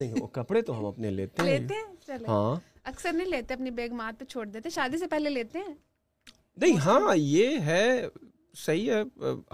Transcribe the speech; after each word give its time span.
نہیں 0.00 0.14
وہ 0.20 0.26
کپڑے 0.26 0.62
تو 0.62 0.78
ہم 0.78 0.84
اپنے 0.86 1.10
لیتے 1.10 1.42
ہیں۔ 1.42 1.58
لیتے 1.58 1.74
ہیں 1.74 1.94
چلے۔ 2.06 2.28
ہاں۔ 2.28 2.54
اکثر 2.84 3.12
نہیں 3.12 3.28
لیتے 3.28 3.54
اپنی 3.54 3.70
بیگ 3.70 3.92
مار 3.92 4.12
پہ 4.18 4.24
چھوڑ 4.24 4.46
دیتے۔ 4.46 4.70
شادی 4.70 4.98
سے 4.98 5.06
پہلے 5.06 5.30
لیتے 5.30 5.58
ہیں؟ 5.58 5.74
نہیں 6.56 6.76
ہاں 6.76 7.16
یہ 7.16 7.58
ہے 7.60 8.06
صحیح 8.54 8.92
ہے۔ 8.92 9.02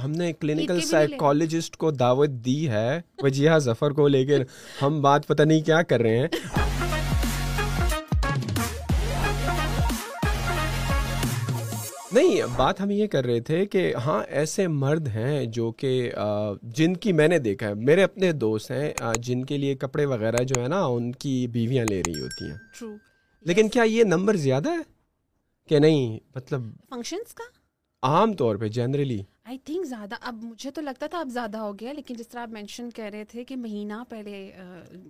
ہم 0.05 0.11
نے 0.11 0.33
کلینکل 0.33 0.81
سائیکالوجسٹ 0.81 1.77
کو 1.77 1.91
دعوت 1.91 2.31
دی 2.31 2.69
ہے 2.69 3.01
وجیہ 3.23 3.51
ظفر 3.59 3.91
کو 3.91 4.09
لیکن 4.09 4.43
ہم 4.83 5.03
بات 5.03 5.27
پتہ 5.27 5.43
نہیں 5.43 5.61
کیا 5.61 5.83
کر 5.83 6.01
رہے 6.01 6.19
ہیں۔ 6.19 6.29
نہیں 12.47 12.59
بات 12.59 12.81
ہم 12.81 12.91
یہ 12.91 13.07
کر 13.07 13.25
رہے 13.25 13.41
تھے 13.41 13.67
کہ 13.67 13.95
ہاں 13.95 14.25
ایسے 14.29 14.69
مرد 14.69 15.09
ہیں 15.09 15.47
جو 15.47 15.73
کہ 15.73 16.13
جن 16.63 16.97
کی 16.97 17.13
میں 17.13 17.29
نے 17.29 17.39
دیکھا 17.39 17.69
ہے 17.69 17.75
میرے 17.75 18.03
اپنے 18.03 18.33
دوست 18.33 18.71
ہیں 18.71 18.93
جن 19.19 19.45
کے 19.45 19.59
لیے 19.59 19.75
کپڑے 19.75 20.05
وغیرہ 20.05 20.45
جو 20.45 20.63
ہے 20.63 20.69
نا 20.69 20.85
ان 20.85 21.13
کی 21.13 21.47
بیویاں 21.47 21.85
لے 21.85 22.03
رہی 22.07 22.21
ہوتی 22.21 22.51
ہیں۔ 22.51 22.57
لیکن 23.41 23.69
کیا 23.69 23.83
یہ 23.83 24.05
نمبر 24.05 24.37
زیادہ 24.37 24.71
ہے؟ 24.71 24.83
کہ 25.69 25.79
نہیں 25.79 26.19
مطلب 26.35 26.63
فنکشنس 26.91 27.35
کا؟ 27.35 27.45
عام 28.03 28.33
طور 28.33 28.57
پہ 28.57 28.69
جنرلی 28.69 29.23
آئی 29.47 29.59
تھنک 29.59 29.85
زیادہ 29.85 30.15
اب 30.21 30.43
مجھے 30.43 30.71
تو 30.71 30.81
لگتا 30.81 31.07
تھا 31.07 31.19
اب 31.19 31.29
زیادہ 31.29 31.59
ہو 31.59 31.73
گیا 31.73 31.93
لیکن 31.93 32.15
جس 32.15 32.29
طرح 32.29 32.41
آپ 32.41 32.49
مینشن 32.49 32.91
کر 32.91 33.09
رہے 33.13 33.25
تھے 33.25 33.45
کہ 33.45 33.57
مہینہ 33.57 33.93
پہلے 34.09 34.51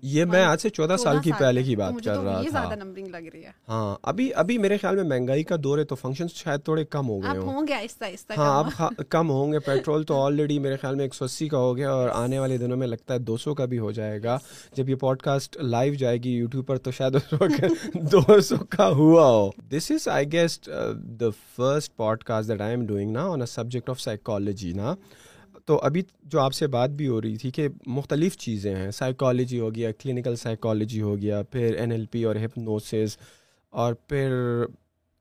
یہ 0.02 0.24
میں 0.24 0.42
آج 0.42 0.60
سے 0.60 0.68
چودہ 0.68 0.96
سال 0.98 1.18
کی 1.18 1.32
پہلے 1.38 1.62
کی 1.62 1.76
بات 1.76 2.04
کر 2.04 2.16
رہا 2.16 2.40
زیادہ 2.50 2.74
نمبرنگ 2.74 3.06
لگ 3.06 3.28
رہی 3.32 3.44
ہے۔ 3.44 3.50
ہاں 3.68 3.96
ابھی 4.02 4.34
ابھی 4.34 4.58
میرے 4.58 4.76
خیال 4.76 4.96
میں 4.96 5.04
مہنگائی 5.04 5.42
کا 5.44 5.56
دور 5.64 5.78
ہے 5.78 5.84
تو 5.84 5.94
فنکشن 5.94 6.28
شاید 6.28 6.64
تھوڑے 6.64 6.84
کم 6.84 7.08
ہو 7.08 7.22
گئے 7.22 7.38
ہوں۔ 7.38 7.66
گے 7.68 7.74
آہستہ 7.74 8.04
آہستہ 8.04 8.32
ہاں 8.36 8.58
اب 8.58 8.64
کم۔ 8.66 8.70
خا- 8.76 9.04
کم 9.08 9.30
ہوں 9.30 9.52
گے۔ 9.52 9.58
پیٹرول 9.58 10.02
تو 10.02 10.22
آلریڈی 10.22 10.58
میرے 10.58 10.76
خیال 10.76 10.94
میں 10.94 11.04
ایک 11.04 11.14
سو 11.14 11.24
اسی 11.24 11.48
کا 11.48 11.58
ہو 11.58 11.76
گیا 11.76 11.90
اور 11.92 12.08
آنے 12.14 12.38
والے 12.38 12.56
دنوں 12.58 12.76
میں 12.76 12.86
لگتا 12.86 13.14
ہے 13.14 13.18
دو 13.18 13.36
سو 13.36 13.54
کا 13.54 13.64
بھی 13.64 13.78
ہو 13.78 13.90
جائے 13.90 14.22
گا۔ 14.22 14.38
جب 14.72 14.88
یہ 14.88 14.94
پوڈ 14.94 15.22
کاسٹ 15.22 15.56
لائیو 15.56 15.94
جائے 15.94 16.16
گی 16.16 16.30
یوٹیوب 16.30 16.66
پر 16.66 16.76
تو 16.78 16.90
شاید 16.90 17.16
دو 18.12 18.40
سو 18.40 18.56
کا 18.70 18.88
ہوا 18.88 19.26
ہو۔ 19.26 19.50
This 19.70 19.90
is 19.90 20.08
I 20.08 20.32
guess 20.32 20.68
the 21.20 21.26
first 21.56 21.96
podcast 22.24 22.48
that 22.48 22.60
I 22.60 22.70
am 22.70 22.86
doing 22.86 23.10
نا 23.10 23.26
on 23.26 23.40
a 23.40 23.46
subject 23.46 23.90
of 23.90 24.00
psychology 24.22 24.72
نا، 24.72 24.94
تو 25.66 25.78
ابھی 25.82 26.02
جو 26.24 26.40
آپ 26.40 26.54
سے 26.54 26.66
بات 26.66 26.90
بھی 26.90 27.08
ہو 27.08 27.20
رہی 27.22 27.36
تھی 27.36 27.50
کہ 27.50 27.68
مختلف 27.86 28.36
چیزیں 28.36 28.74
ہیں 28.76 28.90
سائیکالوجی 28.90 29.60
ہو 29.60 29.74
گیا 29.74 29.90
کلینکل 29.92 30.36
سائیکالوجی 30.36 31.00
ہو 31.02 31.16
گیا، 31.18 31.42
پھر 31.42 31.74
این 31.78 31.92
ایل 31.92 32.06
پی 32.06 32.24
اور 32.24 32.36
ہپنوسس 32.36 33.16
اور 33.72 33.94
پھر 34.08 34.32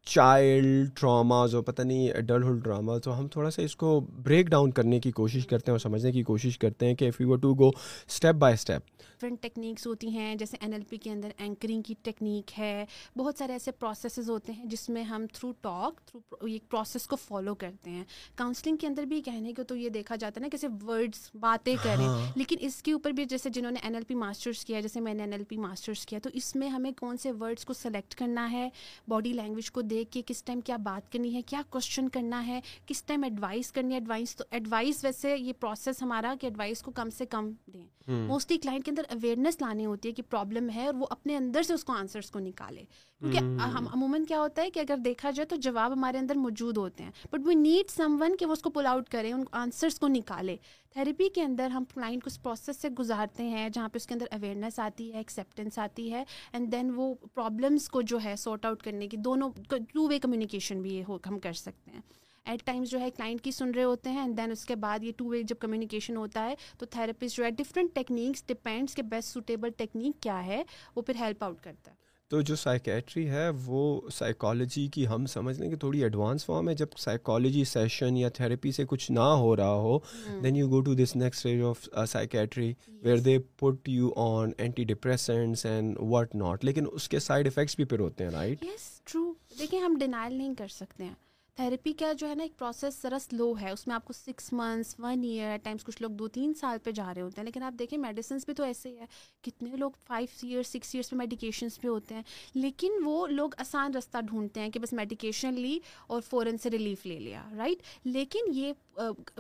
چائلڈ 0.08 0.90
ٹراماز 0.96 1.56
اور 1.56 1.64
پتہ 1.64 1.82
نہیں 1.82 2.10
ایڈلٹہڈ 2.10 2.64
ڈراما 2.64 2.98
تو 2.98 3.18
ہم 3.20 3.28
تھوڑا 3.28 3.50
سا 3.52 3.62
اس 3.62 3.76
کو 3.76 4.00
بریک 4.24 4.48
ڈاؤن 4.48 4.72
کرنے 4.72 5.00
کی 5.00 5.12
کوشش 5.12 5.46
کرتے 5.48 5.72
ہیں 5.72 5.74
اور 5.74 5.80
سمجھنے 5.80 6.12
کی 6.12 6.24
کوشش 6.24 6.58
کرتے 6.58 6.86
ہیں 6.86 6.96
کہ 6.96 7.08
if 7.08 7.22
you 7.22 7.36
to 7.36 7.54
go 7.54 7.70
step 7.70 8.36
by 8.36 8.54
step 8.54 8.82
different 9.22 9.42
techniques 9.42 9.88
ہوتی 9.88 10.10
ہیں 10.10 10.36
جیسے 10.36 10.58
این 10.60 10.74
ایل 10.74 10.84
پی 10.90 10.98
کے 10.98 11.12
اندر 11.12 11.30
اینکرنگ 11.38 11.82
کی 11.82 11.94
ٹیکنیک 12.02 12.60
ہے۔ 12.60 12.86
بہت 13.18 13.36
سارے 13.38 13.54
ایسے 13.54 13.72
پروسیسز 13.72 14.30
ہوتے 14.30 14.54
ہیں 14.54 14.66
جس 14.66 14.90
میں 14.90 15.04
ہم 15.04 15.26
تھرو 15.34 15.52
ٹاک 15.62 16.02
تھرو 16.08 16.48
یہ 16.48 16.60
پروسیس 16.70 17.08
کو 17.08 17.16
فالو 17.16 17.56
کرتے 17.56 17.90
ہیں۔ 17.90 18.04
کاؤنسلنگ 18.36 18.76
کے 18.76 18.88
اندر 18.88 19.04
بھی 19.04 19.22
کہنے 19.22 19.54
کو 19.54 19.64
تو 19.64 19.76
یہ 19.76 19.90
دیکھا 19.90 20.16
جاتا 20.16 20.40
ہے 20.40 20.42
نا 20.42 20.48
کہ 20.48 20.58
صرف 20.58 20.84
ورڈس 20.88 21.30
باتیں 21.40 21.76
کریں۔ 21.84 22.08
لیکن 22.36 22.56
اس 22.60 22.84
کے 22.84 22.92
اوپر 22.92 23.12
بھی 23.12 23.26
جیسے 23.26 23.50
جنہوں 23.50 23.72
نے 23.72 23.80
این 23.84 23.96
ایل 23.96 24.04
پی 24.04 24.16
ماسٹرس 24.16 24.66
کیا 24.66 24.80
جیسے 24.80 25.00
میں 25.00 25.14
نے 25.14 25.24
این 25.24 25.34
ایل 25.34 25.44
پی 25.44 25.58
ماسٹرس 25.58 26.06
کیا 26.06 26.20
تو 26.24 26.30
اس 26.34 26.56
میں 26.56 26.70
ہمیں 26.70 26.92
کون 26.92 27.18
سے 27.18 27.32
ورڈس 27.32 27.66
کو 27.66 27.74
سلیکٹ 27.74 28.16
کرنا 28.16 28.52
ہے؟ 28.52 28.70
باڈی 29.08 29.34
لینگویج 29.34 29.72
کو 29.72 29.82
دیکھ 29.82 30.12
کے 30.12 30.22
کس 30.26 30.44
ٹائم 30.44 30.62
کیا 30.62 30.78
بات 30.78 31.12
کرنی 31.12 31.36
ہے 31.36 31.42
کیا 31.42 31.62
کوشچن 31.70 32.10
کرنا 32.10 32.48
ہے 32.48 32.60
کس 32.86 33.04
ٹائم 33.04 33.24
ایڈوائس 33.24 33.72
کرنی 33.72 33.94
ہے۔ 33.94 34.00
ایڈوائس 34.00 34.36
تو 34.36 34.44
ایڈوائس 34.52 35.04
ویسے 35.04 35.36
یہ 35.38 35.54
پروسیس 35.60 36.02
ہمارا 36.02 36.34
کہ 36.42 36.46
ایڈوائس 36.46 36.82
کو 36.82 36.92
کم 36.92 37.10
سے 37.10 37.26
کم 37.26 37.52
دیں۔ 37.74 37.86
موسٹلی 38.08 38.58
کلائنٹ 38.58 38.86
کے 38.86 38.92
اندر 38.92 39.02
اویئرنیس 39.12 39.62
لانی 39.62 39.86
ہوتی 39.86 40.10
ہے 40.10 40.14
کہ 40.14 40.24
پرابلم 40.30 40.70
ہے 40.76 40.86
اور 40.86 40.94
وہ 40.94 41.06
اپنے 41.10 41.38
اندر 41.38 41.64
سے 41.64 41.74
اس 41.74 41.84
کو 41.84 41.94
آنسرس 41.94 42.32
کو 42.32 42.40
نکالے۔ 42.40 42.84
کیونکہ 43.20 43.38
ہم 43.64 43.88
عموماً 43.88 44.26
کیا 44.26 44.40
ہوتا 44.40 44.62
ہے 44.62 44.70
کہ 44.70 44.80
اگر 44.80 44.98
دیکھا 44.98 45.32
جائے 45.32 45.46
تو 45.46 45.56
جواب 45.56 45.94
ہمارے 45.94 46.18
اندر 46.18 46.36
موجود 46.36 46.78
ہوتے 46.78 47.04
ہیں۔ 47.04 47.12
But 47.32 47.40
we 47.46 47.56
need 47.56 47.92
some 47.92 48.18
one 48.20 48.38
کہ 48.38 48.46
وہ 48.46 48.54
اس 48.54 48.62
کو 48.62 48.70
پل 48.70 48.86
آؤٹ 48.86 49.10
کریں 49.10 49.34
ان 49.34 49.44
آنسرس 49.52 50.00
کو 50.00 50.08
نکالے۔ 50.08 50.56
تھیراپی 50.94 51.30
کے 51.30 51.44
اندر 51.44 51.68
ہم 51.68 51.84
کلائنٹ 51.94 52.24
کو 52.24 52.28
اس 52.28 52.42
پروسیس 52.44 52.78
سے 52.78 52.90
گزارتے 52.90 53.44
ہیں 53.44 53.70
جہاں 53.70 53.90
پہ 53.90 53.98
اس 53.98 54.08
کے 54.08 54.14
اندر 54.14 54.26
اویئرنیس 54.32 54.80
آتی 54.80 55.12
ہے 55.12 55.18
ایکسیپٹینس 55.18 55.80
آتی 55.80 56.12
ہے 56.12 56.24
اینڈ 56.54 56.72
دین 56.72 56.92
وہ 56.96 57.14
پرابلمس 57.34 57.90
کو 57.90 58.02
جو 58.02 58.18
ہے 58.24 58.36
سارٹ 58.36 58.66
آؤٹ 58.66 58.84
کرنے 58.84 59.08
کی 59.08 59.18
دونوں 59.18 59.50
ٹو 59.70 60.08
وے 60.08 60.20
کمیونیکیشن 60.20 60.82
بھی 60.82 60.96
یہ 60.96 61.04
ہم 61.28 61.40
کر 61.40 61.54
سکتے 61.54 61.92
ہیں۔ 61.92 62.02
ایٹ 62.46 62.66
ٹائمز 62.66 62.90
جو 62.90 63.00
ہے 63.00 63.10
کلائنٹ 63.12 63.42
کی 63.42 63.52
سن 63.52 63.72
رہے 63.76 63.84
ہوتے 63.84 64.10
ہیں 64.10 64.22
اینڈ 64.22 64.38
دین 64.38 64.52
اس 64.52 64.66
کے 64.66 64.76
بعد 64.76 65.04
یہ 65.04 65.12
ٹو 65.18 65.26
وے 65.26 65.42
جب 65.44 65.60
کمیونیکیشن 65.60 66.18
ہوتا 66.18 66.46
ہے 66.46 66.56
تو 66.78 66.86
تھراپسٹ 66.86 67.38
جو 67.38 67.44
ہے 67.44 67.52
ڈفرینٹ 67.52 67.96
ٹیکنیکس 67.96 68.48
ڈپینڈس 68.48 68.96
کہ 68.96 69.02
بیسٹ 69.02 69.34
سوٹیبل 69.34 69.70
ٹیکنیک 69.78 70.22
کیا 70.24 70.46
ہے 70.46 70.64
وہ 70.96 71.02
پھر 71.02 71.16
ہیلپ 71.20 71.44
آؤٹ 71.44 71.62
کرتا 71.64 71.92
ہے. 71.92 72.00
تو 72.32 72.40
جو 72.42 72.56
سائیکیٹری 72.56 73.28
ہے 73.30 73.48
وہ 73.66 74.10
سائیکالوجی 74.14 74.86
کی 74.88 75.08
ہم 75.08 75.26
سمجھ 75.26 75.60
لیں 75.60 75.70
کہ 75.70 75.76
تھوڑی 75.76 76.04
ایڈوانس 76.04 76.46
فارم 76.46 76.70
ہے. 76.70 76.74
جب 76.74 76.98
سائیکالوجی 76.98 77.64
سیشن 77.64 78.18
یا 78.18 78.30
تھراپی 78.30 78.72
سے 78.72 78.86
کچھ 78.90 79.12
نہ 79.12 79.26
ہو 79.40 79.56
رہا 79.56 79.74
ہو 79.78 79.98
then 80.44 80.56
you 80.56 80.70
go 80.70 80.82
to 80.82 80.94
this 80.94 81.16
next 81.16 81.46
stage 81.46 81.62
of 81.62 81.88
psychiatry 82.10 82.74
where 83.04 83.18
they 83.18 83.38
put 83.60 83.90
you 83.90 84.12
on 84.18 84.52
antidepressants 84.84 85.66
and 85.66 85.98
what 86.02 86.36
not 86.36 86.66
لیکن 86.66 86.86
اس 86.92 87.10
کے 87.10 87.20
سائڈ 87.20 87.48
افیکٹس 87.48 87.76
بھی 87.76 87.86
پھر 87.86 88.00
ہوتے 88.00 88.24
ہیں 88.24 88.32
رائٹ 88.32 88.64
یس 88.64 88.90
ٹرو 89.06 89.32
دیکھیں 89.60 89.80
ہم 89.80 89.98
ڈینائل 90.00 90.34
نہیں 90.34 90.56
کر 90.56 90.68
سکتے 90.68 91.04
ہیں. 91.04 91.14
تھیراپی 91.62 91.94
کا 91.94 92.14
جو 92.14 92.30
ہے 92.30 92.36
نا 92.36 92.44
ایک 92.44 92.58
پروسیس 92.58 93.02
ذرا 93.04 93.20
سلو 93.20 93.54
ہے 93.62 93.72
اس 93.72 93.88
میں 93.88 93.96
آپ 93.96 94.06
کو 94.06 94.14
six 94.14 94.54
months 94.54 94.96
one 95.00 95.24
year 95.24 95.58
times 95.64 95.84
کچھ 95.84 96.02
لوگ 96.02 96.12
دو 96.12 96.28
تین 96.28 96.54
سال 96.54 96.78
پہ 96.84 96.92
جا 96.92 97.14
رہے 97.14 97.22
ہوتے 97.22 97.42
ہیں 97.42 97.46
لیکن 97.46 97.64
آپ 97.64 97.74
دیکھیں 97.80 98.00
میڈیسنس 98.00 98.46
بھی 98.46 98.54
تو 98.54 98.64
ایسے 98.64 98.90
ہی 98.90 99.00
ہے 99.00 99.06
کتنے 99.42 99.76
لوگ 99.76 99.92
فائیو 100.04 100.28
ایئرس 100.42 100.68
سکس 100.68 100.96
ایئرس 100.96 101.10
پہ 101.10 101.16
میڈیکیشنس 101.16 101.82
پہ 101.82 101.88
ہوتے 101.88 102.16
ہیں 102.16 102.22
لیکن 102.54 102.92
وہ 103.06 103.28
لوگ 103.28 103.50
آسان 103.58 103.94
رستہ 103.94 104.18
ڈھونڈتے 104.22 104.60
ہیں 104.60 104.70
کہ 104.70 104.80
بس 104.80 104.94
میڈیکیشن 104.94 105.54
لی 105.54 105.80
اور 106.08 106.22
فوراً 106.22 106.58
سے 106.58 106.70
ریلیف 106.70 107.06
لے 107.06 107.20
لیا 107.20 107.50
رائٹ 107.58 107.78
لیکن 108.06 108.40
یہ 108.54 108.74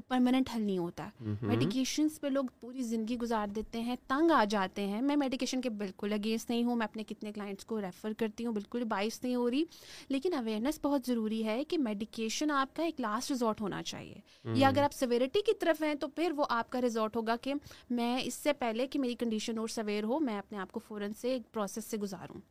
پرماننٹ 0.08 0.50
حل 0.56 0.62
نہیں 0.62 0.78
ہوتا۔ 0.78 1.08
میڈیکیشنس 1.42 2.22
پہ 2.22 2.28
لوگ 2.28 2.46
پوری 2.60 2.82
زندگی 2.82 3.18
گزار 3.18 3.48
دیتے 3.48 3.82
ہیں 3.82 3.96
تنگ 4.08 4.32
آ 4.32 4.44
جاتے 4.50 4.86
ہیں۔ 4.88 5.02
میں 5.02 5.16
میڈیکیشن 5.16 5.62
کے 5.62 5.70
بالکل 5.70 6.14
اگینسٹ 6.14 6.50
نہیں 6.50 6.64
ہوں 6.64 6.76
میں 6.76 6.84
اپنے 6.84 7.04
کتنے 7.04 7.32
کلائنٹس 7.32 7.66
کو 7.66 7.82
ریفر 7.82 8.14
کرتی 8.18 8.46
ہوں 8.46 8.54
بالکل 8.54 8.84
باعث 8.84 9.24
نہیں 9.24 9.36
ہو 9.36 9.52
رہی 9.52 9.64
لیکن 10.10 10.34
اویئرنیس 10.34 10.80
بہت 10.82 11.02
ضروری 11.08 11.46
ہے 11.46 11.64
کہ 11.64 11.78
میڈیکیشن 11.78 12.11
آپ 12.52 12.76
کا 12.76 12.84
ایک 12.84 13.02
لاسٹ 13.02 13.32
ریزورٹ 13.32 13.62
ہونا 13.62 13.84
چاہیے۔ 13.84 14.16
یا 14.56 14.68
اگر 14.68 14.84
آپ 14.84 14.94
سویرٹی 14.94 15.42
کی 15.42 15.52
طرف 15.60 15.84
ہیں 15.84 15.96
تو 15.96 16.08
پھر 16.08 16.32
وہ 16.36 16.46
آپ 16.50 16.70
کا 16.70 16.82
ریزورٹ 16.82 17.16
ہوگا 17.16 17.36
کہ 17.42 17.54
میں 17.90 18.22
اس 18.24 18.34
سے 18.34 18.54
پہلے 18.54 18.88
کہ 18.88 19.00
میری 19.00 19.16
کنڈیشن 19.16 19.58
اور 19.58 19.68
سویر 19.68 20.04
ہو 20.04 20.20
میں 20.20 20.38
اپنے 20.38 20.58
آپ 20.58 20.72
کو 20.72 20.80
فوراً 20.80 21.12
سے 21.14 21.32
ایک 21.32 21.52
پروسیس 21.52 21.86
سے 21.86 21.98
گزاروں۔ 21.98 22.42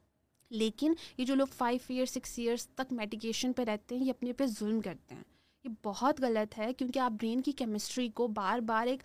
لیکن 0.51 0.95
یہ 1.19 1.25
جو 1.25 1.35
لوگ 1.35 1.47
فائیو 1.57 1.79
ایئر 1.89 2.07
سکس 2.07 2.39
ایئرس 2.39 2.69
تک 2.69 2.93
میڈیکیشن 2.93 3.53
پہ 3.53 3.63
رہتے 3.63 3.97
ہیں 3.97 4.05
یہ 4.05 4.11
اپنے 4.11 4.33
پہ 4.33 4.47
ظلم 4.47 4.81
کرتے 4.81 5.15
ہیں۔ 5.15 5.23
یہ 5.65 5.71
بہت 5.83 6.21
غلط 6.21 6.59
ہے 6.59 6.73
کیونکہ 6.75 6.99
آپ 6.99 7.13
برین 7.13 7.41
کی 7.41 7.53
کیمسٹری 7.53 8.09
کو 8.09 8.27
بار 8.27 8.59
بار 8.59 8.87
ایک 8.87 9.03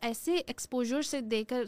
ایسے 0.00 0.34
ایکسپوجر 0.34 1.02
سے 1.02 1.20
دے 1.20 1.44
کر 1.44 1.64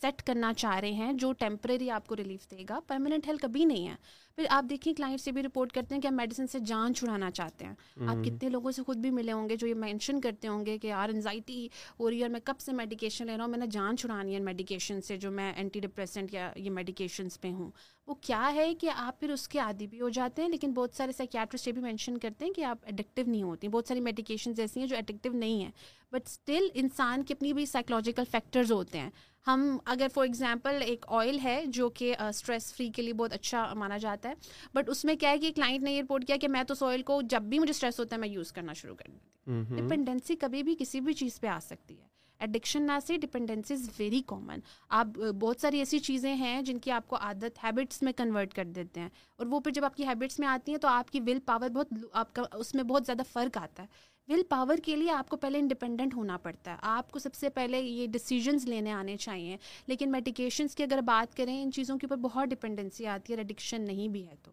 سیٹ 0.00 0.22
کرنا 0.22 0.54
چاہ 0.54 0.78
رہے 0.78 0.92
ہیں 0.92 1.12
جو 1.12 1.32
ٹیمپریری 1.32 1.90
آپ 1.90 2.06
کو 2.06 2.16
ریلیف 2.16 2.50
دے 2.50 2.64
گا 2.68 2.80
پرماننٹ 2.86 3.26
ہیل 3.26 3.36
کبھی 3.36 3.64
نہیں 3.64 3.88
ہے۔ 3.88 3.94
پھر 4.36 4.44
آپ 4.50 4.64
دیکھیں 4.70 4.94
کلائنٹ 4.94 5.20
سے 5.20 5.32
بھی 5.32 5.42
رپورٹ 5.42 5.72
کرتے 5.72 5.94
ہیں 5.94 6.02
کہ 6.02 6.06
آپ 6.06 6.12
میڈیسن 6.12 6.46
سے 6.46 6.58
جان 6.58 6.94
چھڑانا 6.94 7.30
چاہتے 7.30 7.64
ہیں۔ 7.64 7.74
آپ 8.06 8.24
کتنے 8.24 8.48
لوگوں 8.48 8.70
سے 8.70 8.82
خود 8.82 8.96
بھی 8.96 9.10
ملے 9.10 9.32
ہوں 9.32 9.48
گے 9.48 9.56
جو 9.56 9.66
یہ 9.66 9.74
مینشن 9.74 10.20
کرتے 10.20 10.48
ہوں 10.48 10.66
گے 10.66 10.78
کہ 10.78 10.86
یار 10.86 11.08
انزائٹی 11.08 11.68
ہو 12.00 12.10
رہی 12.10 12.18
ہے 12.18 12.22
اور 12.22 12.30
میں 12.30 12.40
کب 12.44 12.60
سے 12.60 12.72
میڈیکیشن 12.72 13.26
لے 13.26 13.36
رہا 13.36 13.44
ہوں؟ 13.44 13.50
میں 13.50 13.58
نے 13.58 13.66
جان 13.66 13.96
چھڑانی 13.96 14.34
ہے 14.34 14.40
میڈیکیشن 14.40 15.00
سے 15.00 15.16
جو 15.16 15.30
میں 15.30 15.52
اینٹی 15.56 15.80
ڈپریسنٹ 15.80 16.34
یا 16.34 16.52
یہ 16.56 16.70
میڈیکیشنس 16.70 17.40
پہ 17.40 17.52
ہوں۔ 17.52 17.70
وہ 18.06 18.14
کیا 18.14 18.52
ہے 18.54 18.74
کہ 18.74 18.90
آپ 18.96 19.20
پھر 19.20 19.30
اس 19.30 19.48
کے 19.48 19.58
عادی 19.58 19.86
بھی 19.86 20.00
ہو 20.00 20.08
جاتے 20.08 20.42
ہیں 20.42 20.48
لیکن 20.48 20.72
بہت 20.72 20.94
سارے 20.94 21.12
سائکیٹرسٹ 21.12 21.68
یہ 21.68 21.72
بھی 21.72 21.82
مینشن 21.82 22.18
کرتے 22.18 22.44
ہیں 22.44 22.52
کہ 22.52 22.64
آپ 22.64 22.78
اڈکٹیو 22.86 23.24
نہیں 23.26 23.42
ہوتی۔ 23.42 23.68
بہت 23.68 23.88
ساری 23.88 24.00
میڈیکیشنز 24.00 24.60
ایسی 24.60 24.80
ہیں 24.80 24.86
جو 24.86 24.96
اڈکٹیو 24.96 25.32
نہیں 25.32 25.64
ہیں۔ 25.64 25.70
بٹ 26.14 26.26
اسٹل 26.26 26.68
انسان 26.74 27.22
کی 27.22 27.34
اپنی 27.34 27.52
بھی 27.52 27.66
سائیکلوجیکل 27.66 28.22
فیکٹرز 28.30 28.72
ہوتے 28.72 28.98
ہیں۔ 28.98 29.10
ہم 29.46 29.78
اگر 29.84 30.06
فار 30.14 30.24
ایگزامپل 30.24 30.82
ایک 30.86 31.04
آئل 31.08 31.38
ہے 31.44 31.64
جو 31.66 31.88
کہ 31.88 32.14
اسٹریس 32.18 32.74
فری 32.74 32.90
کے 32.90 33.02
لیے 33.02 33.12
بہت 33.12 33.32
اچھا 33.32 33.74
مانا 33.74 33.98
جاتا 33.98 34.28
ہے۔ 34.28 34.34
بٹ 34.74 34.88
اس 34.88 35.04
میں 35.04 35.14
کیا 35.16 35.30
ہے 35.30 35.38
کہ 35.38 35.52
کلائنٹ 35.56 35.84
نے 35.84 35.92
یہ 35.92 36.02
رپورٹ 36.02 36.26
کیا 36.26 36.36
کہ 36.36 36.48
میں 36.48 36.62
تو 36.62 36.72
اس 36.72 36.82
آئل 36.82 37.02
کو 37.02 37.22
جب 37.22 37.42
بھی 37.42 37.58
مجھے 37.58 37.70
اسٹریس 37.70 38.00
ہوتا 38.00 38.16
ہے 38.16 38.20
میں 38.20 38.28
یوز 38.28 38.52
کرنا 38.52 38.72
شروع 38.72 38.94
کر 38.94 39.04
دیتی 39.08 39.50
ڈپینڈنسی 39.76 40.36
کبھی 40.36 40.62
بھی 40.62 40.74
کسی 40.78 41.00
بھی 41.00 41.12
چیز 41.12 41.40
پہ 41.40 41.46
آ 41.46 41.58
سکتی 41.62 42.00
ہے۔ 42.00 42.06
ایڈکشن 42.38 42.82
نہ 42.82 42.92
سے 43.06 43.16
ڈپینڈنسی 43.16 43.74
از 43.74 43.90
ویری 43.98 44.22
کامن 44.26 44.58
آپ 44.88 45.06
بہت 45.40 45.60
ساری 45.60 45.78
ایسی 45.78 45.98
چیزیں 45.98 46.34
ہیں 46.34 46.62
جن 46.62 46.78
کی 46.78 46.90
آپ 46.90 47.08
کو 47.08 47.16
عادت 47.16 47.64
ہیبٹس 47.64 48.02
میں 48.02 48.12
کنورٹ 48.12 48.54
کر 48.54 48.64
دیتے 48.64 49.00
ہیں۔ 49.00 49.08
اور 49.36 49.46
وہ 49.46 49.60
پھر 49.60 49.72
جب 49.72 49.84
آپ 49.84 49.96
کی 49.96 50.06
ہیبٹس 50.06 50.38
میں 50.38 50.48
آتی 50.48 50.72
ہیں 50.72 50.78
تو 50.78 50.88
آپ 50.88 51.10
کی 51.10 51.20
ول 51.20 51.38
پاور 51.46 51.68
بہت 51.68 51.86
آپ 52.12 52.34
کا 52.34 52.42
اس 52.52 52.74
میں 52.74 52.84
بہت 52.84 53.06
زیادہ 53.06 53.22
فرق 53.32 53.58
آتا 53.58 53.82
ہے۔ 53.82 54.13
ول 54.28 54.42
پاور 54.48 54.76
کے 54.84 54.96
لیے 54.96 55.10
آپ 55.10 55.28
کو 55.28 55.36
پہلے 55.36 55.58
انڈیپینڈنٹ 55.58 56.14
ہونا 56.14 56.38
پڑتا 56.38 56.70
ہے۔ 56.70 56.76
آپ 56.80 57.10
کو 57.10 57.18
سب 57.18 57.34
سے 57.34 57.48
پہلے 57.48 57.80
یہ 57.80 58.06
ڈیسیجنس 58.06 58.64
لینے 58.64 58.92
آنے 58.92 59.16
چاہیے۔ 59.16 59.56
لیکن 59.86 60.10
میڈیکیشنس 60.10 60.74
کی 60.74 60.82
اگر 60.82 61.00
بات 61.00 61.36
کریں، 61.36 61.62
ان 61.62 61.72
چیزوں 61.72 61.98
کے 61.98 62.06
اوپر 62.06 62.16
بہت 62.16 62.48
ڈپینڈنسی 62.48 63.06
آتی 63.06 63.32
ہے 63.32 63.38
ایڈکشن 63.38 63.82
نہیں 63.82 64.08
بھی 64.08 64.28
ہے 64.28 64.34
تو۔ 64.42 64.50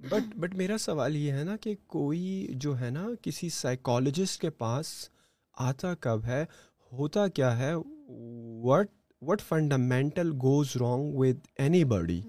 بٹ 0.00 0.36
بٹ 0.36 0.54
میرا 0.54 0.78
سوال 0.78 1.16
یہ 1.16 1.32
ہے 1.32 1.44
نا 1.44 1.56
کہ 1.56 1.74
کوئی 1.86 2.46
جو 2.50 2.80
ہے 2.80 2.90
نا 2.90 3.06
کسی 3.22 3.48
سائیکالوجسٹ 3.48 4.40
کے 4.40 4.50
پاس 4.50 5.08
آتا 5.52 5.94
کب 5.94 6.20
ہے؟ 6.24 6.44
ہوتا 6.92 7.28
کیا 7.28 7.58
ہے؟ 7.58 7.72
What 8.62 8.88
what 9.24 9.56
fundamental 9.56 10.32
goes 10.46 10.82
wrong 10.82 11.14
with 11.14 11.68
anybody? 11.68 12.20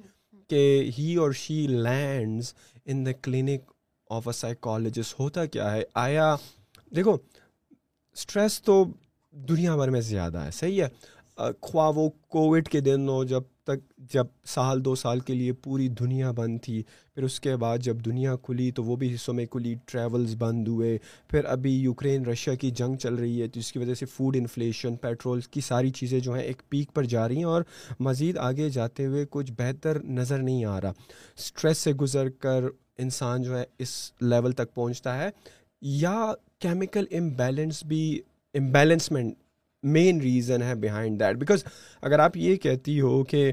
کہ 0.47 0.89
ہی 0.97 1.15
اور 1.15 1.31
she 1.31 1.67
lands 1.67 2.53
in 2.85 3.05
the 3.05 3.11
clinic 3.11 3.71
of 4.09 4.27
a 4.27 4.33
psychologist 4.33 5.19
ہوتا 5.19 5.45
کیا 5.45 5.73
ہے؟ 5.73 5.83
آیا 5.93 6.35
دیکھو 6.95 7.17
اسٹریس 8.13 8.61
تو 8.61 8.85
دنیا 9.31 9.75
بھر 9.75 9.89
میں 9.89 10.01
زیادہ 10.01 10.37
ہے، 10.37 10.51
صحیح 10.51 10.83
ہے۔ 10.83 10.87
خواہ 11.61 11.91
وہ 11.95 12.09
کووڈ 12.09 12.67
کے 12.67 12.79
دن 12.79 13.09
ہو، 13.09 13.23
جب 13.23 13.41
تک، 13.63 13.93
جب 13.97 14.25
سال، 14.45 14.85
دو 14.85 14.95
سال 14.95 15.19
کے 15.19 15.33
لیے 15.33 15.53
پوری 15.53 15.87
دنیا 15.87 16.31
بند 16.31 16.59
تھی، 16.61 16.83
پھر 17.15 17.23
اس 17.23 17.39
کے 17.39 17.55
بعد 17.55 17.77
جب 17.77 17.97
دنیا 18.05 18.35
کھلی 18.35 18.71
تو 18.71 18.83
وہ 18.83 18.95
بھی 18.95 19.15
حصوں 19.15 19.33
میں 19.33 19.45
کھلی 19.45 19.75
ٹریولز 19.85 20.35
بند 20.37 20.67
ہوئے۔ 20.67 20.97
پھر 21.27 21.45
ابھی 21.45 21.71
یوکرین، 21.71 22.25
رشیا 22.25 22.55
کی 22.55 22.71
جنگ 22.71 22.95
چل 22.95 23.15
رہی 23.15 23.41
ہے، 23.41 23.47
جس 23.47 23.71
کی 23.71 23.79
وجہ 23.79 23.93
سے 23.93 24.05
فوڈ 24.05 24.35
انفلیشن 24.35 24.95
پیٹرول 24.95 25.41
کی 25.41 25.61
ساری 25.61 25.89
چیزیں 25.89 26.19
جو 26.19 26.33
ہیں 26.33 26.43
ایک 26.43 26.61
پیک 26.69 26.93
پر 26.93 27.03
جا 27.03 27.27
رہی 27.27 27.37
ہیں 27.37 27.43
اور 27.43 27.61
مزید 27.99 28.37
آگے 28.37 28.69
جاتے 28.69 29.05
ہوئے 29.05 29.25
کچھ 29.29 29.51
بہتر 29.57 30.03
نظر 30.03 30.37
نہیں 30.37 30.65
آ 30.65 30.81
رہا۔ 30.81 30.91
اسٹریس 31.37 31.77
سے 31.77 31.93
گزر 31.93 32.29
کر 32.29 32.63
انسان 32.97 33.41
جو 33.41 33.57
ہے 33.57 33.63
اس 33.79 34.11
لیول 34.21 34.51
تک 34.51 34.73
پہنچتا 34.73 35.17
ہے۔ 35.17 35.29
یا 35.81 36.31
کیمیکل 36.59 37.05
امبیلنس 37.11 37.83
بھی 37.85 38.19
امبیلنسمنٹ 38.55 39.35
مین 39.83 40.21
ریزن 40.21 40.61
ہے 40.63 40.75
بیہائنڈ 40.75 41.19
دیٹ 41.19 41.35
بیکاز 41.37 41.63
اگر 42.03 42.19
آپ 42.19 42.37
یہ 42.37 42.55
کہتی 42.57 42.99
ہو 43.01 43.23
کہ 43.23 43.51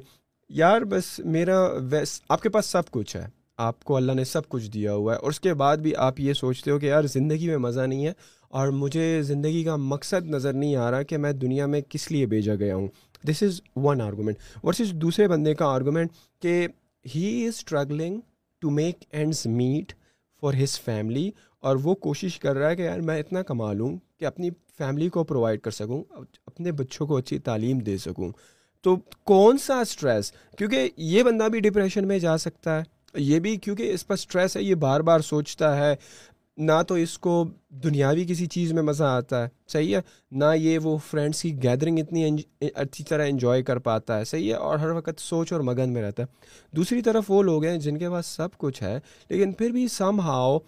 یار 0.51 0.83
بس 0.83 1.19
میرا 1.27 1.61
ویس 1.91 2.21
آپ 2.29 2.43
کے 2.43 2.49
پاس 2.49 2.67
سب 2.67 2.91
کچھ 2.91 3.17
ہے، 3.17 3.27
آپ 3.59 3.85
کو 3.85 3.97
اللہ 3.97 4.13
نے 4.13 4.25
سب 4.25 4.49
کچھ 4.49 4.71
دیا 4.71 4.95
ہوا 4.95 5.13
ہے، 5.13 5.19
اور 5.19 5.31
اس 5.31 5.41
کے 5.41 5.55
بعد 5.55 5.77
بھی 5.77 5.95
آپ 5.97 6.21
یہ 6.21 6.33
سوچتے 6.33 6.71
ہو 6.71 6.79
کہ 6.79 6.87
یار 6.87 7.05
زندگی 7.13 7.49
میں 7.49 7.59
مزہ 7.59 7.81
نہیں 7.81 8.07
ہے، 8.07 8.13
اور 8.51 8.69
مجھے 8.73 9.23
زندگی 9.23 9.63
کا 9.65 9.77
مقصد 9.77 10.27
نظر 10.27 10.53
نہیں 10.53 10.77
آ 10.77 10.91
رہا 10.91 11.03
کہ 11.03 11.19
میں 11.19 11.33
دنیا 11.33 11.67
میں 11.67 11.81
کس 11.89 12.11
لیے 12.11 12.27
بھیجا 12.27 12.55
گیا 12.55 12.77
ہوں۔ 12.77 12.89
This 13.25 13.43
is 13.43 13.61
one 13.77 14.01
argument 14.01 14.39
versus 14.65 14.93
دوسرے 14.95 15.29
بندے 15.29 15.55
کا 15.55 15.67
آرگومنٹ 15.67 16.13
کہ 16.43 16.67
he 17.05 17.47
is 17.47 17.55
struggling 17.55 18.21
to 18.63 18.71
make 18.71 19.05
ends 19.11 19.47
meet 19.47 19.93
for 20.43 20.55
his 20.55 20.79
family 20.81 21.31
اور 21.65 21.77
وہ 21.83 21.95
کوشش 21.95 22.39
کر 22.39 22.57
رہا 22.57 22.71
ہے 22.71 22.77
کہ 22.77 22.83
یار 22.83 22.99
میں 22.99 23.21
اتنا 23.21 23.43
کما 23.43 23.73
لوں 23.73 23.97
کہ 24.21 24.25
اپنی 24.25 24.51
فیملی 24.51 25.09
کو 25.09 25.25
پرووائڈ 25.25 25.61
کر 25.61 25.71
سکوں، 25.71 26.05
اپنے 26.47 26.73
بچوں 26.73 27.07
کو 27.07 27.17
اچھی 27.17 27.39
تعلیم 27.39 27.79
دے 27.79 27.99
سکوں۔ 27.99 28.33
تو 28.83 28.97
کون 29.25 29.59
سا 29.59 29.81
اسٹریس 29.81 30.33
کیونکہ 30.59 30.91
یہ 30.97 31.23
بندہ 31.23 31.49
بھی 31.49 31.61
ڈپریشن 31.61 32.09
میں 32.09 32.19
جا 32.19 32.39
سکتا 32.39 32.79
ہے۔ 32.79 32.83
یہ 33.15 33.39
بھی 33.39 33.57
کیونکہ 33.57 33.95
اس 33.95 34.07
پر 34.07 34.15
اسٹریس 34.15 34.57
ہے، 34.57 34.63
یہ 34.63 34.75
بار 34.75 35.01
بار 35.01 35.21
سوچتا 35.21 35.77
ہے۔ 35.77 35.97
نہ 36.57 36.83
تو 36.89 36.95
اس 36.95 37.19
کو 37.19 37.49
دنیاوی 37.69 38.25
کسی 38.29 38.47
چیز 38.47 38.73
میں 38.73 38.83
مزہ 38.83 39.05
آتا 39.05 39.43
ہے۔ 39.43 39.49
صحیح 39.69 39.97
ہے؟ 39.97 40.01
نہ 40.31 40.45
یہ 40.57 40.79
وہ 40.79 40.99
فرینڈس 41.11 41.43
کی 41.43 41.63
گیدرنگ 41.63 41.99
اتنی 41.99 42.37
اچھی 42.75 43.05
طرح 43.05 43.27
انجوائے 43.27 43.63
کر 43.63 43.79
پاتا 43.79 44.19
ہے۔ 44.19 44.25
صحیح 44.25 44.49
ہے؟ 44.49 44.55
اور 44.55 44.79
ہر 44.79 44.91
وقت 44.91 45.21
سوچ 45.21 45.53
اور 45.53 45.61
مگن 45.61 45.93
میں 45.93 46.03
رہتا 46.03 46.23
ہے۔ 46.23 46.29
دوسری 46.77 47.03
طرف 47.03 47.25
وہ 47.29 47.43
لوگ 47.43 47.65
ہیں 47.65 47.79
جن 47.79 47.99
کے 47.99 48.11
پاس 48.11 48.27
سب 48.27 48.49
کچھ 48.57 48.83
ہے، 48.83 49.01
لیکن 49.31 49.53
پھر 49.53 49.71
بھی 49.71 49.89
سم 49.89 50.21
ہاؤ 50.21 50.59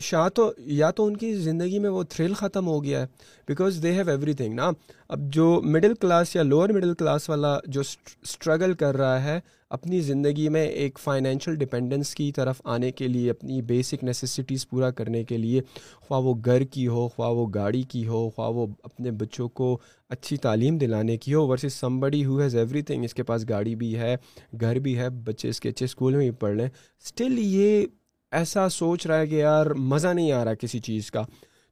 شاہ 0.00 0.28
تو 0.28 0.52
یا 0.58 0.90
تو 0.90 1.06
ان 1.06 1.16
کی 1.16 1.34
زندگی 1.34 1.78
میں 1.78 1.90
وہ 1.90 2.02
تھرل 2.02 2.34
ختم 2.34 2.66
ہو 2.66 2.84
گیا 2.84 3.00
ہے 3.00 3.06
because 3.48 3.82
they 3.82 3.92
have 3.92 4.10
every 4.10 4.32
thing 4.32 4.54
نا؟ 4.54 4.70
اب 5.08 5.20
جو 5.32 5.60
مڈل 5.64 5.94
کلاس 5.94 6.36
یا 6.36 6.42
لوور 6.42 6.68
مڈل 6.68 6.94
کلاس 6.94 7.28
والا 7.30 7.58
جو 7.66 7.80
اسٹرگل 7.80 8.74
کر 8.74 8.96
رہا 8.96 9.22
ہے 9.24 9.40
اپنی 9.70 10.00
زندگی 10.00 10.48
میں 10.48 10.66
ایک 10.66 10.98
فائنینشیل 10.98 11.54
ڈپینڈنس 11.54 12.14
کی 12.14 12.30
طرف 12.32 12.60
آنے 12.64 12.90
کے 12.90 13.08
لیے، 13.08 13.30
اپنی 13.30 13.62
بیسک 13.62 14.04
نیسیسٹیز 14.04 14.68
پورا 14.68 14.90
کرنے 14.90 15.24
کے 15.24 15.36
لیے، 15.36 15.60
خواہ 16.00 16.20
وہ 16.20 16.34
گھر 16.44 16.64
کی 16.64 16.86
ہو، 16.88 17.08
خواہ 17.08 17.30
وہ 17.30 17.46
گاڑی 17.54 17.82
کی 17.82 18.06
ہو، 18.06 18.30
خواہ 18.30 18.48
وہ 18.48 18.66
اپنے 18.82 19.10
بچوں 19.10 19.48
کو 19.48 19.78
اچھی 20.10 20.36
تعلیم 20.36 20.78
دلانے 20.78 21.16
کی 21.16 21.34
who 21.34 21.46
versus 21.46 21.72
somebody 21.72 22.24
who 22.24 22.40
has 22.40 22.56
everything 22.82 23.04
اس 23.04 23.14
کے 23.14 23.22
پاس 23.22 23.48
گاڑی 23.48 23.74
بھی 23.74 23.96
ہے، 23.98 24.16
گھر 24.60 24.78
بھی 24.78 24.98
ہے، 24.98 25.08
بچے 25.10 25.48
اس 25.48 25.60
کے 25.60 25.68
اچھے 25.68 25.84
اسکول 25.84 26.14
میں 26.14 26.30
بھی 26.30 26.38
پڑھ 26.40 26.56
لیں۔ 26.56 26.68
اسٹل 27.04 27.38
یہ 27.38 27.86
ایسا 28.32 28.68
سوچ 28.68 29.06
رہا 29.06 29.18
ہے 29.18 29.26
کہ 29.26 29.34
یار 29.34 29.66
مزہ 29.66 30.08
نہیں 30.08 30.32
آ 30.32 30.44
رہا 30.44 30.54
کسی 30.54 30.78
چیز 30.78 31.10
کا۔ 31.10 31.22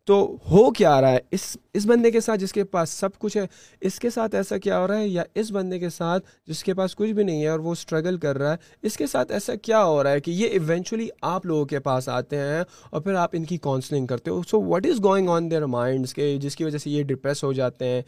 تو 0.05 0.37
ہو 0.51 0.71
کیا 0.71 0.95
آ 0.95 1.01
رہا 1.01 1.11
ہے؟ 1.11 1.19
اس 1.31 1.57
اس 1.75 1.87
بندے 1.87 2.11
کے 2.11 2.21
ساتھ 2.21 2.41
جس 2.41 2.53
کے 2.53 2.65
پاس 2.65 2.91
سب 2.91 3.09
کچھ 3.19 3.37
ہے، 3.37 3.47
اس 3.81 3.99
کے 3.99 4.11
ساتھ 4.11 4.35
ایسا 4.35 4.59
کیا 4.59 4.81
ہو 4.81 4.87
رہا 4.87 4.99
ہے؟ 4.99 5.09
یا 5.09 5.23
اس 5.35 5.51
بندے 5.51 5.79
کے 5.79 5.89
ساتھ 5.89 6.27
جس 6.47 6.65
کے 6.65 6.75
پاس 6.75 6.97
کچھ 6.97 7.11
بھی 7.11 7.25
نہیں 7.25 7.43
ہے 7.43 7.49
اور 7.49 7.59
وہ 7.59 7.73
اسٹرگل 7.73 8.17
کر 8.17 8.39
رہا 8.39 8.53
ہے، 8.53 8.57
اس 8.83 8.97
کے 8.97 9.07
ساتھ 9.07 9.33
ایسا 9.33 9.55
کیا 9.55 9.85
ہو 9.85 10.03
رہا 10.03 10.11
ہے 10.11 10.21
کہ 10.21 10.31
یہ 10.31 10.49
ایونچولی 10.49 11.09
آپ 11.23 11.47
لوگوں 11.47 11.65
کے 11.65 11.81
پاس 11.81 12.09
آتے 12.09 12.37
ہیں 12.37 12.63
اور 12.91 13.01
پھر 13.01 13.15
آپ 13.15 13.31
ان 13.33 13.45
کی 13.45 13.59
کاؤنسلنگ 13.59 14.07
کرتے 14.07 14.31
ہو؟ 14.31 14.43
So 14.43 14.63
what 14.63 14.87
is 14.87 15.05
going 15.05 15.29
on 15.29 15.51
their 15.51 15.67
minds 15.67 16.15
کے 16.15 16.37
جس 16.37 16.57
کی 16.57 16.65
وجہ 16.65 16.79
سے 16.79 16.91
یہ 16.91 17.03
ڈپریس 17.03 17.45
ہو 17.45 17.53
جاتے 17.53 17.85
ہیں 17.85 18.03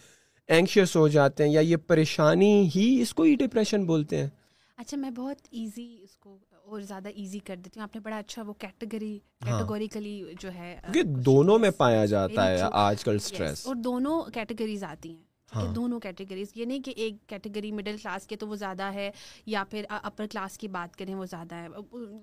اینکشیس 0.48 0.96
ہو 0.96 1.08
جاتے 1.08 1.44
ہیں 1.44 1.52
یا 1.52 1.60
یہ 1.60 1.76
پریشانی 1.76 2.70
ہی 2.76 2.98
اس 3.02 3.14
کو 3.14 3.22
ہی 3.22 3.34
ڈپریشن 3.34 3.84
بولتے 3.84 4.16
ہیں؟ 4.16 4.28
اچھا 4.76 4.96
میں 4.96 5.10
بہت 5.10 5.36
ایزی 5.50 5.98
اس 6.02 6.16
کو 6.16 6.38
اور 6.68 6.80
زیادہ 6.80 7.08
ایزی 7.08 7.38
کر 7.38 7.56
دیتی 7.56 7.80
ہوں۔ 7.80 7.82
آپ 7.82 7.94
نے 7.94 8.00
بڑا 8.00 8.18
اچھا 8.18 8.42
وہ 8.42 8.52
کیٹیگری 8.52 9.18
کیٹیگوریکلی 9.44 10.24
جو 10.40 10.52
ہے 10.52 10.80
دونوں 11.04 11.58
میں 11.58 11.70
پایا 11.70 12.04
جاتا 12.04 12.50
ہے 12.50 12.62
آج 12.72 13.04
کل 13.04 13.16
اسٹریس 13.16 13.66
اور 13.66 13.74
دونوں 13.74 14.22
کیٹیگریز 14.34 14.84
آتی 14.84 15.08
ہیں۔ 15.08 15.16
ہاں۔ 15.16 15.27
دونوں 15.74 16.00
کیٹیگریز 16.00 16.52
یہ 16.54 16.64
نہیں 16.64 16.80
کہ 16.80 16.92
ایک 16.96 17.16
کیٹیگری 17.26 17.72
مڈل 17.72 17.96
کلاس 18.02 18.26
کے 18.26 18.36
تو 18.36 18.48
وہ 18.48 18.56
زیادہ 18.56 18.82
ہے 18.82 19.10
یا 19.46 19.64
پھر 19.64 19.84
اپر 19.88 20.26
کلاس 20.26 20.58
کی 20.58 20.68
بات 20.68 20.96
کریں 20.96 21.14
وہ 21.14 21.24
زیادہ 21.24 21.54
ہے۔ 21.54 21.68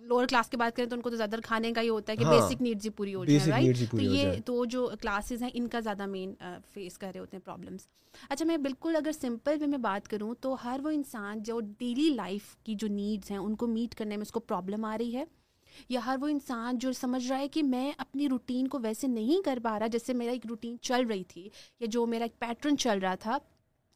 لوور 0.02 0.26
کلاس 0.26 0.50
کی 0.50 0.58
بات 0.58 0.76
کریں 0.76 0.90
تو 0.90 0.96
ان 0.96 1.02
کو 1.02 1.10
تو 1.10 1.16
زیادہ 1.16 1.36
کھانے 1.44 1.72
کا 1.72 1.82
ہی 1.82 1.90
ہوتا 1.90 2.12
ہے 2.12 2.18
کہ 2.18 2.26
بیسک 2.26 2.52
ہاں۔ 2.52 2.64
نیڈز 2.64 2.86
ہی 2.86 2.90
پوری 2.90 3.16
ہو 3.16 3.26
جائے 3.26 3.52
رائٹ 3.52 3.92
تو 3.92 4.02
یہ 4.02 4.32
تو 4.46 4.66
جو 4.66 4.90
کلاسز 5.02 5.44
ہیں 5.44 5.50
ان 5.54 5.68
کا 5.68 5.80
زیادہ 5.80 6.06
مین 6.06 6.34
فیس 6.74 6.98
کر 6.98 7.12
رہے 7.14 7.20
ہوتے 7.20 7.38
ہیں 7.38 7.46
پرابلمس 7.46 7.88
اچھا 8.30 8.46
میں 8.46 8.58
بالکل 8.58 8.96
اگر 8.96 9.12
سمپل 9.12 9.58
وے 9.60 9.68
میں 9.68 9.78
بات 9.78 10.08
کروں 10.08 10.34
تو 10.42 10.56
ہر 10.64 10.80
وہ 10.84 10.90
انسان 10.90 11.44
جو 11.44 11.60
ڈیلی 11.78 12.10
لائف 12.10 12.56
کی 12.56 12.76
جو 12.76 12.88
نیڈس 12.88 13.32
ہیں 13.32 13.38
ان 13.38 13.56
کو 13.56 13.68
میٹ 13.68 13.96
کرنے 13.96 14.18
میں 14.18 14.22
اس 14.22 14.32
کو 14.32 14.40
پرابلم 14.40 14.86
آ 14.86 14.98
رہی 14.98 15.16
ہے۔ 15.16 15.24
یا 15.90 16.00
ہر 16.06 16.16
وہ 16.22 16.28
انسان 16.28 16.78
جو 16.78 16.92
سمجھ 16.92 17.28
رہا 17.28 17.38
ہے 17.38 17.48
کہ 17.48 17.64
میں 17.64 17.92
اپنی 17.98 18.30
روٹین 18.30 18.68
کو 18.68 18.80
ویسے 18.80 19.08
نہیں 19.08 19.46
کر 19.46 19.60
پا 19.64 19.80
رہا 19.80 19.88
جیسے 19.88 20.14
میرا 20.14 20.32
ایک 20.32 20.46
روٹین 20.46 20.78
چل 20.82 21.06
رہی 21.06 21.24
تھی 21.24 21.50
یا 21.80 21.88
جو 21.92 22.06
میرا 22.06 22.24
ایک 22.24 22.40
پیٹرن 22.40 22.78
چل 22.78 23.00
رہا 23.00 23.16
تھا، 23.16 23.38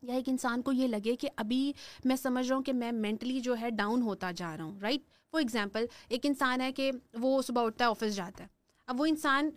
یا 0.03 0.13
ایک 0.13 0.29
انسان 0.29 0.61
کو 0.61 0.71
یہ 0.71 0.87
لگے 0.87 1.15
کہ 1.15 1.29
ابھی 1.35 1.71
میں 2.05 2.15
سمجھ 2.15 2.47
رہا 2.47 2.55
ہوں 2.55 2.63
کہ 2.63 2.73
میں 2.73 2.91
مینٹلی 2.91 3.39
جو 3.39 3.55
ہے 3.61 3.69
ڈاؤن 3.69 4.01
ہوتا 4.01 4.31
جا 4.31 4.55
رہا 4.57 4.63
ہوں 4.63 4.79
رائٹ 4.79 5.01
فار 5.31 5.39
ایگزامپل 5.39 5.85
ایک 6.09 6.25
انسان 6.25 6.61
ہے 6.61 6.71
کہ 6.71 6.91
وہ 7.13 7.41
صبح 7.41 7.65
اٹھتا 7.65 7.85
ہے 7.85 7.89
آفس 7.89 8.15
جاتا 8.15 8.43
ہے۔ 8.43 8.47
اب 8.87 9.01
وہ 9.01 9.05
انسان 9.05 9.49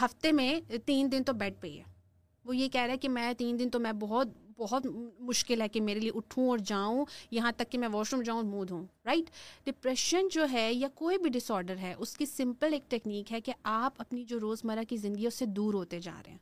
ہفتے 0.00 0.32
میں 0.32 0.60
تین 0.86 1.10
دن 1.12 1.24
تو 1.24 1.32
بیڈ 1.32 1.54
پہ 1.60 1.66
ہی 1.66 1.78
ہے۔ 1.78 1.84
وہ 2.44 2.56
یہ 2.56 2.68
کہہ 2.68 2.80
رہا 2.80 2.92
ہے 2.92 2.98
کہ 2.98 3.08
میں 3.08 3.32
تین 3.32 3.58
دن 3.58 3.70
تو 3.70 3.80
میں 3.80 3.92
بہت 3.92 4.28
بہت 4.58 4.86
مشکل 5.20 5.60
ہے 5.60 5.68
کہ 5.68 5.80
میرے 5.80 6.00
لیے 6.00 6.10
اٹھوں 6.14 6.48
اور 6.48 6.58
جاؤں، 6.58 7.04
یہاں 7.30 7.52
تک 7.56 7.70
کہ 7.70 7.78
میں 7.78 7.88
واش 7.92 8.12
روم 8.12 8.22
جاؤں 8.22 8.42
منہ 8.42 8.64
دھوں 8.64 8.82
رائٹ 9.04 9.30
ڈپریشن 9.66 10.28
جو 10.30 10.46
ہے 10.52 10.72
یا 10.74 10.88
کوئی 10.94 11.18
بھی 11.18 11.30
ڈس 11.30 11.50
آڈر 11.50 11.76
ہے، 11.76 11.94
اس 11.98 12.16
کی 12.16 12.26
سمپل 12.26 12.72
ایک 12.72 12.90
ٹیکنیک 12.90 13.32
ہے 13.32 13.40
کہ 13.40 13.52
آپ 13.62 13.94
اپنی 13.98 14.24
جو 14.24 14.40
روزمرہ 14.40 14.84
کی 14.88 14.96
زندگی 14.96 15.22
ہے، 15.22 15.28
اس 15.28 15.34
سے 15.34 15.46
دور 15.46 15.74
ہوتے 15.74 16.00
جا 16.00 16.20
رہے 16.26 16.30
ہیں۔ 16.30 16.38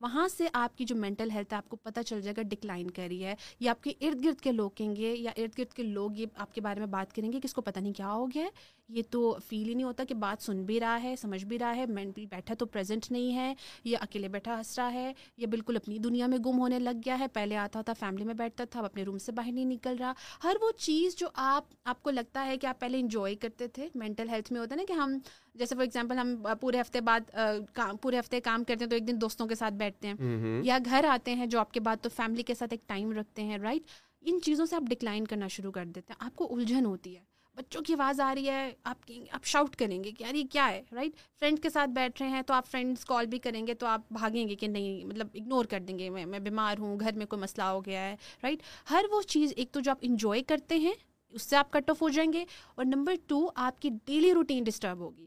وہاں 0.00 0.26
سے 0.28 0.48
آپ 0.52 0.76
کی 0.78 0.84
جو 0.84 0.96
مینٹل 0.96 1.30
ہیلتھ 1.30 1.52
ہے، 1.52 1.56
آپ 1.56 1.68
کو 1.68 1.76
پتہ 1.76 2.00
چل 2.00 2.20
جائے 2.20 2.34
گا 2.36 2.42
ڈکلائن 2.42 2.90
کر 2.90 3.06
رہی 3.08 3.24
ہے، 3.24 3.34
یا 3.60 3.70
آپ 3.70 3.82
کے 3.82 3.92
ارد 4.00 4.24
گرد 4.24 4.40
کے 4.40 4.52
لوگ 4.52 4.70
کہیں 4.70 4.96
گے، 4.96 5.14
یا 5.18 5.30
ارد 5.36 5.58
گرد 5.58 5.72
کے 5.72 5.82
لوگ 5.82 6.10
یہ 6.16 6.26
آپ 6.34 6.54
کے 6.54 6.60
بارے 6.60 6.80
میں 6.80 6.86
بات 6.86 7.12
کریں 7.12 7.32
گے 7.32 7.40
کہ 7.40 7.46
اس 7.46 7.54
کو 7.54 7.62
پتہ 7.62 7.80
نہیں 7.80 7.92
کیا 7.92 8.12
ہو 8.12 8.26
گیا 8.26 8.44
ہے۔ 8.44 8.48
یہ 8.88 9.02
تو 9.10 9.36
فیل 9.48 9.68
ہی 9.68 9.74
نہیں 9.74 9.84
ہوتا 9.84 10.04
کہ 10.04 10.14
بات 10.14 10.42
سن 10.42 10.62
بھی 10.64 10.80
رہا 10.80 11.02
ہے 11.02 11.16
سمجھ 11.16 11.44
بھی 11.44 11.58
رہا 11.58 11.76
ہے 11.76 11.86
مینٹلی 11.86 12.26
بیٹھا 12.26 12.54
تو 12.54 12.66
پریزنٹ 12.66 13.10
نہیں 13.10 13.36
ہے 13.36 13.54
یا 13.84 13.98
اکیلے 14.02 14.28
بیٹھا 14.28 14.58
ہنس 14.58 14.78
رہا 14.78 14.92
ہے 14.92 15.12
یا 15.36 15.46
بالکل 15.50 15.76
اپنی 15.76 15.98
دنیا 15.98 16.26
میں 16.26 16.38
گم 16.38 16.58
ہونے 16.58 16.78
لگ 16.78 16.98
گیا 17.06 17.18
ہے۔ 17.18 17.28
پہلے 17.28 17.56
آتا 17.56 17.82
تھا 17.82 17.92
فیملی 17.92 18.24
میں 18.24 18.34
بیٹھتا 18.34 18.64
تھا 18.64 18.80
اب 18.80 18.84
اپنے 18.84 19.02
روم 19.02 19.18
سے 19.18 19.32
باہر 19.32 19.52
نہیں 19.52 19.64
نکل 19.64 19.96
رہا۔ 19.98 20.12
ہر 20.44 20.56
وہ 20.60 20.70
چیز 20.78 21.16
جو 21.16 21.26
آپ 21.34 21.64
آپ 21.84 22.02
کو 22.02 22.10
لگتا 22.10 22.46
ہے 22.46 22.56
کہ 22.56 22.66
آپ 22.66 22.80
پہلے 22.80 23.00
انجوائے 23.00 23.34
کرتے 23.34 23.68
تھے 23.68 23.88
مینٹل 23.94 24.28
ہیلتھ 24.28 24.52
میں 24.52 24.60
ہوتا 24.60 24.74
ہے 24.74 24.76
نا 24.76 24.84
کہ 24.88 24.92
ہم 24.92 25.18
جیسے 25.54 25.74
فار 25.74 25.82
ایگزامپل 25.82 26.18
ہم 26.18 26.34
پورے 26.60 26.80
ہفتے 26.80 27.00
بعد 27.00 27.36
پورے 28.02 28.18
ہفتے 28.18 28.40
کام 28.40 28.64
کرتے 28.64 28.84
ہیں 28.84 28.90
تو 28.90 28.96
ایک 28.96 29.08
دن 29.08 29.20
دوستوں 29.20 29.46
کے 29.46 29.54
ساتھ 29.54 29.74
بیٹھتے 29.74 30.08
ہیں۔ 30.08 30.14
یا 30.64 30.78
گھر 30.84 31.04
آتے 31.10 31.34
ہیں 31.34 31.46
جاب 31.46 31.72
کے 31.72 31.80
بعد 31.80 31.96
تو 32.02 32.08
فیملی 32.16 32.42
کے 32.42 32.54
ساتھ 32.54 32.74
ایک 32.74 32.88
ٹائم 32.88 33.12
رکھتے 33.12 33.42
ہیں 33.42 33.58
رائٹ 33.58 33.82
ان 34.20 34.40
چیزوں 34.40 34.66
سے 34.66 34.76
آپ 34.76 34.82
ڈکلائن 34.82 35.24
کرنا 35.24 35.48
شروع 35.48 35.72
کر 35.72 35.84
دیتے 35.84 36.12
ہیں۔ 36.12 36.26
آپ 36.26 36.36
کو 36.36 36.54
الجھن 36.54 36.84
ہوتی 36.84 37.16
ہے۔ 37.16 37.33
بچوں 37.56 37.82
کی 37.82 37.92
آواز 37.92 38.20
آ 38.20 38.34
رہی 38.34 38.48
ہے، 38.48 38.70
آپ 38.84 39.10
آپ 39.30 39.44
شاؤٹ 39.44 39.76
کریں 39.76 40.02
گے 40.04 40.10
کہ 40.12 40.22
یار 40.22 40.34
یہ 40.34 40.44
کیا 40.52 40.68
ہے 40.70 40.82
رائٹ 40.92 41.16
فرینڈ 41.40 41.62
کے 41.62 41.70
ساتھ 41.70 41.90
بیٹھ 41.90 42.22
رہے 42.22 42.28
ہیں 42.30 42.42
تو 42.42 42.54
آپ 42.54 42.66
فرینڈس 42.66 43.04
کال 43.04 43.26
بھی 43.26 43.38
کریں 43.38 43.66
گے 43.66 43.74
تو 43.74 43.86
آپ 43.86 44.12
بھاگیں 44.12 44.48
گے 44.48 44.54
کہ 44.54 44.68
نہیں 44.68 45.04
مطلب 45.04 45.28
اگنور 45.34 45.64
کر 45.64 45.80
دیں 45.80 45.98
گے، 45.98 46.10
میں 46.10 46.26
میں 46.26 46.38
بیمار 46.38 46.78
ہوں، 46.78 46.98
گھر 47.00 47.12
میں 47.12 47.26
کوئی 47.26 47.42
مسئلہ 47.42 47.64
ہو 47.64 47.84
گیا 47.84 48.00
ہے 48.00 48.16
رائٹ 48.42 48.62
ہر 48.90 49.04
وہ 49.10 49.22
چیز 49.22 49.52
ایک 49.56 49.72
تو 49.72 49.80
جو 49.80 49.90
آپ 49.90 49.98
انجوائے 50.00 50.42
کرتے 50.42 50.78
ہیں، 50.78 50.92
اس 51.34 51.42
سے 51.42 51.56
آپ 51.56 51.70
کٹ 51.72 51.90
آف 51.90 52.02
ہو 52.02 52.08
جائیں 52.08 52.32
گے 52.32 52.44
اور 52.74 52.84
نمبر 52.84 53.14
ٹو 53.26 53.48
آپ 53.54 53.80
کی 53.82 53.90
ڈیلی 54.04 54.34
روٹین 54.34 54.64
ڈسٹرب 54.64 54.98
ہوگی۔ 54.98 55.26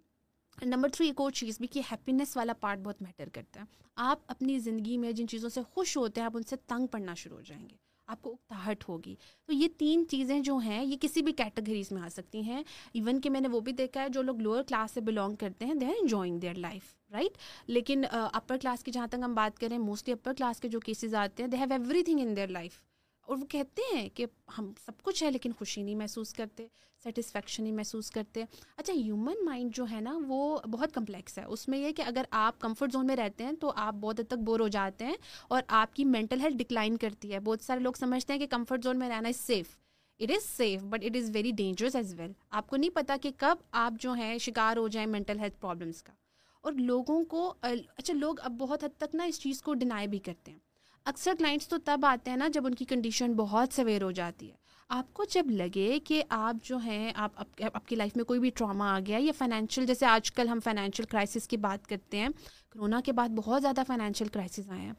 نمبر 0.57 0.89
تھری 0.89 1.07
ایک 1.07 1.21
اور 1.21 1.31
چیز 1.31 1.57
بھی 1.59 1.67
کہ 1.67 1.81
ہیپینیس 1.91 2.37
والا 2.37 2.53
پارٹ 2.53 2.79
بہت 2.79 3.01
میٹر 3.01 3.29
کرتا 3.29 3.59
ہے۔ 3.59 3.65
آپ 3.95 4.19
اپنی 4.27 4.59
زندگی 4.59 4.97
میں 4.97 5.11
جن 5.11 5.27
چیزوں 5.27 5.49
سے 5.49 5.61
خوش 5.73 5.97
ہوتے 5.97 6.21
ہیں، 6.21 6.25
آپ 6.25 6.37
ان 6.37 6.43
سے 6.43 6.55
تنگ 6.67 6.87
پڑنا 6.87 7.13
شروع 7.13 7.37
ہو 7.37 7.41
جائیں 7.41 7.69
گے۔ 7.69 7.75
آپ 8.07 8.21
کو 8.21 8.31
اکتاہٹ 8.31 8.83
ہوگی۔ 8.89 9.15
تو 9.45 9.53
یہ 9.53 9.67
تین 9.77 10.05
چیزیں 10.09 10.39
جو 10.39 10.57
ہیں، 10.57 10.83
یہ 10.85 10.95
کسی 11.01 11.21
بھی 11.21 11.31
کیٹیگریز 11.31 11.91
میں 11.91 12.01
آ 12.01 12.07
سکتی 12.11 12.41
ہیں۔ 12.41 12.63
ایون 12.93 13.21
کہ 13.21 13.29
میں 13.29 13.41
نے 13.41 13.47
وہ 13.47 13.59
بھی 13.59 13.71
دیکھا 13.71 14.01
ہے، 14.01 14.09
جو 14.09 14.21
لوگ 14.21 14.37
لوور 14.37 14.63
کلاس 14.63 14.91
سے 14.91 15.01
بلانگ 15.01 15.35
کرتے 15.35 15.65
ہیں 15.65 15.73
they 15.73 15.85
are 15.85 15.93
enjoying 16.01 16.39
their 16.39 16.55
life 16.55 16.93
right 17.11 17.37
لیکن 17.67 18.03
اپر 18.11 18.57
کلاس 18.61 18.83
کی 18.83 18.91
جہاں 18.91 19.07
تک 19.07 19.23
ہم 19.23 19.33
بات 19.35 19.59
کریں 19.59 19.77
موسٹلی 19.77 20.13
اپر 20.13 20.33
کلاس 20.33 20.59
کے 20.59 20.67
جو 20.67 20.79
کیسز 20.79 21.15
آتے 21.15 21.43
ہیں 21.43 21.49
they 21.49 21.57
have 21.57 21.73
everything 22.03 22.19
in 22.19 22.35
their 22.35 22.47
life 22.47 22.79
اور 23.27 23.37
وہ 23.37 23.45
کہتے 23.45 23.81
ہیں 23.95 24.09
کہ 24.09 24.25
ہم 24.57 24.73
سب 24.85 24.91
کچھ 25.01 25.23
ہے 25.23 25.31
لیکن 25.31 25.51
خوشی 25.59 25.83
نہیں 25.83 25.95
محسوس 25.95 26.33
کرتے 26.33 26.67
سیٹسفیکشن 27.03 27.63
نہیں 27.63 27.73
محسوس 27.73 28.11
کرتے۔ 28.11 28.43
اچھا 28.77 28.93
ہیومن 28.93 29.45
مائنڈ 29.45 29.75
جو 29.75 29.85
ہے 29.91 30.01
نا، 30.01 30.19
وہ 30.27 30.59
بہت 30.71 30.93
کمپلیکس 30.93 31.37
ہے۔ 31.37 31.43
اس 31.43 31.67
میں 31.67 31.79
یہ 31.79 31.91
کہ 31.91 32.01
اگر 32.01 32.23
آپ 32.31 32.59
کمفرٹ 32.59 32.91
زون 32.91 33.07
میں 33.07 33.15
رہتے 33.15 33.43
ہیں 33.43 33.51
تو 33.51 33.73
آپ 33.75 33.93
بہت 33.93 34.19
حد 34.19 34.27
تک 34.27 34.37
بور 34.37 34.59
ہو 34.59 34.67
جاتے 34.67 35.05
ہیں 35.05 35.15
اور 35.47 35.61
آپ 35.67 35.95
کی 35.95 36.05
مینٹل 36.05 36.41
ہیلتھ 36.41 36.57
ڈکلائن 36.57 36.97
کرتی 36.97 37.33
ہے۔ 37.33 37.39
بہت 37.39 37.61
سارے 37.61 37.79
لوگ 37.79 37.93
سمجھتے 37.99 38.33
ہیں 38.33 38.39
کہ 38.39 38.47
کمفرٹ 38.47 38.83
زون 38.83 38.99
میں 38.99 39.09
رہنا 39.09 39.29
is 39.29 39.35
safe 39.35 39.77
it 40.19 40.31
is 40.31 40.43
safe 40.57 40.83
but 40.83 41.03
it 41.03 41.15
is 41.15 41.31
very 41.33 41.51
dangerous 41.51 41.95
as 41.95 42.13
well 42.19 42.31
آپ 42.49 42.67
کو 42.67 42.75
نہیں 42.75 42.89
پتا 42.89 43.15
کہ 43.21 43.31
کب 43.37 43.55
آپ 43.71 43.93
جو 43.99 44.13
ہیں، 44.13 44.37
شکار 44.37 44.77
ہو 44.77 44.87
جائیں 44.87 45.07
مینٹل 45.07 45.39
ہیلتھ 45.39 45.61
پرابلمس 45.61 46.03
کا۔ 46.03 46.13
اور 46.61 46.73
لوگوں 46.73 47.25
کو 47.25 47.53
اچھا 47.97 48.13
لوگ 48.13 48.35
اب 48.39 48.51
بہت 48.51 48.83
حد 48.83 48.97
تک 48.97 49.15
نا 49.15 49.23
اس 49.23 49.39
چیز 49.39 49.61
کو 49.61 49.73
ڈینائی 49.73 50.07
بھی 50.07 50.19
کرتے 50.19 50.51
ہیں۔ 50.51 50.59
اکثر 51.07 51.31
کلائنٹس 51.39 51.67
تو 51.67 51.77
تب 51.77 51.99
آتے 52.03 52.29
ہیں 52.29 52.37
نا 52.37 52.47
جب 52.47 52.65
ان 52.65 52.73
کی 52.73 52.85
کنڈیشن 52.85 53.33
بہت 53.33 53.73
سویر 53.73 54.03
ہو 54.03 54.11
جاتی 54.11 54.47
ہے۔ 54.47 54.55
آپ 54.89 55.13
کو 55.13 55.23
جب 55.29 55.49
لگے 55.49 55.99
کہ 55.99 56.23
آپ 56.29 56.55
جو 56.63 56.77
ہیں، 56.77 57.11
آپ 57.15 57.31
آپ 57.73 57.87
کی 57.87 57.95
لائف 57.95 58.15
میں 58.15 58.23
کوئی 58.23 58.39
بھی 58.39 58.49
ٹراما 58.49 58.95
آ 58.95 58.99
گیا 59.05 59.17
یا 59.21 59.31
فائنینشیل 59.37 59.85
جیسے 59.85 60.05
آج 60.05 60.31
کل 60.31 60.47
ہم 60.47 60.59
فائنینشیل 60.63 61.05
کرائسس 61.05 61.47
کی 61.47 61.57
بات 61.57 61.87
کرتے 61.87 62.17
ہیں 62.17 62.29
کرونا 62.69 63.01
کے 63.05 63.11
بعد 63.11 63.29
بہت 63.29 63.61
زیادہ 63.61 63.81
فائنینشیل 63.87 64.27
کرائسس 64.27 64.69
آئے 64.69 64.81
ہیں۔ 64.81 64.93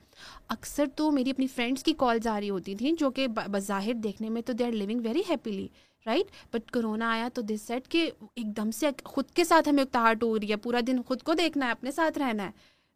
اکثر 0.49 0.87
تو 0.97 1.11
میری 1.11 1.31
اپنی 1.31 1.47
فرینڈس 1.47 1.83
کی 1.83 1.93
کالز 1.99 2.27
آ 2.27 2.41
رہی 2.41 2.51
ہوتی 2.51 2.75
تھیں 2.75 2.93
جو 2.93 3.11
کہ 3.11 3.27
بظاہر 3.27 3.95
دیکھنے 3.95 4.29
میں 4.29 4.43
تو 4.43 4.53
they 4.53 4.65
are 4.65 4.73
living 4.73 5.01
very 5.05 5.23
happily 5.31 5.69
right 6.07 6.55
but 6.55 6.71
corona 6.71 7.11
آیا 7.13 7.29
تو 7.35 7.43
دس 7.43 7.63
سیٹ 7.63 7.89
کہ 7.89 8.11
ایک 8.35 8.57
دم 8.57 8.71
سے 8.71 8.91
خود 9.05 9.31
کے 9.31 9.45
ساتھ 9.45 9.69
ہمیں 9.69 9.83
اکتاہٹ 9.83 10.23
ہو 10.23 10.39
رہی 10.39 10.51
ہے۔ 10.51 10.57
پورا 10.57 10.81
دن 10.87 11.03
خود 11.03 11.23
کو 11.23 11.35
دیکھنا 11.35 11.67
ہے، 11.67 11.71
اپنے 11.71 11.91
ساتھ 11.91 12.19
رہنا 12.19 12.47
ہے۔ 12.47 12.51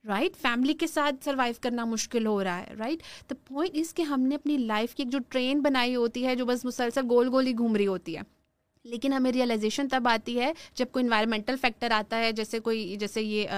رائٹ 0.09 0.37
فیملی 0.37 0.73
کے 0.75 0.87
ساتھ 0.87 1.25
سروائیو 1.25 1.54
کرنا 1.61 1.85
مشکل 1.85 2.26
ہو 2.26 2.42
رہا 2.44 2.61
ہے 2.61 2.75
رائٹ 2.78 3.02
دا 3.30 3.35
پوائنٹ 3.49 3.76
اس 3.76 3.94
کہ 3.94 4.02
ہم 4.02 4.21
نے 4.21 4.35
اپنی 4.35 4.56
لائف 4.56 4.94
کی 4.94 5.02
ایک 5.02 5.12
جو 5.12 5.18
ٹرین 5.28 5.61
بنائی 5.61 5.97
ہوتی 5.97 6.26
ہے، 6.26 6.35
جو 6.35 6.47
بس 6.47 6.64
مسلسل 6.64 7.00
گول 7.11 7.28
گول 7.28 7.47
ہی 7.47 7.56
گھوم 7.59 7.76
رہی 7.76 7.87
ہوتی 7.87 8.16
ہے 8.16 8.23
لیکن 8.84 9.12
ہمیں 9.12 9.32
ریئلائزیشن 9.32 9.88
تب 9.88 10.08
آتی 10.10 10.40
ہے 10.40 10.52
جب 10.74 10.86
کوئی 10.92 11.04
انوائرمنٹل 11.04 11.54
فیکٹر 11.60 11.90
آتا 11.90 12.18
ہے، 12.18 12.32
جیسے 12.32 12.58
کوئی، 12.58 12.96
جیسے 12.96 13.22
یہ 13.22 13.48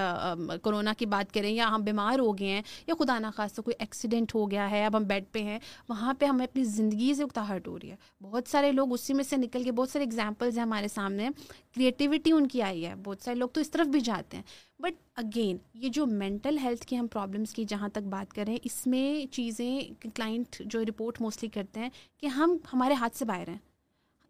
کرونا 0.63 0.93
کی 0.97 1.05
بات 1.05 1.33
کریں 1.33 1.51
یا 1.51 1.67
ہم 1.67 1.81
بیمار 1.81 2.19
ہو 2.19 2.37
گئے 2.37 2.47
ہیں 2.47 2.61
یا 2.87 2.95
خدا 2.99 3.19
نخواستہ 3.19 3.61
کوئی 3.61 3.75
ایکسیڈنٹ 3.79 4.35
ہو 4.35 4.51
گیا 4.51 4.71
ہے، 4.71 4.85
اب 4.85 4.97
ہم 4.97 5.03
بیڈ 5.03 5.23
پہ 5.31 5.39
ہیں، 5.39 5.59
وہاں 5.89 6.13
پہ 6.13 6.25
ہمیں 6.25 6.45
اپنی 6.45 6.63
زندگی 6.63 7.13
سے 7.13 7.23
اکتاہٹ 7.23 7.67
ہو 7.67 7.79
رہی 7.79 7.91
ہے۔ 7.91 7.95
بہت 8.21 8.43
سارے 8.47 8.71
لوگ 8.71 8.93
اسی 8.93 9.13
میں 9.13 9.23
سے 9.23 9.37
نکل 9.37 9.63
کے، 9.63 9.71
بہت 9.71 9.89
سارے 9.89 10.03
ایگزامپلز 10.03 10.57
ہیں 10.57 10.65
ہمارے 10.65 10.87
سامنے 10.87 11.29
کریٹیوٹی 11.75 12.31
ان 12.31 12.47
کی 12.47 12.61
آئی 12.61 12.85
ہے۔ 12.85 12.95
بہت 12.95 13.21
سارے 13.21 13.35
لوگ 13.35 13.49
تو 13.49 13.61
اس 13.61 13.71
طرف 13.71 13.87
بھی 13.87 13.99
جاتے 13.99 14.37
ہیں۔ 14.37 14.43
بٹ 14.79 14.93
اگین 15.15 15.57
یہ 15.73 15.89
جو 15.89 16.05
مینٹل 16.05 16.57
ہیلتھ 16.57 16.85
کی 16.85 16.97
ہم 16.97 17.07
پرابلمس 17.07 17.53
کی 17.53 17.63
جہاں 17.63 17.89
تک 17.89 18.07
بات 18.09 18.33
کریں، 18.33 18.57
اس 18.63 18.87
میں 18.87 19.33
چیزیں 19.33 19.81
کلائنٹ 20.01 20.61
جو 20.65 20.83
رپورٹ 20.83 21.21
موسٹلی 21.21 21.49
کرتے 21.49 21.79
ہیں 21.79 21.89
کہ 22.17 22.27
ہم 22.27 22.57
ہمارے 22.73 22.93
ہاتھ 22.93 23.17
سے 23.17 23.25
باہر 23.25 23.47
ہیں۔ 23.47 23.57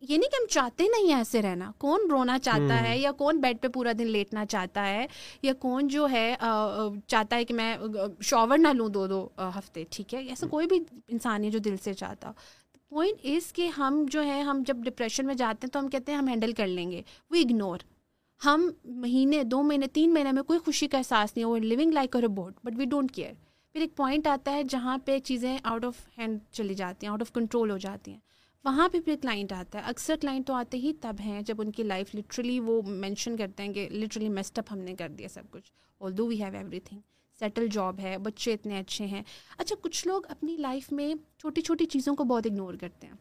یہ 0.09 0.17
نہیں 0.17 0.29
کہ 0.29 0.41
ہم 0.41 0.47
چاہتے 0.49 0.83
نہیں 0.83 1.07
ہیں 1.09 1.17
ایسے 1.17 1.41
رہنا۔ 1.41 1.71
کون 1.77 2.09
رونا 2.11 2.37
چاہتا 2.39 2.81
ہے 2.81 2.97
یا 2.99 3.11
کون 3.11 3.39
بیڈ 3.41 3.61
پہ 3.61 3.67
پورا 3.67 3.91
دن 3.99 4.07
لیٹنا 4.07 4.45
چاہتا 4.45 4.85
ہے 4.87 5.05
یا 5.41 5.53
کون 5.59 5.87
جو 5.87 6.07
ہے 6.11 6.35
چاہتا 7.07 7.35
ہے 7.35 7.45
کہ 7.45 7.53
میں 7.53 7.75
شاور 8.21 8.57
نہ 8.57 8.67
لوں 8.73 8.89
دو 8.89 9.05
دو 9.07 9.27
ہفتے 9.57 9.83
ٹھیک 9.89 10.13
ہے؟ 10.13 10.19
ایسا 10.19 10.47
کوئی 10.47 10.67
بھی 10.67 10.79
انسان 11.07 11.43
ہے 11.43 11.49
جو 11.49 11.59
دل 11.59 11.75
سے 11.83 11.93
چاہتا۔ 11.93 12.31
پوائنٹ 12.89 13.25
از 13.25 13.51
کہ 13.53 13.67
ہم 13.77 14.05
جو 14.11 14.23
ہے 14.23 14.39
ہم 14.41 14.61
جب 14.67 14.77
ڈپریشن 14.77 15.25
میں 15.25 15.35
جاتے 15.35 15.65
ہیں 15.65 15.71
تو 15.71 15.79
ہم 15.79 15.87
کہتے 15.89 16.11
ہیں 16.11 16.19
ہم 16.19 16.27
ہینڈل 16.27 16.53
کر 16.53 16.67
لیں 16.67 16.89
گے۔ 16.91 17.01
وہ 17.31 17.35
اگنور 17.35 17.77
ہم 18.41 18.69
مہینے 18.85 19.43
دو 19.43 19.61
مہینے 19.63 19.87
تین 19.87 20.13
مہینے 20.13 20.31
میں 20.31 20.43
کوئی 20.43 20.59
خوشی 20.59 20.87
کا 20.87 20.97
احساس 20.97 21.35
نہیں 21.35 21.45
ہو 21.45 21.57
لیونگ 21.57 21.91
لائک 21.91 22.15
اور 22.15 22.23
bored 22.35 22.53
but 22.63 22.77
we 22.77 22.85
don't 22.85 23.11
care 23.11 23.33
پھر 23.75 23.81
ایک 23.81 23.95
پوائنٹ 23.95 24.27
آتا 24.27 24.51
ہے 24.51 24.63
جہاں 24.63 24.97
پہ 25.05 25.17
چیزیں 25.19 25.57
آؤٹ 25.63 25.85
آف 25.85 25.95
ہینڈ 26.17 26.39
چلی 26.51 26.73
جاتی 26.73 27.05
ہیں 27.05 27.11
آؤٹ 27.11 27.21
آف 27.21 27.31
کنٹرول 27.33 27.71
ہو 27.71 27.77
جاتی 27.77 28.11
ہیں۔ 28.11 28.19
وہاں 28.65 28.89
پہ 28.89 28.99
پھر 28.99 29.15
کلائنٹ 29.21 29.51
آتا 29.51 29.79
ہے۔ 29.79 29.83
اکثر 29.83 30.15
کلائنٹ 30.21 30.47
تو 30.47 30.53
آتے 30.53 30.77
ہی 30.77 30.93
تب 31.01 31.15
ہیں 31.25 31.41
جب 31.41 31.61
ان 31.61 31.71
کی 31.71 31.83
لائف 31.83 32.15
لٹرلی 32.15 32.59
وہ 32.59 32.81
مینشن 32.81 33.37
کرتے 33.37 33.63
ہیں 33.63 33.73
کہ 33.73 33.89
لٹرلی 33.89 34.29
میسٹ 34.29 34.59
اپ 34.59 34.65
ہم 34.71 34.79
نے 34.79 34.93
کر 34.93 35.09
دیا 35.09 35.27
سب 35.27 35.43
کچھ۔ 35.49 35.71
Although 36.17 36.27
we 36.27 36.43
have 36.43 36.57
everything 36.79 36.99
settle 37.39 37.67
job 37.67 37.99
ہے، 37.99 38.17
بچے 38.17 38.53
اتنے 38.53 38.79
اچھے 38.79 39.05
ہیں۔ 39.05 39.23
اچھا 39.57 39.75
کچھ 39.81 40.07
لوگ 40.07 40.21
اپنی 40.29 40.57
لائف 40.57 40.91
میں 40.91 41.15
چھوٹی 41.37 41.61
چھوٹی 41.61 41.85
چیزوں 41.85 42.15
کو 42.15 42.23
بہت 42.23 42.45
اگنور 42.45 42.73
کرتے 42.73 43.07
ہیں۔ 43.07 43.13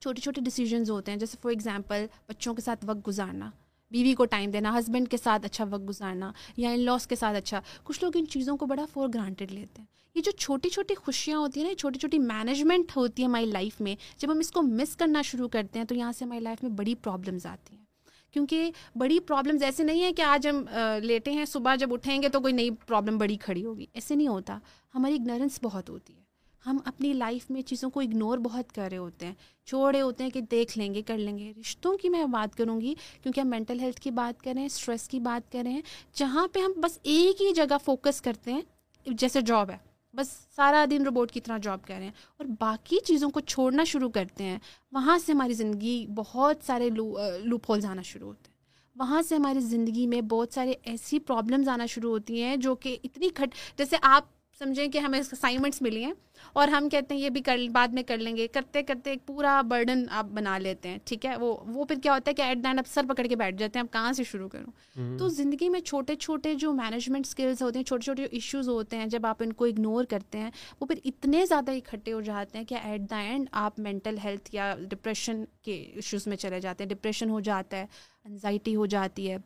چھوٹے 0.00 0.20
چھوٹے 0.20 0.40
ڈیسیجنز 0.40 0.90
ہوتے 0.90 1.12
ہیں، 1.12 1.18
جیسے 1.18 1.36
فار 1.42 1.50
ایگزامپل 1.50 2.06
بچوں 2.28 2.54
کے 2.54 2.62
ساتھ 2.62 2.84
وقت 2.88 3.06
گزارنا۔ 3.06 3.50
بیوی 3.90 4.14
کو 4.14 4.24
ٹائم 4.24 4.50
دینا 4.50 4.78
ہسبینڈ 4.78 5.08
کے 5.08 5.16
ساتھ 5.16 5.44
اچھا 5.44 5.64
وقت 5.70 5.88
گزارنا 5.88 6.32
یا 6.56 6.70
ان 6.70 6.80
لاس 6.80 7.06
کے 7.06 7.16
ساتھ 7.16 7.36
اچھا۔ 7.36 7.60
کچھ 7.84 8.04
لوگ 8.04 8.12
ان 8.14 8.26
چیزوں 8.26 8.56
کو 8.56 8.66
بڑا 8.66 8.84
فور 8.92 9.08
گرانٹیڈ 9.14 9.52
لیتے 9.52 9.80
ہیں۔ 9.80 9.86
یہ 10.14 10.22
جو 10.22 10.30
چھوٹی 10.30 10.68
چھوٹی 10.68 10.94
خوشیاں 10.94 11.38
ہوتی 11.38 11.60
ہیں 11.60 11.68
نا 11.68 11.74
چھوٹی 11.74 11.98
چھوٹی 11.98 12.18
مینجمنٹ 12.18 12.96
ہوتی 12.96 13.22
ہے 13.22 13.26
ہماری 13.26 13.46
لائف 13.46 13.80
میں۔ 13.80 13.96
جب 14.18 14.32
ہم 14.32 14.38
اس 14.38 14.50
کو 14.50 14.62
مس 14.62 14.96
کرنا 14.96 15.22
شروع 15.22 15.48
کرتے 15.48 15.78
ہیں 15.78 15.86
تو 15.86 15.94
یہاں 15.94 16.12
سے 16.12 16.24
ہماری 16.24 16.40
لائف 16.40 16.62
میں 16.62 16.70
بڑی 16.70 16.94
پرابلمز 16.94 17.46
آتی 17.46 17.76
ہیں۔ 17.76 17.84
کیونکہ 18.32 18.70
بڑی 18.94 19.20
پرابلمز 19.20 19.62
ایسے 19.62 19.84
نہیں 19.84 20.02
ہیں 20.02 20.12
کہ 20.12 20.22
آج 20.22 20.48
ہم 20.48 20.64
لیٹے 21.02 21.30
ہیں، 21.30 21.44
صبح 21.44 21.74
جب 21.74 21.92
اٹھیں 21.92 22.22
گے 22.22 22.28
تو 22.28 22.40
کوئی 22.40 22.52
نئی 22.52 22.70
پرابلم 22.70 23.18
بڑی 23.18 23.36
کھڑی 23.36 23.64
ہوگی۔ 23.64 23.86
ایسے 23.94 24.14
نہیں 24.14 24.28
ہوتا۔ 24.28 24.58
ہماری 24.94 25.14
اگنورنس 25.14 25.58
بہت 25.62 25.90
ہوتی 25.90 26.16
ہے۔ 26.16 26.25
ہم 26.66 26.78
اپنی 26.84 27.12
لائف 27.12 27.50
میں 27.50 27.62
چیزوں 27.62 27.90
کو 27.90 28.00
اگنور 28.00 28.38
بہت 28.38 28.72
کر 28.72 28.88
رہے 28.90 28.96
ہوتے 28.96 29.26
ہیں۔ 29.26 29.34
چھوڑ 29.66 29.94
رہے 29.94 30.02
ہوتے 30.02 30.24
ہیں 30.24 30.30
کہ 30.30 30.40
دیکھ 30.40 30.78
لیں 30.78 30.94
گے، 30.94 31.02
کر 31.02 31.18
لیں 31.18 31.38
گے۔ 31.38 31.52
رشتوں 31.60 31.96
کی 31.96 32.08
میں 32.08 32.24
بات 32.24 32.56
کروں 32.56 32.80
گی، 32.80 32.94
کیونکہ 33.22 33.40
ہم 33.40 33.48
مینٹل 33.48 33.80
ہیلتھ 33.80 34.00
کی 34.00 34.10
بات 34.10 34.42
کریں 34.42 34.66
اسٹریس 34.66 35.08
کی 35.08 35.20
بات 35.20 35.52
کریں 35.52 35.80
جہاں 36.14 36.48
پہ 36.48 36.58
ہم 36.60 36.72
بس 36.76 36.98
ایک 37.02 37.42
ہی 37.42 37.52
جگہ 37.52 37.76
فوکس 37.84 38.20
کرتے 38.20 38.52
ہیں، 38.52 38.60
جیسے 39.06 39.40
جاب 39.40 39.70
ہے۔ 39.70 39.76
بس 40.14 40.46
سارا 40.56 40.84
دن 40.90 41.02
روبوٹ 41.02 41.32
کی 41.32 41.40
طرح 41.40 41.58
جاب 41.58 41.86
کر 41.86 41.94
رہے 41.94 42.04
ہیں۔ 42.04 42.12
اور 42.36 42.46
باقی 42.60 42.96
چیزوں 43.04 43.30
کو 43.30 43.40
چھوڑنا 43.40 43.84
شروع 43.84 44.10
کرتے 44.10 44.44
ہیں۔ 44.44 44.58
وہاں 44.92 45.18
سے 45.18 45.32
ہماری 45.32 45.52
زندگی 45.52 46.06
بہت 46.06 46.56
سارے 46.66 46.90
لو 46.90 47.16
لوپ 47.44 47.70
ہولز 47.70 47.84
آنا 47.84 48.02
شروع 48.02 48.28
ہوتے 48.28 48.48
ہیں۔ 48.48 48.56
وہاں 48.96 49.22
سے 49.22 49.34
ہماری 49.34 49.60
زندگی 49.60 50.06
میں 50.06 50.20
بہت 50.20 50.48
سارے 50.52 50.72
ایسی 50.82 51.18
پرابلمز 51.18 51.68
آنا 51.68 51.86
شروع 51.86 52.10
ہوتی 52.10 52.42
ہیں 52.42 52.56
جو 52.56 52.74
کہ 52.74 52.96
اتنی 53.04 53.28
کھٹ، 53.28 53.78
جیسے 53.78 53.96
آپ 54.02 54.35
سمجھیں 54.58 54.88
کہ 54.88 54.98
ہمیں 54.98 55.18
اسائنمنٹس 55.18 55.82
ملی 55.82 56.04
ہیں 56.04 56.12
اور 56.52 56.68
ہم 56.68 56.88
کہتے 56.88 57.14
ہیں 57.14 57.20
یہ 57.20 57.30
بھی 57.30 57.40
کر 57.40 57.58
بعد 57.72 57.88
میں 57.88 58.02
کر 58.02 58.18
لیں 58.18 58.36
گے۔ 58.36 58.48
کرتے 58.48 58.82
کرتے 58.82 59.10
ایک 59.10 59.26
پورا 59.26 59.60
برڈن 59.60 60.04
آپ 60.10 60.24
بنا 60.24 60.58
لیتے 60.58 60.88
ہیں 60.88 60.98
ٹھیک 61.04 61.26
ہے؟ 61.26 61.36
وہ 61.36 61.56
وہ 61.66 61.84
پھر 61.84 61.96
کیا 62.02 62.14
ہوتا 62.14 62.30
ہے 62.30 62.34
کہ 62.34 62.42
ایٹ 62.42 62.58
دا 62.64 62.68
اینڈ 62.68 62.78
آپ 62.78 62.86
سر 62.88 63.04
پکڑ 63.08 63.26
کے 63.26 63.36
بیٹھ 63.36 63.56
جاتے 63.56 63.78
ہیں 63.78 63.84
آپ 63.86 63.92
کہاں 63.92 64.12
سے 64.12 64.24
شروع 64.24 64.48
کروں؟ 64.48 64.72
تو 65.18 65.28
زندگی 65.28 65.68
میں 65.68 65.80
چھوٹے 65.80 66.14
چھوٹے 66.16 66.54
جو 66.54 66.72
مینجمنٹ 66.72 67.26
اسکلس 67.26 67.62
ہوتے 67.62 67.78
ہیں 67.78 67.84
چھوٹے 67.84 68.04
چھوٹے 68.04 68.24
ایشوز 68.24 68.68
ہوتے 68.68 68.96
ہیں 68.96 69.06
جب 69.06 69.26
آپ 69.26 69.42
ان 69.42 69.52
کو 69.52 69.64
اگنور 69.64 70.04
کرتے 70.04 70.38
ہیں 70.38 70.50
وہ 70.80 70.86
پھر 70.86 70.98
اتنے 71.04 71.46
زیادہ 71.46 71.70
اکٹھے 71.70 72.12
ہو 72.12 72.20
جاتے 72.20 72.58
ہیں 72.58 72.64
کہ 72.64 72.74
ایٹ 72.82 73.10
دا 73.10 73.18
اینڈ 73.18 73.48
آپ 73.52 73.78
مینٹل 73.78 74.16
ہیلتھ 74.24 74.54
یا 74.54 74.74
ڈپریشن 74.90 75.44
کے 75.62 75.92
ایشوز 75.94 76.26
میں 76.26 76.36
چلے 76.36 76.60
جاتے 76.60 76.84
ہیں۔ 76.84 76.88
ڈپریشن 76.88 77.30
ہو 77.30 77.40
جاتا 77.40 77.76
ہے 77.76 77.86
انزائٹی 78.24 78.76
ہو 78.76 78.86
جاتی 78.86 79.30
ہے۔ 79.30 79.36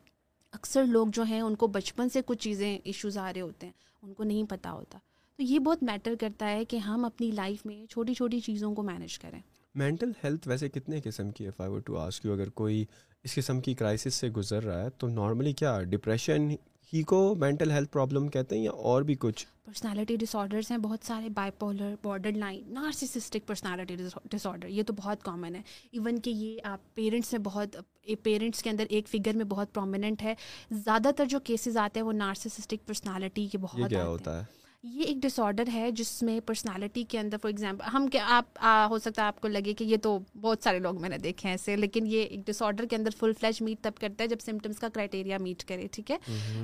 اکثر 0.51 0.83
لوگ 0.83 1.07
جو 1.13 1.23
ہیں 1.23 1.41
ان 1.41 1.55
کو 1.55 1.67
بچپن 1.67 2.09
سے 2.09 2.21
کچھ 2.25 2.39
چیزیں 2.39 2.79
ایشوز 2.83 3.17
آ 3.17 3.33
رہے 3.33 3.41
ہوتے 3.41 3.65
ہیں۔ 3.65 3.73
ان 4.01 4.13
کو 4.13 4.23
نہیں 4.23 4.43
پتہ 4.43 4.67
ہوتا۔ 4.67 4.99
تو 5.37 5.43
یہ 5.43 5.59
بہت 5.59 5.83
میٹر 5.83 6.13
کرتا 6.19 6.49
ہے 6.49 6.65
کہ 6.65 6.77
ہم 6.77 7.05
اپنی 7.05 7.31
لائف 7.31 7.65
میں 7.65 7.91
چھوٹی 7.91 8.13
چھوٹی 8.13 8.39
چیزوں 8.39 8.75
کو 8.75 8.83
مینیج 8.83 9.19
کریں۔ 9.19 9.41
مینٹل 9.75 10.11
ہیلتھ 10.23 10.47
ویسے 10.47 10.69
کتنے 10.69 11.01
قسم 11.01 11.31
کی 11.31 11.45
ہے؟ 11.45 11.79
ٹو 11.85 11.97
آسک 11.97 12.25
یو 12.25 12.33
اگر 12.33 12.49
کوئی 12.49 12.85
اس 13.23 13.35
قسم 13.35 13.61
کی 13.61 13.73
کرائسس 13.73 14.15
سے 14.15 14.29
گزر 14.29 14.63
رہا 14.63 14.83
ہے، 14.83 14.89
تو 14.89 15.07
نارملی 15.07 15.53
کیا 15.53 15.83
ڈپریشن 15.83 16.49
ہی 16.93 17.01
کو 17.03 17.35
مینٹل 17.35 17.71
ہیلتھ 17.71 17.91
پرابلم 17.91 18.27
کہتے 18.27 18.55
ہیں 18.57 18.63
یا 18.63 18.71
اور 18.71 19.01
بھی 19.01 19.15
کچھ؟ 19.19 19.45
پرسنالٹی 19.65 20.15
ڈس 20.15 20.35
آڈرس 20.35 20.71
ہیں 20.71 20.77
بہت 20.77 21.05
سارے 21.07 21.29
bipolar 21.59 21.95
borderline 22.31 22.73
narcissistic 22.73 23.47
personality 23.47 23.95
disorder 24.47 24.67
یہ 24.67 24.83
تو 24.83 24.93
بہت 24.93 25.23
کامن 25.23 25.55
ہے۔ 25.55 25.61
ایون 25.91 26.19
کہ 26.19 26.29
یہ 26.29 26.59
آپ 26.63 26.95
پیرنٹس 26.95 27.31
میں 27.31 27.39
بہت 27.39 27.75
پیرنٹس 28.23 28.63
کے 28.63 28.69
اندر 28.69 28.85
ایک 28.89 29.07
فگر 29.07 29.35
میں 29.35 29.45
بہت 29.45 29.73
پرومیننٹ 29.73 30.21
ہے۔ 30.21 30.33
زیادہ 30.71 31.09
تر 31.17 31.25
جو 31.25 31.39
کیسز 31.39 31.77
آتے 31.77 31.99
ہیں 31.99 32.07
وہ 32.07 32.13
نارسسٹک 32.13 32.87
پرسنالٹی 32.87 33.47
کے 33.47 33.57
بہت 33.57 33.93
ہوتا 33.93 34.39
ہے؟ 34.39 34.60
یہ 34.83 35.03
ایک 35.03 35.17
ڈس 35.17 35.39
آڈر 35.39 35.63
ہے 35.73 35.91
جس 35.91 36.23
میں 36.23 36.39
پرسنالٹی 36.39 37.03
کے 37.03 37.19
اندر 37.19 37.37
فار 37.41 37.49
ایگزامپل 37.49 37.85
ہم 37.93 38.07
کیا 38.07 38.39
آپ 38.55 38.59
ہو 38.89 38.97
سکتا 38.99 39.21
ہے 39.21 39.27
آپ 39.27 39.41
کو 39.41 39.47
لگے 39.47 39.73
کہ 39.73 39.83
یہ 39.83 39.97
تو 39.97 40.19
بہت 40.41 40.63
سارے 40.63 40.79
لوگ 40.79 41.01
میں 41.01 41.09
نے 41.09 41.17
دیکھے 41.17 41.49
ہیں 41.49 41.53
ایسے 41.53 41.75
لیکن 41.75 42.07
یہ 42.07 42.21
ایک 42.21 42.45
ڈس 42.45 42.61
آڈر 42.61 42.85
کے 42.85 42.95
اندر 42.95 43.09
فل 43.19 43.33
فلیش 43.39 43.61
میٹ 43.61 43.83
تب 43.83 43.91
کرتا 43.95 44.23
ہے 44.23 44.27
جب 44.27 44.37
سمٹمس 44.41 44.79
کا 44.79 44.89
کرائٹیریا 44.89 45.37
میٹ 45.37 45.63
کرے 45.63 45.87
ٹھیک 45.91 46.11
ہے؟ 46.11 46.17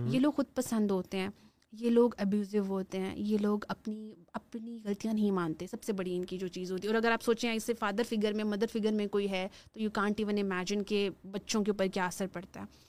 یہ 0.10 0.20
لوگ 0.20 0.32
خود 0.32 0.46
پسند 0.56 0.92
ہوتے 0.92 1.18
ہیں 1.18 1.30
یہ 1.72 1.90
لوگ 1.90 2.10
ابیوزو 2.18 2.60
ہوتے 2.60 3.00
ہیں 3.00 3.14
یہ 3.16 3.38
لوگ 3.38 3.60
اپنی 3.68 4.14
اپنی 4.34 4.80
غلطیاں 4.84 5.14
نہیں 5.14 5.32
مانتے 5.32 5.68
سب 5.68 5.84
سے 5.84 5.94
بڑی 5.94 6.16
ان 6.16 6.26
کی 6.26 6.38
جو 6.38 6.48
چیز 6.48 6.72
ہوتی 6.72 6.88
ہے۔ 6.88 6.94
اور 6.94 7.02
اگر 7.02 7.12
آپ 7.12 7.24
سوچیں 7.24 7.54
اس 7.54 7.64
سے 7.64 7.74
فادر 7.74 8.04
فگر 8.04 8.34
میں 8.34 8.44
مدر 8.44 8.68
فگر 8.74 8.92
میں 8.92 9.08
کوئی 9.08 9.32
ہے 9.32 9.48
تو 9.74 9.80
یو 9.80 9.90
کانٹ 9.92 10.20
ایون 10.20 10.38
امیجن 10.38 10.84
کہ 10.84 11.10
بچوں 11.32 11.64
کے 11.64 11.72
اوپر 11.72 11.88
کیا 11.88 12.06
اثر 12.06 12.28
پڑتا 12.28 12.60
ہے۔ 12.60 12.87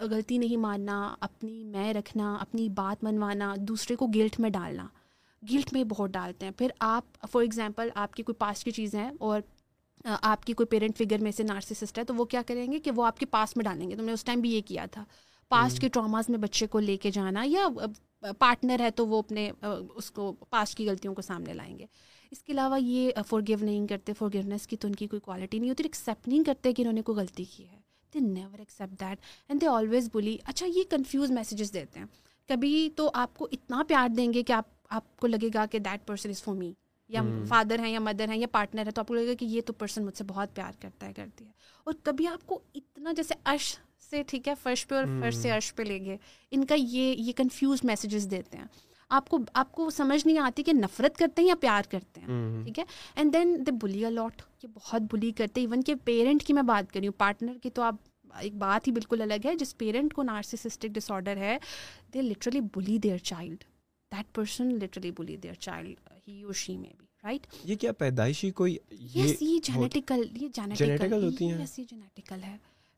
غلطی 0.00 0.38
نہیں 0.38 0.56
ماننا 0.56 1.14
اپنی 1.20 1.64
میں 1.64 1.94
رکھنا 1.94 2.36
اپنی 2.40 2.68
بات 2.68 3.04
منوانا 3.04 3.54
دوسرے 3.58 3.96
کو 3.96 4.06
گلٹ 4.06 4.40
میں 4.40 4.50
ڈالنا۔ 4.50 4.86
گلٹ 5.52 5.72
میں 5.72 5.84
بہت 5.84 6.10
ڈالتے 6.10 6.46
ہیں۔ 6.46 6.52
پھر 6.52 6.70
آپ 6.78 7.04
فار 7.30 7.42
ایگزامپل 7.42 7.88
آپ 7.94 8.14
کی 8.14 8.22
کوئی 8.22 8.34
پاس 8.34 8.64
کی 8.64 8.70
چیزیں 8.70 9.00
ہیں 9.00 9.10
اور 9.20 9.40
آپ 10.04 10.44
کی 10.44 10.52
کوئی 10.52 10.66
پیرنٹ 10.66 10.98
فگر 10.98 11.18
میں 11.18 11.32
سے 11.32 11.42
نارسسسٹ 11.42 11.98
ہے 11.98 12.04
تو 12.04 12.14
وہ 12.14 12.24
کیا 12.24 12.42
کریں 12.46 12.72
گے 12.72 12.78
کہ 12.78 12.90
وہ 12.90 13.04
آپ 13.04 13.18
کے 13.18 13.26
پاس 13.26 13.56
میں 13.56 13.64
ڈالیں 13.64 13.90
گے۔ 13.90 13.96
تم 13.96 14.04
نے 14.04 14.12
اس 14.12 14.24
ٹائم 14.24 14.40
بھی 14.40 14.50
یہ 14.50 14.60
کیا 14.60 14.86
تھا۔ 14.86 15.04
پاسٹ 15.48 15.80
کے 15.80 15.88
ٹراماز 15.88 16.28
میں 16.28 16.38
بچے 16.38 16.66
کو 16.66 16.78
لے 16.78 16.96
کے 16.96 17.10
جانا 17.10 17.42
یا 17.46 17.68
پارٹنر 18.38 18.80
ہے 18.80 18.90
تو 18.90 19.06
وہ 19.06 19.18
اپنے 19.18 19.52
اس 19.94 20.10
کو 20.10 20.32
پاسٹ 20.50 20.78
کی 20.78 20.88
غلطیوں 20.88 21.14
کو 21.14 21.22
سامنے 21.22 21.52
لائیں 21.52 21.78
گے۔ 21.78 21.86
اس 22.30 22.42
کے 22.42 22.52
علاوہ 22.52 22.80
یہ 22.82 23.10
فور 23.28 23.42
گیو 23.48 23.58
نہیں 23.60 23.86
کرتے 23.86 24.12
فور 24.12 24.30
گیونیس 24.32 24.66
کی 24.66 24.76
تو 24.76 24.88
ان 24.88 24.94
کی 24.94 25.06
کوئی 25.06 25.20
کوالٹی 25.20 25.58
نہیں 25.58 25.70
ہوتی 25.70 25.82
ایکسیپٹ 25.82 26.28
نہیں 26.28 26.44
کرتے 26.44 26.72
کہ 26.72 26.82
انہوں 26.82 26.92
نے 26.92 27.02
کوئی 27.02 27.18
غلطی 27.18 27.44
کی 27.44 27.68
ہے۔ 27.68 27.81
They 28.14 28.20
never 28.20 28.58
accept 28.58 29.00
that 29.00 29.18
and 29.48 29.60
they 29.60 29.66
always 29.66 30.08
بولی 30.12 30.36
اچھا 30.44 30.66
یہ 30.66 30.82
کنفیوز 30.90 31.30
میسیجز 31.30 31.72
دیتے 31.72 31.98
ہیں۔ 31.98 32.06
کبھی 32.48 32.90
تو 32.96 33.10
آپ 33.14 33.38
کو 33.38 33.48
اتنا 33.52 33.82
پیار 33.88 34.08
دیں 34.08 34.32
گے 34.32 34.42
کہ 34.42 34.52
آپ 34.52 34.64
آپ 34.88 35.16
کو 35.16 35.26
لگے 35.26 35.48
گا 35.54 35.66
کہ 35.66 35.78
that 35.78 36.06
person 36.06 36.28
is 36.28 36.42
for 36.42 36.54
me 36.54 36.72
یا 37.08 37.20
فادر 37.48 37.78
ہیں 37.78 37.90
یا 37.90 37.98
مدر 37.98 38.28
ہیں 38.28 38.36
یا 38.36 38.46
پارٹنر 38.46 38.86
ہے 38.86 38.90
تو 38.90 39.00
آپ 39.00 39.08
کو 39.08 39.14
لگے 39.14 39.26
گا 39.26 39.34
کہ 39.34 39.44
یہ 39.44 39.60
تو 39.66 39.72
پرسن 39.72 40.04
مجھ 40.04 40.16
سے 40.16 40.24
بہت 40.24 40.54
پیار 40.54 40.72
کرتا 40.80 41.06
ہے 41.06 41.12
کرتی 41.12 41.46
ہے۔ 41.46 41.50
اور 41.84 41.94
کبھی 42.02 42.26
آپ 42.26 42.46
کو 42.46 42.60
اتنا 42.74 43.12
جیسے 43.12 43.34
عرش 43.44 43.76
سے 44.10 44.22
ٹھیک 44.22 44.48
ہے 44.48 44.54
فرش 44.62 44.86
پہ 44.86 44.94
اور 44.94 45.04
فرش 45.20 45.34
سے 45.34 45.50
عرش 45.50 45.74
پہ 45.74 45.82
لے 45.82 46.00
گئے 46.04 46.16
ان 46.50 46.64
کا 46.64 46.74
یہ 46.78 47.14
یہ 47.18 47.32
کنفیوز 47.36 47.78
میسیجز 47.84 48.30
دیتے 48.30 48.56
ہیں۔ 48.56 48.64
آپ 49.12 49.28
کو 49.28 49.38
آپ 49.54 49.72
کو 49.72 49.90
سمجھ 49.90 50.26
نہیں 50.26 50.38
آتی 50.38 50.62
کہ 50.62 50.72
نفرت 50.72 51.16
کرتے 51.16 51.42
ہیں 51.42 51.48
یا 51.48 51.54
پیار 51.60 51.82
کرتے 51.90 52.20
ہیں۔ 52.20 52.64
ٹھیک 52.64 52.78
ہے؟ 52.78 52.84
اینڈ 53.16 53.32
دین 53.32 53.62
دے 53.66 53.72
بلی 53.72 54.04
الاٹ 54.04 54.42
یہ 54.62 54.68
بہت 54.74 55.02
بلی 55.12 55.30
کرتے 55.30 55.60
ہیں۔ 55.60 55.68
ایون 55.68 55.82
کہ 55.82 55.94
پیرنٹ 55.94 56.42
کی 56.42 56.52
میں 56.52 56.62
بات 56.62 56.92
کری 56.92 57.06
ہوں۔ 57.06 57.18
پارٹنر 57.18 57.58
کی 57.62 57.70
تو 57.70 57.82
آپ 57.82 57.94
ایک 58.40 58.54
بات 58.54 58.86
ہی 58.86 58.92
بالکل 58.92 59.22
الگ 59.22 59.44
ہے۔ 59.44 59.54
جس 59.54 59.78
پیرنٹ 59.78 60.14
کو 60.14 60.22
نارسسٹک 60.22 60.88
ڈس 60.88 61.10
آڈر 61.10 61.36
ہے 61.36 61.58
they 62.14 62.22
literally 62.22 62.60
bully 62.60 62.98
their 62.98 63.18
child 63.18 63.64
that 64.12 64.34
person 64.34 64.74
literally 64.74 65.10
bully 65.10 65.36
their 65.36 65.54
child 65.54 65.96
he 66.28 66.42
اور 66.42 66.52
شی 66.52 66.76
میں 66.76 66.90
بھی 66.98 67.06
رائٹ 67.24 67.46
یہ 67.64 67.76
کیا 67.76 67.92
پیدائشی 67.92 68.50
کوئی 68.50 68.76
یہ 68.90 69.58
جینیٹیکل 69.62 70.22
یہ 70.42 70.48
جینیٹیکل 70.48 71.24
ہوتی 71.24 71.50
ہے۔ 71.50 72.56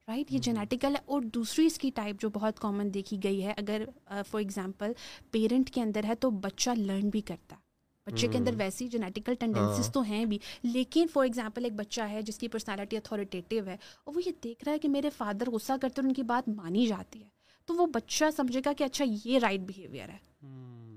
رائٹ 0.09 0.33
یہ 0.33 0.39
جینیٹیکل 0.39 0.97
ہے 0.97 1.01
اور 1.07 1.23
دوسری 1.23 1.67
اس 1.67 1.79
کی 1.79 1.91
ٹائپ 1.95 2.17
جو 2.21 2.29
بہت 2.29 2.61
کامن 2.61 2.95
دیکھی 2.95 3.19
گئی 3.25 3.45
ہے 3.45 3.55
اگر 3.57 3.83
فار 4.07 4.39
ایگزامپل 4.39 4.93
پیرنٹ 5.31 5.71
کے 5.71 5.83
اندر 5.83 6.05
ہے 6.05 6.15
تو 6.15 6.31
بچہ 6.31 6.71
لرن 6.71 7.09
بھی 7.09 7.21
کرتا۔ 7.21 7.57
ہے 7.57 7.65
بچے 8.07 8.29
کے 8.29 8.39
اندر 8.39 8.55
ویسی 8.59 8.89
جینیٹیکل 8.89 9.35
ٹینڈنسیز 9.35 9.93
تو 9.93 10.01
ہیں 10.01 10.25
بھی۔ 10.25 10.39
لیکن 10.63 11.07
فار 11.13 11.23
ایگزامپل 11.23 11.65
ایک 11.65 11.73
بچہ 11.73 12.01
ہے 12.01 12.23
جس 12.23 12.39
کی 12.39 12.49
پرسنالٹی 12.49 12.97
اتھارٹیو 12.97 13.67
ہے 13.67 13.77
اور 14.05 14.15
وہ 14.15 14.21
یہ 14.27 14.33
دیکھ 14.45 14.65
رہا 14.65 14.73
ہے 14.73 14.79
کہ 14.79 14.89
میرے 14.89 15.11
فادر 15.11 15.51
غصہ 15.51 15.73
کرتے 15.83 16.01
اور 16.01 16.05
ان 16.05 16.13
کی 16.13 16.23
بات 16.23 16.49
مانی 16.49 16.87
جاتی 16.87 17.23
ہے۔ 17.23 17.29
تو 17.67 17.75
وہ 17.75 17.87
بچہ 17.87 18.25
سمجھے 18.37 18.61
گا 18.65 18.73
کہ 18.73 18.85
اچھا 18.85 19.05
یہ 19.25 19.39
رائٹ 19.39 19.61
بیہیویئر 19.61 20.09
ہے۔ 20.09 20.19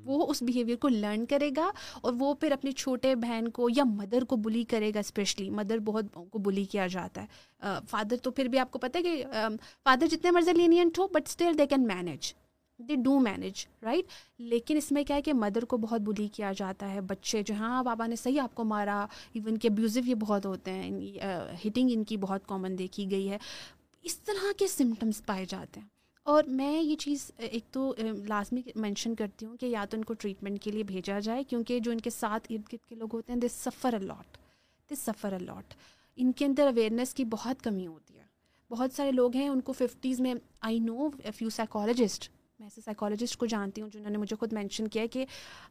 وہ 0.08 0.26
اس 0.30 0.42
بیہیویئر 0.44 0.78
کو 0.78 0.88
لرن 0.88 1.26
کرے 1.26 1.50
گا 1.56 1.70
اور 2.02 2.14
وہ 2.18 2.34
پھر 2.34 2.52
اپنی 2.52 2.72
چھوٹے 2.74 3.16
بہن 3.16 3.48
کو 3.50 3.70
یا 3.76 3.84
مدر 3.86 4.24
کو 4.24 4.36
بلی 4.38 4.64
کرے 4.66 4.92
گا 4.94 5.00
اسپیشلی 5.00 5.50
مدر 5.52 5.80
بہت 5.86 6.14
کو 6.32 6.40
بلی 6.40 6.64
کیا 6.66 6.88
جاتا 6.88 7.22
ہے. 7.22 7.28
فادر 7.90 8.18
تو 8.24 8.32
پھر 8.32 8.46
بھی 8.46 8.60
آپ 8.60 8.72
کو 8.72 8.80
پتہ 8.80 8.98
ہے 8.98 9.04
کہ 9.04 9.24
فادر 9.84 10.08
جتنے 10.08 10.32
مرضی 10.32 10.54
lenient 10.54 11.00
who 11.00 11.08
but 11.08 11.28
still 11.28 11.58
they 11.58 11.68
can 11.68 11.88
manage 11.88 12.34
they 12.80 12.96
do 12.96 13.18
manage 13.20 13.66
right 13.84 14.12
لیکن 14.40 14.78
اس 14.78 14.92
میں 14.92 15.04
کیا 15.04 15.16
ہے 15.16 15.22
کہ 15.22 15.34
مدر 15.34 15.66
کو 15.66 15.78
بہت 15.78 16.02
بلی 16.02 16.28
کیا 16.28 16.52
جاتا 16.58 16.92
ہے. 16.94 17.02
بچے 17.02 17.42
جو 17.44 17.54
ہاں 17.54 17.84
بابا 17.84 18.08
نے 18.08 18.16
صحیح 18.16 18.40
آپ 18.42 18.56
کو 18.56 18.64
مارا. 18.64 19.06
ایون 19.34 19.58
کہ 19.58 19.68
ابیوزو 19.68 20.00
یہ 20.06 20.16
بہت 20.16 20.46
ہوتے 20.46 20.72
ہیں. 20.72 20.86
یعنی، 20.86 21.18
ہٹنگ 21.66 21.90
ان 21.94 22.04
کی 22.04 22.18
بہت 22.18 22.48
کامن 22.48 22.78
دیکھی 22.78 23.10
گئی 23.12 23.30
ہے. 23.30 23.38
اس 24.06 24.18
طرح 24.20 24.52
کے 24.58 24.68
سمٹمس 24.68 25.26
پائے 25.26 25.46
جاتے 25.46 25.80
ہیں. 25.80 25.88
اور 26.28 26.44
میں 26.44 26.82
یہ 26.82 26.96
چیز 26.96 27.32
ایک 27.38 27.64
تو 27.72 27.96
لازمی 28.28 28.62
مینشن 28.76 29.16
کرتی 29.16 29.46
ہوں 29.46 29.58
کہ 29.58 29.66
یا 29.66 29.86
تو 29.86 29.98
ان 29.98 30.04
کو 30.04 30.14
ٹریٹمنٹ 30.14 30.64
کے 30.64 30.72
لیے 30.72 30.84
بھیجا 30.84 31.20
جائے 31.20 31.44
کیونکہ 31.44 31.80
جو 31.80 31.92
ان 31.92 32.02
کے 32.02 32.10
ساتھ 32.10 32.48
ارد 32.50 32.74
گرد 32.74 32.86
کے 32.86 32.96
لوگ 32.96 33.10
ہوتے 33.14 33.34
ہیں 33.34 33.40
دے 33.40 33.48
سفر 33.48 33.94
الاٹ 33.94 34.38
دے 34.90 34.96
سفر 34.96 35.34
الاٹ 35.34 35.74
ان 36.16 36.32
کے 36.32 36.46
اندر 36.46 36.68
اویئرنیس 36.68 37.14
کی 37.14 37.24
بہت 37.26 37.62
کمی 37.62 37.88
ہوتی 37.88 38.18
ہے۔ 38.18 38.24
بہت 38.70 38.94
سارے 38.94 39.12
لوگ 39.12 39.36
ہیں 39.36 39.50
ان 39.50 39.62
کو 39.62 39.74
ففٹیز 39.74 40.22
میں 40.22 40.34
آئی 40.62 40.80
نو 40.80 41.10
فیو 41.36 41.50
سائیکالوجسٹ 41.50 42.30
میں 42.60 42.66
ایسے 42.66 42.82
سائیکالوجسٹ 42.82 43.38
کو 43.38 43.46
جانتی 43.46 43.82
ہوں 43.82 43.90
جنہوں 43.90 44.10
نے 44.10 44.18
مجھے 44.18 44.36
خود 44.36 44.54
مینشن 44.54 44.88
کیا 44.88 45.06
کہ 45.12 45.26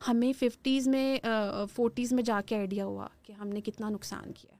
ہمیں 0.09 0.33
میں 0.87 1.19
فورٹیز 1.75 2.13
میں 2.13 2.23
جا 2.23 2.41
کے 2.47 2.57
آئیڈیا 2.57 2.85
ہوا 2.85 3.09
کہ 3.23 3.33
ہم 3.33 3.49
نے 3.49 3.61
کتنا 3.61 3.89
نقصان 3.89 4.33
کیا۔ 4.33 4.57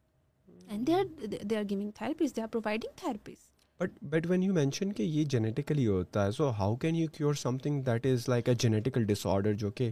And 0.69 0.87
they 0.87 0.95
are 0.95 1.27
they 1.43 1.57
are 1.57 1.63
giving 1.71 1.91
therapies 1.91 2.37
they 2.37 2.43
are 2.43 2.47
providing 2.47 2.93
therapies 2.97 3.46
but 3.81 3.91
but 4.03 4.27
when 4.27 4.43
you 4.43 4.55
mention 4.55 4.93
کہ 4.93 5.03
یہ 5.03 5.25
جینیٹیکلی 5.25 5.87
ہوتا 5.87 6.27
ہے 6.27 6.31
so 6.31 6.51
how 6.51 6.77
can 6.77 6.97
you 6.97 7.07
cure 7.09 7.35
something 7.59 7.83
that 7.83 8.07
is 8.07 8.29
like 8.29 8.49
a 8.49 8.55
genetic 8.55 9.05
disorder 9.27 9.53
جو 9.53 9.71
کہ 9.71 9.91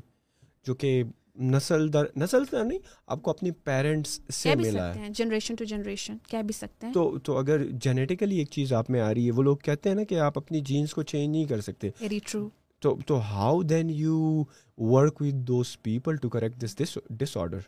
جو 0.67 0.75
کہ 0.75 1.03
نسل 1.41 1.93
در 1.93 2.05
نسل 2.17 2.43
در 2.53 2.65
نہیں 2.65 2.79
آپ 3.07 3.23
کو 3.23 3.31
اپنی 3.31 3.51
پیرنٹس 3.51 4.21
سے 4.35 4.55
ملا 4.55 4.95
ہے۔ 4.95 5.09
جنریشن 5.11 5.55
ٹو 5.55 5.65
جنریشن 5.65 6.17
کہہ 6.29 6.43
بھی 6.43 6.53
سکتے 6.53 6.87
ہیں۔ 6.87 6.95
تو 6.95 7.19
تو 7.19 7.37
اگر 7.39 7.65
جینیٹیکلی 7.73 8.39
ایک 8.39 8.51
چیز 8.51 8.73
آپ 8.73 8.91
میں 8.91 9.01
آ 9.01 9.15
رہی 9.15 9.27
ہے 9.27 9.31
وہ 9.31 9.43
لوگ 9.43 9.57
کہتے 9.57 9.89
ہیں 9.89 9.97
نا 9.97 10.05
کہ 10.05 10.19
آپ 10.21 10.39
اپنی 10.39 10.61
جینس 10.61 10.95
کو 10.95 11.03
چینج 11.03 11.31
نہیں 11.31 11.45
کر 11.45 11.61
سکتے۔ 11.61 11.91
ویری 12.01 12.19
ٹرو 12.27 12.49
تو 12.83 12.97
تو 13.07 13.19
how 13.21 13.63
then 13.63 13.91
you 13.91 14.45
work 14.79 15.21
with 15.23 15.35
those 15.49 15.77
people 15.83 16.17
to 16.17 16.29
correct 16.29 16.65
this 16.65 16.79
this 16.79 16.99
disorder 17.37 17.59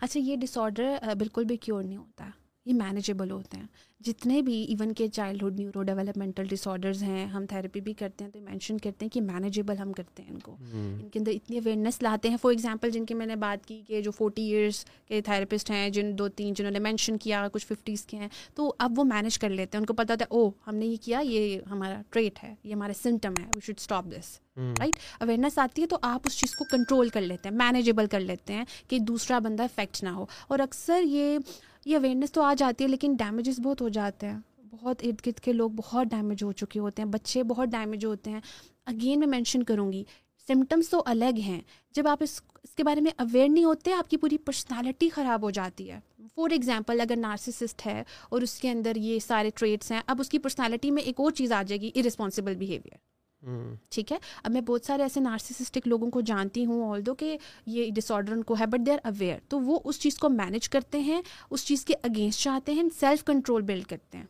اچھا 0.00 0.20
یہ 0.20 0.36
ڈس 0.36 0.58
آڈر 0.58 0.94
بالکل 1.18 1.44
بھی 1.44 1.56
کیور 1.56 1.82
نہیں 1.84 1.96
ہوتا۔ 1.96 2.28
یہ 2.66 2.74
مینیجیبل 2.74 3.30
ہوتے 3.30 3.56
ہیں۔ 3.56 3.66
جتنے 4.00 4.42
بھی 4.42 4.64
ایون 4.64 4.92
کے 4.92 5.08
چائلڈہڈ 5.08 5.60
نیورو 5.60 5.82
ڈیولپمنٹل 5.82 6.44
ڈس 6.44 6.68
آڈرز 6.68 7.02
ہیں 7.02 7.26
ہم 7.26 7.46
تھراپی 7.46 7.80
بھی 7.80 7.92
کرتے 7.92 8.24
ہیں 8.24 8.30
تو 8.30 8.40
مینشن 8.40 8.78
کرتے 8.78 9.04
ہیں 9.04 9.10
کہ 9.10 9.20
مینیجیبل 9.20 9.76
ہم 9.78 9.92
کرتے 9.92 10.22
ہیں 10.22 10.30
ان 10.30 10.38
کو۔ 10.38 10.56
ان 10.72 11.08
کے 11.12 11.18
اندر 11.18 11.30
اتنی 11.30 11.58
اویئرنیس 11.58 12.02
لاتے 12.02 12.28
ہیں۔ 12.28 12.36
فار 12.42 12.50
ایگزامپل 12.50 12.90
جن 12.90 13.06
کی 13.06 13.14
میں 13.14 13.26
نے 13.26 13.36
بات 13.36 13.66
کی 13.66 13.82
کہ 13.86 14.02
جو 14.02 14.10
فورٹی 14.10 14.42
ایئرس 14.42 14.84
کے 15.08 15.20
تھراپسٹ 15.20 15.70
ہیں 15.70 15.90
جن 15.90 16.18
دو 16.18 16.28
تین 16.28 16.54
جنہوں 16.54 16.72
نے 16.72 16.78
مینشن 16.78 17.16
کیا 17.18 17.48
کچھ 17.52 17.66
ففٹیز 17.66 18.04
کے 18.04 18.16
ہیں 18.16 18.28
تو 18.54 18.74
اب 18.78 18.92
وہ 18.96 19.04
مینیج 19.04 19.38
کر 19.38 19.48
لیتے 19.48 19.76
ہیں۔ 19.76 19.80
ان 19.82 19.86
کو 19.86 19.94
پتا 19.94 20.14
تھا 20.14 20.26
او 20.30 20.48
ہم 20.48 20.74
نے 20.74 20.86
یہ 20.86 20.96
کیا 21.00 21.18
یہ 21.18 21.60
ہمارا 21.70 22.02
ٹریٹ 22.10 22.44
ہے 22.44 22.54
یہ 22.64 22.74
ہمارا 22.74 22.92
سمٹم 23.02 23.32
ہے 23.38 23.44
we 23.54 23.60
should 23.60 23.74
stop 23.78 24.04
this 24.04 24.40
right 24.56 24.98
awareness 25.20 25.58
آتی 25.58 25.82
ہے 25.82 25.86
تو 25.86 25.96
آپ 26.02 26.20
اس 26.24 26.38
چیز 26.38 26.56
کو 26.56 26.64
کنٹرول 26.64 27.08
کر 27.08 27.20
لیتے 27.20 27.48
ہیں 27.48 27.56
مینیجیبل 27.56 28.06
کر 28.06 28.20
لیتے 28.20 28.52
ہیں 28.52 28.64
کہ 28.88 28.98
دوسرا 28.98 29.38
بندہ 29.38 29.62
افیکٹ 29.62 30.02
نہ 30.02 30.08
ہو۔ 30.08 30.26
اور 30.48 30.58
اکثر 30.58 31.02
یہ 31.04 31.38
یہ 31.84 31.96
اویئرنیس 31.96 32.32
تو 32.32 32.42
آ 32.42 32.54
جاتی 32.54 32.84
ہے 32.84 32.88
لیکن 32.88 33.14
ڈیمیجز 33.14 33.60
بہت 33.60 33.80
ہو 33.80 33.88
جاتے 33.88 34.26
ہیں۔ 34.26 34.38
بہت 34.70 35.02
ارد 35.04 35.26
گرد 35.26 35.40
کے 35.40 35.52
لوگ 35.52 35.70
بہت 35.70 36.06
ڈیمیج 36.06 36.42
ہو 36.42 36.52
چکے 36.52 36.80
ہوتے 36.80 37.02
ہیں۔ 37.02 37.08
بچے 37.08 37.42
بہت 37.42 37.68
ڈیمیج 37.68 38.04
ہوتے 38.04 38.30
ہیں۔ 38.30 38.40
اگین 38.86 39.18
میں 39.18 39.26
مینشن 39.26 39.62
کروں 39.62 39.92
گی 39.92 40.04
سمٹمس 40.48 40.88
تو 40.90 41.02
الگ 41.06 41.38
ہیں۔ 41.38 41.60
جب 41.90 42.08
آپ 42.08 42.18
اس 42.20 42.42
اس 42.64 42.74
کے 42.74 42.84
بارے 42.84 43.00
میں 43.00 43.10
اویئر 43.18 43.48
نہیں 43.48 43.64
ہوتے، 43.64 43.92
آپ 43.92 44.10
کی 44.10 44.16
پوری 44.16 44.38
پرسنالٹی 44.38 45.08
خراب 45.08 45.42
ہو 45.42 45.50
جاتی 45.50 45.90
ہے۔ 45.90 46.00
فار 46.36 46.50
ایگزامپل 46.50 47.00
اگر 47.00 47.16
نارسسسٹ 47.16 47.86
ہے 47.86 48.02
اور 48.30 48.42
اس 48.42 48.58
کے 48.58 48.70
اندر 48.70 48.96
یہ 48.96 49.18
سارے 49.18 49.50
ٹریٹس 49.54 49.92
ہیں، 49.92 50.00
اب 50.06 50.20
اس 50.20 50.28
کی 50.28 50.38
پرسنالٹی 50.38 50.90
میں 50.90 51.02
ایک 51.02 51.20
اور 51.20 51.30
چیز 51.30 51.52
آ 51.52 51.62
جائے 51.62 51.80
گی 51.80 51.90
ارسپانسبل 51.94 52.54
بیہیویئر 52.54 53.09
ٹھیک 53.42 54.12
ہے؟ 54.12 54.16
اب 54.42 54.52
میں 54.52 54.60
بہت 54.60 54.84
سارے 54.84 55.02
ایسے 55.02 55.20
نارسسٹک 55.20 55.86
لوگوں 55.88 56.10
کو 56.10 56.20
جانتی 56.20 56.64
ہوں 56.64 56.90
آل 56.90 57.04
دو 57.06 57.14
کہ 57.14 57.36
یہ 57.66 57.90
ڈس 57.94 58.10
آڈر 58.10 58.32
ان 58.32 58.42
کو 58.42 58.54
ہے 58.60 58.66
بٹ 58.66 58.86
دے 58.86 58.92
آر 58.92 58.98
اویئر 59.04 59.38
تو 59.48 59.60
وہ 59.60 59.78
اس 59.84 60.00
چیز 60.00 60.18
کو 60.18 60.28
مینیج 60.28 60.68
کرتے 60.68 61.00
ہیں، 61.00 61.20
اس 61.50 61.64
چیز 61.66 61.84
کے 61.84 61.94
اگینسٹ 62.02 62.42
چاہتے 62.42 62.72
ہیں 62.72 62.88
سیلف 63.00 63.24
کنٹرول 63.24 63.62
بلڈ 63.62 63.86
کرتے 63.86 64.18
ہیں۔ 64.18 64.24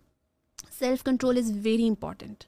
Self 0.78 1.02
control 1.04 1.38
is 1.38 1.50
very 1.62 1.88
important 1.88 2.44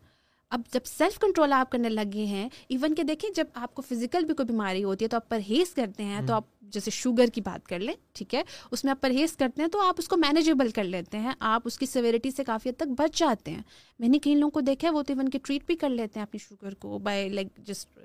اب 0.53 0.61
جب 0.73 0.81
سیلف 0.85 1.19
کنٹرول 1.19 1.53
آپ 1.53 1.71
کرنے 1.71 1.89
لگے 1.89 2.25
ہیں 2.25 2.49
ایون 2.69 2.95
کہ 2.95 3.03
دیکھیں 3.03 3.31
جب 3.31 3.45
آپ 3.55 3.75
کو 3.75 3.83
فزیکل 3.83 4.25
بھی 4.25 4.35
کوئی 4.35 4.47
بیماری 4.47 4.85
ہوتی 4.85 5.05
ہے 5.05 5.09
تو 5.09 5.17
آپ 5.17 5.29
پرہیز 5.29 5.73
کرتے 5.75 6.05
ہیں 6.05 6.21
تو 6.27 6.35
آپ 6.35 6.45
جیسے 6.61 6.91
شوگر 6.91 7.27
کی 7.27 7.41
بات 7.41 7.67
کر 7.67 7.79
لیں 7.79 7.95
ٹھیک 8.13 8.35
ہے؟ 8.35 8.43
اس 8.71 8.85
میں 8.85 8.91
آپ 8.91 9.01
پرہیز 9.01 9.37
کرتے 9.37 9.63
ہیں 9.63 9.69
تو 9.69 9.81
آپ 9.81 9.95
اس 9.99 10.09
کو 10.09 10.17
مینیجیبل 10.17 10.71
کر 10.71 10.85
لیتے 10.85 11.19
ہیں 11.19 11.33
آپ 11.39 11.63
اس 11.65 11.79
کی 11.79 11.87
سیویرٹی 11.87 12.31
سے 12.31 12.45
کافی 12.45 12.69
حد 12.69 12.77
تک 12.77 12.93
بچ 12.99 13.19
جاتے 13.19 13.51
ہیں۔ 13.51 13.63
میں 13.99 14.09
نے 14.09 14.19
کئی 14.19 14.35
لوگوں 14.35 14.51
کو 14.51 14.61
دیکھا 14.61 14.89
ہے 14.89 14.93
وہ 14.93 15.03
تو 15.03 15.13
ایون 15.13 15.29
کہ 15.29 15.39
ٹریٹ 15.43 15.67
بھی 15.67 15.77
کر 15.77 15.89
لیتے 15.89 16.21
ہیں 16.21 16.27
اپنی 16.27 16.39
شوگر 16.39 16.75
کو 16.75 16.99
by 16.99 17.29
like 17.29 17.47
just 17.57 17.99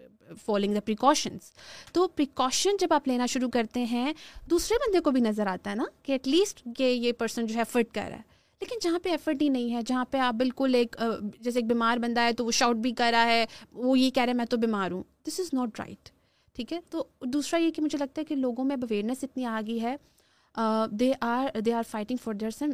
following 0.45 0.73
the 0.73 0.81
precautions 0.85 1.51
تو 1.93 2.07
پریکاشن 2.07 2.77
جب 2.79 2.93
آپ 2.93 3.07
لینا 3.07 3.25
شروع 3.25 3.49
کرتے 3.49 3.83
ہیں 3.85 4.13
دوسرے 4.49 4.77
بندے 4.77 4.99
کو 4.99 5.11
بھی 5.11 5.21
نظر 5.21 5.47
آتا 5.47 5.69
ہے 5.69 5.75
نا 5.75 5.83
کہ 6.03 6.11
ایٹ 6.11 6.27
لیسٹ 6.27 6.67
کہ 6.77 6.83
یہ 6.83 7.11
پرسن 7.11 7.45
جو 7.45 7.55
ہے 7.55 7.63
فٹ 7.63 7.93
کر 7.93 8.05
رہا 8.09 8.17
ہے۔ 8.17 8.36
لیکن 8.61 8.75
جہاں 8.81 8.99
پہ 8.99 9.09
ایفرٹ 9.09 9.41
ہی 9.41 9.49
نہیں 9.49 9.73
ہے 9.75 9.79
جہاں 9.85 10.05
پہ 10.11 10.17
آپ 10.17 10.33
بالکل 10.33 10.75
ایک 10.75 10.95
جیسے 11.39 11.59
ایک 11.59 11.67
بیمار 11.67 11.97
بندہ 11.97 12.21
ہے 12.21 12.33
تو 12.33 12.45
وہ 12.45 12.51
شاؤٹ 12.51 12.75
بھی 12.75 12.91
کر 12.91 13.09
رہا 13.11 13.25
ہے 13.25 13.45
وہ 13.71 13.99
یہ 13.99 14.09
کہہ 14.09 14.23
رہا 14.23 14.31
ہے 14.31 14.37
میں 14.37 14.45
تو 14.45 14.57
بیمار 14.57 14.91
ہوں۔ 14.91 15.03
دس 15.27 15.39
از 15.39 15.53
ناٹ 15.53 15.79
رائٹ 15.79 16.09
ٹھیک 16.55 16.73
ہے؟ 16.73 16.79
تو 16.89 17.03
دوسرا 17.25 17.59
یہ 17.59 17.71
کہ 17.71 17.81
مجھے 17.81 17.97
لگتا 17.97 18.21
ہے 18.21 18.25
کہ 18.25 18.35
لوگوں 18.35 18.65
میں 18.65 18.75
اویئرنیس 18.81 19.23
اتنی 19.23 19.45
آ 19.45 19.61
گئی 19.67 19.81
ہے 19.81 19.95
they 20.91 21.11
are 21.21 21.59
they 21.59 21.73
are 21.73 21.83
fighting 21.89 22.17
for 22.23 22.33
their 22.33 22.51
son 22.51 22.69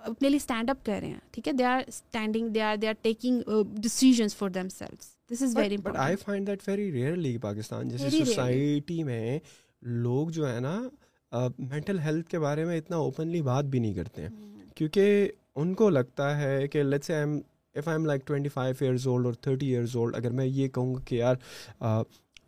اپنے 0.00 0.28
لیے 0.28 0.36
اسٹینڈ 0.36 0.70
اپ 0.70 0.84
کر 0.86 0.98
رہے 1.00 1.08
ہیں۔ 1.08 1.18
ٹھیک 1.30 1.48
ہے؟ 1.48 1.52
They 1.52 1.64
are 1.64 1.80
standing 1.86 2.48
they 2.48 2.62
are 2.62 2.76
they 2.76 2.88
are 2.88 2.94
taking 3.02 3.42
decisions 3.76 4.36
for 4.36 4.48
themselves 4.68 5.16
this 5.30 5.42
is 5.42 5.56
very 5.56 5.76
but 5.76 5.96
I 5.96 6.16
find 6.16 6.46
that 6.46 6.68
very 6.68 6.90
rarely 6.92 7.36
Pakistan 7.38 7.88
جیسے 7.88 8.10
society 8.10 9.02
میں 9.04 9.38
لوگ 9.82 10.28
جو 10.28 10.48
ہے 10.48 10.58
نا 10.60 10.78
مینٹل 11.58 11.98
ہیلتھ 11.98 12.30
کے 12.30 12.38
بارے 12.38 12.64
میں 12.64 12.78
اتنا 12.78 12.96
اوپنلی 12.96 13.42
بات 13.42 13.64
بھی 13.64 13.78
نہیں 13.78 13.94
کرتے 13.94 14.22
ہیں۔ 14.22 14.28
کیونکہ 14.78 15.28
ان 15.56 15.74
کو 15.74 15.90
لگتا 15.90 16.40
ہے 16.40 16.68
کہ 16.68 16.82
let's 16.82 17.10
um 17.10 17.38
if 17.74 17.88
I'm 17.98 18.06
like 18.06 18.26
twenty 18.26 18.48
five 18.48 18.74
years 18.80 19.06
old 19.06 19.26
اور 19.26 19.34
تھرٹی 19.34 19.66
ایئرز 19.66 19.96
اولڈ 19.96 20.16
اگر 20.16 20.30
میں 20.30 20.46
یہ 20.46 20.68
کہوں 20.68 20.94
گا 20.94 21.00
کہ 21.00 21.14
یار 21.14 21.34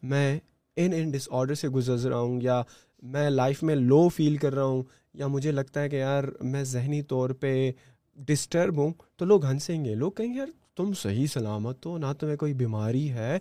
میں 0.03 0.39
ان 0.77 0.93
ان 0.93 1.11
ڈس 1.11 1.29
آڈر 1.31 1.55
سے 1.55 1.69
گزر 1.69 2.09
رہا 2.09 2.19
ہوں 2.19 2.41
یا 2.43 2.63
میں 3.03 3.31
لائف 3.31 3.63
میں 3.63 3.75
لو 3.75 4.09
فیل 4.09 4.37
کر 4.37 4.55
رہا 4.55 4.65
ہوں 4.65 4.83
یا 5.15 5.27
مجھے 5.27 5.53
لگتا 5.53 5.83
ہے 5.83 5.89
کہ 5.89 5.97
یار، 5.97 6.25
میں 6.41 6.65
ذہنی 6.65 7.03
طور 7.03 7.31
پہ 7.31 7.73
ڈسٹرب 8.17 8.77
ہوں، 8.77 8.93
تو 9.17 9.25
لوگ 9.25 9.45
ہنسیں 9.45 9.85
گے۔ 9.85 9.95
لوگ 9.95 10.13
کہیں 10.13 10.35
گے، 10.35 10.39
یار، 10.39 10.47
تم 10.77 10.93
صحیح 10.93 11.27
سلامت 11.27 11.87
ہو، 11.87 11.99
نہ 11.99 12.07
تمہیں 12.21 12.37
کوئی 12.37 12.55
بیماری 12.55 13.11
ہے، 13.11 13.39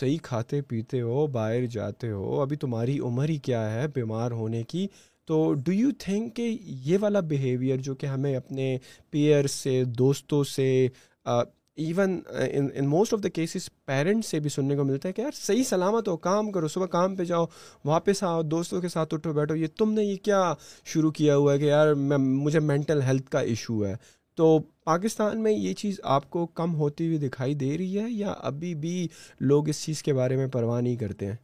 صحیح 0.00 0.18
کھاتے 0.22 0.62
پیتے 0.62 1.00
ہو، 1.00 1.26
باہر 1.26 1.66
جاتے 1.66 2.10
ہو، 2.10 2.40
ابھی 2.40 2.56
تمہاری 2.56 2.98
عمر 2.98 3.28
ہی 3.28 3.36
کیا 3.36 3.74
ہے 3.74 3.88
بیمار 3.88 4.30
ہونے 4.30 4.62
کی؟ 4.62 4.86
تو 5.28 5.52
ڈو 5.54 5.72
یو 5.72 5.90
تھنک 5.98 6.36
کہ 6.36 6.56
یہ 6.60 6.98
والا 7.00 7.20
بیہیویئر 7.20 7.76
جو 7.76 7.94
کہ 7.94 8.06
ہمیں 8.06 8.34
اپنے 8.36 8.76
پیئر 9.10 9.46
سے، 9.46 9.82
دوستوں 9.98 10.42
سے 10.44 10.88
even 11.26 12.20
in 12.50 12.88
most 12.88 13.14
of 13.14 13.22
the 13.22 13.28
cases 13.28 13.68
parents 13.86 14.28
سے 14.28 14.40
بھی 14.40 14.50
سننے 14.50 14.76
کو 14.76 14.84
ملتا 14.84 15.08
ہے 15.08 15.12
کہ 15.12 15.20
یار 15.20 15.30
صحیح 15.34 15.62
سلامت 15.62 16.08
ہو، 16.08 16.16
کام 16.16 16.50
کرو، 16.52 16.68
صبح 16.68 16.86
کام 16.86 17.16
پہ 17.16 17.24
جاؤ، 17.24 17.46
واپس 17.84 18.22
آؤ، 18.22 18.42
دوستوں 18.42 18.80
کے 18.80 18.88
ساتھ 18.88 19.14
اٹھو 19.14 19.32
بیٹھو، 19.32 19.54
یہ 19.54 19.66
تم 19.76 19.92
نے 19.92 20.04
یہ 20.04 20.16
کیا 20.16 20.54
شروع 20.84 21.10
کیا 21.10 21.36
ہوا 21.36 21.52
ہے 21.52 21.58
کہ 21.58 21.64
یار 21.64 21.94
میں، 21.94 22.18
مجھے 22.18 22.60
مینٹل 22.60 23.02
ہیلتھ 23.02 23.30
کا 23.30 23.40
ایشو 23.40 23.84
ہے؟ 23.86 23.94
تو 24.38 24.58
پاکستان 24.84 25.42
میں 25.42 25.52
یہ 25.52 25.74
چیز 25.74 26.00
آپ 26.02 26.30
کو 26.30 26.46
کم 26.46 26.74
ہوتی 26.74 27.06
ہوئی 27.06 27.18
دکھائی 27.18 27.54
دے 27.54 27.76
رہی 27.78 27.98
ہے 27.98 28.10
یا 28.10 28.34
ابھی 28.38 28.74
بھی 28.74 29.08
لوگ 29.40 29.68
اس 29.68 29.84
چیز 29.84 30.02
کے 30.02 30.12
بارے 30.12 30.36
میں 30.36 30.46
پرواہ 30.46 30.80
نہیں 30.80 30.96
کرتے 30.96 31.26
ہیں؟ 31.26 31.36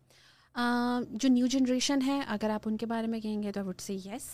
جو 0.55 1.29
نیو 1.29 1.47
جنریشن 1.47 2.03
ہے، 2.07 2.21
اگر 2.27 2.51
آپ 2.51 2.63
ان 2.67 2.77
کے 2.77 2.87
بارے 2.87 3.07
میں 3.07 3.21
کہیں 3.21 3.43
گے 3.43 3.53
تو 3.53 3.65
وڈ 3.65 3.81
سے 3.81 3.95
یس 3.95 4.29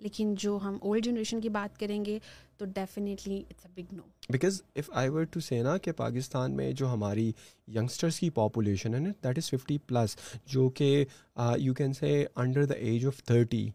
لیکن 0.00 0.34
جو 0.34 0.58
ہم 0.62 0.78
اولڈ 0.82 1.04
جنریشن 1.04 1.40
کی 1.40 1.48
بات 1.48 1.78
کریں 1.80 2.04
گے 2.04 2.18
تو 2.56 2.64
definitely 2.64 3.42
it's 3.50 3.66
a 3.66 3.70
big 3.74 3.94
no 3.94 4.02
because 4.30 4.62
if 4.76 4.90
I 4.92 5.08
were 5.08 5.24
to 5.24 5.40
say 5.40 5.62
نا 5.62 5.76
کہ 5.76 5.92
پاکستان 5.92 6.56
میں 6.56 6.70
جو 6.72 6.92
ہماری 6.92 7.30
ینگسٹرس 7.68 8.18
کی 8.18 8.30
پاپولیشن 8.30 8.94
ہے 8.94 9.00
نا 9.00 9.10
دیٹ 9.24 9.38
از 9.38 9.50
ففٹی 9.50 9.78
پلس 9.78 10.16
جو 10.46 10.68
کہ 10.68 11.04
you 11.56 11.74
can 11.74 11.92
say 11.92 12.24
under 12.36 12.64
the 12.64 12.74
age 12.74 13.06
of 13.06 13.22
thirty 13.24 13.68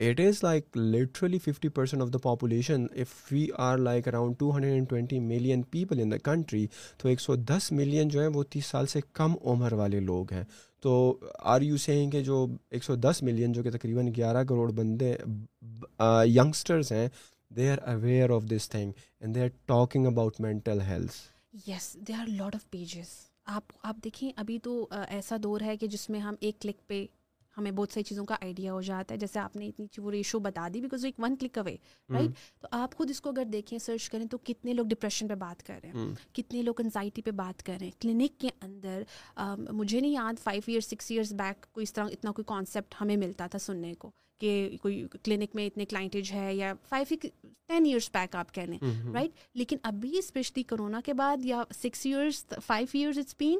it 0.00 0.20
is 0.20 0.42
like 0.42 0.76
literally 0.76 1.38
fifty 1.38 1.68
percent 1.68 2.02
of 2.02 2.12
the 2.12 2.18
population 2.18 2.86
if 2.92 3.32
we 3.32 3.46
are 3.58 3.78
like 3.78 4.08
around 4.08 4.38
two 4.38 4.54
hundred 4.54 4.74
and 4.74 4.88
twenty 4.88 5.18
million 5.20 5.62
people 5.62 6.00
in 6.00 6.10
the 6.10 6.18
country 6.24 6.66
تو 6.96 7.08
ایک 7.08 7.20
سو 7.20 7.36
دس 7.36 7.72
million 7.72 8.08
جو 8.08 8.20
ہیں 8.20 8.28
وہ 8.28 8.42
تیس 8.42 8.66
سال 8.66 8.86
سے 8.86 9.00
کم 9.12 9.34
عمر 9.44 9.72
والے 9.72 10.00
لوگ 10.00 10.32
ہیں۔ 10.32 10.44
تو 10.82 11.18
آر 11.38 11.60
یو 11.60 11.76
سینگ 11.76 12.10
کہ 12.10 12.20
جو 12.20 12.46
ایک 12.70 12.84
سو 12.84 12.96
دس 12.96 13.22
ملین 13.22 13.52
جو 13.52 13.62
کہ 13.62 13.70
تقریباً 13.70 14.08
گیارہ 14.16 14.44
کروڑ 14.44 14.70
بندے 14.72 15.16
ینگسٹرز 16.24 16.92
ہیں 16.92 17.08
they 17.56 17.70
are 17.70 17.78
aware 17.86 18.30
of 18.30 18.42
this 18.50 18.68
thing 18.68 18.92
and 19.20 19.34
they 19.34 19.42
are 19.42 19.48
talking 19.66 20.06
about 20.06 20.40
mental 20.40 20.80
health 20.80 21.16
yes 21.68 21.96
they 22.08 22.12
are 22.12 22.26
lot 22.26 22.54
of 22.54 22.70
pages 22.70 23.08
آپ 23.44 23.62
آپ 23.82 23.96
دیکھیں، 24.04 24.32
ابھی 24.36 24.58
تو 24.58 24.86
ایسا 25.08 25.36
دور 25.42 25.60
ہے 25.60 25.76
کہ 25.76 25.86
جس 25.86 26.10
میں 26.10 26.20
ہم 26.20 26.34
ایک 26.40 26.60
کلک 26.60 26.86
پہ 26.86 27.06
ہمیں 27.58 27.70
بہت 27.70 27.92
ساری 27.92 28.04
چیزوں 28.04 28.24
کا 28.26 28.34
آئیڈیا 28.40 28.72
ہو 28.72 28.80
جاتا 28.80 29.14
ہے۔ 29.14 29.18
جیسے 29.18 29.38
آپ 29.38 29.56
نے 29.56 29.68
اتنی 29.68 29.86
وہ 29.96 30.10
ریشو 30.10 30.38
بتا 30.38 30.68
دی 30.74 30.80
بیکاز 30.80 31.04
ایک 31.04 31.14
ون 31.18 31.36
کلک 31.36 31.58
اوے 31.58 31.76
رائٹ 32.08 32.30
تو 32.60 32.68
آپ 32.70 32.94
خود 32.94 33.10
اس 33.10 33.20
کو 33.20 33.30
اگر 33.30 33.44
دیکھیں 33.44 33.78
سرچ 33.78 34.10
کریں 34.10 34.26
تو 34.26 34.38
کتنے 34.38 34.72
لوگ 34.72 34.86
ڈپریشن 34.86 35.28
پہ 35.28 35.34
بات 35.34 35.62
کر 35.62 35.80
رہے 35.82 35.88
ہیں۔ 35.88 36.34
کتنے 36.34 36.62
لوگ 36.62 36.80
انزائٹی 36.80 37.22
پہ 37.22 37.30
بات 37.30 37.62
کر 37.62 37.76
رہے 37.80 37.86
ہیں۔ 37.86 38.00
کلینک 38.00 38.40
کے 38.40 38.48
اندر 38.60 39.02
مجھے 39.72 40.00
نہیں 40.00 40.12
یاد 40.12 40.42
five 40.42 40.62
years 40.66 40.86
six 40.86 41.10
years 41.10 41.32
back 41.32 41.66
کوئی 41.72 41.82
اس 41.82 41.92
طرح 41.92 42.04
اتنا 42.04 42.32
کوئی 42.32 42.44
کانسیپٹ 42.44 42.94
ہمیں 43.00 43.16
ملتا 43.16 43.46
تھا 43.46 43.58
سننے 43.58 43.94
کو 43.94 44.10
کہ 44.40 44.76
کوئی 44.82 45.06
کلینک 45.22 45.54
میں 45.54 45.66
اتنے 45.66 45.84
کلائنٹیج 45.84 46.32
ہے 46.32 46.54
یا 46.54 46.72
فائیو 46.88 47.16
ٹین 47.68 47.86
ایئرس 47.86 48.10
بیک 48.14 48.36
آپ 48.36 48.54
کہہ 48.54 48.62
لیں 48.62 48.78
رائٹ 49.14 49.30
لیکن 49.54 49.76
ابھی 49.82 50.18
اسپیشلی 50.18 50.62
کرونا 50.62 51.00
کے 51.04 51.12
بعد 51.12 51.44
یا 51.44 51.62
six 51.82 52.06
years 52.06 52.44
five 52.66 52.86
years 52.92 53.18
it's 53.18 53.34
been 53.38 53.58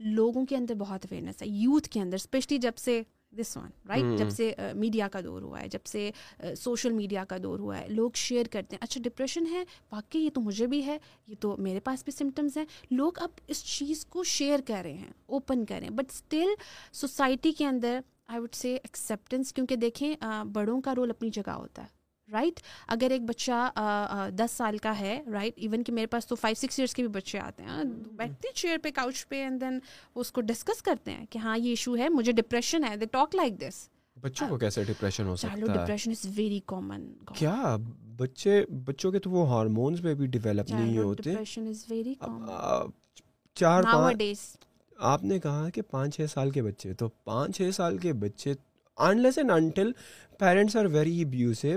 لوگوں 0.00 0.46
کے 0.46 0.56
اندر 0.56 0.74
بہت 0.74 1.06
اویئرنیس 1.10 1.42
ہے 1.42 1.46
یوتھ 1.48 1.88
کے 1.88 2.00
اندر 2.00 2.14
اسپیشلی 2.14 2.58
جب 2.58 2.72
سے 2.76 3.02
دس 3.36 3.56
ون 3.56 3.70
رائٹ 3.88 4.18
جب 4.18 4.30
سے 4.30 4.52
میڈیا 4.74 5.08
کا 5.08 5.20
دور 5.24 5.42
ہوا 5.42 5.60
ہے 5.60 5.68
جب 5.68 5.86
سے 5.86 6.10
سوشل 6.58 6.92
میڈیا 6.92 7.24
کا 7.24 7.36
دور 7.42 7.58
ہوا 7.58 7.78
ہے 7.78 7.86
لوگ 7.88 8.10
شیئر 8.14 8.46
کرتے 8.46 8.76
ہیں۔ 8.76 8.82
اچھا 8.84 9.00
ڈپریشن 9.04 9.46
ہے 9.46 9.64
واقعی 9.92 10.20
یہ 10.20 10.30
تو 10.34 10.40
مجھے 10.40 10.66
بھی 10.66 10.84
ہے 10.86 10.98
یہ 11.26 11.34
تو 11.40 11.56
میرے 11.56 11.80
پاس 11.80 12.04
بھی 12.04 12.12
سمٹمس 12.12 12.56
ہیں۔ 12.56 12.64
لوگ 12.90 13.18
اب 13.18 13.40
اس 13.46 13.64
چیز 13.64 14.04
کو 14.06 14.24
شیئر 14.24 14.60
کر 14.66 14.80
رہے 14.82 14.92
ہیں 14.92 15.12
اوپن 15.26 15.64
کریں 15.64 15.90
بٹ 15.90 16.12
اسٹل 16.12 16.54
سوسائٹی 16.92 17.52
کے 17.52 17.66
اندر 17.66 18.00
آئی 18.26 18.40
وڈ 18.40 18.54
سے 18.54 18.74
ایکسیپٹنس 18.74 19.52
کیونکہ 19.52 19.76
دیکھیں 19.76 20.14
بڑوں 20.52 20.80
کا 20.80 20.94
رول 20.94 21.10
اپنی 21.10 21.30
جگہ 21.30 21.50
ہوتا 21.50 21.82
ہے۔ 21.82 21.95
رائٹ 22.28 22.60
اگر 22.88 23.10
ایک 23.10 23.22
بچہ 23.22 23.70
دس 24.38 24.50
سال 24.50 24.78
کا 24.78 24.98
ہے 25.00 25.22
رائٹ 25.32 25.52
ایون 25.56 25.82
کہ 25.82 25.92
میرے 25.92 26.06
پاس 26.06 26.26
تو 26.26 26.34
فائیو 26.34 26.54
سکس 26.54 26.78
ایئرس 26.78 26.94
کے 26.94 27.02
بھی 27.02 27.10
بچے 27.10 27.38
آتے 27.38 27.62
ہیں 27.62 27.84
بیٹھتے 28.12 28.48
ہیں 28.48 28.54
چیئر 28.54 28.78
پہ 28.82 28.90
کاؤچ 28.90 29.28
پہ 29.28 29.42
اینڈ 29.42 29.60
دین 29.60 29.78
وہ 30.14 30.20
اس 30.20 30.32
کو 30.32 30.40
ڈسکس 30.40 30.82
کرتے 30.82 31.12
ہیں 31.12 31.26
کہ 31.30 31.38
ہاں 31.38 31.58
یہ 31.58 31.68
ایشو 31.68 31.96
ہے 31.96 32.08
مجھے 32.08 32.32
ڈپریشن 32.32 32.84
ہے 32.84 32.96
دے 32.96 33.06
ٹاک 33.06 33.34
لائک 33.34 33.60
دس 33.60 33.88
بچوں 34.16 34.48
کو 34.48 34.58
کیسے 34.58 34.84
ڈپریشن 34.84 35.26
ہو 35.26 35.36
سکتا 35.36 35.70
ہے؟ 35.70 35.76
ڈپریشن 35.76 36.10
از 36.10 36.26
ویری 36.36 36.60
کامن 36.66 37.06
کیا 37.34 37.76
بچے 38.16 38.64
بچوں 38.84 39.12
کے 39.12 39.18
تو 39.18 39.30
وہ 39.30 39.48
ہارمونز 39.48 40.02
پہ 40.02 40.14
بھی 40.14 40.26
ڈیولپ 40.26 40.70
نہیں 40.70 40.98
ہوتے؟ 40.98 41.30
ڈپریشن 41.30 41.66
از 41.66 41.84
ویری 41.90 42.14
چار 43.56 43.82
آپ 44.96 45.24
نے 45.24 45.38
کہا 45.38 45.68
کہ 45.70 45.82
پانچ 45.82 46.16
چھ 46.16 46.26
سال 46.30 46.50
کے 46.50 46.62
بچے 46.62 46.92
تو 46.94 47.08
پانچ 47.08 47.56
چھ 47.56 47.70
سال 47.74 47.98
کے 47.98 48.12
بچے 48.12 48.54
unless 48.98 49.38
and 49.38 49.50
until 49.50 49.90
parents 50.38 50.76
are 50.76 50.84
very 50.84 51.22
abusive 51.22 51.76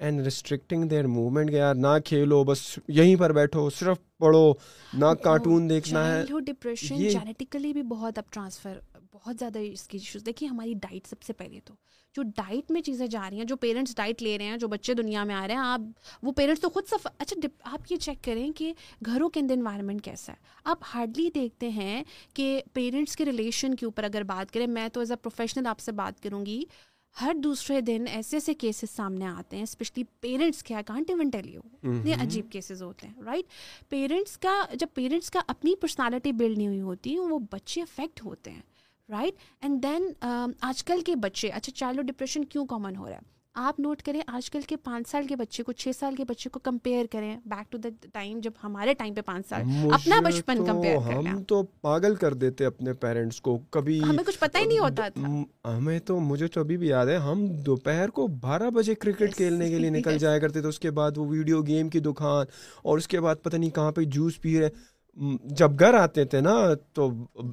and 0.00 0.20
restricting 0.20 0.88
their 0.88 1.06
movement 1.06 1.50
یار 1.50 1.74
نہ 1.74 1.96
کھیلو 2.04 2.42
بس 2.44 2.62
یہیں 2.88 3.16
پر 3.16 3.32
بیٹھو 3.32 3.68
صرف 3.70 3.98
پڑھو 4.18 4.52
نہ 4.92 5.12
کارٹون 5.22 5.68
دیکھنا 5.70 6.06
ہے 6.06 6.24
ڈپریشن 6.46 6.98
جینیٹیکلی 6.98 7.72
بھی 7.72 7.82
بہت 7.82 8.18
اب 8.18 8.30
ٹرانسفر 8.30 8.78
بہت 9.12 9.36
زیادہ 9.38 9.58
اس 9.62 9.86
کی 9.88 9.98
ایشوز 9.98 10.26
دیکھیے 10.26 10.48
ہماری 10.48 10.74
ڈائٹ 10.74 11.06
سب 11.06 11.22
سے 11.22 11.32
پہلے 11.32 11.60
تو 11.64 11.74
جو 12.14 12.22
ڈائٹ 12.36 12.70
میں 12.70 12.80
چیزیں 12.80 13.06
جا 13.06 13.28
رہی 13.30 13.38
ہیں 13.38 13.44
جو 13.44 13.56
پیرنٹس 13.56 13.96
ڈائٹ 13.96 14.22
لے 14.22 14.36
رہے 14.38 14.44
ہیں 14.44 14.56
جو 14.56 14.68
بچے 14.68 14.94
دنیا 14.94 15.24
میں 15.24 15.34
آ 15.34 15.46
رہے 15.46 15.54
ہیں 15.54 15.60
آپ 15.60 15.80
وہ 16.22 16.32
پیرنٹس 16.32 16.60
تو 16.60 16.68
خود 16.68 16.84
سف 16.90 17.06
اچھا 17.18 17.46
آپ 17.62 17.92
یہ 17.92 17.96
چیک 17.96 18.24
کریں 18.24 18.52
کہ 18.52 18.72
گھروں 19.06 19.28
کے 19.28 19.40
اندر 19.40 19.54
انوائرمنٹ 19.54 20.04
کیسا 20.04 20.32
ہے 20.32 20.38
آپ 20.64 20.84
ہارڈلی 20.94 21.28
دیکھتے 21.34 21.68
ہیں 21.68 22.02
کہ 22.34 22.60
پیرنٹس 22.72 23.16
کے 23.16 23.24
ریلیشن 23.24 23.74
کے 23.74 23.86
اوپر 23.86 24.04
اگر 24.04 24.22
بات 24.22 24.52
کریں 24.52 24.66
میں 24.66 24.88
تو 24.88 25.00
ایز 25.00 25.10
اے 25.10 25.16
پروفیشنل 25.16 25.66
آپ 25.66 25.80
سے 25.80 25.92
بات 25.92 26.22
کروں 26.22 26.44
گی 26.46 26.62
ہر 27.16 27.34
دوسرے 27.34 27.80
دن 27.80 28.04
ایسے 28.08 28.36
ایسے 28.36 28.54
کیسز 28.54 28.90
سامنے 28.90 29.26
آتے 29.26 29.56
ہیں 29.56 29.62
اسپیشلی 29.62 30.04
پیرنٹس 30.20 30.62
کے 30.62 30.74
اکانٹ 30.74 31.10
ایون 31.10 31.30
ٹیل 31.30 31.48
یو 31.48 31.60
اتنے 31.82 32.14
عجیب 32.22 32.50
کیسز 32.52 32.82
ہوتے 32.82 33.06
ہیں 33.06 33.22
رائٹ 33.24 33.44
پیرنٹس 33.88 34.38
کا 34.38 34.54
جب 34.74 34.86
پیرنٹس 34.94 35.30
کا 35.30 35.40
اپنی 35.46 35.74
پرسنالٹی 35.80 36.32
بلڈ 36.32 36.56
نہیں 36.58 36.68
ہوئی 36.68 36.80
ہوتی 36.80 37.16
وہ 37.18 37.38
بچے 37.50 37.82
افیکٹ 37.82 38.24
ہوتے 38.24 38.50
ہیں 38.50 38.60
رائٹ 39.08 39.34
اینڈ 39.60 39.82
دین 39.82 40.10
آج 40.60 40.84
کل 40.84 41.00
کے 41.00 41.16
بچے 41.16 41.48
اچھا 41.48 41.72
چائلڈ 41.72 42.06
ڈپریشن 42.06 42.44
کیوں 42.44 42.66
کامن 42.66 42.96
ہو 42.96 43.08
رہا 43.08 43.16
ہے؟ 43.16 43.38
آپ 43.54 43.78
نوٹ 43.80 44.02
کریں 44.02 44.20
آج 44.26 44.50
کل 44.50 44.60
کے 44.60 44.76
پانچ 44.76 45.08
سال 45.08 45.26
کے 45.26 45.36
بچے 45.36 45.62
کو 45.62 45.72
چھ 45.72 45.88
سال 45.98 46.16
کے 46.16 46.24
بچے 46.24 46.50
کو 46.50 46.58
کمپیئر 46.58 47.06
کریں 47.10 47.36
بیک 47.44 47.70
ٹو 47.72 47.78
دا 47.78 47.88
ٹائم 48.12 48.38
جب 48.40 48.50
ہمارے 48.64 48.94
ٹائم 48.94 49.14
پہ 49.14 49.20
پانچ 49.20 49.48
سال 49.48 49.62
اپنا 49.92 50.20
بچپن 50.20 50.64
کمپیئر 50.66 50.96
ہم 51.06 51.42
تو 51.42 51.62
پاگل 51.80 52.14
کر 52.14 52.34
دیتے 52.34 52.64
اپنے 52.64 52.92
پیرنٹس 52.94 53.40
کو 53.40 53.58
کبھی 53.70 53.98
ہمیں 54.02 54.22
کچھ 54.26 54.38
پتہ 54.38 54.58
ہی 54.58 54.64
نہیں 54.64 54.78
ہوتا 54.78 55.08
تھا۔ 55.08 55.72
ہمیں 55.76 55.98
تو 55.98 56.18
مجھے 56.20 56.46
تو 56.46 56.60
ابھی 56.60 56.76
بھی 56.76 56.88
یاد 56.88 57.06
ہے 57.06 57.16
ہم 57.16 57.46
دوپہر 57.62 58.08
کو 58.10 58.26
بارہ 58.40 58.70
بجے 58.70 58.94
کرکٹ 58.94 59.34
کھیلنے 59.36 59.68
کے 59.68 59.78
لیے 59.78 59.90
نکل 59.98 60.18
جایا 60.18 60.38
کرتے 60.38 60.60
تھے 60.60 60.68
اس 60.68 60.78
کے 60.80 60.90
بعد 60.90 61.18
وہ 61.18 61.26
ویڈیو 61.26 61.62
گیم 61.62 61.88
کی 61.88 62.00
دکان 62.00 62.46
اور 62.82 62.98
اس 62.98 63.08
کے 63.08 63.20
بعد 63.20 63.42
پتہ 63.42 63.56
نہیں 63.56 63.70
کہاں 63.70 63.92
پہ 63.92 64.04
جوس 64.10 64.40
پی 64.40 64.58
رہے۔ 64.60 64.68
جب 65.44 65.78
گھر 65.78 65.94
آتے 65.94 66.24
تھے 66.24 66.40
نا 66.40 66.54
تو 66.92 67.10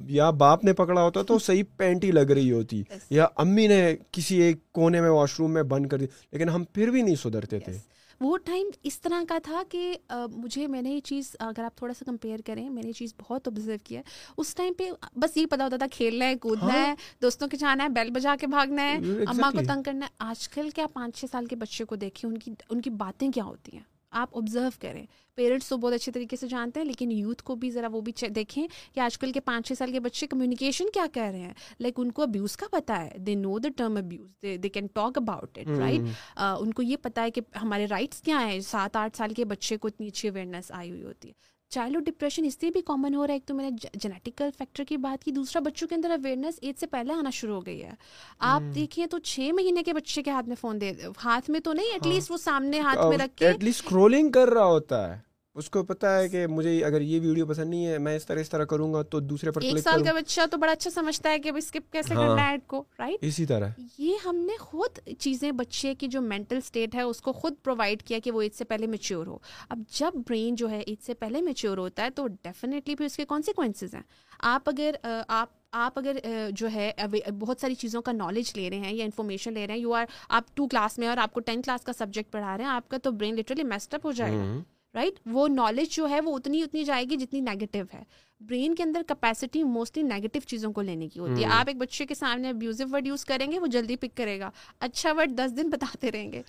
یا 0.08 0.30
باپ 0.30 0.64
نے 0.64 0.72
پکڑا 0.72 1.02
ہوتا 1.02 1.22
تو 1.22 1.38
صحیح 1.38 1.62
پینٹ 1.76 2.04
ہی 2.04 2.10
لگ 2.10 2.30
رہی 2.30 2.52
ہوتی 2.52 2.82
یا 3.10 3.26
امی 3.36 3.66
نے 3.66 3.96
کسی 4.12 4.40
ایک 4.40 4.72
کونے 4.72 5.00
میں 5.00 5.10
واش 5.10 5.40
روم 5.40 5.52
میں 5.52 5.62
بند 5.62 5.86
کر 5.86 5.98
دی 5.98 6.06
لیکن 6.32 6.48
ہم 6.48 6.64
پھر 6.64 6.90
بھی 6.90 7.02
نہیں 7.02 7.14
سدھرتے 7.14 7.58
تھے۔ 7.58 7.72
وہ 8.20 8.36
ٹائم 8.44 8.66
اس 8.82 9.00
طرح 9.00 9.22
کا 9.28 9.38
تھا 9.44 9.62
کہ 9.68 9.96
مجھے 10.32 10.66
میں 10.66 10.82
نے 10.82 10.90
یہ 10.90 11.00
چیز 11.00 11.36
اگر 11.38 11.64
آپ 11.64 11.76
تھوڑا 11.76 11.94
سا 11.94 12.04
کمپیئر 12.06 12.40
کریں 12.46 12.70
میں 12.70 12.82
نے 12.82 12.88
یہ 12.88 12.92
چیز 12.92 13.14
بہت 13.18 13.48
آبزرو 13.48 13.76
کیا۔ 13.84 14.00
ہے 14.00 14.32
اس 14.36 14.54
ٹائم 14.54 14.72
پہ 14.78 14.84
بس 15.16 15.36
یہ 15.36 15.46
پتا 15.46 15.64
ہوتا 15.64 15.76
تھا 15.76 15.86
کھیلنا 15.92 16.24
ہے 16.24 16.36
کودنا 16.36 16.72
ہے 16.72 16.86
ہاں۔ 16.86 16.94
دوستوں 17.22 17.48
کے 17.48 17.56
جانا 17.56 17.84
ہے 17.84 17.88
بیل 17.88 18.10
بجا 18.10 18.36
کے 18.40 18.46
بھاگنا 18.46 18.82
ہے 18.82 18.96
اماں 19.26 19.50
کو 19.50 19.58
تنگ 19.68 19.82
کرنا 19.82 20.06
ہے۔ 20.06 20.10
آج 20.18 20.48
کل 20.48 20.70
کیا 20.70 20.86
پانچ 20.86 21.16
چھ 21.16 21.24
سال 21.30 21.46
کے 21.46 21.56
بچے 21.56 21.84
کو 21.84 21.96
دیکھیں 21.96 22.30
ان 22.30 22.38
کی 22.38 22.52
ان 22.70 22.80
کی 22.80 22.90
باتیں 22.90 23.30
کیا 23.32 23.44
ہوتی 23.44 23.76
ہیں؟ 23.76 23.84
آپ 24.10 24.36
آبزرو 24.36 24.68
کریں۔ 24.80 25.04
پیرنٹس 25.34 25.68
تو 25.68 25.76
بہت 25.76 25.92
اچھے 25.92 26.12
طریقے 26.12 26.36
سے 26.36 26.48
جانتے 26.48 26.80
ہیں 26.80 26.86
لیکن 26.86 27.10
یوتھ 27.12 27.42
کو 27.44 27.54
بھی 27.56 27.70
ذرا 27.70 27.88
وہ 27.92 28.00
بھی 28.00 28.12
دیکھیں 28.34 28.66
کہ 28.94 29.00
آج 29.00 29.18
کل 29.18 29.32
کے 29.32 29.40
پانچ 29.40 29.66
چھ 29.68 29.72
سال 29.78 29.92
کے 29.92 30.00
بچے 30.00 30.26
کمیونیکیشن 30.26 30.90
کیا 30.94 31.06
کہہ 31.12 31.22
رہے 31.22 31.40
ہیں۔ 31.40 31.52
لائک 31.80 32.00
ان 32.00 32.12
کو 32.12 32.22
ابیوز 32.22 32.56
کا 32.56 32.66
پتا 32.72 33.02
ہے۔ 33.04 33.18
They 33.18 33.34
know 33.34 33.58
the 33.58 33.68
term 33.76 33.96
abuse 33.96 34.30
they 34.62 34.68
can 34.68 34.86
talk 34.92 35.18
about 35.18 35.58
it 35.58 35.78
right 35.78 36.38
ان 36.60 36.72
کو 36.72 36.82
یہ 36.82 36.96
پتا 37.02 37.22
ہے 37.22 37.30
کہ 37.30 37.40
ہمارے 37.62 37.86
رائٹس 37.86 38.22
کیا 38.22 38.40
ہیں۔ 38.46 38.60
سات 38.60 38.96
آٹھ 38.96 39.16
سال 39.16 39.34
کے 39.34 39.44
بچے 39.44 39.76
کو 39.76 39.88
اتنی 39.88 40.06
اچھی 40.06 40.28
اویئرنیس 40.28 40.70
آئی 40.72 40.90
ہوئی 40.90 41.02
ہوتی 41.02 41.28
ہے۔ 41.28 41.56
چائلڈ 41.70 42.04
ڈپریشن 42.06 42.44
اس 42.44 42.56
لیے 42.60 42.70
بھی 42.70 42.80
کامن 42.80 43.14
ہو 43.14 43.26
رہا 43.26 43.32
ہے 43.32 43.36
ایک 43.36 43.46
تو 43.46 43.54
میں 43.54 43.70
نے 43.70 43.76
جینیٹیکل 43.94 44.48
فیکٹر 44.58 44.84
کی 44.84 44.96
بات 44.96 45.24
کی 45.24 45.30
دوسرا 45.30 45.60
بچوں 45.60 45.88
کے 45.88 45.94
اندر 45.94 46.10
اویئرنیس 46.10 46.58
ایج 46.62 46.80
سے 46.80 46.86
پہلے 46.86 47.12
آنا 47.12 47.30
شروع 47.30 47.54
ہو 47.54 47.66
گئی 47.66 47.82
ہے۔ 47.84 47.90
آپ 48.38 48.74
دیکھیں 48.74 49.06
تو 49.06 49.18
چھ 49.18 49.50
مہینے 49.54 49.82
کے 49.82 49.92
بچے 49.92 50.22
کے 50.22 50.30
ہاتھ 50.30 50.48
میں 50.48 50.56
فون 50.60 50.80
دے 50.80 50.92
ہاتھ 51.24 51.50
میں 51.50 51.60
تو 51.60 51.72
نہیں 51.72 51.92
ایٹ 51.92 52.06
لیسٹ 52.06 52.30
وہ 52.30 52.36
سامنے 52.36 52.80
ہاتھ 52.80 53.06
میں 53.08 53.18
رکھ 53.18 53.36
کے 53.36 53.46
ایٹ 53.46 53.64
لیسٹ 53.64 53.92
کر 54.34 54.48
رہا 54.48 54.64
ہوتا 54.64 55.06
ہے۔ 55.08 55.27
اس 55.58 55.68
کو 55.70 55.82
پتا 55.82 56.18
ہے 56.18 56.28
کہ 56.28 56.46
مجھے 56.46 56.84
اگر 56.84 57.00
یہ 57.00 57.20
ویڈیو 57.20 57.46
پسند 57.46 57.70
نہیں 57.70 57.86
ہے 57.86 57.98
میں 57.98 58.14
اس 58.16 58.26
طرح 58.26 58.40
اس 58.40 58.50
طرح 58.50 58.64
کروں 58.64 58.92
گا 58.94 59.02
تو 59.02 59.20
دوسرے 59.20 59.50
پر 59.50 59.62
ایک 59.62 59.78
سال 59.78 60.04
کا 60.04 60.12
بچہ 60.12 60.40
تو 60.50 60.56
بڑا 60.56 60.72
اچھا 60.72 60.90
سمجھتا 60.90 61.30
ہے 61.30 61.38
کہ 61.38 61.50
اسکپ 61.56 61.92
کیسے 61.92 62.14
کرنا 62.14 62.44
ہے 62.44 62.50
ایڈ 62.50 62.60
کو 62.66 62.82
رائٹ 62.98 63.24
اسی 63.24 63.46
طرح۔ 63.46 63.68
یہ 63.98 64.14
ہم 64.24 64.36
نے 64.36 64.56
خود 64.60 64.98
چیزیں 65.18 65.50
بچے 65.52 65.94
کی 65.94 66.06
جو 66.06 66.20
مینٹل 66.22 66.56
اسٹیٹ 66.56 66.94
ہے 66.94 67.02
اس 67.02 67.20
کو 67.20 67.32
خود 67.32 67.54
پرووائڈ 67.64 68.02
کیا 68.02 68.18
کہ 68.24 68.30
وہ 68.30 68.42
ایج 68.42 68.54
سے 68.54 68.64
پہلے 68.64 68.86
میچیور 68.86 69.26
ہو۔ 69.26 69.38
اب 69.68 69.82
جب 69.90 70.16
برین 70.28 70.54
جو 70.54 70.70
ہے 70.70 70.78
ایج 70.78 71.04
سے 71.06 71.14
پہلے 71.14 71.42
میچیور 71.42 71.78
ہوتا 71.78 72.04
ہے 72.04 72.10
تو 72.10 72.26
ڈیفینیٹلی 72.26 72.94
پھر 72.94 73.04
اس 73.04 73.16
کے 73.16 73.24
کانسیکوینسز 73.28 73.94
ہیں۔ 73.94 74.02
آپ 74.38 74.68
اگر 74.68 74.94
آپ 75.28 75.56
آپ 75.72 75.98
اگر 75.98 76.16
جو 76.50 76.68
ہے 76.74 76.90
بہت 77.38 77.60
ساری 77.60 77.74
چیزوں 77.74 78.02
کا 78.02 78.12
نالج 78.12 78.52
لے 78.56 78.68
رہے 78.70 78.78
ہیں 78.78 78.92
یا 78.94 79.04
انفارمیشن 79.04 79.52
لے 79.52 79.66
رہے 79.66 79.74
ہیں 79.74 79.80
you 79.80 79.92
are 79.94 80.04
up 80.28 80.56
to 80.56 80.66
class 80.66 80.98
میں 80.98 81.08
اور 81.08 81.16
آپ 81.16 81.32
کو 81.32 81.40
ٹین 81.40 81.62
کلاس 81.62 81.84
کا 81.84 81.92
سبجیکٹ 81.92 82.32
پڑھا 82.32 82.56
رہے 82.56 82.64
ہیں 82.64 82.70
آپ 82.70 82.88
کا 82.88 82.98
تو 82.98 83.10
برین 83.10 83.36
لٹرلی 83.36 83.62
میسٹ 83.64 83.94
اپ 83.94 84.06
ہو 84.06 84.12
جائے 84.12 84.36
گا۔ 84.36 84.58
رائٹ 84.98 85.20
وہ 85.26 85.48
نالج 85.48 85.96
جو 85.96 86.08
ہے 86.08 86.20
وہ 86.20 86.36
اتنی 86.36 86.62
اتنی 86.62 86.84
جائے 86.84 87.04
گی 87.10 87.16
جتنی 87.16 87.40
نیگیٹو 87.40 87.82
ہے. 87.94 88.02
برین 88.40 88.74
کے 88.74 88.82
اندر 88.82 89.02
کیپیسٹی 89.08 89.62
موسٹلی 89.64 90.02
نیگیٹو 90.02 90.40
چیزوں 90.48 90.72
کو 90.72 90.82
لینے 90.82 91.08
کی 91.08 91.20
ہوتی 91.20 91.42
ہے. 91.42 91.48
آپ 91.52 91.68
ایک 91.68 91.76
بچے 91.76 92.06
کے 92.06 92.14
سامنے 92.14 92.50
ابیوزو 92.50 92.84
ورڈ 92.90 93.06
یوز 93.06 93.24
کریں 93.24 93.50
گے 93.52 93.58
وہ 93.58 93.66
جلدی 93.66 93.96
پک 93.96 94.16
کرے 94.16 94.38
گا. 94.40 94.50
اچھا 94.80 95.12
ورڈ 95.16 95.38
دس 95.38 95.56
دن 95.56 95.70
بتاتے 95.70 96.10
رہیں 96.12 96.32
گے 96.32 96.42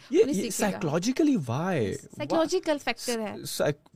سائیکولوجیکلی 0.52 1.36
وائی 1.48 1.94
سائیکولوجیکل 1.94 2.78
فیکٹر 2.84 3.20
ہے. 3.20 3.34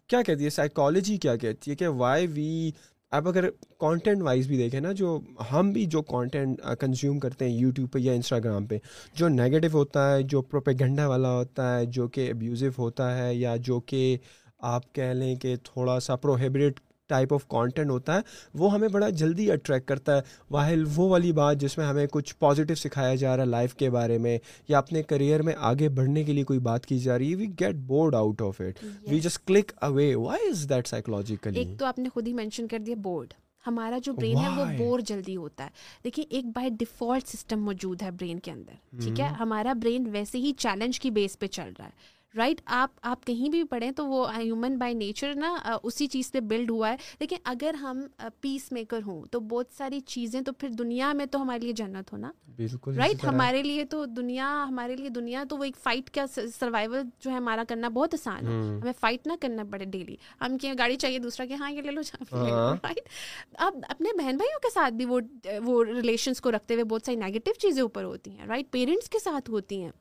کیا 0.07 0.21
کہتی 0.21 0.43
ہے؟ 0.43 0.49
سائیکالوجی 0.49 1.17
کیا 1.17 1.35
کہتی 1.35 1.71
ہے 1.71 1.75
کہ 1.75 1.87
وائی 1.87 2.27
وی 2.27 2.71
اب 3.11 3.27
اگر 3.27 3.49
کانٹینٹ 3.79 4.21
وائز 4.23 4.47
بھی 4.47 4.57
دیکھیں 4.57 4.79
نا 4.81 4.91
جو 4.91 5.17
ہم 5.51 5.71
بھی 5.71 5.85
جو 5.85 6.01
کانٹینٹ 6.01 6.61
کنزیوم 6.79 7.19
کرتے 7.19 7.45
ہیں 7.45 7.53
یوٹیوب 7.53 7.91
پہ 7.93 7.99
یا 7.99 8.13
انسٹاگرام 8.13 8.65
پہ 8.67 8.77
جو 9.15 9.27
نیگیٹو 9.29 9.67
ہوتا 9.73 10.09
ہے 10.11 10.23
جو 10.23 10.41
پروپیگنڈا 10.41 11.07
والا 11.07 11.31
ہوتا 11.31 11.75
ہے 11.75 11.85
جو 11.85 12.07
کہ 12.07 12.29
ابیوزو 12.31 12.69
ہوتا 12.77 13.17
ہے 13.17 13.33
یا 13.35 13.55
جو 13.59 13.79
کہ 13.79 14.17
آپ 14.63 14.93
کہہ 14.95 15.13
لیں 15.13 15.35
کہ 15.35 15.55
تھوڑا 15.63 15.99
سا 15.99 16.15
پروہیبریٹ 16.15 16.79
ٹائپ 17.07 17.33
آف 17.33 17.47
کانٹینٹ 17.47 17.89
ہوتا 17.89 18.15
ہے 18.15 18.19
وہ 18.53 18.73
ہمیں 18.73 18.87
بڑا 18.87 19.09
جلدی 19.09 19.51
اٹریکٹ 19.51 19.87
کرتا 19.87 20.15
ہے۔ 20.17 20.21
واحل 20.51 20.83
وہ 20.95 21.09
والی 21.09 21.31
بات 21.31 21.57
جس 21.57 21.77
میں 21.77 21.85
ہمیں 21.85 22.05
کچھ 22.11 22.35
پازیٹیو 22.39 22.75
سکھایا 22.75 23.15
جا 23.15 23.35
رہا 23.37 23.43
ہے 23.43 23.49
لائف 23.49 23.75
کے 23.75 23.89
بارے 23.89 24.17
میں 24.17 24.37
یا 24.67 24.77
اپنے 24.77 25.03
کریئر 25.03 25.41
میں 25.41 25.53
آگے 25.59 25.89
بڑھنے 25.89 26.23
کے 26.23 26.33
لیے 26.33 26.43
کوئی 26.43 26.59
بات 26.59 26.85
کی 26.85 26.99
جا 26.99 27.17
رہی 27.17 27.31
ہے 27.31 27.35
we 27.35 27.47
get 27.59 27.75
bored 27.75 28.15
out 28.15 28.41
of 28.41 28.61
it 28.61 28.83
we 29.11 29.19
just 29.19 29.47
click 29.47 29.71
away 29.81 30.15
why 30.15 30.49
is 30.49 30.69
that 30.69 30.87
psychologically 30.87 31.59
ایک 31.59 31.79
تو 31.79 31.85
آپ 31.85 31.99
نے 31.99 32.09
خود 32.09 32.27
ہی 32.27 32.33
مینشن 32.33 32.67
کر 32.67 32.79
دیا 32.79 32.95
بورڈ 33.03 33.33
ہمارا 33.67 33.97
جو 34.03 34.13
برین 34.13 34.37
ہے 34.37 34.49
وہ 34.49 34.65
بور 34.77 34.99
جلدی 34.99 35.35
ہوتا 35.35 35.63
ہے۔ 35.63 35.69
دیکھیے 36.03 36.25
ایک 36.29 36.45
بائی 36.45 36.69
ڈیفالٹ 36.69 37.27
سسٹم 37.27 37.63
موجود 37.63 38.01
ہے 38.01 38.11
برین 38.11 38.39
کے 38.39 38.51
اندر 38.51 39.01
ٹھیک 39.03 39.19
ہے؟ 39.19 39.27
ہمارا 39.27 39.73
برین 39.73 40.09
ویسے 40.11 40.37
ہی 40.37 40.51
چیلنج 40.57 40.99
کی 40.99 41.11
بیس 41.11 41.39
پہ 41.39 41.47
چل 41.47 41.71
رہا 41.79 41.85
ہے۔ 41.85 42.22
رائٹ 42.37 42.61
آپ 42.65 42.91
آپ 43.01 43.25
کہیں 43.25 43.49
بھی 43.49 43.63
پڑھیں 43.63 43.89
تو 43.91 44.05
وہ 44.07 44.35
ہیومن 44.35 44.77
بائی 44.77 44.93
نیچر 44.93 45.33
نا 45.35 45.55
اسی 45.83 46.07
چیز 46.07 46.31
پہ 46.31 46.39
بلڈ 46.39 46.71
ہوا 46.71 46.89
ہے. 46.89 46.95
لیکن 47.19 47.37
اگر 47.43 47.73
ہم 47.73 48.01
پیس 48.41 48.71
میکر 48.71 48.99
ہوں 49.05 49.25
تو 49.31 49.39
بہت 49.39 49.73
ساری 49.77 49.99
چیزیں 49.99 50.39
تو 50.41 50.53
پھر 50.53 50.69
دنیا 50.69 51.11
میں 51.13 51.25
تو 51.25 51.41
ہمارے 51.41 51.59
لیے 51.59 51.73
جنت 51.73 52.13
ہونا 52.13 52.31
بالکل 52.57 52.95
رائٹ 52.97 53.23
ہمارے 53.25 53.61
لیے 53.63 53.83
تو 53.83 54.03
دنیا 54.05 54.47
ہمارے 54.67 54.95
لیے 54.95 55.09
دنیا 55.09 55.43
تو 55.49 55.57
وہ 55.57 55.63
ایک 55.63 55.77
فائٹ 55.77 56.09
کا 56.09 56.25
سروائول 56.27 57.01
جو 57.19 57.31
ہے 57.31 57.35
ہمارا 57.35 57.63
کرنا 57.69 57.89
بہت 57.89 58.13
آسان 58.13 58.47
ہے. 58.47 58.53
ہمیں 58.79 58.91
فائٹ 58.99 59.27
نہ 59.27 59.33
کرنا 59.41 59.63
پڑے 59.71 59.85
ڈیلی 59.85 60.15
ہم 60.41 60.57
کیا 60.57 60.73
گاڑی 60.77 60.95
چاہیے 60.95 61.19
دوسرا 61.19 61.45
کہ 61.45 61.53
ہاں 61.53 61.71
یہ 61.71 61.81
لے 61.81 61.91
لو 61.91 62.01
رائٹ 62.33 63.09
اب 63.57 63.77
اپنے 63.89 64.17
بہن 64.17 64.37
بھائیوں 64.37 64.59
کے 64.59 64.69
ساتھ 64.73 64.93
بھی 64.93 65.05
وہ 65.05 65.19
وہ 65.63 65.83
ریلیشنس 65.85 66.41
کو 66.41 66.51
رکھتے 66.51 66.73
ہوئے 66.73 66.83
بہت 66.83 67.05
ساری 67.05 67.17
نیگیٹو 67.17 67.53
چیزیں 67.59 67.81
اوپر 67.81 68.03
ہوتی 68.03 68.31
ہیں 68.31 68.47
رائٹ 68.47 68.71
پیرنٹس 68.71 69.09
کے 69.09 69.19
ساتھ 69.19 69.49
ہوتی 69.49 69.81
ہیں. 69.83 69.91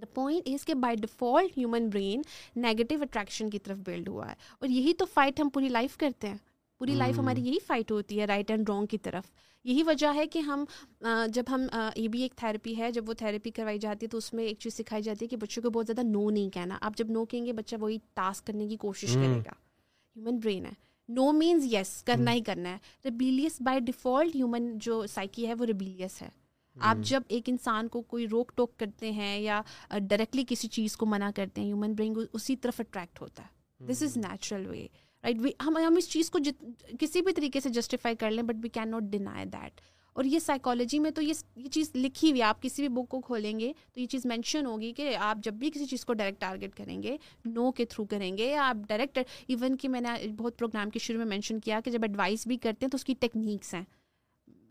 دا 0.00 0.06
پوائنٹ 0.06 0.48
از 0.48 0.66
کہ 0.66 0.74
by 0.74 0.96
default 0.96 1.58
human 1.58 1.88
brain 1.88 2.22
negative 2.56 2.94
attraction 3.00 3.50
کی 3.50 3.58
طرف 3.58 3.78
بلڈ 3.84 4.08
ہوا 4.08 4.28
ہے۔ 4.28 4.34
اور 4.58 4.68
یہی 4.68 4.94
تو 4.94 5.04
فائٹ 5.04 5.40
ہم 5.40 5.48
پوری 5.48 5.68
لائف 5.68 5.96
کرتے 5.96 6.28
ہیں۔ 6.28 6.36
پوری 6.78 6.94
لائف 6.94 7.18
ہماری 7.18 7.40
یہی 7.40 7.58
فائٹ 7.66 7.90
ہوتی 7.90 8.20
ہے 8.20 8.24
رائٹ 8.24 8.50
اینڈ 8.50 8.68
رانگ 8.68 8.86
کی 8.86 8.98
طرف۔ 8.98 9.24
یہی 9.64 9.82
وجہ 9.82 10.06
ہے 10.14 10.26
کہ 10.26 10.38
ہم 10.38 10.64
جب 11.28 11.42
ہم 11.48 11.66
یہ 11.96 12.08
بھی 12.08 12.22
ایک 12.22 12.34
تھیراپی 12.36 12.78
ہے 12.78 12.90
جب 12.90 13.08
وہ 13.08 13.14
تھیراپی 13.14 13.50
کروائی 13.50 13.78
جاتی 13.78 14.06
ہے 14.06 14.08
تو 14.08 14.18
اس 14.18 14.32
میں 14.32 14.44
ایک 14.44 14.58
چیز 14.58 14.74
سکھائی 14.74 15.02
جاتی 15.02 15.24
ہے 15.24 15.28
کہ 15.28 15.36
بچوں 15.36 15.62
کو 15.62 15.70
بہت 15.70 15.86
زیادہ 15.86 16.06
نو 16.06 16.30
نہیں 16.30 16.50
کہنا۔ 16.50 16.78
آپ 16.80 16.96
جب 16.96 17.10
نو 17.10 17.24
کہیں 17.24 17.46
گے 17.46 17.52
بچہ 17.52 17.76
وہی 17.80 17.98
ٹاسک 18.14 18.46
کرنے 18.46 18.66
کی 18.66 18.76
کوشش 18.76 19.14
کرے 19.14 19.38
گا۔ 19.38 19.52
ہیومن 20.16 20.38
برین 20.38 20.66
ہے۔ 20.66 20.70
نو 21.08 21.32
مینس 21.32 21.72
یس 21.72 22.02
کرنا 22.02 22.32
ہی 22.32 22.40
کرنا 22.40 22.70
ہے۔ 22.70 22.78
ریبیلیس 23.04 23.60
بائی 23.60 23.80
ڈیفالٹ 23.80 24.36
ہیومن 24.36 24.78
جو 24.78 25.06
سائیکی 25.06 25.46
ہے 25.46 25.54
وہ 25.54 25.64
ریبیلیس 25.64 26.22
ہے۔ 26.22 26.28
آپ 26.78 26.96
جب 27.02 27.22
ایک 27.28 27.48
انسان 27.48 27.88
کو 27.88 28.02
کوئی 28.02 28.28
روک 28.28 28.52
ٹوک 28.54 28.76
کرتے 28.76 29.12
ہیں 29.12 29.40
یا 29.40 29.60
ڈائریکٹلی 29.90 30.44
کسی 30.48 30.68
چیز 30.68 30.96
کو 30.96 31.06
منع 31.06 31.30
کرتے 31.34 31.60
ہیں 31.60 31.68
ہیومن 31.68 31.92
برین 31.92 32.14
اسی 32.32 32.56
طرف 32.56 32.80
اٹریکٹ 32.80 33.20
ہوتا 33.20 33.42
ہے۔ 33.42 33.54
دس 33.86 34.02
از 34.02 34.16
نیچرل 34.16 34.66
وے 34.66 34.86
رائٹ 35.24 35.62
ہم 35.66 35.76
ہم 35.76 35.94
اس 35.96 36.08
چیز 36.08 36.30
کو 36.30 36.38
جت 36.38 36.64
کسی 37.00 37.22
بھی 37.22 37.32
طریقے 37.32 37.60
سے 37.60 37.68
جسٹیفائی 37.68 38.16
کر 38.16 38.30
لیں 38.30 38.42
but 38.42 38.54
we 38.62 38.68
cannot 38.90 39.02
deny 39.02 39.44
that 39.44 39.80
اور 40.12 40.24
یہ 40.24 40.38
سائیکالوجی 40.38 40.98
میں 40.98 41.10
تو 41.10 41.22
یہ 41.22 41.32
یہ 41.56 41.68
چیز 41.68 41.90
لکھی 41.94 42.30
ہوئی 42.30 42.42
آپ 42.42 42.62
کسی 42.62 42.82
بھی 42.82 43.02
بک 43.02 43.08
کو 43.08 43.20
کھولیں 43.20 43.60
گے 43.60 43.72
تو 43.94 44.00
یہ 44.00 44.06
چیز 44.06 44.26
مینشن 44.26 44.66
ہوگی 44.66 44.92
کہ 44.92 45.16
آپ 45.16 45.38
جب 45.44 45.52
بھی 45.52 45.70
کسی 45.70 45.86
چیز 45.86 46.04
کو 46.04 46.14
ڈائریکٹ 46.14 46.40
ٹارگیٹ 46.40 46.74
کریں 46.74 47.02
گے 47.02 47.16
نو 47.44 47.72
کے 47.72 47.84
تھرو 47.84 48.04
کریں 48.04 48.38
گے۔ 48.38 48.46
یا 48.46 48.68
آپ 48.68 48.76
ڈائریکٹ 48.88 49.18
ایون 49.48 49.76
کہ 49.76 49.88
میں 49.88 50.00
نے 50.00 50.28
بہت 50.28 50.58
پروگرام 50.58 50.90
کے 50.90 50.98
شروع 50.98 51.18
میں 51.18 51.26
مینشن 51.26 51.60
کیا 51.60 51.80
کہ 51.80 51.90
جب 51.90 52.02
ایڈوائس 52.02 52.46
بھی 52.46 52.56
کرتے 52.56 52.86
ہیں 52.86 52.90
تو 52.90 52.96
اس 52.96 53.04
کی 53.04 53.14
ٹیکنیکس 53.20 53.74
ہیں۔ 53.74 53.84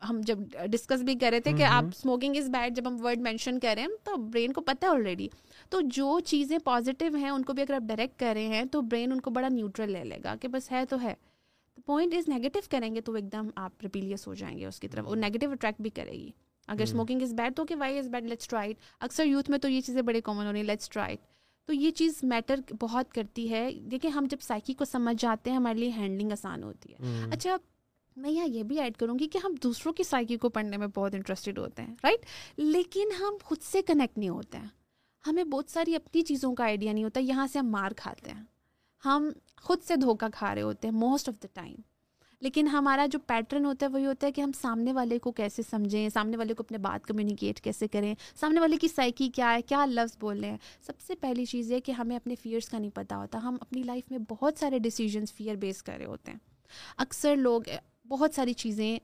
ہم 0.10 0.22
جب 0.24 0.40
ڈسکس 0.72 1.02
بھی 1.02 1.16
کر 1.16 1.30
رہے 1.32 1.40
تھے 1.40 1.54
کہ 1.54 1.64
آپ 1.64 1.84
اسموکنگ 1.84 2.36
از 2.38 2.50
بیڈ 2.50 2.76
جب 2.76 2.88
ہم 2.88 3.06
ورڈ 3.06 3.20
مینشن 3.20 3.60
کر 3.60 3.74
رہے 3.76 3.82
ہیں 3.82 3.90
تو 4.04 4.16
برین 4.16 4.54
کو 4.54 4.62
پتہ 4.62 4.86
ہے 4.86 4.92
آلریڈی 4.92 5.28
تو 5.70 5.82
جو 5.82 6.20
چیزیں 6.20 6.60
پازیٹیو 6.60 7.16
ہیں 7.16 7.30
ان 7.30 7.44
کو 7.44 7.54
بھی 7.54 7.64
اگر 7.64 7.74
آپ 7.74 7.82
ڈائریکٹ 7.82 8.20
کر 8.20 8.32
رہے 8.34 8.48
ہیں 8.48 8.66
تو 8.66 8.82
برین 8.82 9.12
ان 9.12 9.22
کو 9.22 9.30
بڑا 9.30 9.50
نیوٹرل 9.50 9.92
لے 9.92 10.04
لے 10.04 10.18
گا 10.24 10.36
کہ 10.42 10.48
بس 10.48 10.72
ہے 10.72 10.86
تو 10.86 11.02
ہے۔ 11.02 11.14
پوائنٹ 11.86 12.14
از 12.14 12.30
نیگیٹو 12.30 12.60
کریں 12.72 12.96
گے 12.96 13.02
تو 13.02 13.14
ایک 13.14 13.32
دم 13.32 13.48
آپ 13.56 13.72
ریپیلیس 13.84 14.28
ہو 14.28 14.34
جائیں 14.34 14.58
گے 14.60 14.66
اس 14.66 14.80
کی 14.80 14.88
طرف۔ 14.88 15.08
وہ 15.08 15.16
نیگیٹو 15.16 15.52
اٹریکٹ 15.52 15.82
بھی 15.82 15.90
کرے 15.90 16.12
گی۔ 16.12 16.30
اگر 16.68 16.82
اسموکنگ 16.82 17.22
از 17.22 17.34
بیڈ 17.34 17.56
تو 17.56 17.66
کہ 17.66 17.76
why 17.76 17.98
is 17.98 18.08
bad 18.08 18.26
let's 18.26 18.48
try it 18.48 18.78
اکثر 19.00 19.26
یوتھ 19.26 19.50
میں 19.50 19.60
تو 19.60 19.70
یہ 19.70 19.82
چیزیں 19.82 20.02
بڑے 20.02 20.22
کامن 20.22 20.46
ہو 20.46 20.52
رہی 20.52 20.60
ہیں۔ 20.60 20.68
لیٹس 20.68 20.90
ٹرائٹ 20.90 21.20
تو 21.66 21.74
یہ 21.74 21.92
چیز 21.92 22.20
میٹر 22.24 22.56
بہت 22.80 23.14
کرتی 23.14 23.52
ہے۔ 23.52 23.72
دیکھیں 23.92 24.12
ہم 24.12 24.28
جب 24.30 24.38
سائیکی 24.42 24.74
کو 24.74 24.86
سمجھ 24.86 25.16
جاتے 25.20 25.50
ہیں 25.50 25.58
ہمارے 25.58 25.80
لیے 25.80 25.90
ہینڈلنگ 25.90 26.32
آسان 26.32 26.64
ہوتی 26.64 26.94
ہے۔ 26.94 27.28
اچھا 27.32 27.58
میں 28.16 28.30
یہاں 28.30 28.48
یہ 28.48 28.64
بھی 28.64 28.80
ایڈ 28.80 28.98
کروں 28.98 29.20
گی 29.20 29.28
کہ 29.28 29.40
ہم 29.44 29.56
دوسروں 29.64 29.94
کی 29.94 30.04
سائیکی 30.04 30.38
کو 30.38 30.50
پڑھنے 30.50 30.78
میں 30.78 30.88
بہت 30.88 31.16
انٹرسٹیڈ 31.16 31.58
ہوتے 31.58 31.82
ہیں 31.82 31.96
رائٹ 32.04 32.26
لیکن 32.58 33.08
ہم 33.20 33.34
خود 33.44 33.58
سے 33.62 33.82
کنیکٹ 33.82 34.18
نہیں 34.18 34.30
ہوتے 34.30 34.58
ہیں۔ 34.58 34.68
ہمیں 35.28 35.44
بہت 35.44 35.70
ساری 35.70 35.96
اپنی 35.96 36.22
چیزوں 36.22 36.56
کا 36.56 36.64
آئیڈیا 36.64 36.94
نہیں 36.94 37.04
ہوتا، 37.04 37.20
یہاں 37.20 37.48
سے 37.48 37.60
ہم 37.60 37.68
مار 37.68 37.92
کھاتے 37.98 38.32
ہیں۔ 38.32 38.44
ہم 39.06 39.30
خود 39.62 39.78
سے 39.82 39.96
دھوکہ 39.96 40.28
کھا 40.34 40.56
رہے 40.56 40.62
ہوتے 40.62 40.88
ہیں 40.88 40.96
موسٹ 40.96 41.30
آف 41.30 41.44
دا 41.44 41.48
ٹائم 41.54 41.76
لیکن 42.40 42.68
ہمارا 42.68 43.06
جو 43.12 43.20
پیٹرن 43.20 43.66
ہوتا 43.66 43.86
ہے 43.86 43.92
وہی 43.92 44.06
ہوتا 44.06 44.28
ہے 44.28 44.32
کہ 44.32 44.42
ہم 44.42 44.52
سامنے 44.62 44.94
والے 44.94 45.20
کو 45.20 45.32
کیسے 45.32 45.62
سمجھیں، 45.70 46.10
سامنے 46.10 46.38
والے 46.38 46.54
کو 46.54 46.64
اپنے 46.64 46.78
بات 46.78 47.08
کمیونیکیٹ 47.08 47.62
کیسے 47.62 47.88
کریں، 47.88 48.16
سامنے 48.36 48.60
والے 48.60 48.78
کی 48.78 48.88
سائیکی 48.88 49.30
کیا 49.30 49.54
ہے، 49.54 49.62
کیا 49.62 49.86
لفظ 49.86 50.18
بول 50.20 50.40
رہے 50.40 50.50
ہیں۔ 50.50 50.58
سب 50.82 51.00
سے 51.00 51.16
پہلی 51.16 51.46
چیز 51.46 51.72
یہ 51.72 51.80
کہ 51.80 51.92
ہمیں 51.92 52.16
اپنے 52.16 52.36
فیئرس 52.36 52.70
کا 52.70 52.78
نہیں 52.78 52.92
پتہ 52.94 53.16
ہوتا۔ 53.16 53.40
ہم 53.44 53.58
اپنی 53.62 53.84
لائف 53.84 54.12
میں 54.12 54.20
بہت 54.30 54.60
سارے 54.60 54.80
ڈیسیجنس 54.80 55.34
فیئر 55.34 55.56
بیس 55.56 55.84
کر 55.84 55.98
رہے 55.98 56.06
ہوتے 56.06 56.32
ہیں۔ 56.32 56.40
اکثر 56.98 57.36
لوگ 57.36 57.62
بہت 58.10 58.36
ساری 58.36 58.54
چیزیں 58.54 58.98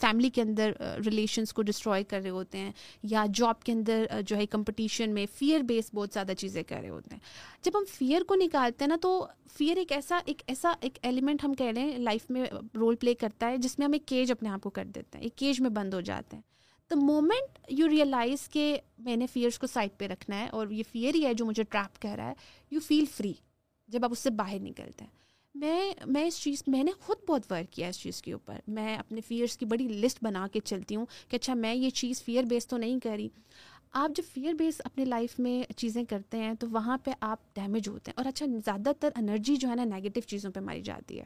فیملی 0.00 0.30
کے 0.30 0.42
اندر 0.42 0.72
ریلیشنس 1.04 1.52
کو 1.52 1.62
ڈسٹروائے 1.62 2.04
کر 2.04 2.20
رہے 2.22 2.30
ہوتے 2.30 2.58
ہیں، 2.58 2.72
یا 3.02 3.24
جاب 3.34 3.62
کے 3.62 3.72
اندر 3.72 4.06
جو 4.26 4.36
ہے 4.36 4.46
کمپٹیشن 4.46 5.14
میں 5.14 5.24
فیئر 5.34 5.60
بیس 5.62 5.90
بہت 5.94 6.12
زیادہ 6.14 6.32
چیزیں 6.38 6.62
کر 6.62 6.80
رہے 6.80 6.88
ہوتے 6.88 7.14
ہیں۔ 7.14 7.20
جب 7.62 7.78
ہم 7.78 7.84
فیئر 7.90 8.22
کو 8.28 8.34
نکالتے 8.34 8.84
ہیں 8.84 8.88
نا 8.88 8.96
تو 9.02 9.26
فیئر 9.56 9.76
ایک 9.76 9.92
ایسا 9.92 10.18
ایک 10.26 10.42
ایسا، 10.46 10.72
ایک 10.80 10.98
ایلیمنٹ 11.02 11.44
ہم 11.44 11.54
کہہ 11.54 11.72
رہے 11.76 11.82
ہیں 11.82 11.98
لائف 11.98 12.30
میں 12.30 12.44
رول 12.74 12.96
پلے 12.96 13.14
کرتا 13.14 13.50
ہے، 13.50 13.56
جس 13.56 13.78
میں 13.78 13.86
ہم 13.86 13.92
ایک 13.92 14.06
کیج 14.08 14.32
اپنے 14.32 14.48
آپ 14.48 14.62
کو 14.62 14.70
کر 14.70 14.84
دیتے 14.84 15.18
ہیں 15.18 15.24
ایک 15.24 15.36
کیج 15.38 15.60
میں 15.60 15.70
بند 15.70 15.94
ہو 15.94 16.00
جاتے 16.02 16.36
ہیں 16.36 16.42
دا 16.90 16.96
مومنٹ 16.96 17.58
یو 17.70 17.88
ریئلائز 17.88 18.48
کہ 18.48 18.76
میں 18.98 19.16
نے 19.16 19.26
فیئرس 19.26 19.58
کو 19.58 19.66
سائڈ 19.66 19.98
پہ 19.98 20.06
رکھنا 20.06 20.40
ہے 20.40 20.48
اور 20.48 20.70
یہ 20.70 20.82
فیئر 20.92 21.14
ہی 21.14 21.24
ہے 21.26 21.34
جو 21.34 21.46
مجھے 21.46 21.62
ٹریپ 21.62 22.00
کر 22.02 22.14
رہا 22.16 22.28
ہے 22.28 22.34
یو 22.72 22.80
فیل 22.80 23.04
فری 23.16 23.32
جب 23.88 24.04
آپ 24.04 24.12
اس 24.12 24.18
سے 24.18 24.30
باہر 24.30 24.60
نکلتے 24.60 25.04
ہیں۔ 25.04 25.12
میں 25.54 25.92
میں 26.06 26.24
اس 26.24 26.40
چیز 26.40 26.62
میں 26.66 26.84
نے 26.84 26.90
خود 27.00 27.16
بہت 27.28 27.52
ورک 27.52 27.72
کیا 27.72 27.88
اس 27.88 27.98
چیز 27.98 28.22
کے 28.22 28.32
اوپر۔ 28.32 28.58
میں 28.66 28.96
اپنے 28.96 29.20
فیئرس 29.20 29.56
کی 29.56 29.66
بڑی 29.66 29.88
لسٹ 29.88 30.18
بنا 30.22 30.46
کے 30.52 30.60
چلتی 30.60 30.96
ہوں 30.96 31.06
کہ 31.28 31.36
اچھا 31.36 31.54
میں 31.54 31.74
یہ 31.74 31.90
چیز 31.90 32.22
فیئر 32.22 32.44
بیس 32.44 32.66
تو 32.66 32.76
نہیں 32.76 33.00
کری 33.00 33.28
آپ 33.92 34.10
جب 34.16 34.22
فیئر 34.34 34.52
بیس 34.52 34.80
اپنے 34.84 35.04
لائف 35.04 35.38
میں 35.38 35.72
چیزیں 35.76 36.04
کرتے 36.04 36.38
ہیں 36.38 36.54
تو 36.54 36.66
وہاں 36.70 36.98
پہ 36.98 37.10
آپ 37.20 37.56
ڈیمیج 37.56 37.88
ہوتے 37.88 38.10
ہیں 38.10 38.14
اور 38.16 38.26
اچھا 38.26 38.46
زیادہ 38.64 38.92
تر 39.00 39.08
انرجی 39.16 39.56
جو 39.56 39.68
ہے 39.68 39.74
نا 39.74 39.84
نگیٹو 39.84 40.20
چیزوں 40.20 40.50
پہ 40.50 40.60
ماری 40.60 40.82
جاتی 40.82 41.20
ہے۔ 41.20 41.24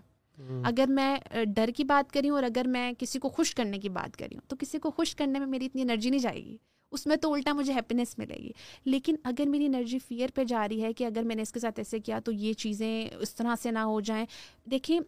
اگر 0.65 0.85
میں 0.89 1.17
ڈر 1.47 1.71
کی 1.77 1.85
بات 1.85 2.13
کری 2.13 2.29
ہوں 2.29 2.37
اور 2.37 2.43
اگر 2.43 2.65
میں 2.69 2.93
کسی 2.99 3.19
کو 3.19 3.29
خوش 3.29 3.55
کرنے 3.55 3.79
کی 3.79 3.89
بات 3.89 4.17
کری 4.17 4.35
ہوں 4.35 4.49
تو 4.49 4.57
کسی 4.57 4.79
کو 4.79 4.91
خوش 4.91 5.15
کرنے 5.15 5.39
میں 5.39 5.47
میری 5.47 5.67
اتنی 5.67 5.83
انرجی 5.83 6.11
نہیں 6.11 6.21
جائے 6.21 6.45
گی۔ 6.45 6.57
اس 6.93 7.07
میں 7.07 7.17
تو 7.17 7.33
الٹا 7.35 7.53
مجھے 7.53 7.73
ہیپینیس 7.73 8.19
ملے 8.19 8.37
گی۔ 8.37 8.51
لیکن 8.85 9.17
اگر 9.25 9.49
میری 9.49 9.67
انرجی 9.67 9.99
فیئر 9.99 10.29
پہ 10.35 10.45
جا 10.45 10.67
رہی 10.69 10.83
ہے 10.83 10.93
کہ 10.93 11.05
اگر 11.05 11.23
میں 11.23 11.37
نے 11.37 11.43
اس 11.43 11.53
کے 11.53 11.61
ساتھ 11.61 11.81
ایسے 11.81 11.99
کیا 11.99 12.19
تو 12.25 12.33
یہ 12.33 12.53
چیزیں 12.53 13.09
اس 13.13 13.35
طرح 13.35 13.55
سے 13.63 13.71
نہ 13.71 13.79
ہو 13.79 14.01
جائیں۔ 14.01 14.25
دیکھیں 14.71 14.99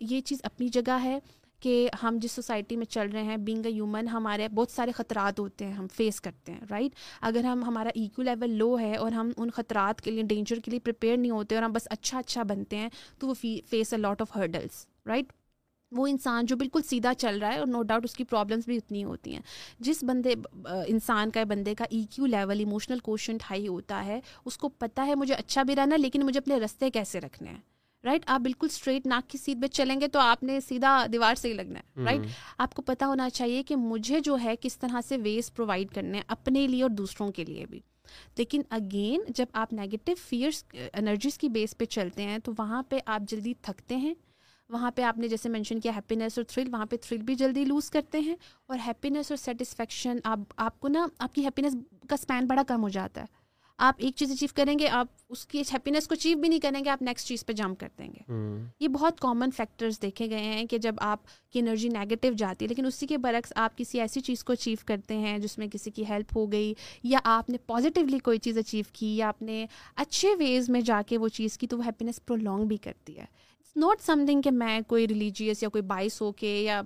یہ 0.00 0.20
چیز 0.20 0.40
اپنی 0.44 0.68
جگہ 0.68 0.98
ہے 1.02 1.18
کہ 1.62 1.88
ہم 2.02 2.18
جس 2.22 2.32
سوسائٹی 2.32 2.76
میں 2.76 2.86
چل 2.86 3.08
رہے 3.12 3.22
ہیں 3.22 3.36
بینگ 3.36 3.66
اے 3.66 3.72
ہیومن 3.72 4.08
ہمارے 4.08 4.48
بہت 4.48 4.70
سارے 4.70 4.92
خطرات 4.92 5.38
ہوتے 5.40 5.66
ہیں، 5.66 5.72
ہم 5.72 5.86
فیس 5.94 6.20
کرتے 6.20 6.52
ہیں 6.52 6.60
رائٹ 6.70 6.94
اگر 7.20 7.44
ہم، 7.44 7.64
ہمارا 7.64 7.90
ایکو 7.94 8.22
لیول 8.22 8.50
لو 8.50 8.78
ہے 8.78 8.94
اور 8.96 9.12
ہم 9.12 9.30
ان 9.36 9.50
خطرات 9.50 10.00
کے 10.00 10.10
لیے 10.10 10.22
ڈینجر 10.22 10.60
کے 10.64 10.70
لیے 10.70 10.80
پریپیئر 10.80 11.16
نہیں 11.16 11.30
ہوتے 11.30 11.54
اور 11.54 11.62
ہم 11.62 11.72
بس 11.72 11.88
اچھا 11.90 12.18
اچھا 12.18 12.42
بنتے 12.42 12.76
ہیں، 12.76 12.88
تو 13.18 13.26
وہ 13.28 13.34
face 13.70 13.92
a 13.92 13.98
lot 13.98 14.20
of 14.20 14.36
hurdles 14.36 14.86
right 15.06 15.32
وہ 15.92 16.06
انسان 16.06 16.46
جو 16.46 16.56
بالکل 16.56 16.82
سیدھا 16.82 17.14
چل 17.14 17.38
رہا 17.38 17.52
ہے 17.52 17.58
اور 17.58 17.66
نو 17.66 17.82
ڈاؤٹ 17.82 18.04
اس 18.04 18.14
کی 18.14 18.24
پرابلمس 18.24 18.64
بھی 18.66 18.76
اتنی 18.76 19.04
ہوتی 19.04 19.34
ہیں۔ 19.34 19.40
جس 19.78 20.04
بندے 20.04 20.34
انسان 20.86 21.30
کا 21.30 21.44
بندے 21.44 21.74
کا 21.74 21.84
E 21.90 22.02
Q 22.10 22.26
level 22.26 22.58
emotional 22.58 22.98
quotient 22.98 23.42
high 23.50 23.68
ہوتا 23.68 24.04
ہے 24.04 24.20
اس 24.44 24.58
کو 24.58 24.68
پتہ 24.68 25.00
ہے 25.00 25.14
مجھے 25.14 25.34
اچھا 25.34 25.62
بھی 25.62 25.76
رہنا 25.76 25.96
لیکن 25.96 26.26
مجھے 26.26 26.38
اپنے 26.38 26.56
رستے 26.56 26.90
کیسے 26.90 27.20
رکھنے 27.20 27.50
ہیں؟ 27.50 27.60
رائٹ 28.04 28.22
آپ 28.26 28.40
بالکل 28.40 28.66
اسٹریٹ 28.70 29.06
ناک 29.06 29.30
کی 29.30 29.38
سیٹ 29.38 29.62
پہ 29.62 29.66
چلیں 29.66 30.00
گے 30.00 30.08
تو 30.08 30.18
آپ 30.18 30.42
نے 30.42 30.60
سیدھا 30.60 31.06
دیوار 31.12 31.34
سے 31.34 31.48
ہی 31.48 31.52
لگنا 31.52 31.78
ہے۔ 31.78 32.04
رائٹ 32.04 32.20
آپ 32.58 32.74
کو 32.74 32.82
پتا 32.82 33.06
ہونا 33.06 33.30
چاہیے 33.30 33.62
کہ 33.62 33.76
مجھے 33.76 34.20
جو 34.20 34.36
ہے 34.44 34.54
کس 34.60 34.78
طرح 34.78 35.00
سے 35.08 35.16
ویز 35.16 35.52
پرووائڈ 35.54 35.90
کرنے 35.90 36.18
ہیں 36.18 36.24
اپنے 36.28 36.66
لیے 36.66 36.82
اور 36.82 36.90
دوسروں 36.90 37.32
کے 37.32 37.44
لیے 37.44 37.66
بھی۔ 37.66 37.80
لیکن 38.38 38.62
اگین 38.70 39.22
جب 39.28 39.46
آپ 39.52 39.72
نیگیٹو 39.72 40.12
فیئرس 40.14 40.64
انرجیز 40.94 41.38
کی 41.38 41.48
بیس 41.48 41.76
پہ 41.78 41.84
چلتے 41.84 42.22
ہیں 42.22 42.38
تو 42.38 42.52
وہاں 42.58 42.82
پہ 42.82 42.98
آپ 43.06 43.22
جلدی 43.28 43.54
تھکتے 43.62 43.96
ہیں۔ 43.96 44.14
وہاں 44.68 44.90
پہ 44.90 45.02
آپ 45.02 45.18
نے 45.18 45.28
جیسے 45.28 45.48
مینشن 45.48 45.80
کیا 45.80 45.92
ہیپینیس 45.96 46.38
اور 46.38 46.44
تھرل 46.44 46.68
وہاں 46.72 46.86
پہ 46.86 46.96
تھرل 46.96 47.22
بھی 47.22 47.34
جلدی 47.34 47.64
لوز 47.64 47.90
کرتے 47.90 48.18
ہیں 48.18 48.36
اور 48.66 48.78
ہیپینیس 48.86 49.30
اور 49.30 49.36
سیٹسفیکشن 49.36 50.16
آپ 50.24 50.38
آپ 50.56 50.80
کو 50.80 50.88
نا 50.88 51.06
آپ 51.18 51.34
کی 51.34 51.44
ہیپینیس 51.44 51.74
کا 52.08 52.14
اسپین 52.14 52.46
بڑا 52.46 52.62
کم 52.66 52.82
ہو 52.82 52.88
جاتا 52.88 53.20
ہے۔ 53.20 53.26
آپ 53.78 53.94
ایک 53.98 54.14
چیز 54.16 54.32
اچیو 54.32 54.48
کریں 54.54 54.78
گے 54.78 54.88
آپ 54.88 55.06
اس 55.28 55.46
کی 55.46 55.60
ہیپینیس 55.60 56.08
کو 56.08 56.14
اچیو 56.14 56.38
بھی 56.38 56.48
نہیں 56.48 56.60
کریں 56.60 56.84
گے 56.84 56.90
آپ 56.90 57.02
نیکسٹ 57.02 57.26
چیز 57.26 57.46
پہ 57.46 57.52
جمپ 57.52 57.80
کر 57.80 57.88
دیں 57.98 58.08
گے۔ 58.08 58.32
یہ 58.80 58.88
بہت 58.88 59.20
کامن 59.20 59.50
فیکٹرز 59.50 60.02
دیکھے 60.02 60.30
گئے 60.30 60.38
ہیں 60.38 60.64
کہ 60.64 60.78
جب 60.78 60.94
آپ 60.98 61.18
کی 61.50 61.58
انرجی 61.58 61.88
نیگیٹو 61.88 62.32
جاتی 62.32 62.64
ہے 62.64 62.68
لیکن 62.68 62.86
اسی 62.86 63.06
کے 63.06 63.18
برعکس 63.18 63.52
آپ 63.56 63.78
کسی 63.78 64.00
ایسی 64.00 64.20
چیز 64.20 64.44
کو 64.44 64.52
اچیو 64.52 64.76
کرتے 64.86 65.18
ہیں 65.18 65.38
جس 65.38 65.58
میں 65.58 65.66
کسی 65.72 65.90
کی 65.90 66.04
ہیلپ 66.08 66.36
ہو 66.36 66.52
گئی 66.52 66.74
یا 67.02 67.18
آپ 67.24 67.50
نے 67.50 67.58
پازیٹیولی 67.58 68.18
کوئی 68.18 68.38
چیز 68.38 68.58
اچیو 68.58 68.84
کی 68.92 69.16
یا 69.16 69.28
آپ 69.28 69.42
نے 69.42 69.66
اچھے 69.96 70.28
ویز 70.38 70.70
میں 70.70 70.80
جا 70.80 71.02
کے 71.06 71.18
وہ 71.18 71.28
چیز 71.28 71.58
کی 71.58 71.66
تو 71.66 71.78
وہ 71.78 71.86
ہیپینیس 71.86 72.26
پرولونگ 72.26 72.66
بھی 72.66 72.76
کرتی 72.76 73.18
ہے۔ 73.18 73.24
ناٹ 73.76 74.02
سم 74.02 74.22
تھنگ 74.26 74.42
کہ 74.42 74.50
میں 74.50 74.80
کوئی 74.86 75.08
ریلیجیس 75.08 75.62
یا 75.62 75.68
کوئی 75.68 75.82
بائس 75.82 76.20
ہو 76.20 76.32
کے 76.32 76.62
یا 76.62 76.82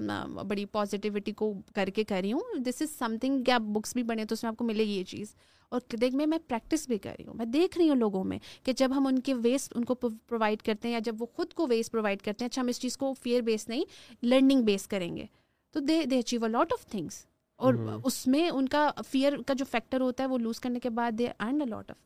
بڑی 0.48 0.64
پازیٹیوٹی 0.64 1.32
کو 1.32 1.54
کر 1.74 1.88
کے 1.88 2.04
کر 2.04 2.20
رہی 2.22 2.32
ہوں۔ 2.32 2.40
دس 2.58 2.82
از 2.82 2.90
سم 2.90 3.16
تھنگ 3.20 3.44
کہ 3.44 3.50
آپ 3.50 3.60
بکس 3.60 3.94
بھی 3.94 4.02
پڑھیں 4.02 4.24
تو 4.24 4.32
اس 4.32 4.42
میں 4.42 4.48
آپ 4.48 4.56
کو 4.56 4.64
ملے 4.64 4.84
گی 4.84 4.90
یہ 4.90 5.04
چیز۔ 5.04 5.34
اور 5.68 5.80
دیکھ 6.00 6.14
میں 6.14 6.26
میں 6.26 6.38
پریکٹس 6.48 6.88
بھی 6.88 6.98
کر 6.98 7.14
رہی 7.18 7.26
ہوں۔ 7.26 7.34
میں 7.34 7.46
دیکھ 7.46 7.78
رہی 7.78 7.88
ہوں 7.88 7.96
لوگوں 7.96 8.24
میں 8.24 8.38
کہ 8.62 8.72
جب 8.72 8.90
ہم 8.96 9.06
ان 9.06 9.18
کے 9.18 9.34
ویسٹ 9.34 9.72
ان 9.76 9.84
کو 9.84 9.94
پرووائڈ 9.94 10.62
کرتے 10.62 10.88
ہیں 10.88 10.92
یا 10.92 11.00
جب 11.04 11.14
وہ 11.18 11.26
خود 11.26 11.52
کو 11.52 11.66
ویسٹ 11.66 11.92
پرووائڈ 11.92 12.22
کرتے 12.22 12.44
ہیں 12.44 12.48
اچھا 12.48 12.62
ہم 12.62 12.68
اس 12.68 12.80
چیز 12.80 12.96
کو 12.96 13.14
فیئر 13.22 13.40
بیس 13.40 13.68
نہیں 13.68 13.84
لرننگ 14.22 14.62
بیس 14.62 14.86
کریں 14.86 15.16
گے۔ 15.16 15.26
تو 15.70 15.80
they 15.80 16.04
they 16.04 16.18
achieve 16.18 16.44
a 16.44 16.50
lot 16.50 16.72
of 16.72 16.86
things 16.86 17.26
اور 17.56 17.74
اس 18.04 18.26
میں 18.26 18.50
ان 18.50 18.68
کا 18.68 18.90
فیئر 19.10 19.42
کا 19.46 19.54
جو 19.54 19.64
فیکٹر 19.70 20.00
ہوتا 20.00 20.24
ہے 20.24 20.28
وہ 20.28 20.38
لوز 20.38 20.60
کرنے 20.60 20.80
کے 20.80 20.90
بعد 20.90 21.12
they 21.12 21.28
earn 21.28 21.60
a 21.60 21.66
lot 21.66 21.90
of 21.90 21.96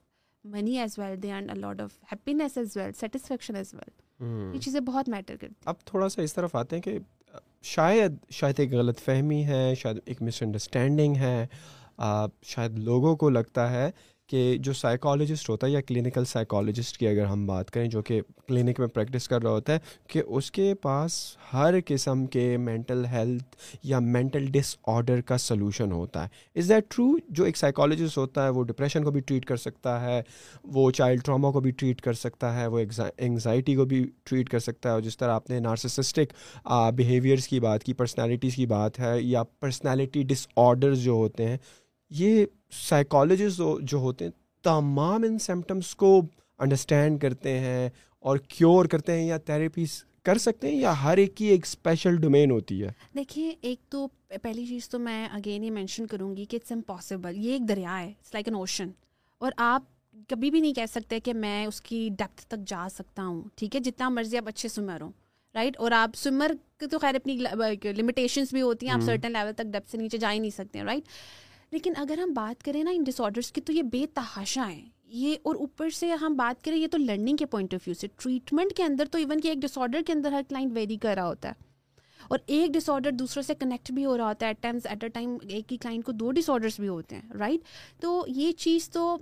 money 0.44 0.78
as 0.78 0.98
well 0.98 1.22
they 1.22 1.32
earn 1.32 1.50
a 1.50 1.58
lot 1.58 1.80
of 1.80 1.90
happiness 2.12 2.58
as 2.58 2.76
well 2.76 2.92
satisfaction 2.92 3.56
as 3.56 3.74
well 3.74 4.05
یہ 4.20 4.60
چیزیں 4.60 4.80
بہت 4.80 5.08
میٹر 5.08 5.36
کرتی 5.36 5.54
اب 5.64 5.74
تھوڑا 5.84 6.08
سا 6.08 6.22
اس 6.22 6.34
طرف 6.34 6.56
آتے 6.56 6.76
ہیں 6.76 6.82
کہ 6.82 6.98
شاید 7.62 8.12
شاید 8.30 8.60
ایک 8.60 8.72
غلط 8.72 9.00
فہمی 9.00 9.44
ہے 9.44 9.74
شاید 9.74 9.98
ایک 10.04 10.22
مس 10.22 10.42
انڈرسٹینڈنگ 10.42 11.16
ہے 11.16 11.46
شاید 12.42 12.78
لوگوں 12.78 13.16
کو 13.16 13.30
لگتا 13.30 13.70
ہے 13.70 13.90
کہ 14.28 14.56
جو 14.60 14.72
سائیکالوجسٹ 14.72 15.48
ہوتا 15.50 15.66
ہے 15.66 15.72
یا 15.72 15.80
کلینکل 15.80 16.24
سائیکالوجسٹ 16.24 16.96
کی 16.98 17.08
اگر 17.08 17.24
ہم 17.26 17.46
بات 17.46 17.70
کریں، 17.70 17.86
جو 17.88 18.02
کہ 18.02 18.20
کلینک 18.48 18.80
میں 18.80 18.88
پریکٹس 18.88 19.28
کر 19.28 19.42
رہا 19.42 19.50
ہوتا 19.50 19.72
ہے، 19.72 19.78
کہ 20.08 20.22
اس 20.26 20.50
کے 20.50 20.72
پاس 20.82 21.16
ہر 21.52 21.74
قسم 21.86 22.24
کے 22.26 22.56
مینٹل 22.56 23.04
ہیلتھ 23.12 23.56
یا 23.82 23.98
مینٹل 23.98 24.46
ڈس 24.52 24.76
آڈر 24.86 25.20
کا 25.20 25.38
سلوشن 25.38 25.92
ہوتا 25.92 26.24
ہے۔ 26.24 26.58
از 26.60 26.68
دیٹ 26.68 26.90
ٹرو 26.94 27.06
جو 27.28 27.44
ایک 27.44 27.56
سائیکالوجسٹ 27.56 28.18
ہوتا 28.18 28.44
ہے، 28.44 28.48
وہ 28.48 28.64
ڈپریشن 28.64 29.04
کو 29.04 29.10
بھی 29.10 29.20
ٹریٹ 29.20 29.44
کر 29.46 29.56
سکتا 29.56 30.00
ہے، 30.00 30.20
وہ 30.64 30.90
چائلڈ 30.90 31.24
ٹراما 31.24 31.50
کو 31.50 31.60
بھی 31.60 31.70
ٹریٹ 31.70 32.00
کر 32.00 32.12
سکتا 32.14 32.54
ہے، 32.60 32.66
وہ 32.66 32.80
انگزائٹی 33.18 33.74
کو 33.76 33.84
بھی 33.84 34.04
ٹریٹ 34.24 34.48
کر 34.48 34.58
سکتا 34.58 34.88
ہے۔ 34.88 34.94
اور 34.94 35.02
جس 35.02 35.16
طرح 35.18 35.34
آپ 35.34 35.50
نے 35.50 35.60
نارسسسٹک 35.60 36.32
بیہیویئرس 36.96 37.48
کی 37.48 37.60
بات 37.60 37.84
کی 37.84 37.92
پرسنالٹیز 37.94 38.54
کی 38.56 38.66
بات 38.66 39.00
ہے، 39.00 39.16
یا 39.20 39.42
پرسنالٹی 39.60 40.22
ڈس 40.22 40.46
آڈرز 40.56 41.02
جو 41.04 41.12
ہوتے 41.12 41.46
ہیں 41.48 41.56
یہ 42.10 42.46
سائیکالوجسٹ 42.88 43.60
جو 43.82 43.98
ہوتے 43.98 44.24
ہیں 44.24 44.32
تمام 44.64 45.22
ان 45.22 45.38
سمٹمس 45.38 45.94
کو 45.94 46.20
انڈرسٹینڈ 46.58 47.20
کرتے 47.20 47.58
ہیں 47.58 47.88
اور 48.24 48.36
کیور 48.38 48.84
کرتے 48.84 49.12
ہیں 49.12 49.26
یا 49.26 49.38
تھراپیز 49.38 50.04
کر 50.22 50.38
سکتے 50.38 50.68
ہیں 50.68 50.76
یا 50.76 51.02
ہر 51.02 51.16
ایک 51.16 51.34
کی 51.34 51.44
ایک 51.44 51.66
اسپیشل 51.66 52.16
ڈومین 52.16 52.50
ہوتی 52.50 52.82
ہے؟ 52.82 52.88
دیکھیے 53.14 53.52
ایک 53.60 53.78
تو 53.88 54.06
پہلی 54.42 54.66
چیز 54.66 54.88
تو 54.88 54.98
میں 54.98 55.28
اگین 55.32 55.62
ہی 55.62 55.70
مینشن 55.70 56.06
کروں 56.06 56.36
گی 56.36 56.44
کہ 56.44 56.56
اٹس 56.56 56.72
امپاسبل 56.72 57.36
یہ 57.36 57.52
ایک 57.52 57.68
دریا 57.68 57.98
ہے 58.00 58.08
اٹس 58.08 58.34
لائک 58.34 58.48
این 58.48 58.54
اوشن 58.54 58.90
اور 59.38 59.52
آپ 59.56 59.82
کبھی 60.28 60.50
بھی 60.50 60.60
نہیں 60.60 60.74
کہہ 60.74 60.86
سکتے 60.90 61.20
کہ 61.20 61.34
میں 61.34 61.66
اس 61.66 61.80
کی 61.80 62.08
ڈیپتھ 62.18 62.46
تک 62.46 62.66
جا 62.66 62.86
سکتا 62.90 63.24
ہوں 63.24 63.42
ٹھیک 63.54 63.76
ہے؟ 63.76 63.80
جتنا 63.80 64.08
مرضی 64.08 64.36
آپ 64.36 64.48
اچھے 64.48 64.68
سوئمر 64.68 65.00
ہوں 65.00 65.12
رائٹ 65.54 65.76
اور 65.76 65.90
آپ 65.90 66.10
سوئمر 66.14 66.52
کی 66.78 66.86
تو 66.86 66.98
خیر 66.98 67.14
اپنی 67.14 67.36
لمیٹیشنس 67.96 68.52
بھی 68.52 68.62
ہوتی 68.62 68.86
ہیں 68.86 68.94
آپ 68.94 69.00
سرٹن 69.00 69.32
لیول 69.32 69.52
تک 69.52 69.72
ڈیپتھ 69.72 69.90
سے 69.90 69.98
نیچے 69.98 70.18
جا 70.18 70.32
ہی 70.32 70.38
نہیں 70.38 70.50
سکتے 70.50 70.82
رائٹ 70.82 71.02
لیکن 71.72 71.92
اگر 71.96 72.18
ہم 72.18 72.32
بات 72.32 72.62
کریں 72.62 72.84
نا 72.84 72.90
ان 72.90 73.02
ڈس 73.02 73.20
آڈرس 73.20 73.52
کی 73.52 73.60
تو 73.60 73.72
یہ 73.72 73.82
بے 73.82 74.06
تحاشا 74.14 74.70
ہیں۔ 74.70 74.84
یہ 75.04 75.34
اور 75.42 75.54
اوپر 75.54 75.90
سے 75.90 76.10
ہم 76.10 76.34
بات 76.34 76.64
کریں 76.64 76.76
یہ 76.76 76.86
تو 76.86 76.98
لرننگ 76.98 77.36
کے 77.36 77.46
پوائنٹ 77.46 77.74
آف 77.74 77.80
ویو 77.86 77.94
سے۔ 77.94 78.06
ٹریٹمنٹ 78.16 78.72
کے 78.76 78.82
اندر 78.82 79.04
تو 79.10 79.18
ایون 79.18 79.40
کہ 79.40 79.48
ایک 79.48 79.58
ڈس 79.58 79.78
آڈر 79.78 80.00
کے 80.06 80.12
اندر 80.12 80.32
ہر 80.32 80.42
کلائنٹ 80.48 80.72
ویری 80.74 80.96
کر 80.96 81.14
رہا 81.14 81.26
ہوتا 81.26 81.48
ہے۔ 81.48 81.65
اور 82.28 82.38
ایک 82.46 82.70
ڈس 82.70 82.88
آڈر 82.90 83.10
دوسرے 83.10 83.42
سے 83.42 83.54
کنیکٹ 83.54 83.92
بھی 83.92 84.04
ہو 84.04 84.16
رہا 84.18 84.28
ہوتا 84.28 84.46
ہے 84.46 84.50
at 84.50 84.62
times 84.62 84.86
at 84.86 85.04
a 85.04 85.08
time 85.08 85.36
ایک 85.48 85.72
ہی 85.72 85.76
کلائنٹ 85.76 86.04
کو 86.04 86.12
دو 86.12 86.30
ڈس 86.32 86.50
آڈرس 86.50 86.78
بھی 86.80 86.88
ہوتے 86.88 87.16
ہیں 87.16 87.38
رائٹ 87.38 87.60
تو 88.00 88.24
یہ 88.28 88.52
چیز 88.52 88.88
تو 88.90 89.16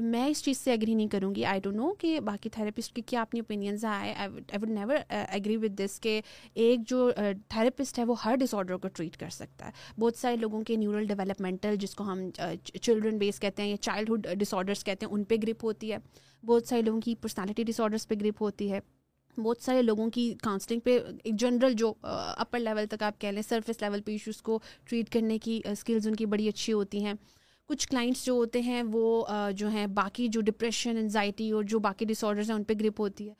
میں 0.00 0.26
اس 0.26 0.42
چیز 0.44 0.58
سے 0.58 0.70
ایگری 0.70 0.94
نہیں 0.94 1.08
کروں 1.08 1.34
گی 1.34 1.44
آئی 1.44 1.60
ڈو 1.60 1.70
نو 1.70 1.92
کہ 1.98 2.18
باقی 2.20 2.48
تھراپسٹ 2.48 2.94
کی 2.94 3.02
کیا 3.06 3.20
اپنی 3.20 3.40
اوپینینز 3.40 3.84
آئے 3.84 4.14
I 4.14 4.58
would 4.62 4.70
never 4.70 4.96
agree 5.10 5.56
with 5.56 5.78
this 5.78 5.98
کہ 6.00 6.20
ایک 6.54 6.88
جو 6.88 7.10
تھراپسٹ 7.48 7.98
ہے 7.98 8.04
وہ 8.04 8.14
ہر 8.24 8.36
ڈس 8.40 8.54
آڈر 8.54 8.76
کو 8.76 8.88
ٹریٹ 8.88 9.16
کر 9.16 9.30
سکتا 9.30 9.66
ہے۔ 9.66 9.70
بہت 9.98 10.16
سارے 10.16 10.36
لوگوں 10.36 10.62
کے 10.64 10.76
نیورل 10.76 11.06
ڈیولپمنٹل 11.06 11.76
جس 11.80 11.94
کو 11.94 12.04
ہم 12.04 12.28
چلڈرن 12.72 13.18
بیس 13.18 13.40
کہتے 13.40 13.62
ہیں 13.62 13.70
یا 13.70 13.76
چائلڈہڈ 13.76 14.26
ڈس 14.38 14.54
آڈرس 14.54 14.84
کہتے 14.84 15.06
ہیں، 15.06 15.12
ان 15.12 15.24
پہ 15.24 15.36
گرپ 15.42 15.64
ہوتی 15.64 15.92
ہے۔ 15.92 15.96
بہت 16.44 16.66
سارے 16.66 16.82
لوگوں 16.82 17.00
کی 17.00 17.14
پرسنالٹی 17.14 17.64
ڈس 17.64 17.80
آڈرس 17.80 18.08
پہ 18.08 18.14
گرپ 18.20 18.42
ہوتی 18.42 18.70
ہے۔ 18.72 18.80
بہت 19.36 19.62
سارے 19.62 19.82
لوگوں 19.82 20.08
کی 20.10 20.34
کاؤنسلنگ 20.42 20.80
پہ 20.80 20.98
ایک 21.24 21.34
جنرل 21.34 21.72
جو 21.72 21.92
اپر 22.02 22.58
لیول 22.58 22.86
تک 22.86 23.02
آپ 23.02 23.20
کہہ 23.20 23.28
لیں 23.28 23.42
سرفیس 23.42 23.80
لیول 23.82 24.00
پہ 24.02 24.12
ایشوز 24.12 24.42
کو 24.42 24.58
ٹریٹ 24.84 25.10
کرنے 25.10 25.38
کی 25.38 25.60
اسکلز 25.64 26.06
ان 26.08 26.16
کی 26.16 26.26
بڑی 26.26 26.48
اچھی 26.48 26.72
ہوتی 26.72 27.04
ہیں۔ 27.04 27.12
کچھ 27.68 27.88
کلائنٹس 27.88 28.24
جو 28.24 28.32
ہوتے 28.32 28.60
ہیں، 28.60 28.82
وہ 28.92 29.26
جو 29.56 29.68
ہیں، 29.68 29.86
باقی 29.86 30.28
جو 30.28 30.40
ڈپریشن 30.40 30.96
انزائٹی 30.96 31.50
اور 31.50 31.62
جو 31.62 31.78
باقی 31.78 32.04
ڈس 32.04 32.24
آڈرز 32.24 32.50
ہیں، 32.50 32.56
ان 32.56 32.64
پہ 32.64 32.74
گرپ 32.80 33.00
ہوتی 33.00 33.28
ہے۔ 33.28 33.34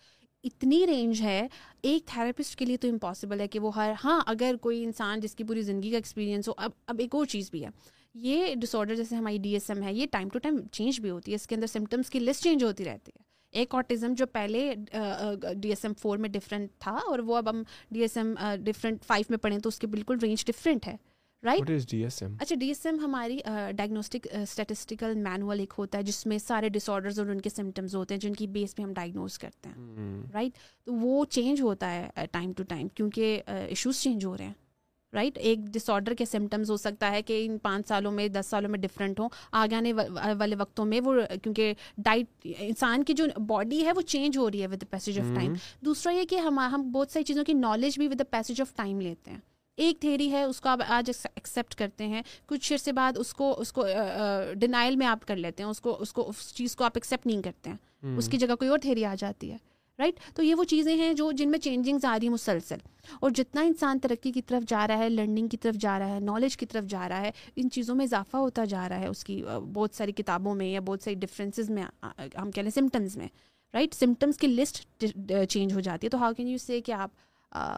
اتنی 0.44 0.86
رینج 0.86 1.20
ہے، 1.22 1.46
ایک 1.82 2.06
تھراپسٹ 2.06 2.56
کے 2.56 2.64
لیے 2.64 2.76
تو 2.76 2.88
امپاسبل 2.88 3.40
ہے 3.40 3.48
کہ 3.48 3.58
وہ 3.58 3.74
ہر 3.74 3.92
ہاں 4.04 4.20
اگر 4.26 4.54
کوئی 4.60 4.84
انسان 4.84 5.20
جس 5.20 5.34
کی 5.34 5.44
پوری 5.44 5.62
زندگی 5.62 5.90
کا 5.90 5.96
ایکسپیرینس 5.96 6.48
ہو، 6.48 6.54
اب 6.56 6.70
اب 6.86 6.98
ایک 6.98 7.14
اور 7.14 7.26
چیز 7.26 7.50
بھی 7.50 7.64
ہے۔ 7.64 7.68
یہ 8.14 8.54
ڈس 8.54 8.74
آڈر 8.74 8.96
جیسے 8.96 9.16
ہماری 9.16 9.38
ڈی 9.38 9.52
ایس 9.52 9.70
ایم 9.70 9.82
ہے، 9.82 9.94
یہ 9.94 10.06
ٹائم 10.10 10.28
ٹو 10.28 10.38
ٹائم 10.38 10.56
چینج 10.72 11.00
بھی 11.00 11.10
ہوتی 11.10 11.30
ہے، 11.30 11.36
اس 11.36 11.46
کے 11.46 11.54
اندر 11.54 11.66
سمٹمس 11.66 12.10
کی 12.10 12.20
لسٹ 12.20 12.42
چینج 12.44 12.64
ہوتی 12.64 12.84
رہتی 12.84 13.12
ہے۔ 13.16 13.29
ایک 13.52 13.74
آٹزم 13.74 14.14
جو 14.16 14.26
پہلے 14.26 14.74
ڈی 15.56 15.68
ایس 15.68 15.84
ایم 15.84 15.92
فور 15.98 16.18
میں 16.18 16.28
ڈفرینٹ 16.28 16.70
تھا 16.78 16.96
اور 17.06 17.18
وہ 17.18 17.36
اب 17.36 17.50
ہم 17.50 17.62
D 17.90 18.00
S 18.00 18.16
M 18.16 18.34
different 18.64 19.04
five 19.04 19.24
میں 19.28 19.38
پڑھیں 19.38 19.58
تو 19.58 19.68
اس 19.68 19.78
کی 19.78 19.86
بالکل 19.86 20.18
رینج 20.22 20.44
ڈفرینٹ 20.46 20.88
ہے 20.88 20.96
رائٹ 21.42 21.70
اچھا 22.40 22.54
ڈی 22.60 22.68
ایس 22.68 22.86
ایم 22.86 22.98
ہماری 22.98 23.38
ڈائگنوسٹک 23.76 24.26
اسٹیٹسٹیکل 24.42 25.14
مینول 25.14 25.60
ایک 25.60 25.74
ہوتا 25.78 25.98
ہے 25.98 26.02
جس 26.02 26.26
میں 26.26 26.38
سارے 26.38 26.68
ڈس 26.68 26.88
آڈرز 26.90 27.18
اور 27.20 27.26
ان 27.26 27.40
کے 27.40 27.50
سمٹمز 27.50 27.94
ہوتے 27.96 28.14
ہیں 28.14 28.20
جن 28.20 28.32
کی 28.32 28.46
بیس 28.46 28.76
پہ 28.76 28.82
ہم 28.82 28.92
ڈائگنوز 28.92 29.38
کرتے 29.38 29.68
ہیں 29.68 30.22
رائٹ 30.32 30.58
تو 30.84 30.94
وہ 30.94 31.24
چینج 31.24 31.60
ہوتا 31.60 31.94
ہے 31.94 32.26
ٹائم 32.30 32.52
ٹو 32.52 32.62
ٹائم 32.62 32.88
کیونکہ 32.88 33.42
ایشوز 33.46 34.00
چینج 34.00 34.24
ہو 34.24 34.36
رہے 34.36 34.44
ہیں۔ 34.44 34.52
رائٹ 35.14 35.38
ایک 35.38 35.58
ڈس 35.58 35.90
آڈر 35.90 36.14
کے 36.14 36.24
سمٹمز 36.24 36.70
ہو 36.70 36.76
سکتا 36.76 37.10
ہے 37.10 37.22
کہ 37.22 37.44
ان 37.46 37.58
پانچ 37.58 37.88
سالوں 37.88 38.12
میں 38.12 38.26
دس 38.28 38.46
سالوں 38.46 38.70
میں 38.70 38.78
ڈفرینٹ 38.78 39.20
ہوں۔ 39.20 39.28
آگے 39.52 39.74
آنے 39.74 39.92
والے 40.38 40.56
وقتوں 40.56 40.84
میں 40.84 41.00
وہ 41.04 41.14
کیونکہ 41.42 41.72
ڈائٹ 41.98 42.46
انسان 42.58 43.04
کی 43.04 43.12
جو 43.12 43.24
باڈی 43.46 43.84
ہے 43.86 43.92
وہ 43.92 44.00
چینج 44.00 44.38
ہو 44.38 44.50
رہی 44.50 44.62
ہے 44.62 44.66
with 44.66 44.80
the 44.80 44.86
passage 44.90 45.18
of 45.20 45.34
time 45.34 45.52
دوسرا 45.84 46.12
یہ 46.12 46.24
کہ 46.24 46.36
ہم 46.36 46.58
ہم 46.58 46.90
بہت 46.92 47.10
ساری 47.10 47.24
چیزوں 47.24 47.44
کی 47.44 47.52
نالج 47.52 47.98
بھی 47.98 48.08
with 48.08 48.18
the 48.18 48.24
passage 48.30 48.60
of 48.60 48.74
time 48.76 49.00
لیتے 49.00 49.30
ہیں۔ 49.30 49.38
ایک 49.78 50.00
تھیری 50.00 50.30
ہے 50.32 50.42
اس 50.44 50.60
کو 50.60 50.68
آپ 50.68 50.78
آج 50.88 51.10
ایکسیپٹ 51.24 51.74
کرتے 51.74 52.06
ہیں۔ 52.06 52.22
کچھ 52.46 52.72
عرصے 52.72 52.92
بعد 52.92 53.12
اس 53.16 53.34
کو 53.34 53.60
اس 53.60 53.72
کو 53.72 53.84
ڈینائل 54.54 54.96
میں 54.96 55.06
آپ 55.06 55.26
کر 55.26 55.36
لیتے 55.36 55.62
ہیں۔ 55.62 55.70
اس 55.70 55.80
کو 55.80 55.96
اس 56.00 56.12
کو 56.12 56.28
اس 56.28 56.54
چیز 56.54 56.76
کو 56.76 56.84
آپ 56.84 56.92
ایکسیپٹ 56.94 57.26
نہیں 57.26 57.42
کرتے 57.42 57.70
ہیں۔ 57.70 57.76
اس 58.16 58.28
کی 58.28 58.36
جگہ 58.36 58.54
کوئی 58.54 58.70
اور 58.70 58.78
تھیری 58.78 59.04
آ 59.04 59.14
جاتی 59.18 59.50
ہے۔ 59.52 59.56
رائٹ 60.00 60.20
تو 60.34 60.42
یہ 60.42 60.54
وہ 60.54 60.64
چیزیں 60.64 60.94
ہیں 60.96 61.12
جو 61.14 61.30
جن 61.32 61.50
میں 61.50 61.58
چینجنگز 61.58 62.04
آ 62.04 62.16
رہی 62.18 62.26
ہیں 62.26 62.32
مسلسل. 62.32 62.78
اور 63.20 63.30
جتنا 63.30 63.60
انسان 63.62 63.98
ترقی 63.98 64.32
کی 64.32 64.42
طرف 64.42 64.68
جا 64.68 64.86
رہا 64.88 64.98
ہے 64.98 65.08
لرننگ 65.08 65.48
کی 65.48 65.56
طرف 65.56 65.74
جا 65.74 65.98
رہا 65.98 66.14
ہے 66.14 66.20
نالج 66.20 66.56
کی 66.56 66.66
طرف 66.66 66.84
جا 66.84 67.08
رہا 67.08 67.20
ہے، 67.20 67.30
ان 67.56 67.70
چیزوں 67.70 67.94
میں 67.94 68.04
اضافہ 68.04 68.36
ہوتا 68.36 68.64
جا 68.64 68.88
رہا 68.88 69.00
ہے 69.00 69.06
اس 69.06 69.24
کی 69.24 69.42
بہت 69.72 69.94
ساری 69.94 70.12
کتابوں 70.12 70.54
میں 70.54 70.66
یا 70.66 70.80
بہت 70.80 71.02
ساری 71.02 71.14
ڈفرینسز 71.16 71.70
میں 71.70 71.84
ہم 72.36 72.50
کہہ 72.50 72.62
لیں 72.62 72.70
سمٹمز 72.70 73.16
میں. 73.16 73.28
رائٹ 73.74 73.94
سمٹمس 73.94 74.36
کی 74.38 74.46
لسٹ 74.46 75.04
چینج 75.48 75.72
ہو 75.72 75.80
جاتی 75.80 76.06
ہے. 76.06 76.10
تو 76.10 76.18
ہاؤ 76.18 76.32
کین 76.36 76.48
یو 76.48 76.58
سے 76.58 76.80
کہ 76.80 76.92
آپ 76.92 77.10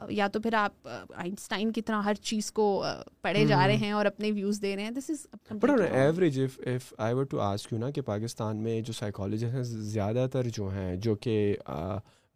یا 0.08 0.28
تو 0.28 0.40
پھر 0.40 0.54
آپ 0.54 0.88
آئنسٹائن 1.14 1.72
کی 1.72 1.82
طرح 1.82 2.02
ہر 2.02 2.14
چیز 2.14 2.52
کو 2.52 2.84
پڑھے 3.22 3.46
جا 3.46 3.66
رہے 3.66 3.76
ہیں 3.76 3.92
اور 3.92 4.06
اپنے 4.06 4.32
ویوز 4.32 4.62
دے 4.62 4.76
رہے 4.76 4.82
ہیں 4.82 4.90
this 4.90 5.10
is 5.10 5.26
but 5.50 5.70
on 5.70 5.82
average 5.92 6.40
if 6.40 6.60
if 6.66 6.94
I 6.98 7.14
were 7.14 7.24
to 7.24 7.40
ask 7.40 7.72
you 7.72 7.78
نا 7.78 7.90
کہ 7.90 8.00
پاکستان 8.00 8.56
میں 8.56 8.80
جو 8.80 8.92
سائیکالوجسٹ 8.92 9.54
ہیں 9.54 9.62
زیادہ 9.62 10.26
تر 10.32 10.48
جو 10.48 10.68
ہیں 10.68 10.96
جو 10.96 11.14
کہ 11.14 11.56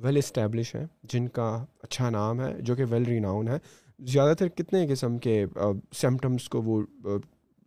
ویل 0.00 0.16
اسٹیبلش 0.16 0.74
ہیں 0.74 0.86
جن 1.02 1.28
کا 1.28 1.64
اچھا 1.82 2.10
نام 2.10 2.40
ہے 2.40 2.60
جو 2.60 2.74
کہ 2.74 2.84
ویل 2.90 3.04
ریناؤن 3.04 3.48
ہے 3.48 3.58
زیادہ 3.98 4.34
تر 4.34 4.48
کتنے 4.48 4.86
قسم 4.86 5.18
کے 5.18 5.46
سمٹمس 5.92 6.48
کو 6.48 6.62
وہ 6.62 6.82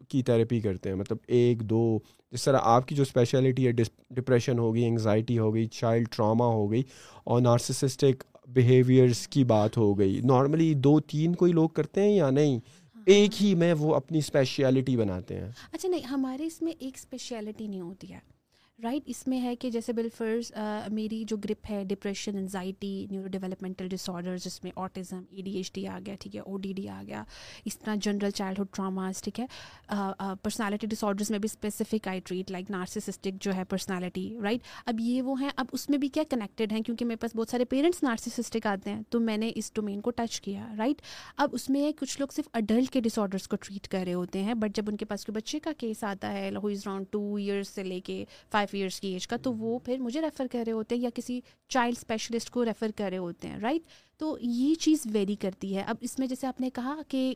کی 0.10 0.24
تھراپی 0.24 0.62
کرتے 0.62 0.90
ہیں؟ 0.90 0.96
مطلب 0.96 1.18
ایک 1.28 1.62
دو 1.62 2.00
جس 2.32 2.44
طرح 2.44 2.60
آپ 2.62 2.88
کی 2.88 2.96
جو 2.96 3.04
اسپیشلٹی 3.04 3.68
ہے 3.68 3.72
ڈپریشن 4.10 4.60
ہو 4.60 4.74
گئی 4.76 4.86
انگزائٹی 4.86 5.40
ہو 5.40 5.54
گئی 5.54 5.68
چائلڈ 5.68 6.08
ٹراما 6.12 6.46
ہو 6.46 6.72
گئی 6.72 6.84
اور 7.24 7.42
نارسسسٹک 7.42 8.24
بیہیویئرس 8.54 9.28
کی 9.28 9.44
بات 9.44 9.78
ہو 9.78 10.00
گئی۔ 10.00 10.22
نارملی 10.24 10.74
دو 10.74 11.00
تین 11.00 11.36
کوئی 11.36 11.52
لوگ 11.52 11.70
کرتے 11.70 12.02
ہیں 12.02 12.16
یا 12.16 12.30
نہیں؟ 12.30 12.60
ہاں۔ 12.96 13.04
ایک 13.06 13.44
ہی 13.44 13.56
میں 13.56 13.74
وہ 13.74 13.96
اپنی 13.96 14.18
اسپیشلٹی 14.18 14.98
بناتے 14.98 15.38
ہیں۔ 15.38 15.50
اچھا 15.72 15.90
نہیں 15.90 16.02
ہمارے 16.02 16.46
اس 16.46 16.62
میں 16.62 16.72
ایک 16.80 16.94
اسپیشلٹی 16.96 17.68
نہیں 17.68 17.82
ہوتی 17.82 18.14
ہے۔ 18.14 18.39
رائٹ 18.84 19.04
اس 19.10 19.26
میں 19.28 19.40
ہے 19.42 19.56
کہ 19.56 19.70
جیسے 19.70 19.94
بالفرض 19.94 20.52
میری 20.94 21.24
جو 21.28 21.38
گرپ 21.38 21.70
ہے 21.70 21.84
depression 21.88 22.38
anxiety 22.38 23.06
neuro 23.12 23.28
developmental 23.28 23.88
disorder 24.10 24.38
جس 24.44 24.64
میں 24.64 24.72
autism 24.76 25.24
A 25.32 25.42
D 25.42 25.56
H 25.58 25.72
D 25.74 25.86
آ 25.88 25.98
گیا، 26.06 26.16
ٹھیک 26.20 26.36
ہے 26.36 26.42
او 26.42 26.58
ڈی 26.58 26.72
ڈی 26.74 26.88
آ 26.90 27.02
گیا، 27.08 27.24
اس 27.66 27.78
طرح 27.80 27.96
جنرل 28.02 28.32
چائلڈہڈ 28.32 28.68
ٹراماز 28.76 29.22
ٹھیک 29.24 29.40
ہے 29.40 29.46
پرسنالٹی 30.44 30.88
ڈس 30.88 31.04
آڈرس 31.04 31.32
میں 31.32 31.40
بھی 31.40 31.50
specific 31.52 32.08
I 32.08 32.20
treat 32.26 32.52
like 32.52 32.72
narcissistic 32.72 33.42
جو 33.42 33.56
ہے 33.56 33.64
پرسنالٹی 33.70 34.28
رائٹ 34.44 34.68
اب 34.86 35.00
یہ 35.00 35.22
وہ 35.22 35.40
ہیں، 35.42 35.50
اب 35.56 35.66
اس 35.72 35.90
میں 35.90 35.98
بھی 35.98 36.08
کیا 36.10 36.24
کنیکٹیڈ 36.30 36.72
ہیں؟ 36.72 36.82
کیونکہ 36.82 37.06
میرے 37.06 37.18
پاس 37.22 37.36
بہت 37.36 37.50
سارے 37.50 37.66
پیرنٹس 37.66 38.04
نارسسٹک 38.04 38.68
آتے 38.68 38.90
ہیں، 38.90 39.02
تو 39.10 39.20
میں 39.20 39.38
نے 39.38 39.52
اس 39.56 39.72
ڈومین 39.74 40.02
کو 40.02 40.12
ٹچ 40.12 40.40
کیا 40.42 40.68
رائٹ 40.78 41.02
اب 41.38 41.50
اس 41.54 41.70
میں 41.70 41.92
کچھ 42.00 42.20
لوگ 42.20 42.34
صرف 42.36 42.48
اڈلٹ 42.54 42.90
کے 42.94 43.02
ڈس 43.02 43.20
آڈرس 43.20 43.48
کو 43.48 43.56
ٹریٹ 43.58 43.88
کر 43.88 44.04
رہے 44.06 44.14
ہوتے 44.14 44.44
ہیں 44.44 44.54
بٹ 44.54 44.76
جب 44.76 44.90
ان 44.90 44.98
کے 44.98 45.06
پاس 45.06 45.26
کوئی 45.26 45.36
بچے 45.36 45.60
کا 45.60 45.72
کیس 45.78 46.04
آتا 46.04 46.34
ہے 46.34 46.50
who 46.56 46.68
is 46.68 46.88
around 46.88 47.06
two 47.12 47.36
years 47.36 47.70
سے 47.70 47.84
لے 47.84 48.00
کے 48.02 48.24
فائیو 48.52 48.68
ایئرس 48.74 49.00
کی 49.00 49.08
ایج 49.08 49.28
کا 49.28 49.38
تو 49.38 49.44
تو 49.44 49.54
وہ 49.56 49.78
پھر 49.80 49.98
مجھے 50.00 50.22
ریفر 50.22 50.48
کر 50.52 50.64
رہے 50.66 50.72
ہوتے 50.72 50.96
ہیں 50.96 51.02
یا 51.02 51.10
کسی 51.16 51.40
چائلڈ 51.72 51.98
اسپیشلسٹ 51.98 52.50
کو 52.50 52.66
ریفر 52.66 52.92
کر 52.96 53.10
رہے 53.10 53.18
ہوتے 53.18 53.48
ہیں 53.48 53.58
رائٹ 53.60 53.88
تو 54.22 54.38
یہ 54.42 54.74
چیز 54.76 55.06
ویری 55.14 55.36
کرتی 55.36 55.76
ہے. 55.76 55.82
اب 55.82 55.98
اس 56.02 56.18
میں 56.20 56.28
جیسے 56.28 56.48
آپ 56.48 56.60
نے 56.62 56.70
کہا 56.70 56.96
کہ 57.08 57.34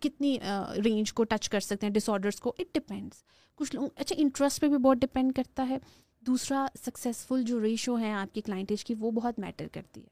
کتنی 0.00 0.36
رینج 0.84 1.12
کو 1.12 1.24
ٹچ 1.24 1.48
کر 1.48 1.60
سکتے 1.60 1.86
ہیں 1.86 1.92
ڈس 1.92 2.08
آڈرس 2.08 2.40
کو 2.40 2.54
اٹ 2.58 2.74
ڈپینڈس 2.74 3.22
کچھ 3.58 3.74
لوگ 3.74 3.88
اچھا 3.96 4.16
انٹرسٹ 4.18 4.60
پہ 4.60 4.68
بھی 4.68 4.78
بہت 4.78 4.98
ڈپینڈ 4.98 5.34
کرتا 5.36 5.68
ہے. 5.68 5.78
دوسرا 6.22 6.66
سکسیزفل 6.80 7.42
جو 7.42 7.60
ریشو 7.62 7.94
ہیں 7.96 8.12
آپ 8.12 8.34
کی 8.34 8.40
کلائنٹیج 8.40 8.84
کی 8.84 8.94
وہ 8.98 9.10
بہت 9.10 9.38
میٹر 9.38 9.68
کرتی 9.72 10.00
ہے. 10.00 10.06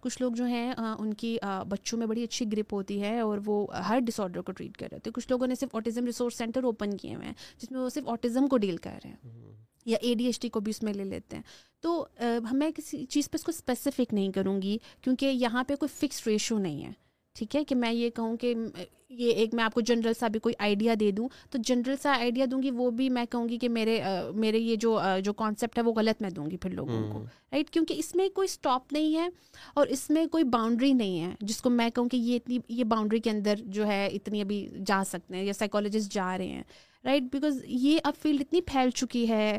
کچھ 0.00 0.20
لوگ 0.22 0.32
جو 0.32 0.44
ہیں 0.44 0.72
ان 0.72 1.12
کی 1.14 1.36
بچوں 1.68 1.98
میں 1.98 2.06
بڑی 2.06 2.22
اچھی 2.24 2.46
گرپ 2.52 2.74
ہوتی 2.74 3.00
ہے 3.02 3.18
اور 3.20 3.38
وہ 3.44 3.64
ہر 3.88 3.98
ڈس 4.06 4.20
آڈر 4.20 4.40
کو 4.40 4.52
ٹریٹ 4.52 4.76
کر 4.76 4.86
رہے 4.86 4.96
ہوتے 4.96 5.08
ہیں. 5.08 5.14
کچھ 5.14 5.26
لوگوں 5.30 5.46
نے 5.46 5.54
صرف 5.54 5.74
آٹزم 5.76 6.06
ریسورس 6.06 6.38
سینٹر 6.38 6.64
اوپن 6.64 6.96
کیے 6.96 7.14
ہوئے 7.14 7.26
ہیں، 7.26 7.34
جس 7.58 7.70
میں 7.70 7.80
وہ 7.80 7.88
صرف 7.88 8.08
آٹزم 8.08 8.46
کو 8.48 8.58
ڈیل 8.58 8.76
کر 8.76 8.98
رہے 9.04 9.10
ہیں. 9.10 9.52
یا 9.86 9.98
اے 10.00 10.14
ڈی 10.14 10.26
ایچ 10.26 10.40
ڈی 10.40 10.48
کو 10.48 10.60
بھی 10.60 10.70
اس 10.70 10.82
میں 10.82 10.92
لے 10.94 11.04
لیتے 11.04 11.36
ہیں۔ 11.36 11.42
تو 11.80 12.06
میں 12.52 12.70
کسی 12.70 13.04
چیز 13.06 13.30
پہ 13.30 13.34
اس 13.34 13.44
کو 13.44 13.50
اسپیسیفک 13.50 14.14
نہیں 14.14 14.32
کروں 14.32 14.60
گی 14.62 14.78
کیونکہ 15.02 15.26
یہاں 15.26 15.64
پہ 15.64 15.74
کوئی 15.76 15.96
فکس 15.98 16.26
ریشو 16.26 16.58
نہیں 16.58 16.84
ہے۔ 16.84 16.92
ٹھیک 17.38 17.56
ہے 17.56 17.64
کہ 17.64 17.74
میں 17.74 17.92
یہ 17.92 18.10
کہوں 18.10 18.36
کہ 18.36 18.54
یہ 19.08 19.32
ایک 19.32 19.54
میں 19.54 19.64
آپ 19.64 19.74
کو 19.74 19.80
جنرل 19.80 20.12
سا 20.14 20.28
بھی 20.28 20.40
کوئی 20.40 20.54
آئیڈیا 20.58 20.94
دے 21.00 21.10
دوں 21.10 21.28
تو 21.50 21.58
جنرل 21.64 21.94
سا 22.02 22.12
آئیڈیا 22.12 22.46
دوں 22.50 22.62
گی 22.62 22.70
وہ 22.70 22.90
بھی 22.90 23.10
میں 23.10 23.24
کہوں 23.24 23.48
گی 23.48 23.58
کہ 23.58 23.68
میرے 23.68 24.02
میرے 24.34 24.58
یہ 24.58 24.76
جو 24.76 25.00
جو 25.24 25.32
کانسیپٹ 25.32 25.78
ہے 25.78 25.82
وہ 25.82 25.92
غلط 25.92 26.22
میں 26.22 26.30
دوں 26.30 26.50
گی 26.50 26.56
پھر 26.56 26.70
لوگوں 26.70 27.12
کو 27.12 27.24
رائٹ 27.52 27.70
کیونکہ 27.70 27.94
اس 27.98 28.14
میں 28.14 28.28
کوئی 28.28 28.44
اسٹاپ 28.44 28.92
نہیں 28.92 29.16
ہے 29.16 29.28
اور 29.74 29.86
اس 29.86 30.10
میں 30.10 30.26
کوئی 30.26 30.44
باؤنڈری 30.44 30.92
نہیں 30.92 31.20
ہے 31.20 31.34
جس 31.40 31.60
کو 31.62 31.70
میں 31.70 31.90
کہوں 31.90 32.08
کہ 32.08 32.16
یہ 32.16 32.36
اتنی 32.36 32.58
یہ 32.68 32.84
باؤنڈری 32.84 33.20
کے 33.20 33.30
اندر 33.30 33.54
جو 33.66 33.86
ہے 33.86 34.06
اتنی 34.06 34.40
ابھی 34.40 34.68
جا 34.86 35.02
سکتے 35.06 35.36
ہیں 35.36 35.44
یا 35.44 35.52
سائیکالوجسٹ 35.52 36.12
جا 36.12 36.38
رہے 36.38 36.46
ہیں 36.46 36.62
رائٹ 37.04 37.22
بیکاز 37.22 37.62
یہ 37.64 37.98
اب 38.04 38.12
فیلڈ 38.22 38.40
اتنی 38.40 38.60
پھیل 38.60 38.90
چکی 38.90 39.28
ہے 39.28 39.58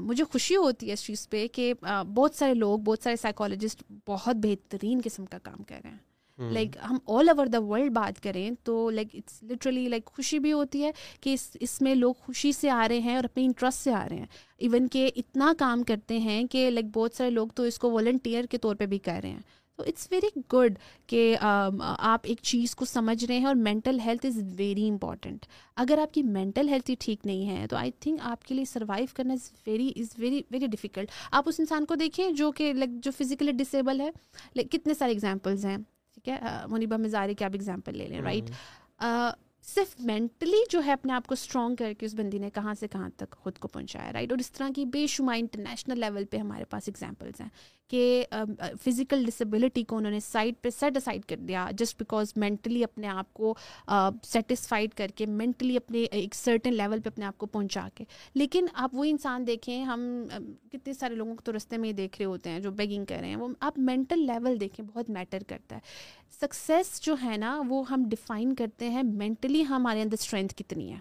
مجھے 0.00 0.24
خوشی 0.24 0.56
ہوتی 0.56 0.88
ہے 0.88 0.92
اس 0.92 1.04
چیز 1.04 1.28
پہ 1.30 1.46
کہ 1.52 1.74
بہت 2.14 2.34
سارے 2.34 2.54
لوگ 2.54 2.78
بہت 2.78 2.98
سارے 3.02 3.16
سائیکالوجسٹ 3.16 3.82
بہت 4.08 4.36
بہترین 4.36 5.00
قسم 5.04 5.24
کا 5.26 5.38
کام 5.38 5.62
کر 5.62 5.80
رہے 5.84 5.90
ہیں۔ 5.90 6.09
لائک 6.42 6.76
ہم 6.90 6.98
آل 7.06 7.28
اوور 7.28 7.46
دا 7.46 7.58
ورلڈ 7.62 7.92
بات 7.92 8.22
کریں 8.22 8.50
تو 8.64 8.88
لائک 8.90 9.14
اٹس 9.14 9.42
لٹرلی 9.42 9.88
لائک 9.88 10.04
خوشی 10.06 10.38
بھی 10.38 10.52
ہوتی 10.52 10.84
ہے 10.84 10.90
کہ 11.20 11.34
اس 11.34 11.56
اس 11.60 11.80
میں 11.82 11.94
لوگ 11.94 12.14
خوشی 12.16 12.52
سے 12.52 12.70
آ 12.70 12.86
رہے 12.88 12.98
ہیں 12.98 13.16
اور 13.16 13.24
اپنے 13.24 13.44
انٹرسٹ 13.44 13.84
سے 13.84 13.92
آ 13.92 14.06
رہے 14.08 14.16
ہیں 14.16 14.26
ایون 14.58 14.88
کہ 14.88 15.10
اتنا 15.16 15.52
کام 15.58 15.82
کرتے 15.82 16.18
ہیں 16.18 16.46
کہ 16.46 16.68
لائک 16.70 16.86
بہت 16.94 17.14
سارے 17.14 17.30
لوگ 17.30 17.48
تو 17.48 17.62
اس 17.62 17.78
کو 17.78 17.90
والنٹیئر 17.90 18.46
کے 18.46 18.58
طور 18.58 18.76
پہ 18.76 18.86
بھی 18.86 18.98
کر 18.98 19.20
رہے 19.22 19.30
ہیں 19.30 19.40
تو 19.78 19.84
اٹس 19.88 20.08
ویری 20.10 20.28
گڈ 20.54 20.78
کہ 21.08 21.36
آپ 21.40 22.20
ایک 22.22 22.38
چیز 22.42 22.74
کو 22.74 22.84
سمجھ 22.84 23.24
رہے 23.24 23.38
ہیں 23.38 23.46
اور 23.46 23.54
mental 23.54 24.00
health 24.00 24.26
is 24.26 24.38
very 24.56 24.88
important 24.88 25.46
اگر 25.76 25.98
آپ 25.98 26.12
کی 26.14 26.22
مینٹل 26.22 26.68
ہیلتھ 26.68 26.90
ہی 26.90 26.94
ٹھیک 26.98 27.26
نہیں 27.26 27.48
ہے 27.50 27.66
تو 27.66 27.76
آئی 27.76 27.90
تھنک 28.00 28.20
آپ 28.22 28.44
کے 28.44 28.54
لیے 28.54 28.64
سروائیو 28.64 29.06
کرنا 29.14 29.32
is 29.32 29.50
very 29.66 29.90
is 29.96 30.14
very 30.18 30.42
very 30.50 30.66
difficult 30.66 31.10
آپ 31.32 31.48
اس 31.48 31.60
انسان 31.60 31.84
کو 31.84 31.94
دیکھیں 31.94 32.30
جو 32.30 32.50
کہ 32.52 32.72
لائک 32.72 33.00
جو 33.02 33.10
فزیکلی 33.18 33.52
ڈسیبل 33.52 34.00
ہے 34.00 34.10
لائک 34.56 34.70
کتنے 34.72 34.94
سارے 34.94 35.10
ایگزامپلز 35.10 35.64
ہیں 35.66 35.76
ٹھیک 36.24 36.28
ہے؟ 36.28 36.66
منیبا 36.68 36.96
مزاری 36.96 37.34
کے 37.34 37.44
آپ 37.44 37.50
ایگزامپل 37.52 37.96
لے 37.98 38.06
لیں 38.08 38.20
رائٹ 38.20 38.50
صرف 39.64 39.94
مینٹلی 40.00 40.62
جو 40.70 40.82
ہے 40.86 40.92
اپنے 40.92 41.12
آپ 41.12 41.26
کو 41.26 41.32
اسٹرانگ 41.32 41.76
کر 41.76 41.92
کے 41.98 42.06
اس 42.06 42.14
بندی 42.14 42.38
نے 42.38 42.50
کہاں 42.50 42.74
سے 42.74 42.88
کہاں 42.88 43.08
تک 43.16 43.30
خود 43.30 43.58
کو 43.58 43.68
پہنچایا 43.68 44.12
رائٹ 44.12 44.30
اور 44.30 44.38
اس 44.38 44.50
طرح 44.52 44.68
کی 44.76 44.84
بے 44.84 45.06
شمار 45.06 45.36
انٹرنیشنل 45.38 46.00
لیول 46.00 46.24
پہ 46.24 46.36
ہمارے 46.36 46.64
پاس 46.64 46.82
ایگزامپلس 46.86 47.40
ہیں۔ 47.40 47.48
کہ 47.90 48.24
فزیکل 48.84 49.24
ڈسیبلٹی 49.24 49.82
کو 49.84 49.96
انہوں 49.96 50.12
نے 50.12 50.20
سائڈ 50.20 50.54
پہ 50.62 50.70
سیٹ 50.70 50.96
اسائڈ 50.96 51.24
کر 51.24 51.36
دیا 51.36 51.68
جسٹ 51.78 51.98
بیکاز 51.98 52.32
مینٹلی 52.36 52.84
اپنے 52.84 53.08
آپ 53.08 53.32
کو 53.34 53.54
سیٹسفائڈ 54.24 54.94
کر 54.94 55.08
کے 55.14 55.26
مینٹلی 55.26 55.76
اپنے 55.76 56.02
ایک 56.02 56.34
سرٹن 56.34 56.74
لیول 56.74 57.00
پہ 57.00 57.08
اپنے 57.08 57.24
آپ 57.24 57.38
کو 57.38 57.46
پہنچا 57.46 57.86
کے۔ 57.94 58.04
لیکن 58.34 58.66
آپ 58.74 58.94
وہی 58.94 59.10
انسان 59.10 59.46
دیکھیں، 59.46 59.82
ہم 59.84 60.00
کتنے 60.72 60.92
سارے 60.92 61.14
لوگوں 61.14 61.34
کو 61.34 61.42
تو 61.44 61.52
رستے 61.56 61.76
میں 61.76 61.88
ہی 61.88 61.92
دیکھ 61.92 62.16
رہے 62.18 62.26
ہوتے 62.26 62.50
ہیں 62.50 62.60
جو 62.60 62.70
بیگنگ 62.70 63.04
کر 63.04 63.16
رہے 63.20 63.28
ہیں، 63.28 63.36
وہ 63.36 63.48
آپ 63.60 63.78
مینٹل 63.78 64.26
لیول 64.26 64.60
دیکھیں، 64.60 64.84
بہت 64.86 65.10
میٹر 65.10 65.42
کرتا 65.48 65.76
ہے۔ 65.76 65.80
سکسیس 66.40 67.00
جو 67.00 67.14
ہے 67.24 67.36
نا، 67.36 67.60
وہ 67.68 67.82
ہم 67.90 68.04
ڈیفائن 68.08 68.54
کرتے 68.54 68.90
ہیں 68.90 69.02
مینٹلی 69.02 69.64
ہمارے 69.64 70.02
اندر 70.02 70.16
اسٹرینتھ 70.20 70.54
کتنی 70.54 70.92
ہے۔ 70.92 70.98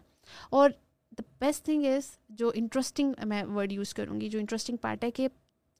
اور 0.49 0.69
دا 1.11 1.23
بیسٹ 1.39 1.65
تھنگ 1.65 1.85
از 1.85 2.11
جو 2.29 2.51
انٹرسٹنگ 2.55 3.13
میں 3.25 3.43
ورڈ 3.43 3.71
یوز 3.71 3.93
کروں 3.93 4.19
گی، 4.21 4.29
جو 4.29 4.39
انٹرسٹنگ 4.39 4.77
پارٹ 4.77 5.03
ہے 5.03 5.11
کہ 5.11 5.27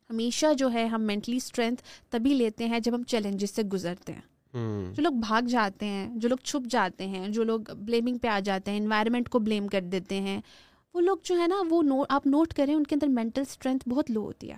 ہمیشہ 0.10 0.53
جو 0.53 0.72
ہے 0.74 0.86
ہم 0.86 1.03
مینٹلی 1.03 1.38
اسٹرینتھ 1.38 1.82
تبھی 2.10 2.34
لیتے 2.34 2.66
ہیں 2.68 2.80
جب 2.80 2.95
ہم 2.95 3.03
چیلنجز 3.03 3.51
سے 3.51 3.64
گزرتے 3.64 4.14
ہیں۔ 4.14 4.22
جو 4.93 5.01
لوگ 5.01 5.12
بھاگ 5.12 5.41
جاتے 5.41 5.86
ہیں 5.86 6.10
جو 6.16 6.30
لوگ 6.30 6.38
چھپ 6.43 6.66
جاتے 6.70 7.07
ہیں 7.07 7.28
جو 7.28 7.43
لوگ 7.43 7.60
بلیمنگ 7.78 8.18
پہ 8.18 8.28
آ 8.28 8.39
جاتے 8.39 8.72
ہیں 8.72 8.78
انوائرمنٹ 8.80 9.30
کو 9.30 9.39
بلیم 9.39 9.68
کر 9.68 9.82
دیتے 9.82 10.22
ہیں 10.22 10.39
وہ 10.93 11.01
لوگ 11.01 11.18
جو 11.24 11.38
ہے 11.39 11.47
نا 11.47 11.55
وہ 11.70 11.84
نو 11.84 12.03
آپ 12.10 12.28
نوٹ 12.28 12.53
کریں 12.53 12.74
ان 12.76 12.84
کے 12.84 12.95
اندر 12.95 13.07
مینٹل 13.07 13.41
اسٹرینتھ 13.41 13.89
بہت 13.89 14.12
لو 14.12 14.24
ہوتی 14.24 14.49
ہے۔ 14.51 14.55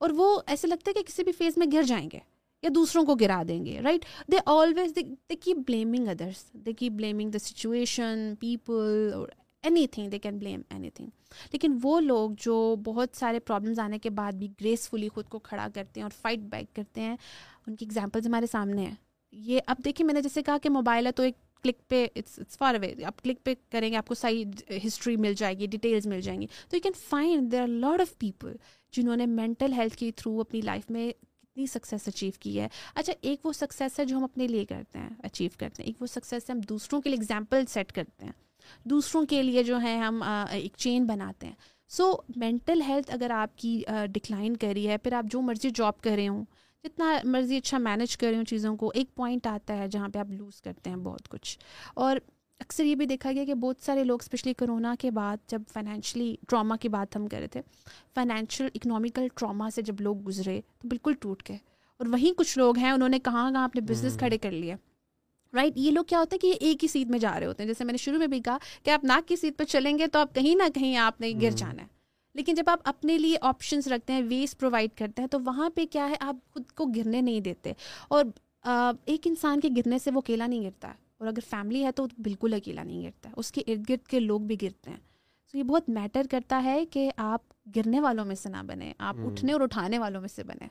اور 0.00 0.10
وہ 0.16 0.40
ایسے 0.46 0.66
لگتا 0.66 0.88
ہے 0.88 0.94
کہ 0.94 1.02
کسی 1.02 1.24
بھی 1.24 1.32
فیز 1.32 1.58
میں 1.58 1.66
گر 1.72 1.82
جائیں 1.82 2.08
گے 2.12 2.18
یا 2.62 2.70
دوسروں 2.74 3.04
کو 3.04 3.14
گرا 3.14 3.42
دیں 3.48 3.64
گے 3.66 3.80
right 3.80 4.04
they 4.32 4.36
always 4.46 4.98
they 5.30 5.36
keep 5.36 5.56
blaming 5.66 6.08
others 6.08 6.44
they 6.66 6.72
keep 6.72 6.92
blaming 6.92 7.30
the 7.30 7.38
situation 7.38 8.34
people 8.40 9.10
اور 9.14 9.28
anything 9.86 10.08
they 10.08 10.18
can 10.18 10.38
blame 10.38 10.62
anything 10.90 11.08
لیکن 11.52 11.78
وہ 11.82 12.00
لوگ 12.00 12.30
جو 12.38 12.76
بہت 12.84 13.08
سارے 13.16 13.40
پرابلمس 13.40 13.78
آنے 13.78 13.98
کے 13.98 14.10
بعد 14.10 14.32
بھی 14.32 14.48
گریسفلی 14.60 15.08
خود 15.08 15.28
کو 15.28 15.38
کھڑا 15.38 15.68
کرتے 15.74 16.00
ہیں 16.00 16.02
اور 16.02 16.10
فائٹ 16.20 16.38
بیک 16.38 16.76
کرتے 16.76 17.00
ہیں، 17.00 17.16
ان 17.66 17.76
کی 17.76 17.84
ایگزامپلز 17.84 18.26
ہمارے 18.26 18.46
سامنے 18.46 18.84
ہیں۔ 18.84 18.94
یہ 19.32 19.60
اب 19.66 19.76
دیکھیں، 19.84 20.06
میں 20.06 20.14
نے 20.14 20.22
جیسے 20.22 20.42
کہا 20.42 20.58
کہ 20.58 20.70
موبائل 20.70 21.06
ہے 21.06 21.12
تو 21.12 21.22
ایک 21.22 21.34
کلک 21.62 21.88
پہ 21.88 22.06
اٹس 22.16 22.38
اٹس 22.38 22.58
فار 22.58 22.74
اوے 22.74 23.04
آپ 23.04 23.22
کلک 23.22 23.44
پہ 23.44 23.54
کریں 23.70 23.92
گے 23.92 23.96
آپ 23.96 24.08
کو 24.08 24.14
صحیح 24.14 24.44
ہسٹری 24.86 25.16
مل 25.16 25.34
جائے 25.34 25.58
گی 25.58 25.66
ڈیٹیلز 25.66 26.06
مل 26.06 26.20
جائیں 26.20 26.40
گی۔ 26.40 26.46
تو 26.68 26.76
you 26.76 26.80
can 26.82 26.92
find 27.08 27.52
there 27.52 27.62
are 27.62 27.66
lot 27.66 28.00
of 28.00 28.18
people 28.18 28.56
جنہوں 28.92 29.16
نے 29.16 29.26
مینٹل 29.26 29.72
ہیلتھ 29.72 29.96
کے 29.96 30.10
تھرو 30.16 30.40
اپنی 30.40 30.60
لائف 30.60 30.90
میں 30.90 31.12
کتنی 31.12 31.66
سکسیز 31.66 32.08
اچیو 32.08 32.30
کی 32.40 32.60
ہے۔ 32.60 32.68
اچھا 32.94 33.12
ایک 33.20 33.46
وہ 33.46 33.52
سکسیز 33.52 33.98
ہے 34.00 34.04
جو 34.04 34.16
ہم 34.16 34.24
اپنے 34.24 34.46
لیے 34.46 34.64
کرتے 34.64 34.98
ہیں 34.98 35.10
اچیو 35.22 35.50
کرتے 35.58 35.82
ہیں۔ 35.82 35.88
ایک 35.90 36.02
وہ 36.02 36.06
سکسیز 36.06 36.50
ہے 36.50 36.52
ہم 36.52 36.60
دوسروں 36.60 37.00
کے 37.00 37.10
لیے 37.10 37.16
ایگزامپل 37.16 37.66
سیٹ 37.66 37.92
کرتے 37.92 38.24
ہیں۔ 38.24 38.32
دوسروں 38.84 39.26
کے 39.26 39.42
لیے 39.42 39.62
جو 39.62 39.80
ہے 39.80 39.96
ہم 39.96 40.22
ایک 40.50 40.72
چین 40.76 41.06
بناتے 41.06 41.46
ہیں۔ 41.46 41.54
سو 41.88 42.12
مینٹل 42.36 42.82
ہیلتھ 42.82 43.14
اگر 43.14 43.30
آپ 43.30 43.58
کی 43.58 43.82
ڈکلائن 44.12 44.56
کری 44.56 44.88
ہے 44.88 44.98
پھر 44.98 45.12
آپ 45.12 45.24
جو 45.30 45.40
مرضی 45.40 45.70
جاب 45.70 46.00
کر 46.00 46.10
رہے 46.10 46.28
ہوں 46.28 46.44
جتنا 46.84 47.18
مرضی 47.24 47.56
اچھا 47.56 47.78
مینیج 47.78 48.16
کر 48.16 48.28
رہے 48.28 48.36
ہوں 48.36 48.44
چیزوں 48.44 48.76
کو 48.76 48.92
ایک 48.94 49.14
پوائنٹ 49.14 49.46
آتا 49.46 49.76
ہے 49.76 49.88
جہاں 49.88 50.08
پہ 50.08 50.18
آپ 50.18 50.30
لوز 50.30 50.62
کرتے 50.62 50.90
ہیں 50.90 50.96
بہت 50.96 51.28
کچھ۔ 51.28 51.58
اور 51.94 52.16
اکثر 52.58 52.84
یہ 52.84 52.94
بھی 52.94 53.06
دیکھا 53.06 53.32
گیا 53.32 53.44
کہ 53.44 53.54
بہت 53.54 53.76
سارے 53.80 54.04
لوگ 54.04 54.18
اسپیشلی 54.22 54.54
کرونا 54.54 54.94
کے 55.00 55.10
بعد 55.10 55.36
جب 55.46 55.62
فائنینشلی 55.72 56.36
ٹراما 56.48 56.76
کی 56.76 56.88
بات 56.88 57.16
ہم 57.16 57.26
کر 57.26 57.38
رہے 57.38 57.46
تھے 57.46 57.60
فائنینشیل 58.14 58.68
اکنامیکل 58.74 59.26
ٹراما 59.34 59.70
سے 59.70 59.82
جب 59.82 60.00
لوگ 60.00 60.26
گزرے 60.26 60.60
تو 60.78 60.88
بالکل 60.88 61.12
ٹوٹ 61.20 61.42
گئے۔ 61.48 61.58
اور 61.96 62.06
وہیں 62.06 62.38
کچھ 62.38 62.58
لوگ 62.58 62.78
ہیں 62.78 62.90
انہوں 62.90 63.08
نے 63.08 63.18
کہاں 63.18 63.50
کہاں 63.50 63.64
اپنے 63.64 63.80
بزنس 63.80 64.18
کھڑے 64.18 64.38
کر 64.38 64.50
لیے۔ 64.50 64.74
رائٹ 65.54 65.72
یہ 65.76 65.90
لوگ 65.90 66.04
کیا 66.04 66.18
ہوتا 66.18 66.34
ہے 66.34 66.38
کہ 66.38 66.46
یہ 66.46 66.52
ایک 66.60 66.82
ہی 66.82 66.88
سیٹ 66.88 67.06
میں 67.06 67.18
جا 67.18 67.40
رہے 67.40 67.46
ہوتے 67.46 67.62
ہیں۔ 67.62 67.68
جیسے 67.68 67.84
میں 67.84 67.92
نے 67.92 67.98
شروع 67.98 68.18
میں 68.18 68.26
بھی 68.26 68.40
کہا 68.40 68.58
کہ 68.82 68.90
آپ 68.90 69.04
ناک 69.04 69.28
کی 69.28 69.36
سیٹ 69.36 69.58
پہ 69.58 69.64
چلیں 69.64 69.98
گے 69.98 70.06
تو 70.06 70.18
آپ 70.18 70.34
کہیں 70.34 70.54
نہ 70.54 70.62
کہیں 70.74 70.96
آپ 70.96 71.20
نے 71.20 71.32
گر 71.42 71.50
جانا 71.50 71.82
ہے۔ 71.82 71.88
لیکن 72.34 72.54
جب 72.54 72.64
آپ 72.66 72.80
اپنے 72.84 73.18
لیے 73.18 73.36
آپشنس 73.40 73.86
رکھتے 73.86 74.12
ہیں 74.12 74.22
ویز 74.28 74.58
پرووائڈ 74.58 74.98
کرتے 74.98 75.22
ہیں 75.22 75.28
تو 75.28 75.38
وہاں 75.44 75.70
پہ 75.70 75.86
کیا 75.90 76.08
ہے؟ 76.10 76.14
آپ 76.20 76.36
خود 76.52 76.72
کو 76.72 76.84
گرنے 76.84 77.20
نہیں 77.20 77.40
دیتے۔ 77.40 77.72
اور 78.08 78.24
ایک 79.06 79.20
انسان 79.24 79.60
کے 79.60 79.68
گرنے 79.76 79.98
سے 79.98 80.10
وہ 80.10 80.18
اکیلا 80.18 80.46
نہیں 80.46 80.62
گرتا۔ 80.62 80.88
ہے 80.88 80.94
اور 81.18 81.28
اگر 81.28 81.40
فیملی 81.50 81.84
ہے 81.84 81.92
تو 81.92 82.06
بالکل 82.18 82.54
اکیلا 82.54 82.82
نہیں 82.82 83.02
گرتا۔ 83.02 83.28
ہے 83.28 83.34
اس 83.36 83.52
کے 83.52 83.60
ارد 83.66 83.88
گرد 83.88 84.08
کے 84.08 84.20
لوگ 84.20 84.40
بھی 84.40 84.56
گرتے 84.62 84.90
ہیں۔ 84.90 84.96
تو 85.52 85.58
یہ 85.58 85.62
بہت 85.62 85.88
میٹر 85.88 86.22
کرتا 86.30 86.62
ہے 86.64 86.86
کہ 86.86 87.10
آپ 87.16 87.40
گرنے 87.76 88.00
والوں 88.00 88.24
میں 88.24 88.34
سے 88.34 88.48
نہ 88.48 88.62
بنیں 88.66 88.94
آپ 88.98 89.16
اٹھنے 89.26 89.52
اور 89.52 89.60
اٹھانے 89.60 89.98
والوں 89.98 90.20
میں 90.20 90.28
سے 90.28 90.44
بنیں۔ 90.44 90.68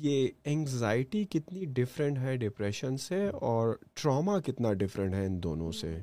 یہ 0.00 0.28
انگزائٹی 0.44 1.24
کتنی 1.24 1.64
ڈفرینٹ 1.64 2.18
ہے 2.18 2.36
ڈپریشن 2.36 2.96
سے 2.96 3.28
اور 3.28 3.76
ٹراما 3.94 4.40
کتنا 4.40 4.72
ڈفرینٹ 4.72 5.14
ہے 5.14 5.26
ان 5.26 5.42
دونوں 5.42 5.72
سے؟ 5.72 5.98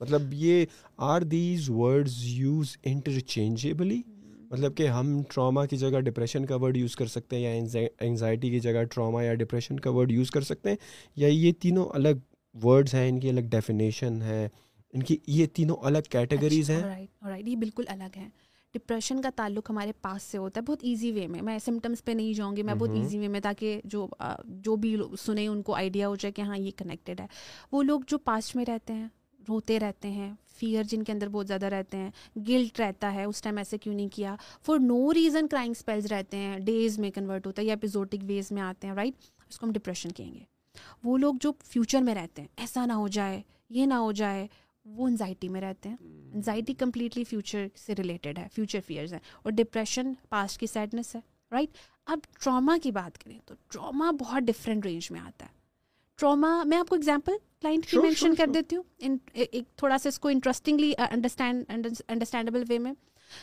مطلب 0.00 0.22
یہ 0.32 0.64
are 0.96 1.22
these 1.22 1.70
words 1.70 2.24
use 2.24 2.76
interchangeably 2.84 4.02
مطلب 4.50 4.76
کہ 4.76 4.88
ہم 4.88 5.22
ٹراما 5.34 5.66
کی 5.66 5.76
جگہ 5.76 6.00
ڈپریشن 6.00 6.46
کا 6.46 6.56
ورڈ 6.56 6.76
یوز 6.76 6.96
کر 6.96 7.06
سکتے 7.06 7.36
ہیں 7.36 7.42
یا 7.42 7.80
انگزائٹی 8.00 8.50
کی 8.50 8.60
جگہ 8.60 8.82
ٹراما 8.84 9.22
یا 9.22 9.34
ڈپریشن 9.34 9.80
کا 9.80 9.90
ورڈ 9.90 10.12
یوز 10.12 10.30
کر 10.30 10.40
سکتے 10.40 10.68
ہیں؟ 10.68 10.76
یا 11.16 11.28
یہ 11.28 11.52
تینوں 11.52 11.86
الگ 11.92 12.20
ورڈز 12.62 12.94
ہیں 12.94 13.08
ان 13.08 13.20
کی 13.20 13.28
الگ 13.28 13.40
ڈیفینیشن 13.40 14.22
ہے 14.22 14.48
ان 14.92 15.02
کی 15.02 15.16
یہ 15.26 15.46
تینوں 15.46 15.76
الگ 15.80 15.98
کیٹیگریز 16.10 16.70
ہیں؟ 16.70 17.06
یہ 17.46 17.56
بالکل 17.56 17.84
الگ 17.86 18.16
ہیں۔ 18.16 18.28
ڈپریشن 18.74 19.20
کا 19.22 19.30
تعلق 19.36 19.70
ہمارے 19.70 19.92
پاس 20.02 20.22
سے 20.22 20.38
ہوتا 20.38 20.60
ہے 20.60 20.64
بہت 20.64 20.78
ایزی 20.82 21.10
وے 21.12 21.26
میں۔ 21.26 21.42
میں 21.42 21.58
سمٹمس 21.58 22.04
پہ 22.04 22.12
نہیں 22.12 22.32
جاؤں 22.34 22.56
گی 22.56 22.62
میں 22.62 22.74
بہت 22.74 22.90
ایزی 22.94 23.18
وے 23.18 23.28
میں 23.28 23.40
تاکہ 23.40 23.80
جو 23.84 24.06
جو 24.46 24.76
بھی 24.76 24.96
سنیں 25.20 25.46
ان 25.48 25.62
کو 25.62 25.74
آئیڈیا 25.74 26.08
ہو 26.08 26.16
جائے 26.16 26.32
کہ 26.32 26.42
ہاں 26.42 26.56
یہ 26.58 26.70
کنیکٹیڈ 26.76 27.20
ہے۔ 27.20 27.26
وہ 27.72 27.82
لوگ 27.82 28.00
جو 28.06 28.18
پاسٹ 28.18 28.56
میں 28.56 28.64
رہتے 28.64 28.92
ہیں 28.92 29.08
روتے 29.48 29.78
رہتے 29.80 30.10
ہیں 30.10 30.32
فیئر 30.56 30.82
جن 30.84 31.02
کے 31.02 31.12
اندر 31.12 31.28
بہت 31.28 31.46
زیادہ 31.46 31.66
رہتے 31.66 31.96
ہیں 31.96 32.10
گلٹ 32.48 32.80
رہتا 32.80 33.12
ہے 33.14 33.24
اس 33.24 33.42
ٹائم 33.42 33.56
ایسے 33.58 33.78
کیوں 33.78 33.94
نہیں 33.94 34.08
کیا؟ 34.08 34.34
For 34.66 34.78
no 34.78 35.12
reason 35.14 35.48
crying 35.48 35.72
spells 35.78 36.06
رہتے 36.06 36.36
ہیں 36.36 36.58
ڈیز 36.58 36.98
میں 36.98 37.10
کنورٹ 37.10 37.46
ہوتا 37.46 37.62
ہے 37.62 37.66
یا 37.66 37.72
اپیزوٹک 37.72 38.24
ویز 38.26 38.52
میں 38.52 38.62
آتے 38.62 38.86
ہیں 38.86 38.94
رائٹ 38.94 39.14
اس 39.48 39.58
کو 39.58 39.66
ہم 39.66 39.72
ڈپریشن 39.72 40.12
کہیں 40.12 40.32
گے۔ 40.34 40.44
وہ 41.04 41.18
لوگ 41.18 41.34
جو 41.40 41.52
فیوچر 41.64 42.00
میں 42.00 42.14
رہتے 42.14 42.42
ہیں 42.42 42.48
ایسا 42.56 42.86
نہ 42.86 42.92
ہو 42.92 43.08
جائے 43.08 43.40
یہ 43.70 43.86
نہ 43.86 43.94
ہو 43.94 44.12
جائے 44.12 44.46
وہ 44.86 45.06
انزائٹی 45.06 45.48
میں 45.48 45.60
رہتے 45.60 45.88
ہیں. 45.88 45.96
انزائٹی 46.34 46.74
کمپلیٹلی 46.74 47.24
فیوچر 47.24 47.66
سے 47.76 47.94
ریلیٹڈ 47.98 48.38
ہے. 48.38 48.46
فیوچر 48.54 48.80
فیئرز 48.86 49.12
ہیں. 49.12 49.20
اور 49.42 49.52
ڈپریشن 49.52 50.12
پاسٹ 50.28 50.60
کی 50.60 50.66
سیڈنس 50.66 51.14
ہے. 51.16 51.20
رائٹ 51.52 51.76
اب 52.06 52.18
ٹراما 52.34 52.76
کی 52.82 52.90
بات 52.90 53.18
کریں 53.18 53.38
تو 53.46 53.54
ٹراما 53.70 54.10
بہت 54.20 54.42
ڈفرینٹ 54.42 54.86
رینج 54.86 55.10
میں 55.12 55.20
آتا 55.20 55.46
ہے. 55.46 55.50
ٹراما 56.18 56.62
میں 56.64 56.78
آپ 56.78 56.88
کو 56.88 56.96
اگزامپل 56.96 57.36
کلائنٹ 57.60 57.86
کی 57.86 57.98
مینشن 57.98 58.34
کر 58.34 58.46
دیتی 58.54 58.76
ہوں. 58.76 59.16
ایک 59.34 59.64
تھوڑا 59.76 59.98
سا 59.98 60.08
اس 60.08 60.18
کو 60.18 60.28
انٹرسٹنگلی 60.28 60.92
انڈرسٹینڈ 60.98 61.64
انڈرسٹینڈیبل 61.68 62.64
وے 62.68 62.78
میں. 62.78 62.92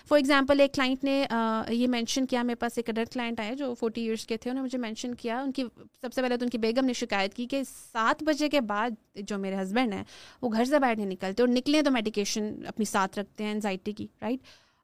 فار 0.08 0.18
ایگزامپل 0.18 0.60
ایک 0.60 0.74
کلائنٹ 0.74 1.04
نے 1.04 1.24
یہ 1.70 1.88
مینشن 1.88 2.26
کیا، 2.26 2.44
میرے 2.44 2.56
پاس 2.56 2.78
ایک 2.78 2.90
ادر 2.90 3.04
کلائنٹ 3.14 3.40
آئے 3.40 3.56
جو 3.56 3.74
فورٹی 3.74 4.02
ایئرس 4.02 4.26
کے 4.28 4.38
تھے، 4.38 4.50
انہوں 4.50 4.64
نے 4.64 4.66
مجھے 4.66 4.78
مینشن 4.78 5.16
کیا۔ 5.16 5.40
ان 5.42 5.52
کی، 5.52 5.64
سب 6.02 6.14
سے 6.14 6.22
پہلے 6.22 6.38
تو 6.38 6.46
ان 6.46 6.50
کی 6.50 6.58
بیگم 6.58 6.86
نے 6.86 6.94
شکایت 6.94 7.34
کی 7.34 7.46
کہ 7.46 7.62
سات 7.92 8.24
بجے 8.24 8.50
کے 8.50 8.62
بعد 8.62 8.90
جو 9.16 9.38
میرے 9.38 9.62
ہسبینڈ 9.62 9.94
ہیں، 9.94 10.04
وہ 10.42 10.50
گھر 10.50 10.66
سے 10.66 10.80
باہر 10.80 10.96
نہیں 10.96 11.06
نکلتے 11.06 11.44
اور 11.44 11.50
نکلیں 11.50 11.82
تو 11.82 11.92
میڈیکیشن 11.92 12.54
اپنی 12.68 12.86
ساتھ 12.86 13.20
رکھتے 13.20 13.44
ہیں 13.44 13.52
انزائٹی 13.52 13.94
کی 13.94 14.08
رائٹ 14.22 14.40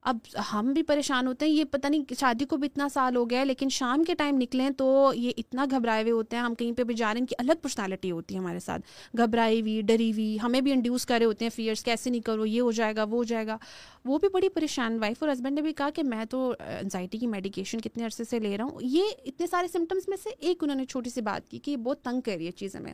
اب 0.05 0.17
ہم 0.53 0.73
بھی 0.73 0.83
پریشان 0.83 1.27
ہوتے 1.27 1.45
ہیں، 1.45 1.53
یہ 1.53 1.63
پتہ 1.63 1.87
نہیں 1.87 2.13
شادی 2.19 2.45
کو 2.45 2.57
بھی 2.57 2.67
اتنا 2.71 2.89
سال 2.89 3.15
ہو 3.15 3.29
گیا 3.29 3.39
ہے، 3.39 3.45
لیکن 3.45 3.69
شام 3.69 4.03
کے 4.03 4.15
ٹائم 4.15 4.37
نکلیں 4.37 4.69
تو 4.69 5.11
یہ 5.15 5.31
اتنا 5.37 5.65
گھبرائے 5.71 6.01
ہوئے 6.01 6.11
ہوتے 6.11 6.35
ہیں۔ 6.35 6.43
ہم 6.43 6.55
کہیں 6.55 6.71
پہ 6.71 6.83
بھی 6.83 6.95
جا 6.95 7.05
رہے 7.05 7.11
ہیں 7.11 7.19
ان 7.19 7.25
کی 7.25 7.35
الگ 7.37 7.53
پرسنالٹی 7.61 8.11
ہوتی 8.11 8.35
ہے 8.35 8.39
ہمارے 8.39 8.59
ساتھ۔ 8.59 8.81
گھبرائی 9.17 9.61
ہوئی، 9.61 9.81
ڈری 9.81 10.11
ہوئی، 10.11 10.37
ہمیں 10.43 10.61
بھی 10.61 10.71
انڈیوس 10.71 11.05
کرے 11.05 11.25
ہوتے 11.25 11.45
ہیں 11.45 11.49
فیئرس 11.55 11.83
کیسے 11.83 12.09
نہیں 12.09 12.21
کرو 12.21 12.45
یہ 12.45 12.61
ہو 12.61 12.71
جائے 12.71 12.95
گا، 12.95 13.03
وہ 13.03 13.11
ہو 13.11 13.23
جائے 13.23 13.47
گا۔ 13.47 13.57
وہ 14.05 14.19
بھی 14.19 14.29
بڑی 14.29 14.49
پریشان۔ 14.49 14.99
وائف 14.99 15.23
اور 15.23 15.31
ہسبینڈ 15.31 15.55
نے 15.55 15.61
بھی 15.61 15.73
کہا 15.73 15.89
کہ 15.89 16.03
میں 16.03 16.25
تو 16.25 16.53
انزائٹی 16.59 17.17
کی 17.17 17.27
میڈیکیشن 17.27 17.81
کتنے 17.81 18.05
عرصے 18.05 18.23
سے 18.23 18.39
لے 18.39 18.57
رہا 18.57 18.65
ہوں۔ 18.65 18.79
یہ 18.81 19.03
اتنے 19.25 19.47
سارے 19.47 19.67
سمٹمس 19.67 20.07
میں 20.07 20.17
سے 20.23 20.29
ایک 20.39 20.63
انہوں 20.63 20.77
نے 20.77 20.85
چھوٹی 20.85 21.09
سی 21.09 21.21
بات 21.21 21.49
کی 21.49 21.59
کہ 21.59 21.71
یہ 21.71 21.77
بہت 21.77 22.01
تنگ 22.01 22.21
کر 22.21 22.35
رہی 22.37 22.45
ہے 22.45 22.51
چیز 22.51 22.75
ہمیں 22.75 22.93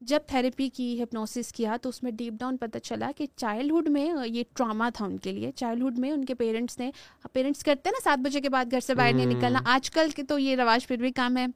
جب 0.00 0.20
تھیراپی 0.26 0.68
کی 0.68 1.02
ہپنوسس 1.02 1.52
کیا 1.52 1.76
تو 1.82 1.88
اس 1.88 2.02
میں 2.02 2.12
ڈیپ 2.12 2.32
ڈاؤن 2.32 2.56
پتہ 2.56 2.78
چلا 2.78 3.10
کہ 3.16 3.26
چائلڈہڈ 3.36 3.88
میں 3.88 4.08
یہ 4.26 4.42
ٹراما 4.56 4.88
تھا 4.94 5.04
ان 5.04 5.18
کے 5.18 5.32
لیے۔ 5.32 5.50
چائلڈہڈ 5.52 5.98
میں 5.98 6.10
ان 6.10 6.24
کے 6.24 6.34
پیرنٹس 6.34 6.78
نے 6.78 6.90
پیرنٹس 7.32 7.64
کرتے 7.64 7.88
ہیں 7.88 7.92
نا 7.92 8.00
سات 8.04 8.18
بجے 8.18 8.40
کے 8.40 8.48
بعد 8.48 8.64
گھر 8.70 8.80
سے 8.80 8.94
باہر 8.94 9.12
نہیں 9.12 9.26
نکلنا۔ 9.26 9.58
آج 9.64 9.90
کل 9.90 10.10
کے 10.16 10.22
تو 10.22 10.38
یہ 10.38 10.56
رواج 10.56 10.86
پھر 10.86 10.96
بھی 10.96 11.12
کام 11.12 11.36
ہے۔ 11.36 11.46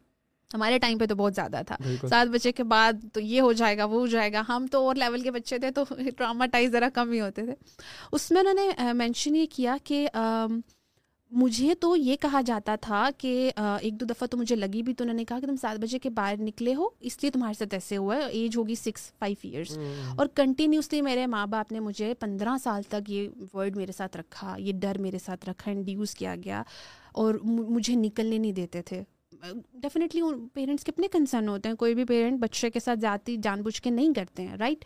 ہمارے 0.55 0.78
ٹائم 0.78 0.99
پہ 0.99 1.07
تو 1.07 1.14
بہت 1.14 1.34
زیادہ 1.34 1.61
تھا۔ 1.66 1.76
سات 2.09 2.26
بجے 2.26 2.53
کے 2.53 2.64
بعد 2.64 2.92
تو 3.12 3.20
یہ 3.20 3.40
ہو 3.40 3.53
جائے 3.53 3.78
گا 3.78 3.84
وہ 3.84 4.01
ہو 4.01 4.07
جائے 4.07 4.32
گا۔ 4.32 4.42
ہم 4.49 4.66
تو 4.72 4.86
اور 4.86 4.97
لیول 4.97 5.20
کے 5.20 5.30
بچے 5.30 5.59
تھے 5.59 5.70
تو 5.70 5.84
ٹراما 6.16 6.47
ٹائز 6.47 6.70
ذرا 6.72 6.88
کم 6.95 7.12
ہی 7.12 7.20
ہوتے 7.20 7.45
تھے۔ 7.45 7.55
اس 8.12 8.30
میں 8.30 8.40
انہوں 8.40 8.55
نے 8.55 8.92
مینشن 8.92 9.36
یہ 9.36 9.47
کیا 9.51 9.76
کہ 9.84 10.09
مجھے 11.37 11.74
تو 11.74 11.97
یہ 11.97 12.16
کہا 12.16 12.41
جاتا 12.41 12.76
تھا 12.76 13.09
کہ 13.18 13.51
ایک 13.57 14.01
دو 14.01 14.07
دفعہ 14.07 14.26
تو 14.26 14.37
مجھے 14.37 14.57
لگی 14.57 14.82
بھی 14.82 14.95
تو 14.95 15.05
انہوں 15.05 15.16
نے 15.16 15.24
کہا 15.24 15.41
کہ 15.41 15.47
تم 15.47 15.57
سات 15.57 15.78
بجے 15.78 15.99
کے 15.99 16.11
باہر 16.11 16.35
نکلے 16.39 16.74
ہو 16.74 16.89
اس 17.01 17.18
لیے 17.22 17.30
تمہارے 17.30 17.55
ساتھ 17.55 17.74
ایسے 17.74 17.97
ہوا 17.97 18.16
ہے 18.16 18.26
ایج 18.28 18.57
ہوگی 18.57 18.74
سکس 18.74 19.12
فائیو 19.18 19.37
ایئرس 19.43 19.78
اور 20.16 20.26
کنٹینیوسلی 20.26 21.03
میرے 21.03 21.26
ماں 21.26 21.47
باپ 21.47 21.72
نے 21.72 21.80
مجھے 21.80 22.14
پندرہ 22.14 22.57
سال 22.64 22.82
تک 22.82 23.11
یہ 23.11 23.28
ورڈ 23.55 23.76
میرے 23.76 23.93
ساتھ 23.93 24.16
رکھا 24.16 24.55
یہ 24.59 24.72
ڈر 24.72 24.99
میرے 24.99 25.18
ساتھ 25.18 25.49
رکھا 25.49 25.70
انڈیوز 25.70 26.14
کیا 26.14 26.37
گیا۔ 26.45 26.62
اور 27.12 27.35
مجھے 27.45 27.95
نکلنے 27.95 28.39
نہیں 28.39 28.53
دیتے 28.53 28.82
تھے۔ 28.82 29.03
ڈیفینیٹلی 29.74 30.22
پیرنٹس 30.53 30.85
کتنے 30.85 31.09
کنسرن 31.12 31.49
ہوتے 31.49 31.68
ہیں 31.68 31.76
کوئی 31.76 31.95
بھی 31.95 32.05
پیرنٹ 32.05 32.41
بچے 32.41 32.70
کے 32.70 32.80
ساتھ 32.80 32.99
جاتی 32.99 33.37
جان 33.43 33.62
بوجھ 33.62 33.82
کے 33.82 33.91
نہیں 33.91 34.14
کرتے 34.14 34.43
ہیں 34.43 34.57
رائٹ 34.57 34.85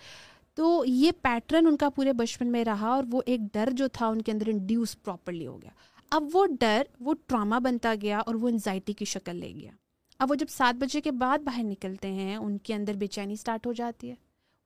تو 0.55 0.84
یہ 0.86 1.11
پیٹرن 1.22 1.66
ان 1.66 1.76
کا 1.76 1.88
پورے 1.88 2.12
بچپن 2.12 2.53
میں 2.53 2.64
رہا 2.64 2.88
اور 2.88 3.05
وہ 3.12 3.22
ایک 3.26 3.40
ڈر 3.53 3.68
جو 3.72 3.88
تھا 3.88 4.07
ان 4.07 4.22
کے 4.22 4.32
اندر 4.32 4.49
انڈیوس 4.49 5.03
پراپرلی 5.03 5.46
ہو 5.46 5.62
گیا۔ 5.62 5.70
اب 6.11 6.24
وہ 6.32 6.46
ڈر، 6.61 6.82
وہ 7.00 7.14
ٹراما 7.26 7.59
بنتا 7.59 7.94
گیا 8.02 8.18
اور 8.18 8.34
وہ 8.34 8.48
انزائٹی 8.48 8.92
کی 8.92 9.04
شکل 9.04 9.36
لے 9.36 9.52
گیا۔ 9.54 9.70
اب 10.18 10.30
وہ 10.30 10.34
جب 10.34 10.46
سات 10.48 10.76
بجے 10.76 11.00
کے 11.00 11.11
بعد 11.11 11.38
باہر 11.38 11.62
نکلتے 11.62 12.12
ہیں، 12.12 12.36
ان 12.36 12.59
کے 12.59 12.74
اندر 12.74 12.94
بے 12.94 13.06
چینی 13.06 13.32
اسٹارٹ 13.32 13.66
ہو 13.66 13.72
جاتی 13.72 14.11
ہے۔ 14.11 14.14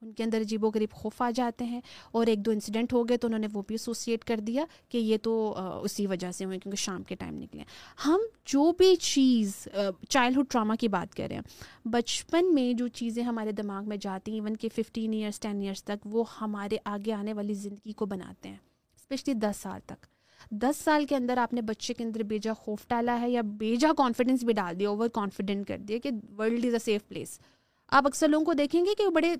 ان 0.01 0.11
کے 0.11 0.23
اندر 0.23 0.41
عجیب 0.41 0.65
و 0.65 0.69
غریب 0.69 0.91
خوف 0.91 1.21
آ 1.21 1.31
جاتے 1.35 1.65
ہیں۔ 1.65 1.81
اور 2.11 2.27
ایک 2.27 2.39
دو 2.39 2.51
انسیڈنٹ 2.51 2.93
ہو 2.93 3.09
گئے 3.09 3.17
تو 3.17 3.27
انہوں 3.27 3.39
نے 3.39 3.47
وہ 3.53 3.61
بھی 3.67 3.73
ایسوسیٹ 3.73 4.23
کر 4.23 4.39
دیا 4.39 4.65
کہ 4.89 4.97
یہ 4.97 5.17
تو 5.17 5.55
اسی 5.83 6.07
وجہ 6.07 6.31
سے 6.31 6.45
ہوئے 6.45 6.59
کیونکہ 6.59 6.75
شام 6.75 7.03
کے 7.03 7.15
ٹائم 7.15 7.37
نکلے 7.37 7.63
ہم 8.05 8.19
جو 8.45 8.71
بھی 8.71 8.95
چیز 8.95 9.67
چائلڈہڈ 10.09 10.45
ٹراما 10.49 10.75
کی 10.75 10.87
بات 10.87 11.15
کریں 11.15 11.39
بچپن 11.85 12.53
میں 12.53 12.73
جو 12.73 12.87
چیزیں 12.87 13.23
ہمارے 13.23 13.51
دماغ 13.51 13.87
میں 13.87 13.97
جاتی 13.97 14.31
ہیں 14.31 14.39
ایون 14.39 14.57
کہ 14.57 14.69
ففٹین 14.75 15.13
ایئرس 15.13 15.39
ٹین 15.39 15.61
ایئرس 15.61 15.83
تک 15.83 16.05
وہ 16.05 16.23
ہمارے 16.41 16.77
آگے 16.85 17.13
آنے 17.13 17.33
والی 17.33 17.53
زندگی 17.53 17.93
کو 17.93 18.05
بناتے 18.05 18.49
ہیں۔ 18.49 18.57
اسپیشلی 18.95 19.33
دس 19.33 19.57
سال 19.57 19.79
تک۔ 19.85 20.05
دس 20.51 20.77
سال 20.77 21.05
کے 21.05 21.15
اندر 21.15 21.37
آپ 21.37 21.53
نے 21.53 21.61
بچے 21.61 21.93
کے 21.93 22.03
اندر 22.03 22.23
بیجا 22.23 22.53
خوف 22.53 22.87
ڈالا 22.87 23.21
ہے 23.21 23.29
یا 23.29 23.41
بیجا 23.41 23.89
کانفیڈینس 23.97 24.43
بھی 24.43 24.53
ڈال 24.53 24.79
دیا 24.79 24.89
اوور 24.89 25.09
کانفیڈنٹ 25.09 25.67
کر 25.67 25.77
دیا 25.77 25.97
کہ 26.03 26.09
world 26.37 26.65
is 26.65 26.73
a 26.73 26.79
safe 26.79 27.07
place 27.07 27.39
آپ 27.87 28.07
اکثر 28.07 28.27
لوگوں 28.27 28.45
کو 28.45 28.53
دیکھیں 28.53 28.85
گے 28.85 28.95
کہ 28.97 29.05
وہ 29.05 29.11
بڑے 29.11 29.35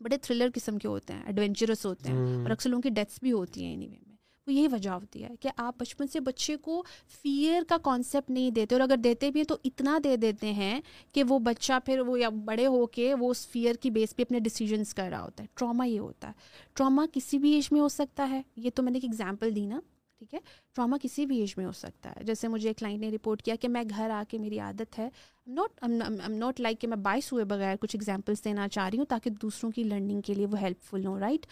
بڑے 0.00 0.16
تھرلر 0.16 0.48
قسم 0.54 0.78
کے 0.78 0.88
ہوتے 0.88 1.12
ہیں 1.12 1.22
ایڈونچرس 1.26 1.86
ہوتے 1.86 2.08
ہیں 2.08 2.18
اور 2.18 2.50
اکثر 2.50 2.70
لوگوں 2.70 2.82
کی 2.82 2.90
ڈیتھس 2.90 3.18
بھی 3.22 3.32
ہوتی 3.32 3.62
ہیں 3.62 3.70
اینی 3.70 3.88
وے 3.88 3.96
میں۔ 4.06 4.12
وہ 4.46 4.52
یہی 4.52 4.68
وجہ 4.72 4.90
ہوتی 4.90 5.24
ہے 5.24 5.28
کہ 5.40 5.48
آپ 5.56 5.74
بچپن 5.78 6.06
سے 6.06 6.20
بچے 6.20 6.56
کو 6.56 6.84
فیئر 7.22 7.62
کا 7.68 7.76
کانسیپٹ 7.82 8.30
نہیں 8.30 8.50
دیتے 8.50 8.74
اور 8.74 8.80
اگر 8.80 8.96
دیتے 8.96 9.30
بھی 9.30 9.40
ہیں 9.40 9.44
تو 9.44 9.56
اتنا 9.64 9.98
دے 10.04 10.16
دیتے 10.16 10.52
ہیں 10.52 10.80
کہ 11.12 11.24
وہ 11.28 11.38
بچہ 11.38 11.72
پھر 11.86 12.00
وہ 12.00 12.20
یا 12.20 12.28
بڑے 12.28 12.66
ہو 12.66 12.86
کے 12.86 13.14
وہ 13.14 13.30
اس 13.30 13.48
فیئر 13.48 13.74
کی 13.74 13.90
بیس 13.90 14.16
پہ 14.16 14.22
اپنے 14.22 14.40
ڈیسیجنس 14.40 14.94
کر 14.94 15.08
رہا 15.10 15.22
ہوتا 15.22 15.42
ہے۔ 15.42 15.48
ٹراما 15.54 15.84
یہ 15.84 16.00
ہوتا 16.00 16.28
ہے۔ 16.28 16.32
ٹراما 16.74 17.06
کسی 17.12 17.38
بھی 17.38 17.52
ایج 17.52 17.68
میں 17.72 17.80
ہو 17.80 17.88
سکتا 17.88 18.30
ہے۔ 18.30 18.42
یہ 18.56 18.70
تو 18.74 18.82
میں 18.82 18.92
نے 18.92 18.96
ایک 18.96 19.04
ایگزامپل 19.04 19.56
دی 19.56 19.66
نا۔ 19.66 19.80
ٹھیک 20.22 20.34
ہے؟ 20.34 20.38
ٹراما 20.74 20.96
کسی 21.02 21.26
بھی 21.26 21.40
ایج 21.40 21.54
میں 21.56 21.64
ہو 21.66 21.72
سکتا 21.72 22.10
ہے۔ 22.10 22.24
جیسے 22.24 22.48
مجھے 22.48 22.68
ایک 22.68 22.78
کلائنٹ 22.78 23.00
نے 23.00 23.10
رپورٹ 23.10 23.42
کیا 23.42 23.54
کہ 23.60 23.68
میں 23.68 23.82
گھر 23.96 24.10
آ 24.10 24.22
کے 24.28 24.38
میری 24.38 24.58
عادت 24.58 24.98
ہے 24.98 25.08
نوٹ 25.46 25.84
نوٹ 26.28 26.60
لائک 26.60 26.80
کہ 26.80 26.88
میں 26.88 26.96
باعث 26.96 27.32
ہوئے 27.32 27.44
بغیر 27.44 27.76
کچھ 27.80 27.96
ایگزامپلس 27.96 28.44
دینا 28.44 28.68
چاہ 28.68 28.88
رہی 28.88 28.98
ہوں 28.98 29.04
تاکہ 29.04 29.30
دوسروں 29.30 29.70
کی 29.72 29.82
لرننگ 29.82 30.20
کے 30.20 30.34
لیے 30.34 30.46
وہ 30.46 30.60
ہیلپ 30.60 30.82
فل 30.82 31.06
ہوں 31.06 31.18
رائٹ 31.18 31.46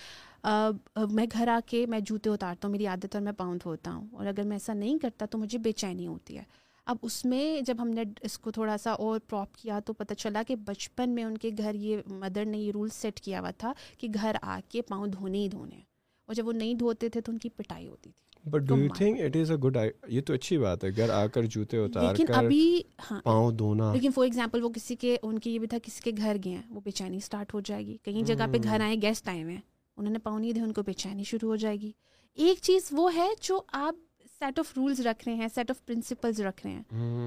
میں 1.10 1.26
گھر 1.32 1.48
آ 1.48 1.58
کے 1.66 1.86
میں 1.86 2.00
جوتے 2.00 2.30
اتارتا 2.30 2.68
ہوں، 2.68 2.72
میری 2.72 2.86
عادت 2.86 3.14
اور 3.16 3.22
میں 3.22 3.32
پاؤں 3.32 3.54
دھوتا 3.54 3.92
ہوں۔ 3.92 4.06
اور 4.12 4.26
اگر 4.26 4.42
میں 4.42 4.56
ایسا 4.56 4.72
نہیں 4.72 4.98
کرتا 4.98 5.26
تو 5.26 5.38
مجھے 5.38 5.58
بے 5.58 5.72
چینی 5.72 6.06
ہوتی 6.06 6.38
ہے۔ 6.38 6.42
اب 6.86 6.96
اس 7.02 7.24
میں 7.24 7.60
جب 7.60 7.76
ہم 7.78 7.88
نے 7.88 8.02
اس 8.22 8.38
کو 8.38 8.50
تھوڑا 8.50 8.76
سا 8.76 8.90
اور 8.92 9.20
پراپ 9.20 9.54
کیا 9.54 9.78
تو 9.80 9.92
پتہ 9.92 10.14
چلا 10.14 10.42
کہ 10.48 10.56
بچپن 10.56 11.10
میں 11.10 11.24
ان 11.24 11.38
کے 11.38 11.50
گھر 11.58 11.74
یہ 11.74 11.96
مدر 12.06 12.44
نے 12.44 12.58
یہ 12.58 12.72
رول 12.72 12.88
سیٹ 12.92 13.20
کیا 13.20 13.40
ہوا 13.40 13.50
تھا 13.50 13.72
کہ 13.98 14.08
گھر 14.14 14.36
آ 14.42 14.60
کے 14.68 14.82
پاؤں 14.82 15.06
دھونے 15.06 15.38
ہی 15.38 15.48
دھونے 15.48 15.80
اور 16.28 16.34
جب 16.34 16.46
وہ 16.46 16.52
نہیں 16.52 16.74
دھوتے 16.74 17.08
تھے 17.08 17.20
تو 17.20 17.32
ان 17.32 17.38
کی 17.38 17.48
پٹائی 17.48 17.88
ہوتی 17.88 18.10
تھی۔ 18.10 18.29
But 18.44 18.62
do 18.62 18.78
you 18.78 18.88
think 18.96 19.20
it 19.20 19.36
is 19.36 19.50
a 19.50 19.56
good 19.56 19.76
یہ 20.08 20.20
تو 20.20 20.32
اچھی 20.32 20.58
بات 20.58 20.84
ہے 20.84 20.88
گھر 20.96 21.10
آ 21.10 21.26
کر 21.26 21.44
جوتے 21.44 21.76
اتار 21.76 22.02
لیکن 22.02 22.34
ابھی 22.34 22.82
ہاں 23.10 23.20
پاؤں 23.20 23.50
دھونا۔ 23.52 23.92
لیکن 23.94 24.10
فار 24.14 24.24
ایگزامپل 24.24 24.64
وہ 24.64 24.68
کسی 24.68 24.96
کے 24.96 25.16
ان 25.22 25.38
کی 25.38 25.54
یہ 25.54 25.58
بھی 25.58 25.66
تھا 25.66 25.78
کسی 25.82 26.00
کے 26.04 26.22
گھر 26.22 26.36
گئے 26.44 26.52
ہیں 26.52 26.62
وہ 26.70 26.80
بے 26.84 26.90
چینی 26.90 27.16
اسٹارٹ 27.16 27.54
ہو 27.54 27.60
جائے 27.60 27.86
گی۔ 27.86 27.96
کہیں 28.02 28.22
جگہ 28.22 28.46
پہ 28.52 28.58
گھر 28.64 28.80
آئے 28.80 28.96
گیسٹ 29.02 29.28
آئے 29.28 29.42
ہوئے 29.42 29.54
ہیں 29.54 29.60
انہوں 29.96 30.12
نے 30.12 30.18
پاؤں 30.18 30.40
نہیں 30.40 30.52
دے 30.52 30.60
ان 30.60 30.72
کو 30.72 30.82
بے 30.82 30.92
چینی 30.92 31.24
شروع 31.24 31.48
ہو 31.48 31.56
جائے 31.56 31.80
گی۔ 31.80 31.92
ایک 32.34 32.58
چیز 32.62 32.88
وہ 32.92 33.14
ہے 33.14 33.28
جو 33.42 33.60
آپ 33.72 33.94
سیٹ 34.40 34.58
آف 34.58 34.72
رولس 34.76 35.00
رکھ 35.00 35.28
رہے 35.28 35.34
ہیں 35.34 35.48
سیٹ 35.54 35.70
آف 35.70 35.86
پرنسپلز 35.86 36.40
رکھ 36.40 36.66
رہے 36.66 36.72
ہیں 36.72 36.82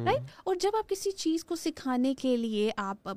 رائٹ 0.06 0.22
اور 0.44 0.56
جب 0.56 0.70
آپ 0.78 0.90
کسی 0.90 1.12
چیز 1.12 1.46
کو 1.46 1.56
سکھانے 1.56 2.16
کے 2.16 2.38
لیے 2.38 2.72
آپ 2.78 3.10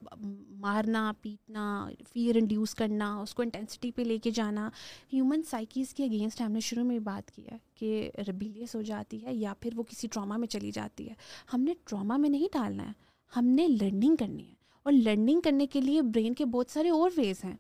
مارنا 0.51 1.13
پیٹنا 1.21 1.89
فیئر 2.13 2.37
انڈیوس 2.37 2.75
کرنا 2.75 3.21
اس 3.21 3.35
کو 3.35 3.43
انٹینسٹی 3.43 3.91
پہ 3.91 4.03
لے 4.03 4.19
کے 4.19 4.31
جانا 4.31 4.71
ہیومن 5.13 5.43
سائیکیز 5.43 5.95
کے 5.95 6.05
اگینسٹ 6.05 6.41
ہم 6.41 6.53
نے 6.53 6.61
شروع 6.61 6.85
میں 6.85 6.99
بات 6.99 7.31
کی 7.31 7.47
ہے 7.53 7.57
کہ 7.75 8.11
ربیلیس 8.29 8.75
ہو 8.75 8.83
جاتی 8.83 9.25
ہے 9.25 9.35
یا 9.35 9.55
پھر 9.61 9.71
وہ 9.77 9.83
کسی 9.83 10.09
ٹراما 10.09 10.37
میں 10.37 10.49
چلی 10.49 10.71
جاتی 10.71 11.09
ہے۔ 11.09 11.15
ہم 11.55 11.61
نے 11.61 11.75
ٹراما 11.85 12.17
میں 12.17 12.29
نہیں 12.29 12.49
ڈالنا 12.53 12.87
ہے 12.87 12.93
ہم 13.37 13.45
نے 13.45 13.69
لرننگ 13.69 14.17
کرنی 14.17 14.49
ہے۔ 14.49 14.55
اور 14.83 14.93
لرننگ 14.93 15.41
کرنے 15.41 15.67
کے 15.67 15.81
لیے 15.81 16.03
برین 16.03 16.35
کے 16.35 16.45
بہت 16.45 16.71
سارے 16.71 16.91
اور 16.91 17.11
ویز 17.17 17.45
ہیں۔ 17.45 17.57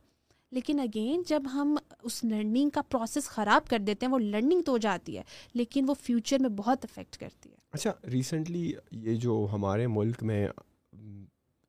لیکن 0.51 0.81
اگین 0.81 1.23
جب 1.27 1.43
ہم 1.55 1.77
اس 2.07 2.25
لرننگ 2.25 2.71
کا 2.71 2.83
پروسیس 2.83 3.25
خراب 3.25 3.69
کر 3.69 3.79
دیتے 3.79 4.07
ہیں 4.07 4.13
وہ 4.13 4.19
لرننگ 4.19 4.63
تو 4.63 4.73
ہو 4.73 4.79
جاتی 4.79 5.17
ہے 5.19 5.23
لیکن 5.55 5.85
وہ 5.89 5.95
فیوچر 5.95 6.39
میں 6.41 6.49
بہت 6.49 6.85
افیکٹ 6.85 7.17
کرتی 7.17 7.51
ہے۔ 7.51 7.57
اچھا 7.73 7.93
ریسنٹلی 8.13 8.73
یہ 8.91 9.15
جو 9.15 9.47
ہمارے 9.53 9.87
ملک 9.87 10.23
میں 10.23 10.49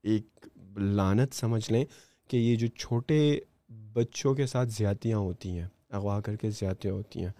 ایک 0.03 0.47
لانت 0.77 1.33
سمجھ 1.33 1.71
لیں 1.71 1.85
کہ 2.27 2.37
یہ 2.37 2.55
جو 2.55 2.67
چھوٹے 2.67 3.39
بچوں 3.93 4.33
کے 4.35 4.45
ساتھ 4.45 4.69
زیادتیاں 4.69 5.17
ہوتی 5.17 5.49
ہیں 5.49 5.67
اغوا 5.89 6.19
کر 6.21 6.35
کے 6.35 6.49
زیادتیاں 6.49 6.93
ہوتی 6.93 7.19
ہیں۔ 7.19 7.31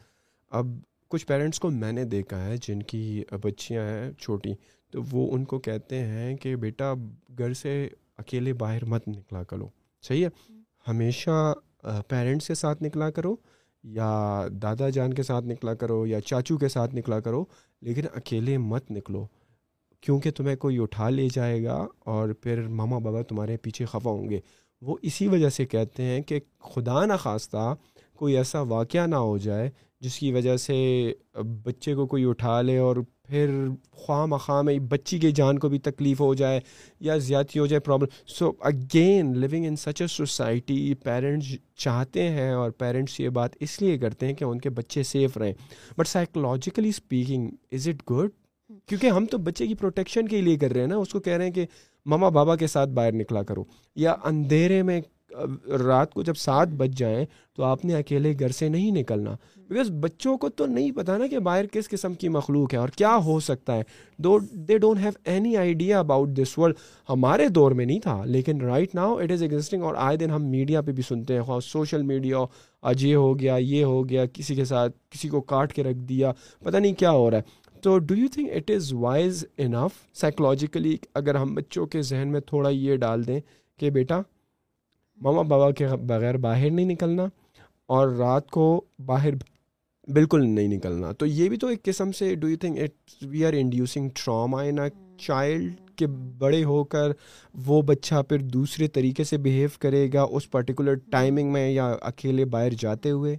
اب 0.52 0.68
کچھ 1.08 1.26
پیرنٹس 1.26 1.60
کو 1.60 1.70
میں 1.70 1.92
نے 1.92 2.04
دیکھا 2.04 2.46
ہے 2.46 2.56
جن 2.58 2.84
کی 2.84 3.24
بچیاں 3.44 3.84
ہیں 3.90 4.12
چھوٹی 4.12 4.54
تو 4.92 5.02
وہ 5.12 5.32
ان 5.32 5.46
کو 5.46 5.60
کہتے 5.60 6.00
ہیں 6.00 6.36
کہ 6.38 6.56
بیٹا 6.56 6.94
گھر 7.38 7.54
سے 7.54 7.88
اکیلے 8.18 8.54
باہر 8.54 8.86
مت 8.86 9.08
نکلا 9.08 9.44
کرو۔ 9.44 9.68
صحیح 10.04 10.26
ہے؟ 10.26 10.54
ہمیشہ 10.88 11.54
پیرنٹس 12.08 12.48
کے 12.48 12.56
ساتھ 12.56 12.84
نکلا 12.84 13.10
کرو، 13.10 13.36
یا 13.84 14.48
دادا 14.52 14.90
جان 14.90 15.14
کے 15.14 15.24
ساتھ 15.24 15.46
نکلا 15.46 15.74
کرو، 15.74 16.06
یا 16.08 16.22
چاچو 16.22 16.58
کے 16.58 16.68
ساتھ 16.68 16.96
نکلا 16.96 17.20
کرو، 17.20 17.46
لیکن 17.82 18.02
اکیلے 18.16 18.58
مت 18.58 18.92
نکلو، 18.92 19.26
کیونکہ 20.02 20.32
تمہیں 20.32 20.56
کوئی 20.56 20.78
اٹھا 20.82 21.10
لے 21.10 21.28
جائے 21.34 21.64
گا 21.64 21.88
اور 22.00 22.30
پھر 22.30 22.68
ماما 22.68 22.98
بابا 22.98 23.22
تمہارے 23.22 23.58
پیچھے 23.58 23.86
خفا 23.86 24.10
ہوں 24.10 24.30
گے۔ 24.30 24.40
وہ 24.82 24.98
اسی 25.02 25.28
وجہ 25.28 25.50
سے 25.50 25.66
کہتے 25.66 26.04
ہیں 26.04 26.22
کہ 26.22 26.40
خدا 26.60 27.06
نخواستہ 27.06 27.76
کوئی 28.16 28.38
ایسا 28.38 28.62
واقعہ 28.62 29.06
نہ 29.08 29.16
ہو 29.16 29.38
جائے 29.38 29.70
جس 30.00 30.20
کی 30.20 30.32
وجہ 30.32 30.58
سے 30.58 31.14
بچے 31.64 31.96
کو 31.96 32.08
کوئی 32.08 32.26
اٹھا 32.26 32.62
لے 32.62 32.78
اور 32.78 32.96
پھر 33.28 33.50
خواہ 33.92 34.26
مخواہ 34.26 34.62
میں 34.62 34.78
بچی 34.80 35.20
کی 35.20 35.32
جان 35.32 35.60
کو 35.60 35.70
بھی 35.70 35.80
تکلیف 35.80 36.20
ہو 36.22 36.34
جائے 36.34 36.60
یا 37.00 37.18
زیادتی 37.18 37.60
ہو 37.60 37.66
جائے 37.66 37.80
problem 37.80 38.10
so 38.28 38.52
again 38.60 39.38
living 39.38 39.66
in 39.66 39.76
such 39.76 40.02
a 40.02 40.08
society 40.08 40.94
parents 40.94 41.56
چاہتے 41.76 42.30
ہیں 42.30 42.52
اور 42.52 42.72
پیرنٹس 42.72 43.20
یہ 43.20 43.30
بات 43.30 43.56
اس 43.60 43.82
لیے 43.82 43.98
کرتے 43.98 44.26
ہیں 44.26 44.34
کہ 44.34 44.44
ان 44.44 44.60
کے 44.60 44.70
بچے 44.70 45.04
سیف 45.04 45.38
رہیں. 45.38 45.54
But 45.98 46.08
psychologically 46.08 46.90
speaking 46.90 47.50
is 47.72 47.88
it 47.88 48.12
good 48.12 48.30
کیونکہ 48.88 49.08
ہم 49.08 49.26
تو 49.26 49.38
بچے 49.38 49.68
کی 49.68 49.76
پروٹیکشن 49.76 50.28
کے 50.28 50.42
لیے 50.42 50.58
کر 50.58 50.72
رہے 50.72 50.80
ہیں 50.80 50.88
نا. 50.88 50.96
اس 50.96 51.10
کو 51.10 51.20
کہہ 51.20 51.34
رہے 51.34 51.46
ہیں 51.46 51.52
کہ 51.52 51.66
ماما 52.06 52.30
بابا 52.30 52.56
کے 52.56 52.68
ساتھ 52.68 52.90
باہر 52.90 53.12
نکلا 53.12 53.44
کرو. 53.44 53.64
یا 53.96 54.16
اندھیرے 54.24 54.82
میں 54.84 55.02
رات 55.86 56.14
کو 56.14 56.24
جب 56.24 56.36
سات 56.38 56.68
بج 56.68 56.98
جائیں 56.98 57.26
تو 57.56 57.64
آپ 57.64 57.86
نے 57.86 57.96
اکیلے 57.96 58.34
گھر 58.40 58.50
سے 58.50 58.70
نہیں 58.70 58.92
نکلنا۔ 58.92 59.36
بیکاز 59.70 59.90
بچوں 60.02 60.38
کو 60.38 60.50
تو 60.50 60.66
نہیں 60.66 60.92
پتا 60.92 61.18
نا 61.18 61.28
کہ 61.28 61.40
باہر 61.40 61.66
کس 61.66 61.90
قسم 61.90 62.14
کی 62.14 62.30
مخلوق 62.30 62.74
ہے 62.74 62.80
اور 62.80 62.90
کیا 62.90 63.16
ہو 63.26 63.40
سکتا 63.40 63.76
ہے۔ 63.76 63.84
Though 64.18 64.38
they 64.40 64.78
don't 64.78 65.00
have 65.00 65.12
any 65.26 65.56
idea 65.58 66.00
about 66.00 66.30
this 66.30 66.58
world 66.58 66.76
ہمارے 67.10 67.48
دور 67.48 67.72
میں 67.72 67.86
نہیں 67.86 68.00
تھا، 68.00 68.24
لیکن 68.26 68.62
right 68.62 68.96
now 68.96 69.16
it 69.16 69.32
is 69.32 69.42
existing 69.42 69.84
اور 69.84 69.96
آئے 69.98 70.18
دن 70.18 70.30
ہم 70.30 70.46
میڈیا 70.46 70.82
پہ 70.82 70.92
بھی 70.92 71.04
سنتے 71.04 71.34
ہیں۔ 71.34 71.42
خواہ 71.42 71.60
سوشل 71.60 72.02
میڈیا 72.02 72.38
آج 72.82 73.04
یہ 73.04 73.16
ہو 73.16 73.38
گیا، 73.40 73.56
یہ 73.56 73.84
ہو 73.84 74.08
گیا، 74.10 74.26
کسی 74.26 74.56
کے 74.56 74.66
ساتھ 74.66 74.98
کسی 75.10 75.30
کو 75.30 75.42
کاٹ 75.42 75.74
کے 75.74 75.84
رکھ 75.84 75.98
دیا 75.98 76.32
پتہ 76.64 76.78
نہیں 76.78 76.94
کیا 76.94 77.12
ہو 77.12 77.30
رہا 77.32 77.38
ہے۔ 77.38 77.66
تو 77.84 77.98
do 77.98 78.16
you 78.16 78.28
think 78.34 78.50
it 78.54 78.72
is 78.72 78.94
wise 78.94 79.46
enough 79.58 80.00
psychologically 80.14 80.96
اگر 81.14 81.36
ہم 81.36 81.54
بچوں 81.56 81.86
کے 81.86 82.02
ذہن 82.02 82.28
میں 82.28 82.40
تھوڑا 82.40 82.70
یہ 82.70 82.96
ڈال 82.96 83.28
دیں 83.28 83.40
کہ 83.80 83.90
بیٹا 83.90 84.22
ماما 85.22 85.42
بابا 85.42 85.72
کے 85.72 85.88
بغیر 85.88 86.38
باہر 86.38 86.70
نہیں 86.70 86.86
نکلنا 86.86 87.26
اور 87.90 88.08
رات 88.08 88.50
کو 88.52 88.86
باہر 89.06 89.34
بالکل 90.08 90.48
نہیں 90.48 90.68
نکلنا۔ 90.68 91.12
تو 91.12 91.26
یہ 91.26 91.50
بھی 91.50 91.58
تو 91.58 91.68
ایک 91.68 91.84
قسم 91.84 92.12
سے 92.12 92.34
do 92.36 92.50
you 92.50 92.58
think 92.58 92.80
it 92.80 93.24
we 93.24 93.46
are 93.46 93.54
inducing 93.54 94.10
trauma 94.16 94.62
in 94.62 94.80
a 94.80 94.90
child 95.18 95.76
کے 95.96 96.08
بڑے 96.38 96.64
ہو 96.64 96.84
کر 96.84 97.12
وہ 97.66 97.82
بچہ 97.82 98.22
پھر 98.30 98.42
دوسرے 98.42 98.88
طریقے 98.88 99.24
سے 99.24 99.38
بیہیو 99.38 99.70
کرے 99.80 100.08
گا 100.14 100.22
اس 100.22 100.50
پرٹیکولر 100.52 100.96
ٹائمنگ 101.12 101.52
میں 101.54 101.70
یا 101.70 101.88
اکیلے 102.02 102.46
باہر 102.46 102.74
جاتے 102.80 103.12
ہوئے؟ 103.12 103.36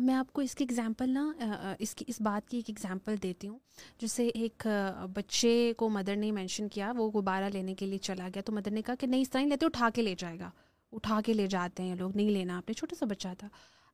میں 0.00 0.14
آپ 0.14 0.32
کو 0.32 0.40
اس 0.40 0.54
کی 0.54 0.64
ایگزامپل 0.64 1.10
نا 1.10 1.32
اس 1.78 1.94
کی، 1.94 2.04
اس 2.08 2.20
بات 2.20 2.48
کی 2.50 2.56
ایک 2.56 2.70
ایگزامپل 2.70 3.14
دیتی 3.22 3.48
ہوں۔ 3.48 3.58
جسے 4.00 4.26
ایک 4.28 4.66
بچے 5.14 5.72
کو 5.76 5.88
مدر 5.88 6.16
نے 6.16 6.30
مینشن 6.32 6.68
کیا، 6.68 6.92
وہ 6.96 7.10
غبارہ 7.10 7.48
لینے 7.52 7.74
کے 7.74 7.86
لیے 7.86 7.98
چلا 7.98 8.28
گیا۔ 8.34 8.42
تو 8.42 8.52
مدر 8.52 8.70
نے 8.70 8.82
کہا 8.82 8.94
کہ 8.94 9.06
نہیں، 9.06 9.20
اس 9.20 9.30
طرح 9.30 9.42
لیتے، 9.42 9.66
اٹھا 9.66 9.88
کے 9.94 10.02
لے 10.02 10.14
جائے 10.18 10.38
گا۔ 10.38 10.50
اٹھا 10.96 11.20
کے 11.24 11.32
لے 11.32 11.46
جاتے 11.46 11.82
ہیں 11.82 11.94
لوگ 11.94 12.16
نہیں 12.16 12.30
لینا 12.30 12.56
آپ 12.56 12.68
نے 12.68 12.74
چھوٹا 12.74 12.96
سا 12.98 13.06
بچہ 13.06 13.28
تھا۔ 13.38 13.48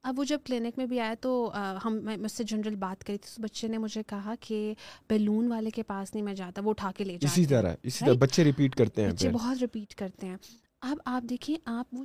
اب 0.05 0.19
وہ 0.19 0.25
جب 0.25 0.39
کلینک 0.45 0.79
میں 0.79 0.87
بھی 0.87 1.01
آیا 1.01 1.15
تو 1.21 1.53
ہم 1.85 1.99
میں 2.03 2.17
مجھ 2.17 2.31
سے 2.33 2.45
جنرل 2.45 2.75
بات 2.75 3.05
کری 3.05 3.19
تھی 3.19 3.29
اس 3.31 3.39
بچے 3.45 3.69
نے 3.69 3.79
مجھے 3.79 4.03
کہا 4.07 4.35
کہ 4.41 4.75
بیلون 5.09 5.49
والے 5.49 5.71
کے 5.71 5.83
پاس 5.83 6.15
نہیں 6.15 6.25
میں 6.25 6.35
جاتا 6.35 6.63
وہ 6.65 6.71
اٹھا 6.71 6.91
کے 6.97 7.05
لے 7.05 7.13
جاتا 7.13 7.33
اسی 7.33 7.47
طرح 7.47 7.75
اسی 7.83 8.05
طرح 8.05 8.15
بچے 8.15 8.45
ریپیٹ 8.45 8.75
کرتے 8.75 9.03
ہیں 9.03 9.13
بچے 9.13 9.31
بہت 9.31 9.57
ریپیٹ 9.61 9.95
کرتے 9.95 10.27
ہیں۔ 10.27 10.37
اب 10.81 10.99
آپ 11.05 11.29
دیکھیں 11.31 11.57
آپ 11.65 11.95
وہ 11.95 12.05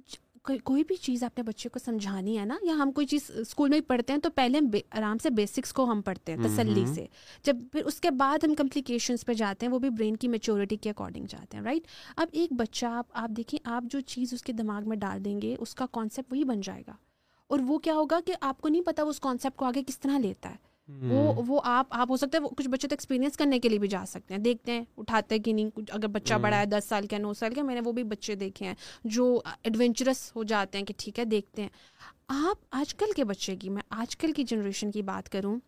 کوئی 0.64 0.84
بھی 0.84 0.96
چیز 0.96 1.24
اپنے 1.24 1.44
بچے 1.44 1.70
کو 1.70 1.80
سمجھانی 1.80 2.40
ہے 2.40 2.46
نا 2.46 2.58
یا 2.62 2.74
ہم 2.74 2.92
کوئی 2.92 3.08
چیز 3.08 3.32
اسکول 3.36 3.70
میں 3.70 3.82
پڑھتے 3.82 4.14
ہیں 4.14 4.20
تو 4.20 4.30
پہلے 4.30 4.58
ہم 4.58 4.66
آرام 4.92 5.18
سے 5.24 5.30
بیسکس 5.30 5.74
کو 5.74 5.92
ہم 5.92 6.02
پڑھتے 6.02 6.32
ہیں 6.32 6.40
تسلی 6.44 6.86
سے۔ 6.96 7.06
جب 7.44 7.58
پھر 7.72 7.86
اس 7.86 8.02
کے 8.02 8.12
بعد 8.12 8.44
ہم 8.44 8.56
کمپلیکیشنس 8.56 9.26
پہ 9.26 9.34
جاتے 9.34 9.66
ہیں 9.66 9.74
وہ 9.74 9.80
بھی 9.80 9.90
برین 9.90 10.18
کی 10.18 10.28
میچورٹی 10.28 10.76
کے 10.78 10.90
اکارڈنگ 10.90 11.26
جاتے 11.30 11.58
ہیں 11.58 11.64
رائٹ 11.64 11.88
اب 12.16 12.28
ایک 12.32 12.54
بچہ 12.54 12.86
آپ 12.86 13.06
آپ 13.14 13.30
دیکھیں 13.30 13.60
آپ 13.64 13.84
جو 13.84 14.00
چیز 14.00 14.34
اس 14.34 14.42
کے 14.42 14.54
دماغ 14.54 14.90
میں 14.90 14.98
ڈال 14.98 15.26
دیں 15.26 15.42
گے 15.42 15.56
اس 15.60 15.76
کا 15.76 15.86
کانسیپٹ 15.92 16.32
وہی 16.32 16.44
بن 16.44 16.62
جائے 16.62 16.84
گا۔ 16.88 16.94
اور 17.48 17.60
وہ 17.68 17.78
کیا 17.80 17.94
ہوگا 17.94 18.20
کہ 18.26 18.34
آپ 18.42 18.62
کو 18.62 18.70
نہیں 18.70 18.82
پتا 18.82 19.04
اس 19.04 19.20
کانسیپٹ 19.20 19.58
کو 19.58 19.66
آگے 19.66 19.84
کس 19.88 20.00
طرح 20.00 20.18
لیتا 20.20 20.50
ہے۔ 20.50 20.56
وہ 20.90 21.34
وہ 21.48 21.62
آپ 21.64 21.88
آپ 21.90 22.12
ہو 22.12 22.18
سکتا 22.18 22.38
ہے 22.38 22.56
کچھ 22.58 22.68
بچے 22.70 22.88
تو 22.88 22.94
ایکسپیرینس 22.94 23.38
کرنے 23.38 23.60
کے 23.60 23.70
لیے 23.70 23.80
بھی 23.80 23.88
جا 23.88 24.04
سکتے 24.08 24.34
ہیں۔ 24.34 24.42
دیکھتے 24.42 24.72
ہیں 24.72 24.84
اٹھاتے 24.98 25.36
ہیں 25.36 25.44
کہ 25.44 25.54
نہیں 25.54 25.70
کچھ 25.74 25.92
اگر 25.94 26.08
بچہ 26.08 26.34
بڑا 26.34 26.60
ہے 26.60 26.66
دس 26.66 26.86
سال 26.90 27.08
کا 27.08 27.18
نو 27.18 27.34
سال 27.34 27.54
کا 27.54 27.62
میں 27.62 27.76
نے 27.76 27.82
وہ 27.86 27.92
بھی 27.92 28.04
بچے 28.04 28.36
دیکھے 28.36 28.66
ہیں 28.66 28.74
جو 29.04 29.42
ایڈونچرس 29.64 30.32
ہو 30.36 30.44
جاتے 30.44 30.78
ہیں 30.78 30.86
کہ 30.86 30.94
ٹھیک 30.98 31.20
ہے 31.20 31.26
دیکھتے 31.26 31.62
ہیں۔ 31.62 31.70
آپ 32.28 32.58
آج 32.72 32.96
کل 32.96 33.12
کے 33.16 33.24
بچے 33.24 33.56
کی 33.56 33.70
میں 33.70 33.82
آج 33.90 34.18
کل 34.18 34.32
کی 34.32 34.44
جنریشن 34.44 34.92
کی 34.92 35.02
بات 35.02 35.30
کروں 35.30 35.60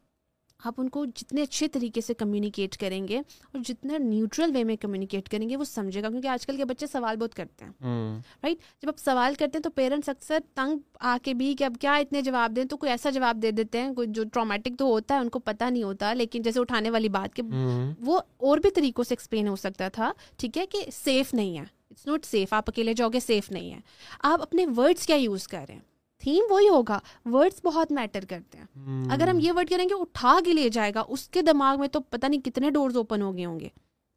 آپ 0.65 0.73
ان 0.77 0.89
کو 0.89 1.05
جتنے 1.05 1.41
اچھے 1.41 1.67
طریقے 1.67 2.01
سے 2.01 2.13
کمیونیکیٹ 2.13 2.77
کریں 2.77 3.07
گے 3.07 3.17
اور 3.19 3.59
جتنا 3.65 3.97
نیوٹرل 3.97 4.51
وے 4.55 4.63
میں 4.63 4.75
کمیونیکیٹ 4.75 5.29
کریں 5.29 5.49
گے 5.49 5.57
وہ 5.57 5.63
سمجھے 5.63 6.01
گا 6.03 6.09
کیونکہ 6.09 6.27
آج 6.27 6.45
کل 6.45 6.57
کے 6.57 6.65
بچے 6.65 6.87
سوال 6.87 7.17
بہت 7.17 7.35
کرتے 7.35 7.65
ہیں 7.65 7.71
رائٹ 8.43 8.57
جب 8.81 8.87
آپ 8.87 8.99
سوال 8.99 9.33
کرتے 9.33 9.57
ہیں 9.57 9.63
تو 9.63 9.69
پیرنٹس 9.69 10.09
اکثر 10.09 10.37
تنگ 10.53 10.77
آ 10.99 11.17
کے 11.23 11.33
بھی 11.33 11.53
کہ 11.53 11.63
اب 11.63 11.73
کیا 11.81 11.95
اتنے 11.95 12.21
جواب 12.21 12.55
دیں؟ 12.55 12.63
تو 12.63 12.77
کوئی 12.77 12.91
ایسا 12.91 13.09
جواب 13.09 13.39
دے 13.41 13.51
دیتے 13.51 13.81
ہیں 13.81 13.93
کوئی 13.93 14.07
جو 14.11 14.23
ٹرامیٹک 14.23 14.69
تو 14.79 14.85
ہوتا 14.85 15.15
ہے 15.15 15.19
ان 15.19 15.29
کو 15.29 15.39
پتہ 15.39 15.63
نہیں 15.63 15.83
ہوتا 15.83 16.13
لیکن 16.13 16.41
جیسے 16.41 16.59
اٹھانے 16.59 16.89
والی 16.89 17.09
بات 17.09 17.35
کہ 17.35 17.43
وہ 17.99 18.19
اور 18.37 18.57
بھی 18.57 18.71
طریقوں 18.71 19.03
سے 19.03 19.13
ایکسپلین 19.13 19.47
ہو 19.47 19.55
سکتا 19.55 19.89
تھا 19.89 20.11
ٹھیک 20.37 20.57
ہے 20.57 20.65
کہ 20.65 20.85
سیف 20.93 21.33
نہیں 21.33 21.57
ہے۔ 21.57 21.63
اٹس 21.91 22.07
ناٹ 22.07 22.25
سیف 22.25 22.53
آپ 22.53 22.63
اکیلے 22.67 22.93
جاؤ 22.93 23.09
گے 23.09 23.19
سیف 23.19 23.51
نہیں 23.51 23.73
ہے۔ 23.73 23.79
آپ 24.19 24.41
اپنے 24.41 24.65
ورڈس 24.77 25.07
کیا 25.07 25.15
یوز 25.15 25.47
کر 25.47 25.65
رہے 25.67 25.73
ہیں؟ 25.73 25.81
تھیم 26.19 26.43
وہی 26.49 26.69
ہوگا۔ 26.69 26.99
ورڈس 27.25 27.59
بہت 27.63 27.91
میٹر 27.91 28.25
کرتے 28.25 28.57
ہیں۔ 28.57 28.65
اگر 29.09 29.27
ہم 29.27 29.39
یہ 29.39 29.51
ورڈ 29.51 29.69
کریں 29.69 29.89
گے 29.89 29.93
اٹھا 29.93 30.39
کے 30.45 30.53
لے 30.53 30.69
جائے 30.69 30.91
گا۔ 30.95 31.03
اس 31.07 31.29
کے 31.29 31.41
دماغ 31.41 31.79
میں 31.79 31.87
تو 31.87 31.99
پتہ 31.99 32.27
نہیں 32.27 32.41
کتنے 32.41 32.69
ڈورز 32.69 32.97
اوپن 32.97 33.21
ہو 33.21 33.37
گئے 33.37 33.45
ہوں 33.45 33.59
گے۔ 33.59 33.67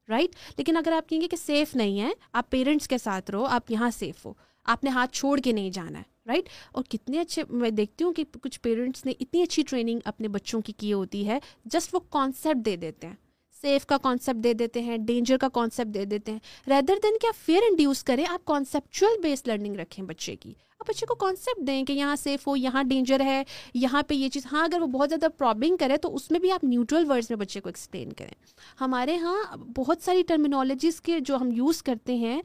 رائٹ 0.09 0.31
لیکن 0.59 0.77
اگر 0.77 0.93
آپ 0.93 1.09
کہیں 1.09 1.21
گے 1.21 1.29
کہ 1.29 1.37
سیف 1.37 1.77
نہیں 1.77 2.01
ہے 2.01 2.11
آپ 2.33 2.51
پیرنٹس 2.51 2.89
کے 2.89 2.99
ساتھ 2.99 3.31
رہو 3.31 3.45
آپ 3.45 3.71
یہاں 3.71 3.91
سیف 3.91 4.27
ہو۔ 4.27 4.33
آپ 4.65 4.85
نے 4.85 4.91
ہاتھ 4.91 5.13
چھوڑ 5.13 5.41
کے 5.41 5.53
نہیں 5.53 5.71
جانا 5.71 5.99
ہے۔ 5.99 6.13
رائٹ 6.27 6.49
اور 6.73 6.85
کتنے 6.89 7.21
اچھے 7.21 7.43
میں 7.51 7.71
دیکھتی 7.71 8.05
ہوں 8.05 8.13
کہ 8.13 8.25
کچھ 8.43 8.61
پیرنٹس 8.61 9.07
نے 9.07 9.13
اتنی 9.21 9.43
اچھی 9.43 9.63
ٹریننگ 9.63 9.99
اپنے 10.05 10.29
بچوں 10.29 10.61
کی 10.61 10.73
کی 10.73 10.93
ہوتی 10.93 11.27
ہے 11.27 11.39
جسٹ 11.65 11.95
وہ 11.95 12.01
کانسیپٹ 12.11 12.67
دے 12.67 12.77
دیتے 12.77 13.07
ہیں۔ 13.07 13.15
سیف 13.61 13.87
کا 13.87 13.99
کانسیپٹ 13.99 14.45
دے 14.45 14.53
دیتے 14.53 14.83
ہیں 14.83 14.97
ڈینجر 14.99 15.37
کا 15.37 15.49
کانسیپٹ 15.49 15.95
دے 15.95 16.05
دیتے 16.05 16.33
ہیں۔ 16.33 16.39
ریدر 16.67 16.95
دین 17.03 17.19
کیا 17.21 17.31
فیئر 17.47 17.61
انڈیوس 17.71 18.05
کریں 18.05 18.25
آپ 18.29 18.45
کانسیپچل 18.45 19.21
بیس 19.23 19.47
لرننگ 19.47 19.77
رکھیں 19.77 20.05
بچے 20.05 20.37
کی۔ 20.37 20.55
آپ 20.83 20.89
بچے 20.89 21.07
کو 21.07 21.15
کانسیپٹ 21.15 21.67
دیں 21.67 21.83
کہ 21.85 21.93
یہاں 21.93 22.17
سیف 22.17 22.47
ہو 22.47 22.57
یہاں 22.57 22.83
ڈینجر 22.83 23.21
ہے 23.21 23.43
یہاں 23.75 24.03
پہ 24.03 24.15
یہ 24.15 24.29
چیز۔ 24.29 24.47
ہاں 24.53 24.65
اگر 24.65 24.81
وہ 24.81 24.87
بہت 24.87 25.09
زیادہ 25.09 25.27
پرابلم 25.39 25.77
کرے 25.77 25.97
تو 25.97 26.15
اس 26.15 26.31
میں 26.31 26.41
بھی 26.41 26.53
آپ 26.53 26.65
نیوٹرل 26.65 27.11
ورڈس 27.11 27.31
میں 27.31 27.39
بچے 27.39 27.61
کو 27.61 27.69
ایکسپلین 27.69 28.13
کریں۔ 28.13 28.35
ہمارے 28.81 29.17
ہاں 29.17 29.57
بہت 29.77 30.03
ساری 30.03 30.23
ٹرمینالوجیز 30.29 31.01
کے 31.01 31.21
جو 31.21 31.37
ہم 31.37 31.51
یوز 31.53 31.83
کرتے 31.83 32.17
ہیں 32.17 32.41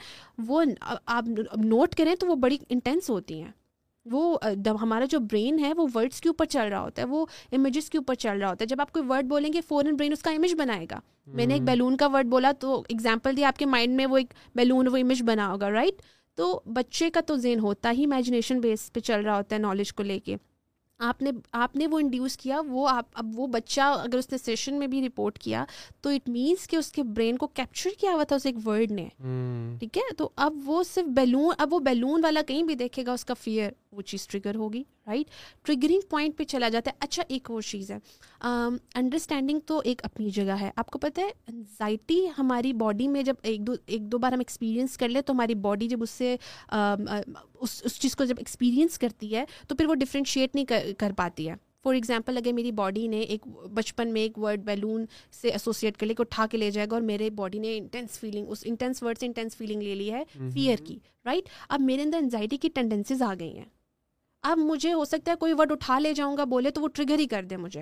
وہ 0.47 0.63
آپ 1.05 1.27
نوٹ 1.57 1.95
کریں 1.95 2.15
تو 2.15 2.27
وہ 2.27 2.35
بڑی 2.35 2.57
انٹینس 2.69 3.09
ہوتی 3.09 3.41
ہیں۔ 3.41 3.51
وہ 4.05 4.37
ہمارا 4.81 5.05
جو 5.05 5.19
برین 5.19 5.59
ہے 5.59 5.71
وہ 5.73 5.87
ورڈس 5.95 6.21
کے 6.21 6.29
اوپر 6.29 6.45
چل 6.45 6.67
رہا 6.67 6.81
ہوتا 6.81 7.01
ہے 7.01 7.07
وہ 7.07 7.25
امیجز 7.51 7.89
کے 7.89 7.97
اوپر 7.97 8.15
چل 8.15 8.37
رہا 8.39 8.49
ہوتا 8.49 8.63
ہے۔ 8.63 8.67
جب 8.67 8.81
آپ 8.81 8.91
کوئی 8.93 9.05
ورڈ 9.07 9.25
بولیں 9.25 9.51
گے 9.53 9.61
فوراً 9.61 9.95
برین 9.95 10.13
اس 10.13 10.21
کا 10.23 10.31
امیج 10.31 10.53
بنائے 10.57 10.85
گا۔ 10.91 10.99
میں 11.27 11.45
نے 11.45 11.53
ایک 11.53 11.63
بیلون 11.63 11.97
کا 11.97 12.07
ورڈ 12.07 12.27
بولا 12.27 12.51
تو 12.51 12.81
ایگزامپل 12.89 13.37
دیا 13.37 13.47
آپ 13.47 13.57
کے 13.59 13.65
مائنڈ 13.65 13.95
میں 13.95 14.05
وہ 14.05 14.17
ایک 14.17 14.33
بیلون 14.55 14.87
وہ 14.87 14.97
امیج 14.97 15.23
بنا 15.23 15.51
ہوگا 15.51 15.69
رائٹ 15.71 16.01
تو 16.37 16.61
بچے 16.65 17.09
کا 17.09 17.21
تو 17.21 17.35
زین 17.35 17.59
ہوتا 17.59 17.91
ہی 17.91 18.03
امیجنیشن 18.03 18.59
بیس 18.59 18.93
پہ 18.93 18.99
چل 18.99 19.21
رہا 19.21 19.37
ہوتا 19.37 19.55
ہے 19.55 19.61
نالج 19.61 19.93
کو 19.93 20.03
لے 20.03 20.19
کے۔ 20.19 20.35
آپ 20.99 21.21
نے 21.21 21.31
آپ 21.51 21.75
نے 21.75 21.87
وہ 21.87 21.99
انڈیوس 21.99 22.37
کیا 22.37 22.61
وہ 22.67 22.89
آپ 22.89 23.05
اب 23.13 23.39
وہ 23.39 23.47
بچہ 23.47 23.81
اگر 23.81 24.17
اس 24.17 24.31
نے 24.31 24.37
سیشن 24.37 24.79
میں 24.79 24.87
بھی 24.87 25.07
رپورٹ 25.07 25.39
کیا 25.39 25.65
تو 26.01 26.09
اٹ 26.09 26.29
مینس 26.29 26.67
کہ 26.67 26.75
اس 26.75 26.91
کے 26.91 27.03
برین 27.03 27.37
کو 27.37 27.47
کیپچر 27.47 27.89
کیا 27.99 28.11
ہوا 28.11 28.23
تھا 28.23 28.35
اس 28.35 28.45
ایک 28.45 28.67
ورڈ 28.67 28.91
نے۔ 28.91 29.07
ٹھیک 29.79 29.97
ہے؟ 29.97 30.13
تو 30.17 30.29
اب 30.35 30.53
وہ 30.65 30.83
صرف 30.83 31.07
بیلون 31.07 31.53
اب 31.57 31.73
وہ 31.73 31.79
بیلون 31.79 32.23
والا 32.23 32.41
کہیں 32.47 32.63
بھی 32.63 32.75
دیکھے 32.75 33.03
گا 33.05 33.13
اس 33.13 33.25
کا 33.25 33.33
فیئر 33.33 33.71
وہ 33.91 34.01
چیز 34.01 34.27
ٹریگر 34.27 34.55
ہوگی۔ 34.55 34.83
رائٹ 35.07 35.29
ٹریگرنگ 35.65 36.01
پوائنٹ 36.09 36.37
پہ 36.37 36.43
چلا 36.43 36.69
جاتا 36.69 36.91
ہے۔ 36.91 36.95
اچھا 36.99 37.23
ایک 37.27 37.51
اور 37.51 37.61
چیز 37.61 37.91
ہے۔ 37.91 37.97
انڈرسٹینڈنگ 38.41 39.59
تو 39.65 39.81
ایک 39.85 40.05
اپنی 40.05 40.29
جگہ 40.29 40.55
ہے۔ 40.61 40.71
آپ 40.75 40.89
کو 40.91 40.99
پتہ 40.99 41.21
ہے 41.21 41.29
انزائٹی 41.47 42.19
ہماری 42.37 42.73
باڈی 42.73 43.07
میں 43.07 43.23
جب 43.23 43.35
ایک 43.43 43.61
دو 43.67 43.73
ایک 43.85 44.01
دو 44.01 44.17
بار 44.17 44.31
ہم 44.31 44.39
ایکسپیرینس 44.39 44.97
کر 44.97 45.09
لیں 45.09 45.21
تو 45.21 45.33
ہماری 45.33 45.55
باڈی 45.67 45.87
جب 45.87 46.03
اس 46.03 46.09
سے 46.09 46.35
اس 46.71 47.81
اس 47.85 47.99
چیز 47.99 48.15
کو 48.15 48.25
جب 48.25 48.35
ایکسپیرینس 48.37 48.99
کرتی 48.99 49.35
ہے 49.35 49.45
تو 49.67 49.75
پھر 49.75 49.85
وہ 49.85 49.95
ڈفرینشیٹ 49.95 50.55
نہیں 50.55 50.65
کر 50.99 51.11
پاتی 51.17 51.49
ہے۔ 51.49 51.55
فار 51.83 51.93
ایگزامپل 51.93 52.37
اگر 52.37 52.53
میری 52.53 52.71
باڈی 52.71 53.07
نے 53.07 53.19
ایک 53.19 53.47
بچپن 53.73 54.11
میں 54.13 54.21
ایک 54.21 54.37
ورڈ 54.37 54.63
بیلون 54.65 55.05
سے 55.41 55.49
ایسوسیٹ 55.49 55.97
کر 55.97 56.07
لے 56.07 56.13
کے 56.13 56.21
اٹھا 56.21 56.45
کے 56.51 56.57
لے 56.57 56.69
جائے 56.71 56.87
گا 56.91 56.95
اور 56.95 57.01
میرے 57.01 57.29
باڈی 57.29 57.59
نے 57.59 57.77
انٹینس 57.77 58.19
فیلنگ 58.19 58.49
اس 58.49 58.63
انٹینس 58.65 59.03
ورڈ 59.03 59.19
سے 59.19 59.25
انٹینس 59.25 59.55
فیلنگ 59.57 59.81
لے 59.81 59.95
لی 59.95 60.11
ہے 60.13 60.23
فیئر 60.53 60.85
کی 60.85 60.97
رائٹ 61.25 61.49
اب 61.69 61.81
میرے 61.81 62.01
اندر 62.01 62.17
انزائٹی 62.17 62.57
کی 62.57 62.69
ٹینڈنسیز 62.75 63.21
آ 63.21 63.33
گئی 63.39 63.57
ہیں۔ 63.57 63.65
اب 64.43 64.57
مجھے 64.57 64.93
ہو 64.93 65.05
سکتا 65.05 65.31
ہے 65.31 65.35
کوئی 65.35 65.53
ورڈ 65.53 65.71
اٹھا 65.71 65.99
لے 65.99 66.13
جاؤں 66.13 66.37
گا 66.37 66.43
بولے 66.43 66.69
تو 66.71 66.81
وہ 66.81 66.87
ٹریگر 66.87 67.19
ہی 67.19 67.27
کر 67.27 67.43
دے 67.43 67.57
مجھے۔ 67.57 67.81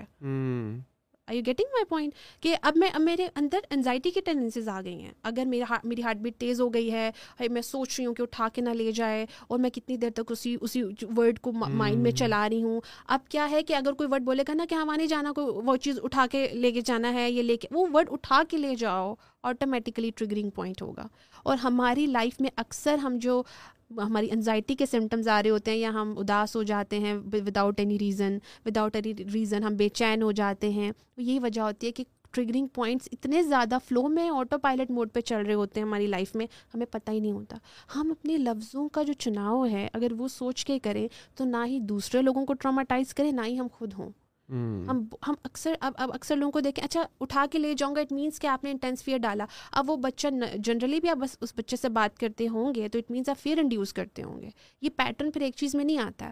I 1.28 1.38
you 1.38 1.44
getting 1.46 1.68
my 1.72 1.86
point 1.86 2.14
کہ 2.44 2.56
اب 2.62 2.74
میں 2.76 2.90
اب 2.94 3.02
میرے 3.02 3.28
اندر 3.36 3.60
انزائٹی 3.70 4.10
کی 4.12 4.22
ٹینڈنسیز 4.26 4.68
آ 4.70 4.82
گئی 4.82 5.02
ہیں۔ 5.02 5.12
اگر 5.24 5.46
میرا 5.46 5.76
میری 5.84 6.04
ہارٹ 6.04 6.18
بیٹ 6.18 6.36
تیز 6.38 6.62
ہو 6.62 6.74
گئی 6.74 6.92
ہے 6.92 7.10
میں 7.52 7.62
سوچ 7.62 8.00
رہی 8.00 8.06
ہوں 8.06 8.14
کہ 8.14 8.22
اٹھا 8.22 8.48
کے 8.54 8.62
نہ 8.62 8.70
لے 8.70 8.92
جائے 8.92 9.26
اور 9.48 9.60
میں 9.60 9.70
کتنی 9.70 9.98
دیر 9.98 10.10
تک 10.10 10.32
اسی 10.32 10.56
اسی 10.62 10.84
ورڈ 11.18 11.40
کو 11.40 11.52
مائنڈ 11.52 12.02
میں 12.04 12.12
چلا 12.12 12.48
رہی 12.50 12.64
ہوں۔ 12.64 12.80
اب 13.08 13.28
کیا 13.30 13.50
ہے 13.52 13.64
کہ 13.64 13.74
اگر 13.74 13.94
کوئی 13.94 14.10
ورڈ 14.12 14.24
بولے 14.24 14.44
گا 14.48 14.54
نا 14.54 14.66
کہ 14.70 14.76
ہمارے 14.76 15.08
جانا 15.08 15.32
کوئی 15.32 15.48
وہ 15.66 15.76
چیز 15.76 16.00
اٹھا 16.04 16.26
کے 16.32 16.48
لے 16.54 16.72
کے 16.72 16.82
جانا 16.82 17.14
ہے 17.14 17.32
یہ 17.32 17.42
لے 17.42 17.58
کے 17.58 17.68
وہ 17.72 17.88
ورڈ 17.94 18.10
اٹھا 18.12 18.42
کے 18.50 18.58
لے 18.58 18.76
جاؤ 18.76 19.14
آٹومیٹیکلی 19.44 20.12
ٹریگرنگ 20.16 20.50
پوائنٹ 20.50 20.82
ہوگا۔ 20.82 21.08
اور 21.44 21.58
ہماری 21.58 22.06
لائف 22.06 22.42
میں 22.42 22.50
اکثر 22.56 22.96
ہم 22.96 23.18
جو 23.22 23.44
ہماری 23.92 24.32
انزائٹی 24.32 24.76
کے 24.76 24.86
سمٹمز 24.86 25.28
آ 25.28 25.44
رہے 25.44 25.50
ہوتے 25.50 25.72
ہیں 25.72 25.78
یا 25.78 25.90
ہم 25.90 26.14
اداس 26.18 26.56
ہو 26.56 26.64
جاتے 26.64 27.00
ہیں 27.00 27.14
without 27.34 27.80
any 27.80 28.00
reason 28.00 28.38
without 28.66 28.96
any 28.96 29.14
reason 29.34 29.64
ہم 29.64 29.76
بے 29.76 29.90
چین 29.90 30.22
ہو 30.22 30.32
جاتے 30.32 30.70
ہیں۔ 30.70 30.92
تو 31.16 31.22
یہی 31.22 31.40
وجہ 31.40 31.62
ہوتی 31.62 31.88
ہے 31.88 31.92
کہ 31.92 32.04
ٹریگرنگ 32.32 32.68
پوائنٹس 32.68 33.10
اتنے 33.12 33.44
زیادہ 33.44 33.78
فلو 33.88 34.08
میں 34.08 34.30
آٹو 34.30 34.58
پائلٹ 34.58 34.92
موڈ 34.92 35.10
پہ 35.14 35.22
چل 35.22 35.42
رہے 35.46 35.54
ہوتے 35.54 35.80
ہیں 35.80 35.88
ہماری 35.88 36.08
لائف 36.08 36.36
میں، 36.36 36.46
ہمیں 36.74 36.86
پتہ 36.86 37.12
ہی 37.12 37.20
نہیں 37.20 37.32
ہوتا۔ 37.32 37.58
ہم 37.96 38.12
اپنے 38.12 38.38
لفظوں 38.38 38.90
کا 38.90 39.04
جو 39.04 39.14
چناؤ 39.14 39.66
ہے، 39.68 39.88
اگر 39.94 40.14
وہ 40.18 40.28
سوچ 40.28 40.66
کے 40.66 40.80
کریں 40.80 41.08
تو 41.36 41.46
نہ 41.46 41.58
ہی 41.66 41.80
دوسرے 41.80 42.22
لوگوں 42.22 42.46
کو 42.46 42.54
ٹراماٹائز 42.54 43.14
کریں، 43.14 43.32
نہ 43.32 43.42
ہی 43.46 43.60
ہم 43.60 43.68
خود 43.74 43.94
ہوں۔ 43.94 44.10
ہم 44.50 45.04
ہم 45.28 45.34
اکثر 45.44 45.74
اب 45.80 45.94
اب 45.98 46.12
اکثر 46.14 46.36
لوگوں 46.36 46.52
کو 46.52 46.60
دیکھیں 46.60 46.86
اچھا 46.86 47.04
اٹھا 47.20 47.46
کے 47.52 47.60
لے 47.60 47.74
جاؤں 47.74 47.96
گا 47.96 48.02
اٹ 48.02 48.12
مینس 48.12 48.40
کہ 48.40 48.48
آپ 48.48 48.64
نے 48.64 48.72
انٹینس 48.72 49.04
فیئر 49.04 49.18
ڈالا۔ 49.18 49.46
اب 49.72 49.90
وہ 49.90 49.98
بچہ 49.98 50.28
جنرلی 50.56 51.00
بھی 51.00 51.10
آپ 51.10 51.18
بس 51.18 51.38
اس 51.42 51.54
بچے 51.56 51.76
سے 51.76 51.90
بات 51.90 52.20
کرتے 52.20 52.48
ہوں 52.48 52.76
گے 52.76 52.90
تو 52.90 53.00
اٹ 53.00 53.12
مینس 53.12 53.30
آپ 53.30 53.40
فیئر 53.40 53.58
انڈیوز 53.58 53.94
کرتے 53.94 54.24
ہوں 54.24 54.42
گے۔ 54.42 54.50
یہ 54.82 54.90
پیٹرن 54.96 55.32
پھر 55.32 55.42
ایک 55.42 55.56
چیز 55.56 55.76
میں 55.76 55.86
نہیں 55.86 55.98
آتا۔ 55.98 56.26
ہے 56.26 56.32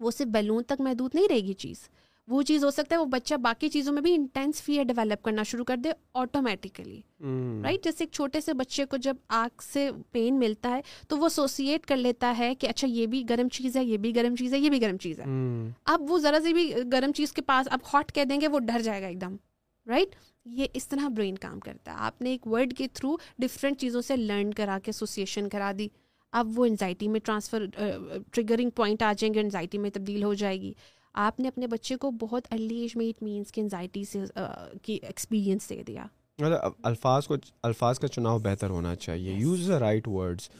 وہ 0.00 0.10
صرف 0.10 0.26
بیلون 0.26 0.62
تک 0.62 0.80
محدود 0.80 1.10
نہیں 1.14 1.28
رہے 1.28 1.40
گی 1.40 1.52
چیز۔ 1.52 1.88
وہ 2.28 2.42
چیز 2.42 2.64
ہو 2.64 2.70
سکتا 2.70 2.94
ہے 2.94 3.00
وہ 3.00 3.04
بچہ 3.04 3.34
باقی 3.34 3.68
چیزوں 3.68 3.92
میں 3.92 4.02
بھی 4.02 4.14
انٹینس 4.14 4.62
فیئر 4.62 4.84
ڈیولپ 4.84 5.22
کرنا 5.22 5.42
شروع 5.42 5.64
کر 5.64 5.76
دے 5.76 5.90
آٹومیٹیکلی 6.14 7.00
رائٹ 7.64 7.84
جیسے 7.84 8.04
ایک 8.04 8.12
چھوٹے 8.12 8.40
سے 8.40 8.52
بچے 8.52 8.84
کو 8.84 8.96
جب 8.96 9.16
آگ 9.28 9.62
سے 9.62 9.90
پین 10.12 10.38
ملتا 10.38 10.70
ہے 10.70 10.80
تو 11.08 11.18
وہ 11.18 11.24
ایسوسیٹ 11.24 11.86
کر 11.86 11.96
لیتا 11.96 12.34
ہے 12.38 12.54
کہ 12.54 12.66
اچھا 12.66 12.88
یہ 12.88 13.06
بھی 13.06 13.24
گرم 13.28 13.48
چیز 13.48 13.76
ہے 13.76 13.84
یہ 13.84 13.96
بھی 13.96 14.14
گرم 14.16 14.36
چیز 14.36 14.54
ہے 14.54 14.58
یہ 14.58 14.70
بھی 14.70 14.80
گرم 14.82 14.96
چیز 14.96 15.20
ہے۔ 15.20 15.24
اب 15.84 16.10
وہ 16.10 16.18
ذرا 16.18 16.38
سی 16.42 16.52
بھی 16.52 16.72
گرم 16.92 17.12
چیز 17.12 17.32
کے 17.32 17.42
پاس 17.42 17.68
اب 17.70 17.78
ہاٹ 17.94 18.12
کہہ 18.12 18.24
دیں 18.24 18.40
گے 18.40 18.48
وہ 18.48 18.58
ڈر 18.58 18.82
جائے 18.82 19.02
گا 19.02 19.06
ایک 19.06 19.20
دم 19.20 19.36
رائٹ 19.86 20.14
یہ 20.44 20.66
اس 20.74 20.88
طرح 20.88 21.08
برین 21.08 21.38
کام 21.38 21.60
کرتا 21.60 21.92
ہے۔ 21.92 21.96
آپ 21.98 22.22
نے 22.22 22.30
ایک 22.30 22.46
ورڈ 22.46 22.72
کے 22.78 22.88
تھرو 22.92 23.16
ڈفرینٹ 23.38 23.80
چیزوں 23.80 24.00
سے 24.00 24.16
لرن 24.16 24.54
کرا 24.54 24.78
کے 24.84 24.88
ایسوسیشن 24.88 25.48
کرا 25.48 25.72
دی۔ 25.78 25.88
اب 26.32 26.58
وہ 26.58 26.64
انزائٹی 26.66 27.08
میں 27.08 27.20
ٹرانسفر 27.20 27.66
ٹریگرنگ 28.32 28.70
پوائنٹ 28.70 29.02
آ 29.02 29.12
جائیں 29.18 29.34
گے 29.34 29.40
انزائٹی 29.40 29.78
میں 29.78 29.90
تبدیل 29.90 30.22
ہو 30.22 30.34
جائے 30.34 30.60
گی۔ 30.60 30.72
آپ 31.14 31.40
نے 31.40 31.48
اپنے 31.48 31.66
بچے 31.66 31.96
کو 31.96 32.10
بہت 32.10 32.42
ارلی 32.50 32.80
ایج 32.80 32.96
میں 32.96 33.06
اٹ 33.06 33.22
مینس 33.22 33.52
کہ 33.52 33.60
انزائٹی 33.60 34.04
سے 34.04 34.24
کی 34.82 34.98
ایکسپیرینس 35.02 35.70
دے 35.70 35.82
دیا۔ 35.82 36.06
مطلب 36.38 36.58
الفاظ 36.82 37.26
کو 37.26 37.36
الفاظ 37.62 37.98
کا 37.98 38.08
چناؤ 38.08 38.38
بہتر 38.38 38.70
ہونا 38.70 38.94
چاہیے۔ 38.96 39.32
یوز 39.32 39.68
دا 39.68 39.78
رائٹ 39.78 40.08
ورڈس 40.08 40.50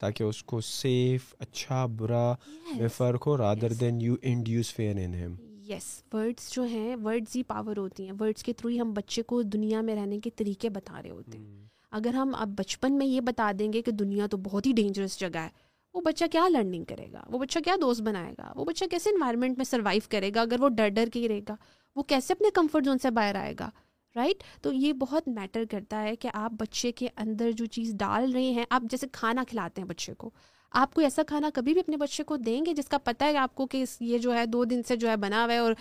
تاکہ 0.00 0.24
اس 0.24 0.42
کو 0.42 0.60
سیف 0.60 1.34
اچھا 1.38 1.86
برا 1.86 2.32
میں 2.76 2.88
فرق 2.88 3.26
ہو 3.26 3.36
rather 3.36 3.72
than 3.72 4.00
you 4.00 4.14
induce 4.22 4.74
fear 4.74 4.96
in 4.96 5.14
ہم 5.14 5.34
یس 5.68 6.02
ورڈس 6.12 6.52
جو 6.52 6.62
ہیں 6.62 6.96
ورڈز 6.96 7.36
ہی 7.36 7.42
پاور 7.42 7.76
ہوتی 7.76 8.04
ہیں۔ 8.04 8.12
ورڈس 8.20 8.42
کے 8.42 8.52
تھرو 8.52 8.68
ہی 8.68 8.80
ہم 8.80 8.92
بچے 8.92 9.22
کو 9.22 9.42
دنیا 9.42 9.80
میں 9.80 9.94
رہنے 9.94 10.20
کے 10.20 10.30
طریقے 10.30 10.68
بتا 10.68 11.02
رہے 11.02 11.10
ہوتے 11.10 11.38
ہیں۔ 11.38 11.64
اگر 11.90 12.14
ہم 12.14 12.34
اب 12.38 12.48
بچپن 12.48 12.92
میں 12.92 13.06
یہ 13.06 13.20
بتا 13.20 13.52
دیں 13.58 13.72
گے 13.72 13.82
کہ 13.82 13.92
دنیا 13.92 14.26
تو 14.26 14.36
بہت 14.36 14.66
ہی 14.66 14.72
ڈینجرس 14.72 15.20
جگہ 15.20 15.38
ہے۔ 15.38 15.48
وہ 15.96 16.00
بچہ 16.00 16.24
کیا 16.32 16.48
لرننگ 16.48 16.84
کرے 16.84 17.06
گا؟ 17.12 17.22
وہ 17.28 17.38
بچہ 17.38 17.58
کیا 17.64 17.74
دوست 17.80 18.00
بنائے 18.02 18.32
گا؟ 18.38 18.52
وہ 18.56 18.64
بچہ 18.64 18.84
کیسے 18.90 19.10
انوائرمنٹ 19.10 19.56
میں 19.56 19.64
سروائیو 19.64 20.02
کرے 20.10 20.30
گا؟ 20.34 20.40
اگر 20.40 20.60
وہ 20.60 20.68
ڈر 20.68 20.88
ڈر 20.88 21.08
کے 21.12 21.20
ہی 21.20 21.28
رہے 21.28 21.40
گا، 21.48 21.56
وہ 21.96 22.02
کیسے 22.02 22.32
اپنے 22.32 22.48
کمفرٹ 22.54 22.84
زون 22.84 22.98
سے 22.98 23.10
باہر 23.10 23.34
آئے 23.34 23.54
گا؟ 23.60 23.70
رائٹ 24.16 24.42
تو 24.62 24.72
یہ 24.72 24.92
بہت 24.92 25.28
میٹر 25.28 25.64
کرتا 25.70 26.02
ہے 26.02 26.16
کہ 26.16 26.28
آپ 26.34 26.52
بچے 26.52 26.92
کے 26.92 27.08
اندر 27.16 27.50
جو 27.50 27.66
چیز 27.66 27.94
ڈال 27.94 28.32
رہے 28.32 28.50
ہیں، 28.50 28.64
آپ 28.70 28.82
جیسے 28.90 29.06
کھانا 29.12 29.44
کھلاتے 29.48 29.80
ہیں 29.80 29.88
بچے 29.88 30.14
کو 30.14 30.30
آپ 30.70 30.94
کو 30.94 31.00
ایسا 31.00 31.22
کھانا 31.26 31.50
کبھی 31.54 31.72
بھی 31.72 31.80
اپنے 31.80 31.96
بچے 31.96 32.22
کو 32.22 32.36
دیں 32.36 32.66
گے 32.66 32.74
جس 32.74 32.88
کا 32.88 32.98
پتہ 32.98 33.24
ہے 33.24 33.36
آپ 33.36 33.54
کو 33.54 33.66
کہ 33.66 33.84
یہ 34.00 34.18
جو 34.18 34.34
ہے 34.34 34.46
دو 34.46 34.64
دن 34.64 34.82
سے 34.88 34.96
جو 34.96 35.08
ہے 35.10 35.16
بنا 35.16 35.44
ہوا 35.44 35.52
ہے 35.52 35.58
اور 35.58 35.72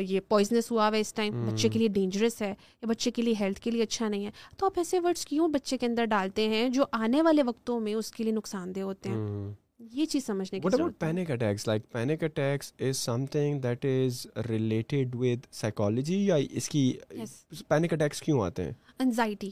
یہ 0.00 0.20
پوائزنس 0.28 0.70
ہوا 0.70 0.88
ہوا 0.88 0.96
ہے 0.96 1.00
اس 1.00 1.14
ٹائم 1.14 1.46
بچے 1.46 1.68
کے 1.68 1.78
لیے 1.78 1.88
ڈینجرس 1.88 2.42
ہے 2.42 2.48
یا 2.48 2.86
بچے 2.88 3.10
کے 3.10 3.22
لیے 3.22 3.34
ہیلتھ 3.40 3.60
کے 3.60 3.70
لیے 3.70 3.82
اچھا 3.82 4.08
نہیں 4.08 4.26
ہے۔ 4.26 4.30
تو 4.56 4.66
آپ 4.66 4.72
ایسے 4.76 5.00
ورڈس 5.00 5.26
کیوں 5.26 5.48
بچے 5.48 5.78
کے 5.78 5.86
اندر 5.86 6.04
ڈالتے 6.04 6.48
ہیں 6.48 6.68
جو 6.68 6.84
آنے 6.92 7.22
والے 7.22 7.42
وقتوں 7.42 7.80
میں 7.80 7.94
اس 7.94 8.10
کے 8.10 8.24
لیے 8.24 8.32
نقصان 8.32 8.74
دہ 8.74 8.80
ہوتے 8.80 9.08
ہیں؟ 9.08 9.52
یہ 9.92 10.04
چیز 10.04 10.26
سمجھنے 10.26 10.60
کی 10.60 10.68
ضرورت 10.72 10.98
panic 10.98 11.30
attacks 11.30 11.68
like 11.68 11.92
panic 11.92 12.22
attacks 12.24 12.72
is 12.80 12.96
something 13.26 13.60
that 13.60 13.84
is 13.84 14.26
related 14.48 15.14
with 15.14 15.46
psychology 15.52 16.26
یا 16.26 16.36
اس 16.50 16.68
کی 16.68 16.92
پینک 17.68 17.92
اٹیکس 17.92 18.22
کیوں 18.22 18.40
آتے 18.40 18.64
ہیں؟ 18.64 18.72
انزائٹی 18.98 19.50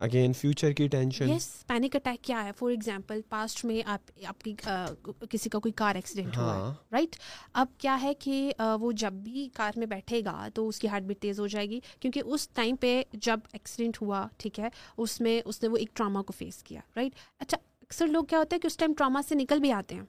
اگین 0.00 0.32
فیوچر 0.32 0.72
کی 0.72 0.86
ٹینشن 0.88 1.28
یس 1.30 1.48
پینک 1.66 1.96
اٹیک 1.96 2.22
کیا 2.24 2.44
ہے? 2.44 2.50
فار 2.58 2.70
ایگزامپل 2.70 3.20
پاسٹ 3.28 3.64
میں 3.64 3.80
آپ 3.86 4.10
آپ 4.26 4.42
کی 4.42 4.54
کسی 5.30 5.50
کا 5.50 5.58
کوئی 5.58 5.72
کار 5.72 5.94
ایکسیڈنٹ 5.94 6.36
ہوا 6.36 6.54
ہے 6.56 6.72
رائٹ 6.92 7.16
اب 7.52 7.66
کیا 7.78 7.98
ہے 8.02 8.14
کہ 8.14 8.52
وہ 8.80 8.92
جب 8.92 9.12
بھی 9.12 9.48
کار 9.54 9.72
میں 9.76 9.86
بیٹھے 9.86 10.20
گا 10.24 10.48
تو 10.54 10.68
اس 10.68 10.78
کی 10.78 10.88
ہارٹ 10.88 11.02
بیٹ 11.02 11.18
تیز 11.18 11.40
ہو 11.40 11.46
جائے 11.46 11.70
گی 11.70 11.80
کیونکہ 12.00 12.22
اس 12.24 12.48
ٹائم 12.48 12.76
پہ 12.76 13.02
جب 13.12 13.40
ایکسیڈنٹ 13.52 14.02
ہوا 14.02 14.26
ٹھیک 14.36 14.60
ہے 14.60 14.68
اس 14.96 15.20
میں 15.20 15.40
اس 15.44 15.62
نے 15.62 15.68
وہ 15.68 15.76
ایک 15.76 15.94
ٹراما 15.94 16.22
کو 16.22 16.32
فیس 16.38 16.62
کیا 16.62 16.80
رائٹ 16.96 17.14
اچھا 17.38 17.58
اکثر 17.82 18.06
لوگ 18.06 18.24
کیا 18.24 18.38
ہوتا 18.38 18.54
ہے 18.54 18.60
کہ 18.60 18.66
اس 18.66 18.76
ٹائم 18.76 18.92
ٹراما 18.92 19.22
سے 19.28 19.34
نکل 19.34 19.58
بھی 19.58 19.72
آتے 19.72 19.94
ہیں۔ 19.94 20.02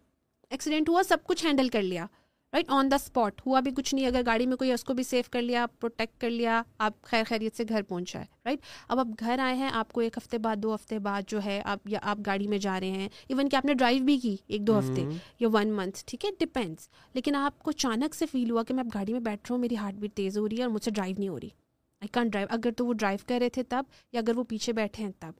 ایکسیڈنٹ 0.49 0.89
ہوا 0.89 1.01
سب 1.09 1.17
کچھ 1.23 1.45
ہینڈل 1.45 1.69
کر 1.69 1.81
لیا۔ 1.81 2.05
رائٹ 2.53 2.69
آن 2.69 2.89
دا 2.91 2.95
اسپاٹ 2.95 3.41
ہوا 3.45 3.59
بھی 3.59 3.71
کچھ 3.75 3.93
نہیں 3.95 4.05
اگر 4.07 4.21
گاڑی 4.25 4.45
میں 4.45 4.57
کوئی 4.57 4.71
اس 4.71 4.83
کو 4.83 4.93
بھی 4.93 5.03
سیو 5.03 5.23
کر 5.31 5.41
لیا 5.41 5.65
پروٹیکٹ 5.79 6.19
کر 6.21 6.29
لیا 6.29 6.61
آپ 6.77 7.01
خیر 7.01 7.23
خیریت 7.27 7.57
سے 7.57 7.63
گھر 7.69 7.81
پہنچا 7.81 8.19
ہے 8.19 8.25
رائٹ 8.45 8.59
اب 8.87 8.99
آپ 8.99 9.07
گھر 9.19 9.39
آئے 9.39 9.55
ہیں 9.55 9.69
آپ 9.73 9.93
کو 9.93 10.01
ایک 10.01 10.17
ہفتے 10.17 10.37
بعد 10.37 10.55
دو 10.63 10.73
ہفتے 10.75 10.99
بعد 10.99 11.21
جو 11.27 11.43
ہے 11.45 11.61
آپ 11.65 11.87
یا 11.89 11.99
آپ 12.01 12.17
گاڑی 12.25 12.47
میں 12.47 12.57
جا 12.57 12.79
رہے 12.79 12.89
ہیں. 12.91 13.07
ایون 13.29 13.49
کہ 13.49 13.55
آپ 13.55 13.65
نے 13.65 13.73
ڈرائیو 13.73 14.03
بھی 14.05 14.17
کی 14.19 14.35
ایک 14.47 14.67
دو 14.67 14.77
ہفتے 14.79 15.05
یا 15.39 15.47
ون 15.53 15.71
منتھ 15.75 16.03
ٹھیک 16.07 16.25
ہے؟ 16.25 16.29
ڈپینڈس 16.39 16.89
لیکن 17.15 17.35
آپ 17.35 17.59
کو 17.59 17.71
اچانک 17.71 18.15
سے 18.15 18.25
فیل 18.31 18.51
ہوا 18.51 18.63
کہ 18.63 18.73
میں 18.73 18.83
اب 18.83 18.93
گاڑی 18.93 19.13
میں 19.13 19.19
بیٹھ 19.19 19.41
رہا 19.41 19.53
ہوں 19.53 19.61
میری 19.61 19.77
ہارٹ 19.77 19.95
بیٹ 19.95 20.13
تیز 20.15 20.37
ہو 20.37 20.47
رہی 20.49 20.57
ہے 20.57 20.63
اور 20.63 20.71
مجھ 20.71 20.83
سے 20.83 20.91
ڈرائیو 20.91 21.15
نہیں 21.17 21.29
ہو 21.29 21.39
رہی. 21.39 21.49
آئی 22.01 22.07
کان 22.07 22.29
ڈرائیو 22.29 22.47
اگر 22.51 22.71
تو 22.71 22.85
وہ 22.85 22.93
ڈرائیو 22.93 23.19
کر 23.27 23.39
رہے 23.39 23.49
تھے 23.49 23.63
تب 23.63 23.83
یا 24.13 24.19
اگر 24.19 24.37
وہ 24.37 24.43
پیچھے 24.43 24.73
بیٹھے 24.73 25.03
ہیں 25.03 25.11
تب. 25.19 25.31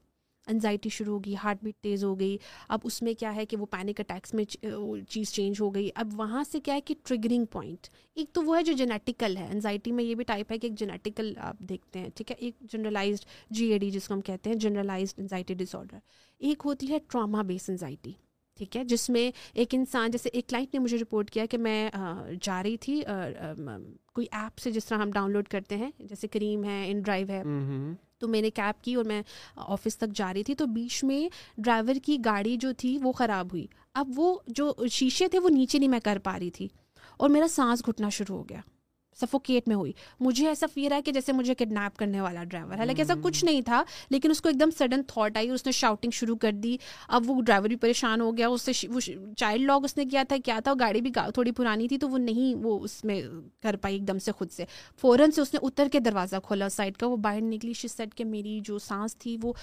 انزائٹی 0.51 0.89
شروع 0.89 1.13
ہوگی 1.13 1.35
ہارٹ 1.43 1.63
بیٹ 1.63 1.75
تیز 1.83 2.03
ہو 2.03 2.19
گئی، 2.19 2.37
اب 2.67 2.79
اس 2.83 3.01
میں 3.01 3.13
کیا 3.13 3.35
ہے 3.35 3.45
کہ 3.45 3.57
وہ 3.57 3.65
پینک 3.71 3.99
اٹیکس 3.99 4.33
میں 4.33 4.45
چیز 4.45 5.31
چینج 5.31 5.61
ہو 5.61 5.73
گئی۔ 5.75 5.89
اب 5.95 6.13
وہاں 6.15 6.43
سے 6.51 6.59
کیا 6.59 6.75
ہے 6.75 6.81
کہ 6.81 6.95
ٹریگرنگ 7.03 7.45
پوائنٹ 7.51 7.87
ایک 8.15 8.33
تو 8.33 8.41
وہ 8.43 8.57
ہے 8.57 8.63
جو 8.63 8.73
جینیٹیکل 8.73 9.37
ہے۔ 9.37 9.47
انزائٹی 9.51 9.91
میں 9.91 10.03
یہ 10.03 10.15
بھی 10.15 10.23
ٹائپ 10.23 10.51
ہے 10.51 10.57
کہ 10.57 10.67
ایک 10.67 10.77
جینیٹیکل 10.79 11.33
آپ 11.39 11.59
دیکھتے 11.59 11.99
ہیں، 11.99 12.09
ٹھیک 12.15 12.31
ہے؟ 12.31 12.35
ایک 12.39 12.59
جنرلائزڈ 12.71 13.25
جی 13.49 13.71
اے 13.71 13.77
ڈی 13.77 13.89
جس 13.91 14.07
کو 14.07 14.13
ہم 14.13 14.21
کہتے 14.21 14.49
ہیں 14.49 14.57
جنرلائزڈ 14.57 15.19
انزائٹی 15.19 15.53
ڈس 15.53 15.75
آڈر 15.75 15.97
ایک 16.41 16.61
ہوتی 16.65 16.91
ہے 16.91 16.97
ٹراما 17.09 17.41
بیس 17.43 17.69
انزائٹی 17.69 18.11
ٹھیک 18.59 18.75
ہے؟ 18.77 18.83
جس 18.83 19.09
میں 19.09 19.29
ایک 19.53 19.73
انسان، 19.75 20.11
جیسے 20.11 20.29
ایک 20.29 20.47
کلائنٹ 20.49 20.73
نے 20.73 20.79
مجھے 20.79 20.97
رپورٹ 20.97 21.29
کیا 21.31 21.45
کہ 21.45 21.57
میں 21.57 21.89
جا 22.41 22.61
رہی 22.63 22.77
تھی 22.77 23.01
کوئی 24.13 24.27
ایپ 24.31 24.59
سے 24.59 24.71
جس 24.71 24.85
طرح 24.85 24.97
ہم 24.97 25.11
ڈاؤن 25.11 25.31
لوڈ 25.31 25.47
کرتے 25.47 25.77
ہیں، 25.77 25.91
جیسے 25.99 26.27
کریم 26.27 26.63
ہے 26.63 26.83
ان 26.91 27.01
ڈرائیو 27.01 27.29
ہے 27.29 27.41
تو 28.21 28.27
میں 28.27 28.41
نے 28.41 28.49
کیب 28.49 28.83
کی 28.83 28.95
اور 28.95 29.05
میں 29.05 29.21
آفس 29.55 29.97
تک 29.97 30.15
جا 30.15 30.33
رہی 30.33 30.43
تھی 30.43 30.55
تو 30.55 30.65
بیچ 30.65 31.03
میں 31.03 31.27
ڈرائیور 31.57 31.95
کی 32.03 32.17
گاڑی 32.25 32.57
جو 32.57 32.71
تھی 32.73 32.97
وہ 33.01 33.11
خراب 33.11 33.51
ہوئی۔ 33.51 33.67
اب 33.93 34.11
وہ 34.15 34.37
جو 34.47 34.73
شیشے 34.91 35.27
تھے 35.27 35.39
وہ 35.39 35.49
نیچے 35.49 35.77
نہیں 35.77 35.89
میں 35.89 35.99
کر 35.99 36.17
پا 36.23 36.39
رہی 36.39 36.49
تھی 36.49 36.67
اور 37.17 37.29
میرا 37.29 37.47
سانس 37.47 37.85
گھٹنا 37.85 38.09
شروع 38.09 38.37
ہو 38.37 38.49
گیا۔ 38.49 38.61
سفوکیٹ 39.19 39.67
میں 39.67 39.75
ہوئی۔ 39.75 39.91
مجھے 40.19 40.47
ایسا 40.47 40.67
فیئر 40.73 40.91
ہے 40.91 41.01
کہ 41.01 41.11
جیسے 41.11 41.33
مجھے 41.33 41.55
کڈنیپ 41.55 41.97
کرنے 41.97 42.21
والا 42.21 42.43
ڈرائیور 42.43 42.77
ہے۔ 42.77 42.85
لیکن 42.85 43.01
ایسا 43.01 43.13
کچھ 43.23 43.45
نہیں 43.45 43.61
تھا 43.61 43.83
لیکن 44.09 44.31
اس 44.31 44.41
کو 44.41 44.49
ایک 44.49 44.59
دم 44.59 44.69
سڈن 44.79 45.03
تھاٹ 45.03 45.37
آئی 45.37 45.49
اس 45.49 45.65
نے 45.65 45.71
شاؤٹنگ 45.71 46.11
شروع 46.11 46.35
کر 46.35 46.51
دی۔ 46.51 46.77
اب 47.07 47.23
وہ 47.27 47.41
ڈرائیور 47.41 47.67
بھی 47.67 47.75
پریشان 47.75 48.21
ہو 48.21 48.37
گیا۔ 48.37 48.47
اس 48.47 48.61
سے 48.61 48.87
وہ 48.87 48.99
چائلڈ 49.37 49.65
لاک 49.65 49.81
اس 49.83 49.97
نے 49.97 50.05
کیا 50.05 50.23
تھا 50.27 50.35
کیا 50.45 50.59
تھا؟ 50.63 50.73
گاڑی 50.79 51.01
بھی 51.01 51.11
تھوڑی 51.33 51.51
پرانی 51.51 51.87
تھی 51.87 51.97
تو 51.97 52.09
وہ 52.09 52.17
نہیں 52.17 52.55
وہ 52.55 52.79
اس 52.79 53.03
میں 53.05 53.21
کر 53.63 53.75
پائی 53.75 53.95
ایک 53.95 54.07
دم 54.07 54.19
سے 54.19 54.31
خود 54.31 54.51
سے۔ 54.51 54.65
فوراً 55.01 55.31
سے 55.31 55.41
اس 55.41 55.53
نے 55.53 55.59
اتر 55.63 55.87
کے 55.91 55.99
دروازہ 55.99 56.35
کھولا 56.43 56.69
سائڈ 56.69 56.97
کا 56.97 57.07
وہ 57.07 57.17
باہر 57.17 57.41
نکلی۔ 57.41 57.73
شی 57.73 57.87
سیٹ 57.87 58.15
کہ 58.15 58.25
میری 58.25 58.59
جو 58.63 58.79
سانس 58.79 59.17
تھی 59.17 59.37
وہ 59.41 59.53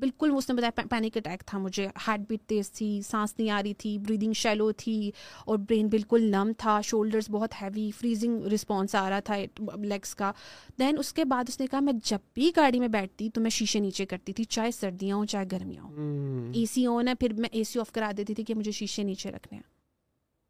بالکل 0.00 0.32
اس 0.36 0.48
نے 0.48 0.54
بتایا 0.54 0.82
پینک 0.90 1.16
اٹیک 1.16 1.42
تھا 1.46 1.58
مجھے۔ 1.58 1.86
ہارٹ 2.06 2.20
بیٹ 2.28 2.42
تیز 2.48 2.70
تھی 2.72 3.00
سانس 3.04 3.34
نہیں 3.38 3.50
آ 3.50 3.62
رہی 3.62 3.74
تھی 3.74 3.96
بریدنگ 3.98 4.32
شیلو 4.32 4.70
تھی 4.72 5.10
اور 5.46 5.58
برین 5.58 5.88
بالکل 5.88 6.22
نم 6.30 6.52
تھا۔ 6.58 6.80
شولڈرز 6.84 7.30
بہت 7.30 7.54
ہیوی 7.62 7.90
فریزنگ 7.90 8.46
رسپانس 8.54 8.94
آ 8.94 9.08
رہا 9.10 9.20
تھا 9.20 9.36
لیگس 9.84 10.14
کا۔ 10.14 10.32
دین 10.78 10.98
اس 10.98 11.12
کے 11.12 11.24
بعد 11.24 11.44
اس 11.48 11.60
نے 11.60 11.66
کہا 11.66 11.80
میں 11.80 11.92
جب 12.04 12.18
بھی 12.34 12.50
گاڑی 12.56 12.80
میں 12.80 12.88
بیٹھتی 12.88 13.28
تو 13.30 13.40
میں 13.40 13.50
شیشے 13.50 13.78
نیچے 13.78 14.06
کرتی 14.06 14.32
تھی 14.32 14.44
چاہے 14.44 14.70
سردیاں 14.70 15.16
ہوں 15.16 15.26
چاہے 15.26 15.46
گرمیاں 15.52 15.82
ہوں۔ 15.82 16.52
اے 16.54 16.64
سی 16.66 16.86
آن 16.86 17.08
ہے 17.08 17.14
پھر 17.14 17.32
میں 17.32 17.48
اے 17.52 17.64
سی 17.64 17.78
آف 17.80 17.92
کرا 17.92 18.10
دیتی 18.16 18.34
تھی 18.34 18.44
کہ 18.44 18.54
مجھے 18.54 18.72
شیشے 18.72 19.02
نیچے 19.02 19.30
رکھنے 19.30 19.56
ہیں۔ 19.56 19.62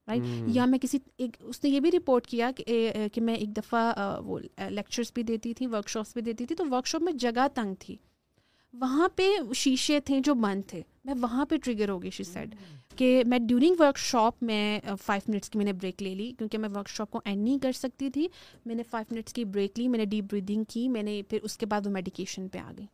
رائٹ 0.09 0.23
یا 0.47 0.65
میں 0.65 0.79
کسی 0.79 0.99
ایک 1.19 1.37
اس 1.41 1.65
نے 1.65 1.71
یہ 1.71 1.81
بھی 1.81 1.91
رپورٹ 1.91 2.27
کیا 2.27 2.51
کہ 3.13 3.21
میں 3.21 3.35
ایک 3.35 3.57
دفعہ 3.57 4.21
وہ 4.25 4.39
لیکچرس 4.71 5.13
بھی 5.15 5.23
دیتی 5.23 5.55
تھی 5.55 5.67
ورک 5.67 5.89
شاپس 5.89 6.13
بھی 6.15 6.23
دیتی 6.23 6.47
تھی۔ 6.47 6.55
تو 6.57 6.65
ورک 6.71 6.87
شاپ 6.87 7.03
میں 7.03 7.13
جگہ 7.13 7.47
تنگ 7.55 7.75
تھی۔ 7.79 7.97
وہاں 8.73 9.09
پہ 9.17 9.23
شیشے 9.55 10.01
تھے 10.01 10.21
جو 10.25 10.35
بند 10.35 10.63
تھے۔ 10.67 10.83
میں 11.05 11.15
وہاں 11.23 11.47
پہ 11.47 11.57
ٹریگر 11.57 11.89
ہو 11.89 12.03
گئی 12.03 12.11
شی 12.11 12.25
سیڈ 12.25 12.55
کہ 12.97 13.23
میں 13.27 13.39
ڈیورنگ 13.39 13.75
ورک 13.79 13.99
شاپ 13.99 14.43
میں 14.43 14.81
فائیو 15.03 15.33
منٹس 15.33 15.51
کی 15.51 15.59
میں 15.59 15.67
نے 15.67 15.73
بریک 15.73 16.03
لے 16.03 16.15
لی 16.15 16.33
کیونکہ 16.39 16.59
میں 16.59 16.69
ورک 16.69 16.89
شاپ 16.89 17.11
کو 17.11 17.21
اینڈ 17.25 17.43
نہیں 17.43 17.59
کر 17.59 17.73
سکتی 17.73 18.11
تھی۔ 18.11 18.29
میں 18.67 18.75
نے 18.75 18.83
فائیو 18.83 19.15
منٹس 19.15 19.33
کی 19.33 19.45
بریک 19.45 19.79
لی 19.79 19.89
میں 19.89 19.99
نے 19.99 20.05
ڈیپ 20.05 20.25
بریدنگ 20.31 20.65
کی 20.69 20.89
میں 20.89 21.03
نے 21.03 21.23
پھر 21.29 21.39
اس 21.43 21.59
کے 21.59 21.67
بعد 21.67 21.87
وہ 21.87 21.91
میڈیکیشن 21.93 22.49
پہ 22.49 22.59
آ 22.59 22.73
گئی۔ 22.79 22.87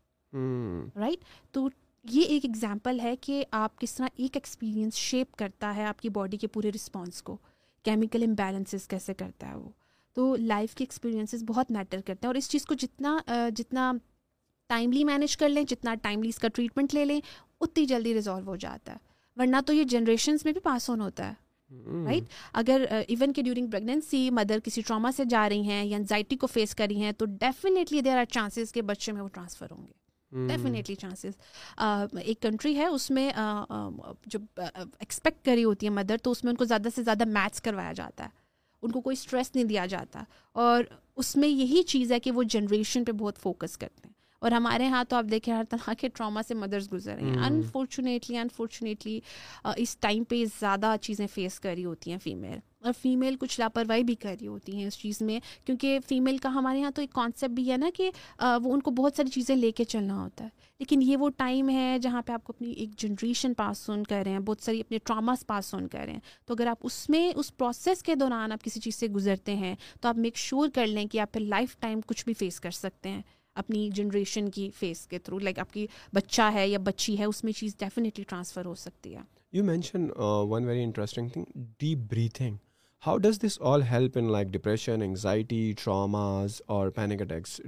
رائٹ 0.96 1.24
تو 1.52 1.68
یہ 2.04 2.22
ایک 2.22 2.44
ایگزامپل 2.44 3.00
ہے 3.00 3.16
کہ 3.16 3.44
آپ 3.50 3.78
کس 3.78 3.94
طرح 3.94 4.06
ایک 4.16 4.30
ایکسپیرئنس 4.34 4.94
شیپ 4.94 5.36
کرتا 5.36 5.76
ہے 5.76 5.84
آپ 5.84 6.00
کی 6.00 6.08
باڈی 6.08 6.36
کے 6.36 6.46
پورے 6.46 6.70
رسپانس 6.74 7.22
کو۔ 7.22 7.36
کیمیکل 7.82 8.22
امبیلنسز 8.22 8.88
کیسے 8.88 9.14
کرتا 9.14 9.48
ہے 9.48 9.54
وہ۔ 9.54 9.68
تو 10.14 10.36
لائف 10.36 10.74
کے 10.74 10.82
ایکسپیرینسز 10.82 11.44
بہت 11.46 11.70
میٹر 11.70 11.96
کرتے 11.96 12.26
ہیں 12.26 12.28
اور 12.28 12.34
اس 12.34 12.50
چیز 12.50 12.66
کو 12.66 12.74
جتنا 12.74 13.18
جتنا 13.56 13.92
ٹائملی 14.68 15.04
مینیج 15.04 15.36
کر 15.36 15.48
لیں 15.48 15.62
جتنا 15.62 15.94
ٹائملی 15.94 16.28
اس 16.28 16.38
کا 16.38 16.48
ٹریٹمنٹ 16.48 16.94
لے 16.94 17.04
لیں 17.04 17.20
اتنی 17.60 17.84
جلدی 17.86 18.14
ریزالو 18.14 18.46
ہو 18.46 18.56
جاتا 18.56 18.92
ہے۔ 18.92 18.96
ورنہ 19.36 19.56
تو 19.66 19.72
یہ 19.72 19.84
جنریشنس 19.84 20.44
میں 20.44 20.52
بھی 20.52 20.60
پاس 20.60 20.90
آن 20.90 21.00
ہوتا 21.00 21.28
ہے۔ 21.28 21.34
رائٹ 22.04 22.22
اگر 22.52 22.84
ایون 23.08 23.32
کہ 23.32 23.42
ڈیورنگ 23.42 23.70
پریگنینسی 23.70 24.30
مدر 24.30 24.58
کسی 24.64 24.80
ٹراما 24.80 25.12
سے 25.12 25.24
جا 25.24 25.48
رہی 25.48 25.62
ہیں 25.62 25.84
یا 25.84 25.96
انزائٹی 25.96 26.36
کو 26.36 26.46
فیس 26.46 26.74
کر 26.74 26.86
رہی 26.90 27.02
ہیں 27.02 27.12
تو 27.12 27.24
ڈیفینیٹلی 27.24 28.00
دیر 28.00 28.18
آر 28.18 28.24
چانسز 28.24 28.72
کہ 28.72 28.82
بچے 28.82 29.12
میں 29.12 29.22
وہ 29.22 29.28
ٹرانسفر 29.28 29.66
ہوں 29.70 29.86
گے۔ 29.86 29.92
ڈیفینیٹلی 30.48 30.94
چانسز 30.94 31.80
ایک 32.22 32.40
کنٹری 32.40 32.76
ہے 32.76 32.86
اس 32.86 33.10
میں 33.10 33.30
جو 34.26 34.38
ایکسپیکٹ 34.74 35.44
کری 35.44 35.64
ہوتی 35.64 35.86
ہے 35.86 35.90
مدر 35.90 36.16
تو 36.22 36.30
اس 36.30 36.44
میں 36.44 36.50
ان 36.50 36.56
کو 36.56 36.64
زیادہ 36.64 36.88
سے 36.94 37.02
زیادہ 37.02 37.24
میتھس 37.24 37.60
کروایا 37.62 37.92
جاتا 37.92 38.24
ہے۔ 38.24 38.28
ان 38.82 38.90
کو 38.90 39.00
کوئی 39.00 39.14
اسٹریس 39.14 39.54
نہیں 39.54 39.64
دیا 39.64 39.86
جاتا۔ 39.86 40.22
اور 40.52 40.84
اس 41.16 41.36
میں 41.36 41.48
یہی 41.48 41.82
چیز 41.82 42.12
ہے 42.12 42.20
کہ 42.20 42.30
وہ 42.32 42.42
جنریشن 42.42 43.04
پہ 43.04 43.12
بہت 43.12 43.38
فوکس 43.38 43.78
کرتے 43.78 44.00
ہیں۔ 44.04 44.11
اور 44.42 44.50
ہمارے 44.50 44.84
یہاں 44.84 45.04
تو 45.04 45.16
آپ 45.16 45.24
دیکھیں 45.30 45.54
ہر 45.54 45.64
طرح 45.70 45.92
کے 45.98 46.08
ٹراما 46.08 46.42
سے 46.48 46.54
مدرس 46.54 46.92
گزر 46.92 47.14
رہے 47.14 47.22
ہیں۔ 47.22 47.36
انفارچونیٹلی 47.46 48.36
انفارچونیٹلی 48.36 49.20
اس 49.76 49.96
ٹائم 49.96 50.24
پہ 50.24 50.44
زیادہ 50.60 50.94
چیزیں 51.00 51.26
فیس 51.34 51.60
کری 51.60 51.84
ہوتی 51.84 52.10
ہیں 52.10 52.18
فیمیل 52.22 52.58
اور 52.80 52.92
فیمیل 53.02 53.36
کچھ 53.36 53.60
لاپرواہی 53.60 54.02
بھی 54.02 54.14
کر 54.14 54.34
رہی 54.40 54.46
ہوتی 54.46 54.76
ہیں 54.76 54.86
اس 54.86 54.98
چیز 54.98 55.22
میں 55.22 55.40
کیونکہ 55.64 55.98
فیمیل 56.08 56.38
کا 56.38 56.48
ہمارے 56.48 56.78
یہاں 56.78 56.90
تو 56.90 57.00
ایک 57.00 57.12
کانسیپٹ 57.12 57.52
بھی 57.52 57.72
ہے 57.72 57.76
نا 57.76 57.90
کہ 57.94 58.10
وہ 58.40 58.72
ان 58.72 58.82
کو 58.82 58.90
بہت 58.90 59.12
ساری 59.16 59.28
چیزیں 59.28 59.56
لے 59.56 59.72
کے 59.72 59.84
چلنا 59.84 60.22
ہوتا 60.22 60.44
ہے۔ 60.44 60.48
لیکن 60.78 61.02
یہ 61.02 61.16
وہ 61.16 61.28
ٹائم 61.36 61.70
ہے 61.70 61.98
جہاں 62.02 62.22
پہ 62.22 62.32
آپ 62.32 62.44
کو 62.44 62.52
اپنی 62.56 62.70
ایک 62.70 62.90
جنریشن 62.96 63.54
پاس 63.54 63.90
آن 63.90 64.04
کر 64.04 64.22
رہے 64.24 64.30
ہیں 64.30 64.38
بہت 64.38 64.60
ساری 64.60 64.80
اپنے 64.80 64.98
ٹراماس 65.04 65.46
پاس 65.46 65.74
آن 65.74 65.88
کر 65.88 66.04
رہے 66.04 66.12
ہیں۔ 66.12 66.20
تو 66.46 66.54
اگر 66.54 66.66
آپ 66.66 66.78
اس 66.82 67.10
میں 67.10 67.32
اس 67.36 67.56
پروسیس 67.56 68.02
کے 68.02 68.14
دوران 68.14 68.52
آپ 68.52 68.64
کسی 68.64 68.80
چیز 68.80 68.94
سے 68.94 69.08
گزرتے 69.08 69.54
ہیں 69.54 69.74
تو 70.00 70.08
آپ 70.08 70.16
میک 70.16 70.36
شیور 70.36 70.68
کر 70.74 70.86
لیں 70.86 71.06
کہ 71.06 71.20
آپ 71.20 71.32
پھر 71.32 71.40
لائف 71.40 71.76
ٹائم 71.80 72.00
کچھ 72.06 72.24
بھی 72.24 72.34
فیس 72.34 72.60
کر 72.60 72.70
سکتے 72.70 73.08
ہیں۔ 73.08 73.22
اپنی 73.54 73.88
جنریشن 73.90 74.50
کی 74.50 74.70
فیس 74.78 75.06
کے 75.06 75.18
تھرو 75.18 75.38
لائک 75.38 75.58
آپ 75.58 75.72
کی 75.72 75.86
بچہ 76.12 76.50
ہے 76.54 76.68
یا 76.68 76.78
بچی 76.78 77.18
ہے، 77.18 77.24
اس 77.24 77.44
میں 77.44 77.52
چیز 77.52 77.76
ڈیفینیٹلی 77.78 78.24
ٹرانسفر 78.28 78.64
ہو 78.64 78.74
سکتی 78.74 79.14
ہے۔ 79.14 79.20
You 79.52 79.64
mention 79.64 80.06
one 80.18 80.64
very 80.64 80.82
interesting 80.82 81.28
thing 81.28 81.44
deep 81.78 81.98
breathing 82.10 82.56
how 83.02 83.18
does 83.18 83.38
this 83.40 83.56
all 83.60 83.82
help 83.82 84.16
in 84.18 84.30
like 84.32 84.48
depression 84.48 85.02
anxiety 85.02 85.72
traumas 85.78 86.60
اور 86.66 86.88
پینک 86.88 87.22
اٹیکس 87.22 87.60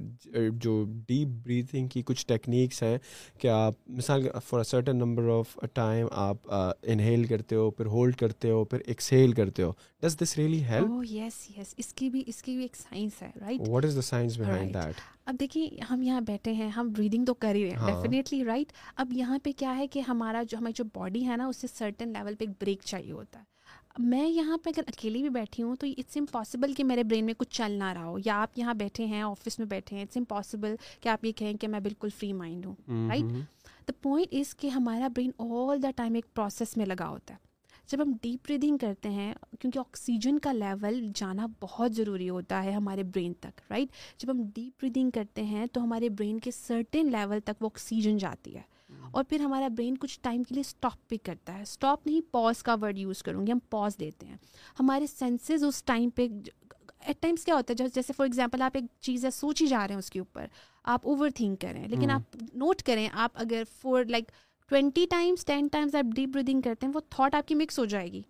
جو 0.54 0.74
ڈیپ 1.06 1.28
بریتھنگ 1.44 1.88
کی 1.88 2.02
کچھ 2.06 2.26
ٹیکنیکس 2.26 2.82
ہیں 2.82 2.98
کہ 3.38 3.48
آپ 3.48 3.74
مثال 3.88 4.28
for 4.44 4.58
a 4.58 4.64
certain 4.64 4.96
number 4.96 5.28
of 5.30 5.56
time 5.74 6.06
آپ 6.18 6.52
انہیل 6.52 7.24
کرتے 7.24 7.56
ہو 7.56 7.70
پھر 7.70 7.86
ہولڈ 7.86 8.16
کرتے 8.16 8.50
ہو 8.50 8.62
پھر 8.64 8.82
ایکسیل 8.86 9.32
کرتے 9.32 9.62
ہو 9.62 9.72
does 10.02 10.16
this 10.18 10.36
really 10.38 10.62
help 10.64 10.92
yes 11.10 11.44
yes 11.50 11.74
اس 11.76 11.92
کی 11.92 12.10
بھی 12.10 12.22
اس 12.26 12.42
کی 12.42 12.54
بھی 12.54 12.62
ایک 12.62 12.76
سائنس 12.76 13.22
ہے 13.22 13.30
right 13.40 13.68
what 13.68 13.84
is 13.84 13.96
the 13.96 14.02
science 14.02 14.38
behind 14.38 14.74
that 14.74 15.00
اب 15.26 15.36
دیکھیے 15.40 15.68
ہم 15.90 16.02
یہاں 16.02 16.20
بیٹھے 16.20 16.52
ہیں 16.52 16.68
ہم 16.68 16.92
بریدنگ 16.96 17.24
تو 17.24 17.34
کر 17.36 17.54
ہی 17.54 17.64
رہے 17.64 17.70
ہیں 17.70 17.86
ڈیفینیٹلی 17.86 18.44
رائٹ 18.44 18.72
اب 18.96 19.12
یہاں 19.12 19.38
پہ 19.44 19.52
کیا 19.56 19.76
ہے 19.76 19.86
کہ 19.86 20.02
ہمارا 20.08 20.42
جو 20.48 20.58
ہماری 20.58 20.72
جو 20.76 20.84
باڈی 20.94 21.26
ہے 21.26 21.36
نا 21.36 21.46
اس 21.46 21.56
سے 21.56 21.66
سرٹن 21.72 22.12
لیول 22.12 22.34
پہ 22.34 22.44
ایک 22.44 22.54
بریک 22.60 22.82
چاہیے 22.82 23.12
ہوتا 23.12 23.38
ہے 23.38 23.53
میں 23.98 24.28
یہاں 24.28 24.56
پہ 24.58 24.70
اگر 24.70 24.82
اکیلی 24.86 25.20
بھی 25.20 25.28
بیٹھی 25.28 25.62
ہوں 25.62 25.76
تو 25.76 25.86
اٹس 25.98 26.16
امپاسبل 26.16 26.74
کہ 26.74 26.84
میرے 26.84 27.04
برین 27.04 27.26
میں 27.26 27.34
کچھ 27.38 27.48
چل 27.50 27.72
نہ 27.72 27.92
رہا 27.92 28.04
ہو۔ 28.04 28.18
یا 28.24 28.42
آپ 28.42 28.58
یہاں 28.58 28.74
بیٹھے 28.74 29.06
ہیں 29.06 29.22
آفس 29.22 29.58
میں 29.58 29.66
بیٹھے 29.66 29.96
ہیں 29.96 30.02
اٹس 30.02 30.16
امپاسبل 30.16 30.74
کہ 31.00 31.08
آپ 31.08 31.24
یہ 31.24 31.32
کہیں 31.32 31.54
کہ 31.54 31.68
میں 31.68 31.80
بالکل 31.80 32.08
فری 32.18 32.32
مائنڈ 32.32 32.66
ہوں 32.66 32.74
رائٹ 33.08 33.32
دا 33.88 33.92
پوائنٹ 34.02 34.34
از 34.34 34.54
کہ 34.54 34.68
ہمارا 34.68 35.08
برین 35.08 35.30
آل 35.38 35.82
دا 35.82 35.90
ٹائم 35.96 36.14
ایک 36.14 36.34
پروسیس 36.34 36.76
میں 36.76 36.86
لگا 36.86 37.08
ہوتا 37.08 37.34
ہے۔ 37.34 37.38
جب 37.86 38.02
ہم 38.02 38.12
ڈیپ 38.22 38.46
بریدنگ 38.46 38.76
کرتے 38.76 39.08
ہیں 39.08 39.34
کیونکہ 39.60 39.78
آکسیجن 39.78 40.38
کا 40.38 40.52
لیول 40.52 41.08
جانا 41.14 41.46
بہت 41.60 41.94
ضروری 41.94 42.28
ہوتا 42.28 42.64
ہے 42.64 42.70
ہمارے 42.70 43.02
برین 43.02 43.32
تک 43.32 43.60
رائٹ 43.70 43.88
جب 44.18 44.30
ہم 44.30 44.42
ڈیپ 44.54 44.80
بریدنگ 44.80 45.10
کرتے 45.10 45.42
ہیں 45.42 45.66
تو 45.66 45.84
ہمارے 45.84 46.08
برین 46.08 46.40
کے 46.40 46.50
سرٹن 46.50 47.12
لیول 47.12 47.40
تک 47.40 47.62
وہ 47.62 47.66
آکسیجن 47.66 48.16
جاتی 48.16 48.56
ہے۔ 48.56 48.73
اور 49.10 49.24
پھر 49.24 49.40
ہمارا 49.40 49.68
برین 49.68 49.98
کچھ 49.98 50.20
ٹائم 50.22 50.42
کے 50.42 50.54
لیے 50.54 50.60
اسٹاپ 50.60 51.08
بھی 51.08 51.16
کرتا 51.16 51.58
ہے۔ 51.58 51.62
اسٹاپ 51.62 52.06
نہیں 52.06 52.20
پاز 52.30 52.62
کا 52.62 52.76
ورڈ 52.82 52.98
یوز 52.98 53.22
کروں 53.22 53.46
گی 53.46 53.52
ہم 53.52 53.58
پاز 53.70 53.98
دیتے 54.00 54.26
ہیں۔ 54.26 54.36
ہمارے 54.80 55.06
سینسز 55.06 55.64
اس 55.64 55.84
ٹائم 55.84 56.10
پہ 56.10 56.28
ایٹ 57.00 57.20
ٹائمس 57.20 57.44
کیا 57.44 57.54
ہوتا 57.54 57.74
ہے 57.80 57.88
جیسے 57.94 58.12
فار 58.16 58.26
ایگزامپل 58.26 58.62
آپ 58.62 58.70
ایک 58.74 58.84
چیز 59.00 59.24
ہے 59.24 59.30
سوچ 59.30 59.62
ہی 59.62 59.66
جا 59.66 59.88
رہے 59.88 59.94
ہیں 59.94 59.98
اس 59.98 60.10
کے 60.10 60.18
اوپر 60.18 60.46
آپ 60.84 61.06
اوور 61.06 61.30
تھنک 61.34 61.60
کریں 61.60 61.88
لیکن 61.88 62.10
آپ 62.10 62.36
نوٹ 62.54 62.82
کریں 62.82 63.08
آپ 63.12 63.32
اگر 63.34 63.62
for 63.82 64.04
like 64.04 64.24
twenty 64.68 65.06
times 65.10 65.44
ten 65.44 65.68
times 65.72 65.94
آپ 65.94 66.14
ڈیپ 66.14 66.28
بریدنگ 66.28 66.60
کرتے 66.60 66.86
ہیں 66.86 66.92
وہ 66.94 67.00
تھاٹ 67.10 67.34
آپ 67.34 67.48
کی 67.48 67.54
مکس 67.54 67.78
ہو 67.78 67.84
جائے 67.84 68.12
گی۔ 68.12 68.22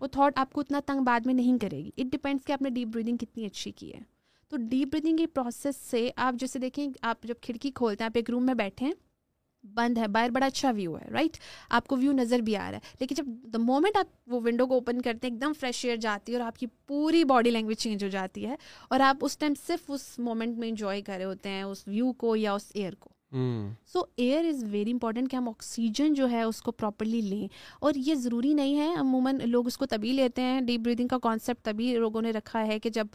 وہ 0.00 0.06
تھاٹ 0.06 0.38
آپ 0.38 0.52
کو 0.52 0.60
اتنا 0.60 0.80
تنگ 0.86 1.00
بعد 1.00 1.20
میں 1.24 1.34
نہیں 1.34 1.58
کرے 1.58 1.78
گی۔ 1.78 1.90
اٹ 1.96 2.12
ڈپینڈس 2.12 2.44
کہ 2.44 2.52
آپ 2.52 2.62
نے 2.62 2.70
ڈیپ 2.70 2.88
بریدنگ 2.88 3.16
کتنی 3.16 3.46
اچھی 3.46 3.72
کی 3.72 3.94
ہے۔ 3.94 4.00
تو 4.48 4.56
ڈیپ 4.56 4.88
بریدنگ 4.92 5.16
کی 5.16 5.26
پروسیس 5.26 5.76
سے 5.76 6.10
آپ 6.16 6.34
جیسے 6.34 6.58
دیکھیں 6.58 6.88
آپ 7.02 7.22
جب 7.22 7.34
کھڑکی 7.42 7.70
کھولتے 7.70 8.04
ہیں 8.04 8.06
آپ 8.06 8.12
ایک 8.14 8.30
روم 8.30 8.46
میں 8.46 8.54
بیٹھے 8.54 8.86
ہیں 8.86 8.92
بند 9.64 9.98
ہے 9.98 10.08
باہر 10.08 10.30
بڑا 10.30 10.46
اچھا 10.46 10.70
ویو 10.70 10.96
ہے 10.96 11.10
رائٹ 11.10 11.36
آپ 11.70 11.86
کو 11.86 11.96
ویو 11.96 12.12
نظر 12.12 12.38
بھی 12.38 12.56
آ 12.56 12.70
رہا 12.70 12.78
ہے۔ 12.78 12.96
لیکن 13.00 13.14
جب 13.14 13.24
دا 13.26 13.58
مومنٹ 13.58 13.96
آپ 13.96 14.06
وہ 14.26 14.40
ونڈو 14.40 14.66
کو 14.66 14.74
اوپن 14.74 15.02
کرتے 15.02 15.26
ہیں 15.26 15.34
ایک 15.34 15.42
دم 15.42 15.52
فریش 15.60 15.84
ایئر 15.84 15.96
جاتی 15.96 16.32
ہے 16.32 16.38
اور 16.38 16.46
آپ 16.46 16.58
کی 16.58 16.66
پوری 16.86 17.24
باڈی 17.24 17.50
لینگویج 17.50 17.76
چینج 17.76 18.04
ہو 18.04 18.08
جاتی 18.08 18.46
ہے۔ 18.46 18.56
اور 18.90 19.00
آپ 19.00 19.16
اس 19.20 19.38
ٹائم 19.38 19.52
صرف 19.66 19.90
اس 19.90 20.18
مومنٹ 20.18 20.58
میں 20.58 20.68
انجوائے 20.68 21.02
کر 21.02 21.14
رہے 21.16 21.24
ہوتے 21.24 21.48
ہیں 21.48 21.62
اس 21.62 21.88
ویو 21.88 22.12
کو 22.12 22.36
یا 22.36 22.52
اس 22.52 22.70
ایئر 22.74 22.94
کو۔ 22.94 23.08
So 23.86 24.00
air 24.16 24.44
is 24.44 24.64
very 24.70 24.90
important 24.92 25.30
کہ 25.30 25.36
ہم 25.36 25.48
آکسیجن 25.48 26.14
جو 26.14 26.30
ہے 26.30 26.42
اس 26.42 26.62
کو 26.62 26.72
پراپرلی 26.72 27.20
لیں۔ 27.20 27.48
اور 27.80 27.92
یہ 27.96 28.14
ضروری 28.14 28.54
نہیں 28.54 28.76
ہے 28.76 28.94
عموماً 28.94 29.38
لوگ 29.44 29.66
اس 29.66 29.78
کو 29.78 29.86
تبھی 29.86 30.12
لیتے 30.12 30.42
ہیں۔ 30.42 30.60
ڈیپ 30.60 30.80
بریدنگ 30.80 31.08
کا 31.08 31.18
کانسیپٹ 31.18 31.64
تبھی 31.64 31.96
لوگوں 31.96 32.22
نے 32.22 32.30
رکھا 32.30 32.66
ہے 32.66 32.78
کہ 32.78 32.90
جب 32.90 33.06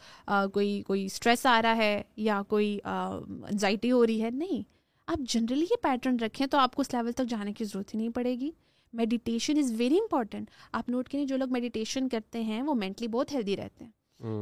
کوئی 0.54 0.82
کوئی 0.82 1.06
اسٹریس 1.06 1.45
آ 1.45 1.62
رہا 1.62 1.78
ہے 1.78 2.02
یا 2.16 2.41
کوئی 2.48 2.80
انزائٹی 2.84 3.91
ہو 3.91 4.06
رہی 4.06 4.24
ہے 4.24 4.30
نہیں۔ 4.30 4.76
آپ 5.08 5.20
جنرلی 5.20 5.62
یہ 5.62 5.76
پیٹرن 5.82 6.18
رکھیں 6.20 6.47
تو 6.47 6.58
آپ 6.58 6.76
کو 6.76 6.82
اس 6.82 6.93
لیول 6.93 7.12
تک 7.12 7.24
جانے 7.30 7.53
کی 7.53 7.64
ضرورت 7.66 7.93
ہی 7.93 7.99
نہیں 7.99 8.10
پڑے 8.10 8.36
گی۔ 8.39 8.51
میڈیٹیشن 8.93 9.58
از 9.58 9.74
ویری 9.78 9.95
امپورٹنٹ 9.95 10.49
آپ 10.72 10.89
نوٹ 10.89 11.10
کریں 11.10 11.26
جو 11.26 11.38
لوگ 11.38 11.51
میڈیٹیشن 11.51 12.10
کرتے 12.10 12.43
ہیں 12.43 12.62
وہ 12.62 12.74
مینٹلی 12.74 13.08
بہت 13.08 13.34
ہیلدی 13.34 13.58
رہتے 13.58 13.86
ہیں۔ 13.86 13.91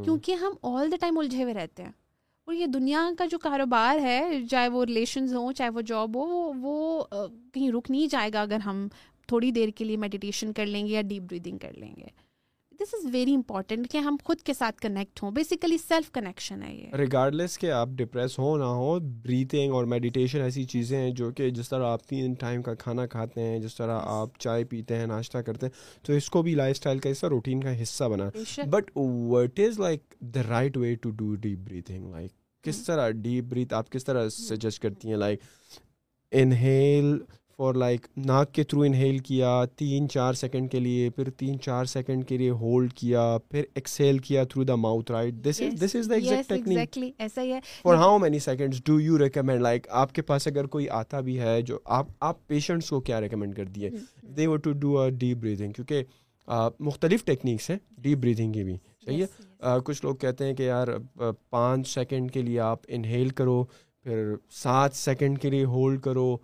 کیونکہ 0.04 0.32
ہم 0.32 0.54
آل 0.62 0.92
دا 0.92 0.96
ٹائم 1.00 1.18
الجھے 1.20 1.44
ہوئے 1.44 1.54
رہتے 1.54 1.84
ہیں۔ 1.84 1.92
اور 2.46 2.54
یہ 2.54 2.66
دنیا 2.66 3.10
کا 3.18 3.26
جو 3.26 3.38
کاروبار 3.40 4.00
ہے 4.00 4.46
چاہے 4.52 4.68
وہ 4.68 4.86
ریلیشنز 4.86 5.34
ہوں 5.36 5.54
چاہے 5.54 5.70
وہ 5.70 5.82
جاب 5.82 6.16
ہو 6.16 6.22
وہ 6.22 6.54
وہ 6.62 7.04
کہیں 7.54 7.72
رک 7.72 7.92
نہیں 7.92 8.08
جائے 8.08 8.30
گا 8.34 8.42
اگر 8.42 8.58
ہم 8.58 8.88
تھوڑی 9.28 9.52
دیر 9.52 9.70
کے 9.70 9.86
لیے 9.86 9.98
میڈیٹیشن 9.98 10.54
کر 10.54 10.66
لیں 10.66 10.88
گے 10.88 10.92
یا 10.92 11.02
ڈیپ 11.02 11.24
بریدنگ 11.24 11.58
کر 11.58 11.74
لیں 11.74 11.96
گے۔ 11.96 12.25
دس 12.86 12.94
از 12.94 13.06
ویری 13.14 13.34
امپورٹنٹ 13.36 13.90
کہ 13.92 13.98
ہم 13.98 14.16
خود 14.24 14.42
کے 14.46 14.54
ساتھ 14.54 14.82
کنیکٹ 14.82 15.22
ہوں. 15.24 15.32
بیسیکلی 15.32 15.78
سیلف 15.78 16.12
کنیکشن 16.14 16.62
ہے 16.64 16.74
یہ. 16.74 16.96
ریگارڈلیس 16.98 17.58
کہ 17.58 17.72
آپ 17.72 17.90
ڈپریس 17.98 18.38
ہو 18.40 18.56
نہ 18.58 18.64
ہو 18.64 18.98
بریتنگ 19.24 19.74
اور 19.74 19.86
میڈیٹیشن 19.86 20.42
ایسی 20.42 20.64
چیزیں 20.64 20.98
ہیں 20.98 21.12
جو 21.12 21.32
کہ 21.32 21.50
جس 21.50 21.70
طرح 21.70 21.92
آپ 21.92 22.06
تین 22.08 22.34
ٹائم 22.40 22.62
کا 22.62 22.74
کھانا 22.76 23.06
کھاتے 23.08 23.42
ہیں 23.42 23.60
جس 23.60 23.76
طرح 23.76 24.00
آپ 24.04 24.38
چائے 24.40 24.64
پیتے 24.64 24.98
ہیں 24.98 25.06
ناشتہ 25.06 25.38
کرتے 25.38 25.66
ہیں 25.66 26.04
تو 26.06 26.14
اس 26.14 26.30
کو 26.30 26.42
بھی 26.42 26.56
لائف 26.56 26.76
اسٹائل 26.76 27.00
کا 27.00 27.12
حصہ 27.12 27.26
روٹین 27.26 27.62
کا 27.62 27.82
حصہ 27.82 28.04
بنا. 28.04 28.30
But 28.70 28.92
what 28.96 29.60
is 29.60 29.80
like 29.80 30.16
the 30.36 30.44
right 30.50 30.78
way 30.78 30.94
to 30.96 31.10
do 31.12 31.34
deep 31.36 31.60
breathing 31.60 32.12
like 32.12 32.32
کس 32.64 32.84
طرح 32.86 33.10
ڈیپ 33.24 33.44
بریتھ 33.44 33.74
آپ 33.74 33.90
کس 33.92 34.06
طرح 34.06 34.30
سجیسٹ 34.30 34.82
کرتی 34.82 35.10
ہیں؟ 35.10 35.18
لائک 35.18 35.40
انہیل 36.32 37.18
فار 37.60 37.74
لائک 37.74 38.08
ناک 38.18 38.52
کے 38.54 38.64
تھرو 38.64 38.82
انہیل 38.82 39.18
کیا 39.18 39.50
تین 39.76 40.08
چار 40.10 40.34
سیکنڈ 40.34 40.72
کے 40.72 40.80
لیے 40.80 41.10
پھر 41.10 41.30
تین 41.30 41.60
چار 41.60 41.86
سیکنڈ 41.86 42.28
کے 42.28 42.38
لیے 42.38 42.50
ہولڈ 42.52 42.94
کیا 42.94 43.38
پھر 43.50 43.64
ایکسیل 43.76 44.18
کیا 44.18 44.44
through 44.44 44.64
the 44.64 44.76
mouth 44.76 45.12
right 45.12 45.34
this 45.44 45.62
is 45.62 45.82
this 45.84 45.96
is 45.96 46.10
the 46.10 46.16
exact 46.16 46.50
technique 46.50 46.98
ایسا 47.18 47.42
ہی 47.42 47.54
ہے 47.54 47.60
for 47.84 47.96
how 47.96 48.18
many 48.18 48.40
seconds 48.40 48.84
do 48.86 49.00
you 49.00 49.20
recommend 49.20 49.62
like 49.62 49.88
آپ 49.94 50.14
کے 50.14 50.22
پاس 50.22 50.48
اگر 50.48 50.66
کوئی 50.66 50.90
آتا 50.90 51.20
بھی 51.20 51.40
ہے 51.40 51.62
جو 51.62 51.80
آپ 51.86 52.08
آپ 52.22 52.46
پیشنٹس 52.48 52.90
کو 52.90 53.00
کیا 53.02 53.22
ریکمینڈ 53.22 53.56
کر 53.56 53.66
دیے 53.66 53.90
دے 54.38 54.48
what 54.48 54.64
to 54.64 54.72
do 54.72 54.98
a 55.00 55.10
deep 55.12 55.38
breathing 55.38 55.72
کیونکہ 55.72 56.04
مختلف 56.80 57.24
ٹیکنیکس 57.26 57.70
ہیں 57.70 57.78
ڈیپ 57.98 58.18
بریدنگ 58.18 58.54
کی 58.54 58.64
بھی 58.64 58.78
صحیح 59.06 59.24
ہے 59.24 59.80
کچھ 59.86 60.04
لوگ 60.06 60.16
کہتے 60.16 60.46
ہیں 60.46 60.54
کہ 60.54 60.64
یار 60.64 60.88
پانچ 61.50 61.88
سیکنڈ 61.88 62.32
کے 62.32 62.42
لیے 62.42 62.60
آپ 62.60 62.82
انہیل 62.88 63.30
کرو 63.30 63.64
پھر 64.06 64.34
سات 64.54 64.96
سیکنڈ 64.96 65.40
کے 65.40 65.50
لیے 65.50 65.64
ہولڈ 65.66 66.02
کرو 66.02 66.36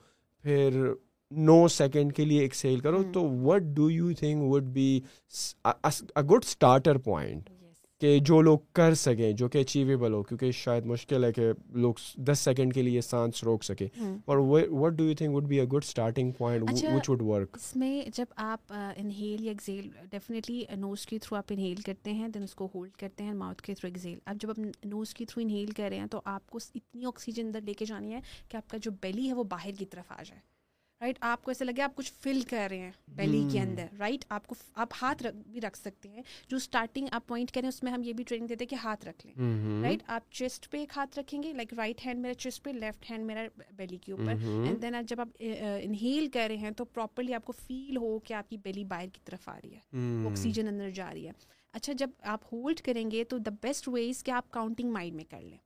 پھر 0.43 0.91
نو 1.31 1.67
سیکنڈ 1.67 2.13
کے 2.13 2.25
لیے 2.25 2.41
ایکسیل 2.41 2.79
کرو 2.79 3.01
تو 3.13 3.23
what 3.23 3.61
do 3.61 3.89
you 3.89 4.13
think 4.13 4.43
would 4.43 4.63
be 4.63 4.99
good 6.29 6.43
starter 6.43 6.97
point 6.97 7.49
کہ 8.01 8.19
جو 8.19 8.41
لوگ 8.41 8.59
کر 8.73 8.93
سکیں 8.93 9.31
جو 9.31 9.47
کہ 9.49 9.57
اچیویبل 9.57 10.13
ہو 10.13 10.21
کیونکہ 10.23 10.51
شاید 10.51 10.85
مشکل 10.85 11.23
ہے 11.23 11.31
کہ 11.33 11.51
لوگ 11.69 11.93
دس 12.17 12.39
سیکنڈ 12.39 12.73
کے 12.73 12.81
لیے 12.81 13.01
سانس 13.01 13.43
روک 13.43 13.63
سکے 13.63 13.87
اور 14.25 14.37
what 14.37 14.93
do 14.93 15.03
you 15.03 15.15
think 15.15 15.35
would 15.35 15.43
be 15.43 15.59
a 15.59 15.65
good 15.65 15.83
starting 15.83 16.31
point 16.31 16.63
which 16.93 17.09
would 17.09 17.21
work 17.21 17.57
اس 17.57 17.75
میں 17.75 18.01
جب 18.13 18.25
آپ 18.35 18.73
انہیل 18.97 19.43
یا 19.43 19.51
ایگزیل 19.51 19.89
ڈیفینیٹلی 20.11 20.63
نوز 20.75 21.05
کے 21.05 21.19
تھرو 21.19 21.37
آپ 21.37 21.45
انہیل 21.49 21.81
کرتے 21.81 22.11
ہیں 22.11 22.27
دین 22.27 22.43
اس 22.43 22.55
کو 22.55 22.67
ہولڈ 22.75 22.91
کرتے 22.91 23.23
ہیں 23.23 23.33
ماؤتھ 23.33 23.61
کے 23.61 23.73
تھرو 23.73 23.87
ایگزیل 23.87 24.19
اب 24.25 24.37
جب 24.41 24.49
آپ 24.49 24.59
نوز 24.85 25.13
کے 25.13 25.25
تھرو 25.25 25.41
انہیل 25.41 25.71
کر 25.71 25.87
رہے 25.89 25.99
ہیں 25.99 26.07
تو 26.07 26.21
آپ 26.25 26.49
کو 26.49 26.59
اتنی 26.75 27.05
آکسیجن 27.05 27.45
اندر 27.45 27.61
لے 27.61 27.73
کے 27.73 27.85
جانی 27.85 28.13
ہے 28.13 28.19
کہ 28.47 28.57
آپ 28.57 28.69
کا 28.69 28.77
جو 28.77 28.91
بیلی 29.01 29.27
ہے 29.27 29.33
وہ 29.33 29.43
باہر 29.43 29.71
کی 29.79 29.85
طرف 29.85 30.11
آ 30.11 30.23
جائے۔ 30.23 30.50
رائٹ 31.01 31.17
آپ 31.21 31.43
کو 31.43 31.51
ایسا 31.51 31.65
لگے 31.65 31.81
آپ 31.81 31.95
کچھ 31.95 32.11
فل 32.21 32.41
کر 32.49 32.67
رہے 32.69 32.77
ہیں 32.79 32.91
بیلی 33.15 33.41
کے 33.51 33.59
اندر 33.59 33.85
رائٹ 33.99 34.25
آپ 34.29 34.47
کو 34.47 34.55
آپ 34.75 34.93
ہاتھ 35.01 35.23
بھی 35.23 35.61
رکھ 35.61 35.77
سکتے 35.77 36.09
ہیں. 36.09 36.21
جو 36.49 36.57
اسٹارٹنگ 36.57 37.07
آپ 37.11 37.27
پوائنٹ 37.27 37.51
کریں 37.51 37.67
اس 37.67 37.81
میں 37.83 37.91
ہم 37.91 38.03
یہ 38.03 38.13
بھی 38.13 38.23
ٹریننگ 38.23 38.47
دیتے 38.47 38.63
ہیں 38.63 38.69
کہ 38.69 38.75
ہاتھ 38.83 39.05
رکھ 39.07 39.25
لیں. 39.25 39.81
رائٹ 39.83 40.03
آپ 40.07 40.31
چیسٹ 40.31 40.69
پہ 40.71 40.77
ایک 40.79 40.97
ہاتھ 40.97 41.17
رکھیں 41.19 41.41
گے 41.43 41.53
لائک 41.53 41.73
رائٹ 41.73 42.05
ہینڈ 42.05 42.21
میرا 42.21 42.33
چیسٹ 42.33 42.63
پہ 42.63 42.69
لیفٹ 42.71 43.09
ہینڈ 43.11 43.25
میرا 43.25 43.47
بیلی 43.77 43.97
کے 43.97 44.11
اوپر. 44.11 44.31
اینڈ 44.65 44.81
دین 44.81 44.95
جب 45.07 45.21
آپ 45.21 45.29
انہیل 45.39 46.27
کر 46.33 46.47
رہے 46.47 46.57
ہیں 46.57 46.71
تو 46.71 46.85
پراپرلی 46.85 47.33
آپ 47.33 47.45
کو 47.45 47.53
فیل 47.57 47.97
ہو 47.97 48.17
کہ 48.19 48.33
آپ 48.33 48.49
کی 48.49 48.57
بیلی 48.57 48.83
باہر 48.85 49.07
کی 49.07 49.21
طرف 49.25 49.49
آ 49.49 49.55
رہی 49.55 49.75
ہے. 49.75 50.27
آکسیجن 50.27 50.67
اندر 50.67 50.89
جا 50.91 51.11
رہی 51.13 51.27
ہے. 51.27 51.31
اچھا 51.73 51.93
جب 51.93 52.09
آپ 52.21 52.53
ہولڈ 52.53 52.81
کریں 52.81 53.09
گے 53.11 53.23
تو 53.23 53.37
دا 53.37 53.51
بیسٹ 53.61 53.87
ویز 53.87 54.23
کہ 54.23 54.31
آپ 54.31 54.51
کاؤنٹنگ 54.51 54.91
مائنڈ 54.91 55.15
میں 55.15 55.25
کر 55.29 55.41
لیں. 55.41 55.57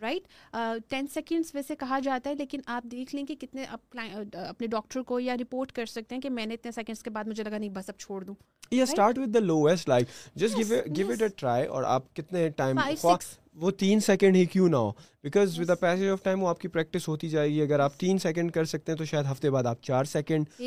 رائٹ 0.00 0.54
ٹین 0.88 1.06
سیکنڈس 1.06 1.54
ویسے 1.54 1.76
کہا 1.76 1.98
جاتا 1.98 2.30
ہے 2.30 2.34
لیکن 2.34 2.60
آپ 2.66 2.84
دیکھ 2.90 3.14
لیں 3.14 3.24
کہ 3.26 3.34
کتنے 3.34 3.64
اپنے 3.64 4.66
ڈاکٹر 4.66 5.02
کو 5.02 5.20
یا 5.20 5.36
رپورٹ 5.36 5.72
کر 5.72 5.86
سکتے 5.86 6.14
ہیں 6.14 6.22
کہ 6.22 6.30
میں 6.30 6.46
نے 6.46 6.54
اتنے 6.54 6.72
سیکنڈس 6.72 7.02
کے 7.02 7.10
بعد 7.10 7.24
مجھے 7.24 7.44
لگا 7.44 7.58
نہیں 7.58 7.70
بس 7.70 7.88
اب 7.88 7.98
چھوڑ 7.98 8.24
دوں۔ 8.24 8.34
یا 8.70 8.82
start 8.82 9.18
the 9.34 9.38
lowest 9.38 9.88
like 9.88 10.06
just 10.34 10.58
give 10.96 11.10
it 11.10 11.22
a 11.22 11.28
try 11.28 11.66
اور 11.66 11.82
آپ 11.82 12.14
کتنے 12.16 12.48
ٹائم 12.48 12.78
وہ 13.54 13.70
تین 13.70 14.00
سیکنڈ 14.00 14.36
ہی 14.36 14.44
کیوں 14.46 14.68
نہ 14.68 14.76
ہو۔ 14.76 14.90
Because 15.22 15.58
with 15.60 15.68
the 15.68 15.90
of 16.12 16.22
time 16.22 16.42
وہ 16.42 16.48
آپ 16.48 16.60
کی 16.60 16.68
پریکٹس 16.68 17.08
ہوتی 17.08 17.28
جائے 17.28 17.50
گی۔ 17.50 17.60
اگر 17.62 17.80
آپ 17.80 17.96
تین 17.96 18.18
سیکنڈ 18.18 18.52
کر 18.52 18.64
سکتے 18.64 18.92
ہیں 18.92 18.96
تو 18.98 19.04
شاید 19.04 19.26
ہفتے 19.32 19.50
بعد 19.50 19.66
آپ 19.66 19.82
چار 19.82 20.04
سیکنڈ 20.04 20.60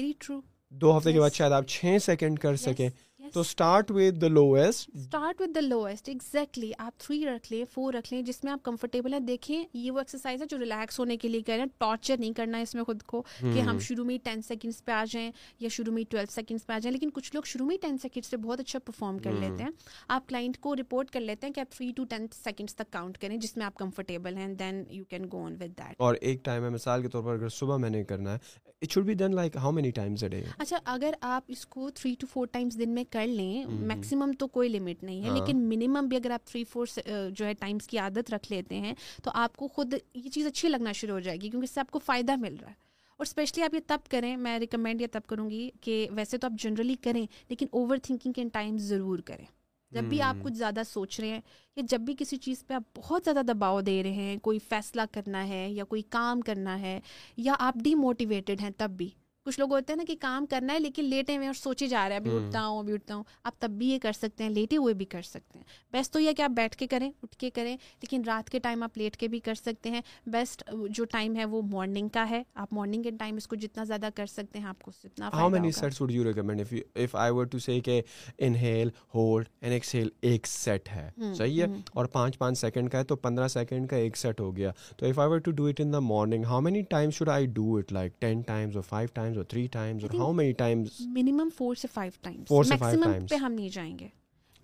دو 0.71 0.97
ہفتے 0.97 1.13
کے 1.13 1.19
بعد 1.19 1.29
شاید 1.29 1.51
آپ 1.51 1.67
چھ 1.67 1.97
سیکنڈ 2.01 2.39
کر 2.39 2.55
سکیں۔ 2.55 2.89
تو 3.33 3.41
start 3.41 3.91
with 3.91 4.21
the 4.21 4.27
lowest 4.27 4.89
start 4.95 5.41
with 5.41 5.55
the 5.55 5.61
lowest 5.61 6.09
exactly 6.09 6.71
آپ 6.79 6.99
تھری 6.99 7.25
رکھ 7.25 7.51
لیں 7.51 7.63
فور 7.71 7.93
رکھ 7.93 8.11
لیں 8.13 8.21
جس 8.23 8.43
میں 8.43 8.51
آپ 8.51 8.63
کمفرٹیبل 8.63 9.13
ہیں. 9.13 9.19
دیکھیں 9.19 9.63
یہ 9.73 9.91
وہ 9.91 9.99
ایکسرسائز 9.99 10.41
ہے 10.41 10.47
جو 10.49 10.57
ریلیکس 10.57 10.99
ہونے 10.99 11.17
کے 11.17 11.27
لیے 11.27 11.41
کر 11.41 11.53
رہے 11.53 11.59
ہیں. 11.59 11.69
ٹارچر 11.77 12.17
نہیں 12.19 12.33
کرنا 12.33 12.57
ہے 12.57 12.63
اس 12.63 12.75
میں 12.75 12.83
خود 12.83 13.01
کو 13.03 13.21
کہ 13.41 13.59
ہم 13.59 13.79
شروع 13.79 14.05
میں 14.05 14.17
ٹین 14.23 14.41
سیکنڈس 14.41 14.83
پہ 14.85 14.91
آ 14.91 15.03
جائیں 15.11 15.31
یا 15.59 15.69
شروع 15.71 15.93
میں 15.93 16.03
ٹویلو 16.09 16.31
سیکنڈس 16.31 16.67
پہ 16.67 16.73
آ 16.73 16.79
جائیں. 16.79 16.93
لیکن 16.93 17.09
کچھ 17.13 17.31
لوگ 17.33 17.43
شروع 17.45 17.67
میں 17.67 17.77
ٹین 17.81 17.97
سیکنڈس 17.97 18.29
سے 18.29 18.37
بہت 18.37 18.59
اچھا 18.59 18.79
پرفارم 18.85 19.17
کر 19.17 19.31
لیتے 19.33 19.63
ہیں. 19.63 19.71
آپ 20.07 20.29
کلائنٹ 20.29 20.57
کو 20.59 20.75
رپورٹ 20.75 21.11
کر 21.11 21.19
لیتے 21.21 21.47
ہیں 21.47 21.53
کہ 21.53 21.59
آپ 21.59 21.71
تھری 21.71 21.91
ٹو 21.95 22.05
ٹین 22.09 22.27
سیکنڈس 22.33 22.75
تک 22.75 22.91
کاؤنٹ 22.93 23.17
کریں 23.17 23.37
جس 23.37 23.57
میں 23.57 23.65
آپ 23.65 23.75
کمفرٹیبل 23.77 24.37
ہیں. 24.37 24.47
Then 24.55 24.83
you 24.89 25.03
can 25.09 25.25
go 25.31 25.45
on 25.45 25.55
with 25.61 25.77
that 25.77 25.95
اور 25.97 26.15
ایک 26.21 26.45
ٹائم 26.45 26.63
ہے 26.63 26.69
مثال 26.69 27.01
کے 27.01 27.07
طور 27.07 27.23
پر 27.23 27.33
اگر 27.33 27.49
صبح 27.49 27.77
میں 27.77 27.89
نے 27.89 28.03
کرنا 28.03 28.33
ہے 28.33 28.65
it 28.81 28.91
should 28.91 29.05
be 29.05 29.13
done 29.13 29.35
like 29.35 29.55
how 29.55 29.71
many 29.71 29.91
times 29.91 30.23
a 30.23 30.29
day 30.29 30.43
اچھا 30.57 30.77
اگر 30.85 31.13
آپ 31.21 31.43
اس 31.47 31.65
کو 31.65 31.89
تھری 31.89 32.15
ٹو 32.19 32.27
فور 32.27 32.47
ٹائمس 32.47 32.79
دن 32.79 32.89
میں 32.89 33.03
کر 33.09 33.27
لیں 33.27 33.65
میکسیمم 33.65 34.31
تو 34.39 34.47
کوئی 34.47 34.69
لمٹ 34.69 35.03
نہیں 35.03 35.23
ہے 35.23 35.29
لیکن 35.29 35.57
منیمم 35.57 36.07
بھی 36.07 36.17
اگر 36.17 36.31
آپ 36.31 36.45
تھری 36.45 36.63
فور 36.63 36.85
جو 37.29 37.45
ہے 37.45 37.53
ٹائمس 37.53 37.87
کی 37.87 37.97
عادت 37.97 38.33
رکھ 38.33 38.51
لیتے 38.51 38.79
ہیں 38.79 38.93
تو 39.23 39.31
آپ 39.33 39.57
کو 39.57 39.67
خود 39.67 39.93
یہ 40.13 40.29
چیز 40.29 40.47
اچھی 40.47 40.69
لگنا 40.69 40.91
شروع 40.91 41.13
ہو 41.13 41.19
جائے 41.19 41.37
گی 41.37 41.49
کیونکہ 41.49 41.63
اس 41.63 41.71
سے 41.71 41.79
آپ 41.79 41.91
کو 41.91 41.99
فائدہ 41.99 42.35
مل 42.35 42.55
رہا 42.61 42.69
ہے۔ 42.69 42.73
اور 43.19 43.25
اسپیشلی 43.25 43.63
آپ 43.63 43.73
یہ 43.73 43.79
تب 43.87 44.09
کریں 44.09 44.37
میں 44.37 44.59
ریکمینڈ 44.59 45.01
یہ 45.01 45.07
تب 45.11 45.21
کروں 45.27 45.49
گی 45.49 45.69
کہ 45.81 46.07
ویسے 46.11 46.37
تو 46.37 46.47
آپ 46.47 46.63
جنرلی 46.63 46.95
کریں 46.95 47.25
لیکن 47.49 47.65
اوور 47.71 47.97
تھنکنگ 47.97 48.33
ان 48.37 48.47
ٹائم 48.47 48.77
ضرور 48.77 49.19
کریں۔ 49.19 49.45
جب 49.91 50.03
بھی 50.03 50.21
آپ 50.21 50.35
کچھ 50.43 50.53
زیادہ 50.53 50.81
سوچ 50.85 51.19
رہے 51.19 51.27
ہیں 51.27 51.41
یا 51.75 51.83
جب 51.89 52.01
بھی 52.01 52.15
کسی 52.19 52.37
چیز 52.37 52.67
پہ 52.67 52.73
آپ 52.73 52.83
بہت 52.95 53.23
زیادہ 53.23 53.41
دباؤ 53.47 53.81
دے 53.81 54.03
رہے 54.03 54.11
ہیں 54.11 54.37
کوئی 54.37 54.59
فیصلہ 54.59 55.01
کرنا 55.11 55.47
ہے 55.47 55.69
یا 55.69 55.83
کوئی 55.83 56.01
کام 56.09 56.41
کرنا 56.41 56.79
ہے 56.79 56.99
یا 57.37 57.55
آپ 57.59 57.75
ڈی 57.83 57.95
موٹیویٹیڈ 57.95 58.61
ہیں 58.61 58.69
تب 58.77 58.89
بھی۔ 58.89 59.09
کچھ 59.47 59.59
لوگ 59.59 59.73
ہوتے 59.73 59.93
ہیں 59.93 59.97
نا 59.97 60.03
کہ 60.07 60.15
کام 60.19 60.45
کرنا 60.45 60.73
ہے 60.73 60.79
لیکن 60.79 61.05
لیٹے 61.05 61.35
ہوئے 61.37 61.47
اور 61.47 61.53
سوچے 61.53 61.87
جا 61.87 62.07
رہے 62.09 62.15
ہیں 62.15 62.19
ابھی 62.19 62.35
اٹھتا 62.35 62.65
ہوں 62.65 62.79
ابھی 62.79 62.93
اٹھتا 62.93 63.15
ہوں۔ 63.15 63.23
آپ 63.43 63.59
تب 63.59 63.69
بھی 63.69 63.87
یہ 63.87 63.99
کر 63.99 64.11
سکتے 64.11 64.43
ہیں 64.43 64.51
لیٹے 64.51 64.77
ہوئے 64.77 64.93
بھی 64.93 65.05
کر 65.05 65.21
سکتے 65.21 65.59
ہیں۔ 65.59 65.65
بیسٹ 65.91 66.13
تو 66.13 66.19
یہ 66.19 66.31
کہ 66.31 66.41
آپ 66.41 66.51
بیٹھ 66.51 66.75
کے 66.77 66.87
کریں 66.87 67.09
اٹھ 67.23 67.37
کے 67.37 67.49
کریں 67.49 67.75
لیکن 67.75 68.23
رات 68.27 68.49
کے 68.49 68.59
ٹائم 68.59 68.83
آپ 68.83 68.97
لیٹ 68.97 69.17
کے 69.17 69.27
بھی 69.27 69.39
کر 69.39 69.55
سکتے 69.55 69.89
ہیں۔ 69.89 70.01
بیسٹ 70.25 70.63
جو 70.89 71.05
ٹائم 71.05 71.35
ہے 71.35 71.45
وہ 71.45 71.61
مارننگ 71.61 72.07
کا 72.07 72.29
ہے۔ 72.29 72.41
آپ 72.55 72.73
مارننگ 72.73 73.03
کے 73.03 73.11
ٹائم 73.19 73.35
اس 73.35 73.47
کو 73.47 73.55
جتنا 73.55 73.83
زیادہ 73.83 74.09
کر 74.15 74.25
سکتے 74.25 74.59
ہیں 74.59 74.65
آپ 74.65 74.81
کو 74.81 74.91
اتنا 75.03 75.29
how 75.33 75.49
many 75.49 75.71
sets 75.71 76.01
would 76.01 76.11
you 76.11 76.23
recommend 76.23 76.61
if 76.95 77.15
I 77.15 77.31
were 77.31 77.45
to 77.45 77.59
say 77.59 77.79
کہ 77.79 78.01
انہیل 78.37 78.89
ہولڈ 79.15 79.49
اینڈ 79.61 79.73
ایکسیل 79.73 80.09
ایک 80.21 80.47
سیٹ 80.47 80.89
ہے 80.89 81.09
صحیح 81.33 81.61
ہے 81.61 81.67
اور 81.93 82.05
پانچ 82.05 82.37
پانچ 82.37 82.59
سیکنڈ 82.59 82.91
کا 82.91 82.97
ہے 82.97 83.03
تو 83.03 83.15
پندرہ 83.15 83.47
سیکنڈ 83.47 83.89
کا 83.89 83.95
ایک 83.95 84.17
سیٹ 84.17 84.39
ہو 84.39 84.55
گیا 84.57 84.71
تو 84.97 85.05
if 85.05 85.19
I 85.19 85.29
were 85.29 85.37
to 85.37 85.51
do 85.51 85.65
it 85.65 85.81
in 85.81 85.93
the 85.93 85.99
morning 85.99 86.45
how 86.45 86.61
many 86.61 86.81
time 86.81 87.09
should 87.09 87.29
I 87.29 87.45
do 87.45 87.75
it 87.75 87.93
like 87.93 88.19
ten 88.19 88.41
times 88.41 88.75
اور 88.75 88.83
فائیو 88.83 89.07
ٹائمز 89.13 89.36
اور 89.37 89.45
تھری 89.45 89.65
ٹائمز 89.71 90.03
اور 90.03 90.19
how 90.19 90.31
many 90.33 90.51
times 90.57 91.01
minimum 91.07 91.49
four 91.57 91.75
سے 91.75 91.87
فائیو 91.93 92.11
ٹائمز 92.21 92.47
فور 92.47 92.63
سے 92.63 92.77
five 92.79 93.03
times 93.03 93.29
پہ 93.29 93.35
ہم 93.35 93.51
نہیں 93.51 93.69
جائیں 93.69 93.97
گے. 93.99 94.07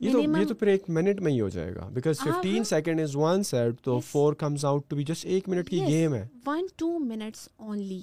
یہ 0.02 0.12
تو 0.12 0.22
یہ 0.22 0.46
تو 0.48 0.54
پھر 0.56 0.68
ایک 0.68 0.90
منٹ 0.90 1.20
میں 1.22 1.32
ہی 1.32 1.40
ہو 1.42 1.50
جائے 1.50 1.74
گا 1.76 1.88
because 1.94 2.20
fifteen 2.20 2.64
second 2.64 3.02
is 3.02 3.16
one 3.16 3.44
set 3.44 3.82
تو 3.84 4.00
four 4.00 4.34
comes 4.34 4.66
out 4.66 4.90
to 4.90 4.96
be 4.96 5.04
just 5.04 5.26
ایک 5.26 5.50
منٹ 5.50 5.70
کی 5.70 5.82
گیم 5.88 6.14
ہے. 6.14 6.26
ون 6.46 6.66
ٹو 6.76 6.98
منٹس 7.00 7.48
اونلی 7.58 8.02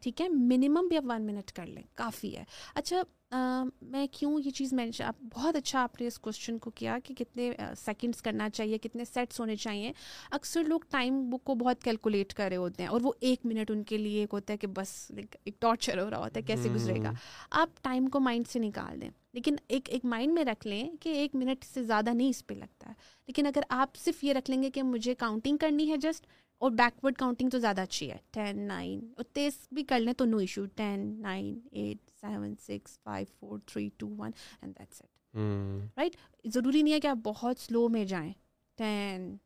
ٹھیک 0.00 0.20
ہے؟ 0.20 0.28
منیمم 0.28 0.88
بھی 0.88 0.96
آپ 0.96 1.04
ون 1.06 1.26
منٹ 1.26 1.52
کر 1.52 1.66
لیں. 1.66 1.82
کافی 1.94 2.36
ہے. 2.36 2.44
اچھا 2.74 3.02
میں 3.32 4.06
کیوں 4.12 4.40
یہ 4.44 4.50
چیز 4.50 4.72
مینشن 4.72 5.04
آپ 5.04 5.14
بہت 5.34 5.56
اچھا 5.56 5.82
آپ 5.82 6.00
نے 6.00 6.06
اس 6.06 6.18
کوشچن 6.18 6.58
کو 6.58 6.70
کیا 6.70 6.98
کہ 7.04 7.14
کتنے 7.14 7.50
سیکنڈس 7.76 8.22
کرنا 8.22 8.50
چاہیے 8.50 8.78
کتنے 8.78 9.04
سیٹس 9.04 9.40
ہونے 9.40 9.56
چاہیے۔ 9.56 9.92
اکثر 10.30 10.64
لوگ 10.64 10.80
ٹائم 10.90 11.30
بک 11.30 11.44
کو 11.44 11.54
بہت 11.54 11.82
کیلکولیٹ 11.82 12.34
کر 12.34 12.46
رہے 12.48 12.56
ہوتے 12.56 12.82
ہیں 12.82 12.90
اور 12.90 13.00
وہ 13.02 13.12
ایک 13.20 13.46
منٹ 13.46 13.70
ان 13.70 13.82
کے 13.82 13.98
لیے 13.98 14.20
ایک 14.20 14.28
ہوتا 14.32 14.52
ہے 14.52 14.58
کہ 14.58 14.66
بس 14.66 15.12
ایک 15.44 15.60
ٹارچر 15.60 16.02
ہو 16.02 16.10
رہا 16.10 16.18
ہوتا 16.18 16.40
ہے 16.40 16.42
کیسے 16.42 16.68
گزرے 16.74 17.02
گا؟ 17.02 17.12
آپ 17.50 17.68
ٹائم 17.82 18.06
کو 18.06 18.20
مائنڈ 18.20 18.48
سے 18.48 18.58
نکال 18.58 19.00
دیں۔ 19.00 19.10
لیکن 19.32 19.56
ایک 19.68 19.90
ایک 19.90 20.04
مائنڈ 20.04 20.32
میں 20.32 20.44
رکھ 20.44 20.66
لیں 20.66 20.90
کہ 21.00 21.08
ایک 21.08 21.34
منٹ 21.34 21.64
سے 21.64 21.82
زیادہ 21.84 22.10
نہیں 22.10 22.28
اس 22.28 22.46
پہ 22.46 22.54
لگتا۔ 22.54 22.88
ہے 22.88 22.94
لیکن 23.26 23.46
اگر 23.46 23.60
آپ 23.68 23.96
صرف 23.96 24.24
یہ 24.24 24.32
رکھ 24.32 24.50
لیں 24.50 24.62
گے 24.62 24.70
کہ 24.70 24.82
مجھے 24.82 25.14
کاؤنٹنگ 25.14 25.56
کرنی 25.56 25.90
ہے 25.90 25.96
جسٹ 25.96 26.26
اور 26.58 26.70
بیکورڈ 26.70 27.14
کاؤنٹنگ 27.14 27.50
تو 27.50 27.58
زیادہ 27.58 27.80
اچھی 27.80 28.10
ہے۔ 28.10 28.16
ٹین 28.30 28.60
نائن 28.60 29.00
اور 29.16 29.24
تیز 29.24 29.52
بھی 29.72 29.84
کر 29.84 30.00
لیں 30.00 30.12
تو 30.12 30.24
no 30.24 30.36
issue 30.36 30.64
ten 30.66 31.20
nine 31.22 31.58
eight 31.72 32.07
seven 32.22 32.54
six 32.58 32.98
five 32.98 33.26
four 33.40 33.58
three 33.66 33.88
two 33.98 34.08
one 34.08 34.30
and 34.62 34.78
that's 34.78 35.02
it 35.02 35.98
right 35.98 36.16
ضروری 36.44 36.82
نہیں 36.82 36.94
ہے 36.94 37.00
کہ 37.00 37.06
آپ 37.06 37.18
بہت 37.24 37.58
سلو 37.58 37.88
میں 37.88 38.04
جائیں 38.04 38.32
ٹین 38.78 39.36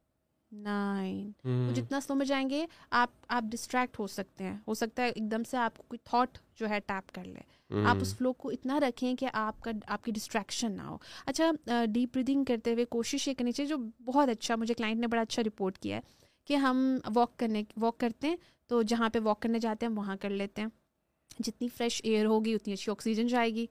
نائن 0.53 1.31
تو 1.43 1.73
جتنا 1.75 2.01
سلو 2.01 2.15
میں 2.15 2.27
جائیں 2.27 2.49
گے 2.51 2.65
آپ 2.91 3.11
آپ 3.29 3.45
ڈسٹریکٹ 3.51 3.99
ہو 3.99 4.07
سکتے 4.07 4.45
ہیں 4.45 4.57
ہو 4.69 4.75
سکتا 4.75 5.03
ہے 5.03 5.09
ایک 5.09 5.31
دم 5.31 5.43
سے 5.45 5.57
آپ 5.57 5.77
کو 5.77 5.85
کوئی 5.89 5.99
تھاٹ 6.05 6.39
جو 6.57 6.69
ہے 6.69 6.79
ٹیپ 6.87 7.13
کر 7.15 7.25
لے 7.25 7.41
آپ 7.87 7.97
اس 8.01 8.15
فلو 8.17 8.33
کو 8.33 8.51
اتنا 8.51 8.81
رکھیں 8.81 9.15
کہ 9.17 9.29
آپ 9.33 9.61
کا 9.61 9.71
آپ 9.87 10.05
کی 10.05 10.13
ڈسٹریکشن 10.13 10.73
نہ 10.73 10.83
ہو 10.83 10.97
اچھا 11.27 11.51
ڈیپ 11.87 12.15
بریدنگ 12.15 12.45
کرتے 12.45 12.73
ہوئے 12.73 12.85
کوشش 12.85 13.29
یہ 13.29 13.35
کرنی 13.35 13.53
چاہیے 13.53 13.69
جو 13.69 13.77
بہت 14.05 14.29
اچھا 14.29 14.57
مجھے 14.57 14.75
کلائنٹ 14.75 15.01
نے 15.01 15.07
بڑا 15.07 15.23
اچھا 15.23 15.43
رپورٹ 15.43 15.79
کیا 15.79 15.97
ہے 15.97 16.01
کہ 16.47 16.57
ہم 16.57 16.85
واک 17.15 17.37
کرنے 17.39 17.63
واک 17.77 17.99
کرتے 17.99 18.29
ہیں 18.29 18.37
تو 18.71 18.83
جہاں 18.83 19.09
پہ 19.09 19.19
واک 19.23 19.41
کرنے 19.41 19.59
جاتے 19.59 19.87
ہیں 19.87 19.93
وہاں 19.93 20.17
کر 20.17 20.31
لیتے 20.31 20.63
ہیں 20.63 20.69
جتنی 21.39 21.69
فریش 21.69 22.01
ایئر 22.05 22.27
ہوگی 22.27 22.55
اتنی 22.55 22.73
اچھی 22.73 22.93
آکسیجن 22.93 23.27
جائے 23.27 23.55
گی 23.55 23.67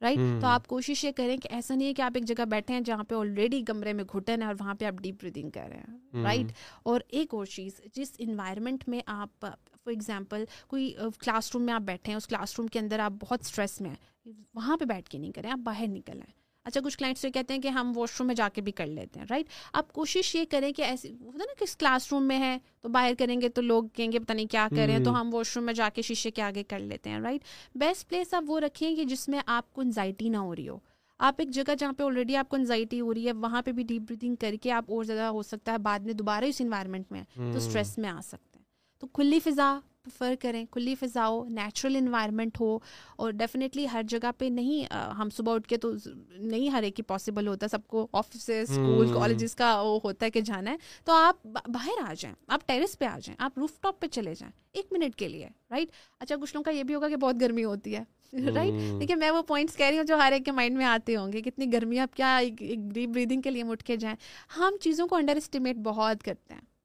رائٹ 0.00 0.18
تو 0.40 0.46
آپ 0.46 0.66
کوشش 0.66 1.04
یہ 1.04 1.10
کریں 1.16 1.36
کہ 1.36 1.48
ایسا 1.52 1.74
نہیں 1.74 1.88
ہے 1.88 1.94
کہ 1.94 2.02
آپ 2.02 2.12
ایک 2.14 2.24
جگہ 2.24 2.44
بیٹھے 2.44 2.74
ہیں 2.74 2.80
جہاں 2.80 3.04
پہ 3.04 3.14
آلریڈی 3.14 3.62
کمرے 3.62 3.92
میں 3.92 4.04
گھٹن 4.04 4.42
ہے 4.42 4.46
اور 4.46 4.54
وہاں 4.60 4.74
پہ 4.74 4.84
آپ 4.84 4.94
ڈیپ 5.02 5.14
بریدنگ 5.20 5.50
کر 5.50 5.68
رہے 5.68 5.76
ہیں 5.76 6.24
رائٹ 6.24 6.46
اور 6.82 7.00
ایک 7.08 7.34
اور 7.34 7.46
چیز 7.46 7.80
جس 7.94 8.12
انوائرمنٹ 8.18 8.88
میں 8.88 9.00
آپ 9.06 9.40
فار 9.40 9.88
ایگزامپل 9.88 10.44
کوئی 10.66 10.94
کلاس 11.18 11.54
روم 11.54 11.62
میں 11.62 11.74
آپ 11.74 11.80
بیٹھے 11.80 12.12
ہیں 12.12 12.16
اس 12.16 12.26
کلاس 12.26 12.58
روم 12.58 12.66
کے 12.66 12.78
اندر 12.78 12.98
آپ 12.98 13.12
بہت 13.20 13.40
اسٹریس 13.40 13.80
میں 13.80 13.90
ہیں 13.90 14.32
وہاں 14.54 14.76
پہ 14.76 14.84
بیٹھ 14.84 15.10
کے 15.10 15.18
نہیں 15.18 15.32
کریں 15.32 15.50
آپ 15.50 15.58
باہر 15.58 15.86
نکل 15.86 16.12
آئیں۔ 16.12 16.45
اچھا 16.66 16.80
کچھ 16.84 16.98
کلائنٹس 16.98 17.24
یہ 17.24 17.30
کہتے 17.30 17.54
ہیں 17.54 17.60
کہ 17.60 17.68
ہم 17.68 17.92
واش 17.96 18.10
روم 18.18 18.26
میں 18.26 18.34
جا 18.34 18.48
کے 18.48 18.60
بھی 18.60 18.72
کر 18.72 18.86
لیتے 18.86 19.20
ہیں 19.20 19.26
رائٹ 19.30 19.46
آپ 19.72 19.92
کوشش 19.92 20.34
یہ 20.34 20.44
کریں 20.50 20.72
کہ 20.72 20.82
ایسی 20.82 21.10
ہوتا 21.12 21.38
ہے 21.38 21.46
نا 21.46 21.54
کہ 21.58 21.66
کلاس 21.78 22.12
روم 22.12 22.24
میں 22.28 22.38
ہے 22.38 22.58
تو 22.80 22.88
باہر 22.88 23.12
کریں 23.18 23.40
گے 23.40 23.48
تو 23.48 23.62
لوگ 23.62 23.84
کہیں 23.94 24.12
گے 24.12 24.18
پتہ 24.18 24.32
نہیں 24.32 24.46
کیا 24.46 24.68
کریں 24.76 24.98
تو 24.98 25.20
ہم 25.20 25.34
واش 25.34 25.56
روم 25.56 25.66
میں 25.66 25.74
جا 25.74 25.88
کے 25.88 26.02
شیشے 26.02 26.30
کے 26.30 26.42
آگے 26.42 26.64
کر 26.64 26.78
لیتے 26.78 27.10
ہیں 27.10 27.20
رائٹ 27.20 27.44
بیسٹ 27.74 28.08
پلیس 28.08 28.34
آپ 28.34 28.44
وہ 28.46 28.60
رکھیں 28.60 28.96
کہ 28.96 29.04
جس 29.04 29.28
میں 29.28 29.40
آپ 29.46 29.72
کو 29.72 29.80
انزائٹی 29.80 30.28
نہ 30.28 30.36
ہو 30.36 30.56
رہی 30.56 30.68
ہو۔ 30.68 30.78
آپ 31.18 31.34
ایک 31.38 31.50
جگہ 31.50 31.74
جہاں 31.78 31.92
پہ 31.92 32.02
آلریڈی 32.02 32.36
آپ 32.36 32.48
کو 32.48 32.56
انزائٹی 32.56 33.00
ہو 33.00 33.14
رہی 33.14 33.26
ہے 33.26 33.32
وہاں 33.32 33.62
پہ 33.62 33.72
بھی 33.72 33.82
ڈیپ 33.82 34.02
بریتنگ 34.02 34.34
کر 34.34 34.54
کے 34.62 34.70
آپ 34.70 34.84
اور 34.88 35.04
زیادہ 35.04 35.22
ہو 35.22 35.42
سکتا 35.42 35.72
ہے 35.72 35.78
بعد 35.78 35.98
میں 35.98 36.14
دوبارہ 36.14 36.44
اس 36.44 36.60
انوائرمنٹ 36.60 37.12
میں 37.12 37.22
تو 37.36 37.56
اسٹریس 37.56 37.98
میں 37.98 38.10
آ 38.10 38.20
سکتے 38.22 38.58
ہیں۔ 38.58 38.64
تو 38.98 39.06
کھلی 39.06 39.40
فضا 39.40 39.78
پریفر 40.06 40.34
کریں 40.40 40.64
کھلی 40.70 40.94
فضا 40.94 41.28
ہو 41.28 41.44
نیچرل 41.48 41.96
انوائرمنٹ 41.96 42.60
ہو 42.60 42.78
اور 43.16 43.32
ڈیفینیٹلی 43.32 43.86
ہر 43.92 44.02
جگہ 44.02 44.30
پہ 44.38 44.44
نہیں 44.44 44.94
ہم 44.94 45.30
صبح 45.30 45.54
اٹھ 45.54 45.68
کے 45.68 45.76
تو 45.76 45.92
نہیں 46.30 46.68
ہر 46.68 46.82
ایک 46.82 46.98
ہی 46.98 47.04
پاسبل 47.04 47.48
ہوتا 47.48 47.68
سب 47.68 47.86
کو 47.86 48.06
آفیسز 48.12 48.70
اسکول 48.70 49.12
کالجز 49.12 49.54
کا 49.54 49.80
وہ 49.82 49.98
ہوتا 50.04 50.26
ہے 50.26 50.30
کہ 50.30 50.40
جانا 50.40 50.70
ہے 50.70 50.76
تو 51.04 51.12
آپ 51.12 51.46
باہر 51.46 52.02
آ 52.08 52.14
جائیں 52.18 52.34
آپ 52.48 52.66
ٹیرس 52.66 52.98
پہ 52.98 53.04
آ 53.04 53.18
جائیں 53.18 53.36
آپ 53.38 53.58
روف 53.58 53.80
ٹاپ 53.80 54.00
پہ 54.00 54.06
چلے 54.06 54.34
جائیں 54.34 54.52
ایک 54.72 54.92
منٹ 54.92 55.14
کے 55.14 55.28
لیے 55.28 55.48
رائٹ 55.70 55.88
اچھا 56.20 56.36
کچھ 56.36 56.54
لوگوں 56.56 56.64
کا 56.64 56.70
یہ 56.70 56.82
بھی 56.82 56.94
ہوگا 56.94 57.08
کہ 57.08 57.16
بہت 57.16 57.40
گرمی 57.40 57.64
ہوتی 57.64 57.96
ہے 57.96 58.02
رائٹ 58.54 58.72
لیکن 58.98 59.18
میں 59.18 59.30
وہ 59.30 59.42
پوائنٹس 59.42 59.76
کہہ 59.76 59.86
رہی 59.86 59.96
ہوں 59.96 60.04
جو 60.04 60.16
ہر 60.16 60.32
ایک 60.32 60.44
کے 60.44 60.52
مائنڈ 60.52 60.76
میں 60.76 60.86
آتے 60.86 61.16
ہوں 61.16 61.32
گے 61.32 61.40
کتنی 61.40 61.72
گرمی 61.72 61.98
آپ 61.98 62.16
کیا 62.16 62.40
ڈیپ 62.58 63.08
بریدنگ 63.08 63.40
کے 63.40 63.50
لیے 63.50 63.62
اٹھ 63.68 63.84
کے 63.84 63.96
جائیں؟ 63.96 64.16
ہم 64.56 64.76
چیزوں 64.80 65.06
کو 65.08 65.16
انڈر 65.16 65.36
اسٹیمیٹ 65.36 65.76
بہت 65.76 66.22
کرتے 66.22 66.54
ہیں۔ 66.54 66.75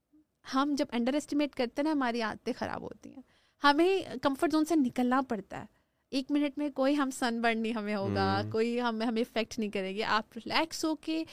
ہم 0.56 0.76
جب 0.78 0.86
انڈر 0.92 1.14
اسٹیمیٹ 1.14 1.56
کرتے 1.56 1.74
ہیں 1.78 1.84
نا 1.84 1.92
ہماری 1.92 2.22
عادتیں 2.22 2.54
خراب 2.58 2.82
ہوتی 2.82 3.14
ہیں۔ 3.16 3.22
ہمیں 3.64 4.02
کمفرٹ 4.22 4.52
زون 4.52 4.66
سے 4.66 4.76
نکلنا 4.76 5.22
پڑتا 5.22 5.60
ہے۔ 5.60 5.66
ایک 6.10 6.32
منٹ 6.32 6.58
میں 6.58 6.70
کوئی 6.70 6.98
ہم 6.98 7.10
سن 7.12 7.42
برن 7.42 7.62
نہیں 7.62 7.74
ہمیں 7.74 7.96
ہوگا 7.96 8.42
کوئی 8.52 8.82
ہمیں 8.82 9.06
ہمیں 9.06 9.22
افیکٹ 9.22 9.60
نہیں 9.60 9.70
کرے 9.70 9.96
گی 9.96 10.04
آپ 10.04 10.38
ریلیکس 10.38 10.86
ہو 10.86 10.96
کے 10.96 11.24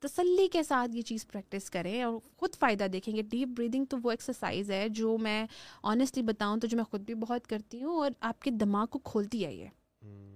تسلی 0.00 0.48
کے 0.48 0.62
ساتھ 0.62 0.96
یہ 0.96 1.02
چیز 1.02 1.26
پریکٹس 1.26 1.70
کریں 1.70 2.02
اور 2.02 2.18
خود 2.36 2.54
فائدہ 2.54 2.84
دیکھیں 2.84 3.16
گے۔ 3.16 3.22
ڈیپ 3.22 3.48
بریدنگ 3.48 3.84
تو 3.84 3.96
وہ 4.02 4.10
ایکسرسائز 4.10 4.70
ہے 4.70 4.88
جو 4.88 5.18
میں 5.18 5.46
آنیسٹلی 5.82 6.22
بتاؤں 6.22 6.56
تو 6.56 6.66
جو 6.66 6.76
میں 6.76 6.84
خود 6.84 7.00
بھی 7.00 7.14
بہت 7.14 7.46
کرتی 7.46 7.82
ہوں 7.82 7.96
اور 7.96 8.10
آپ 8.20 8.42
کے 8.42 8.50
دماغ 8.50 8.86
کو 8.86 8.98
کھولتی 8.98 9.46
ہے 9.46 9.54
یہ۔ 9.54 9.66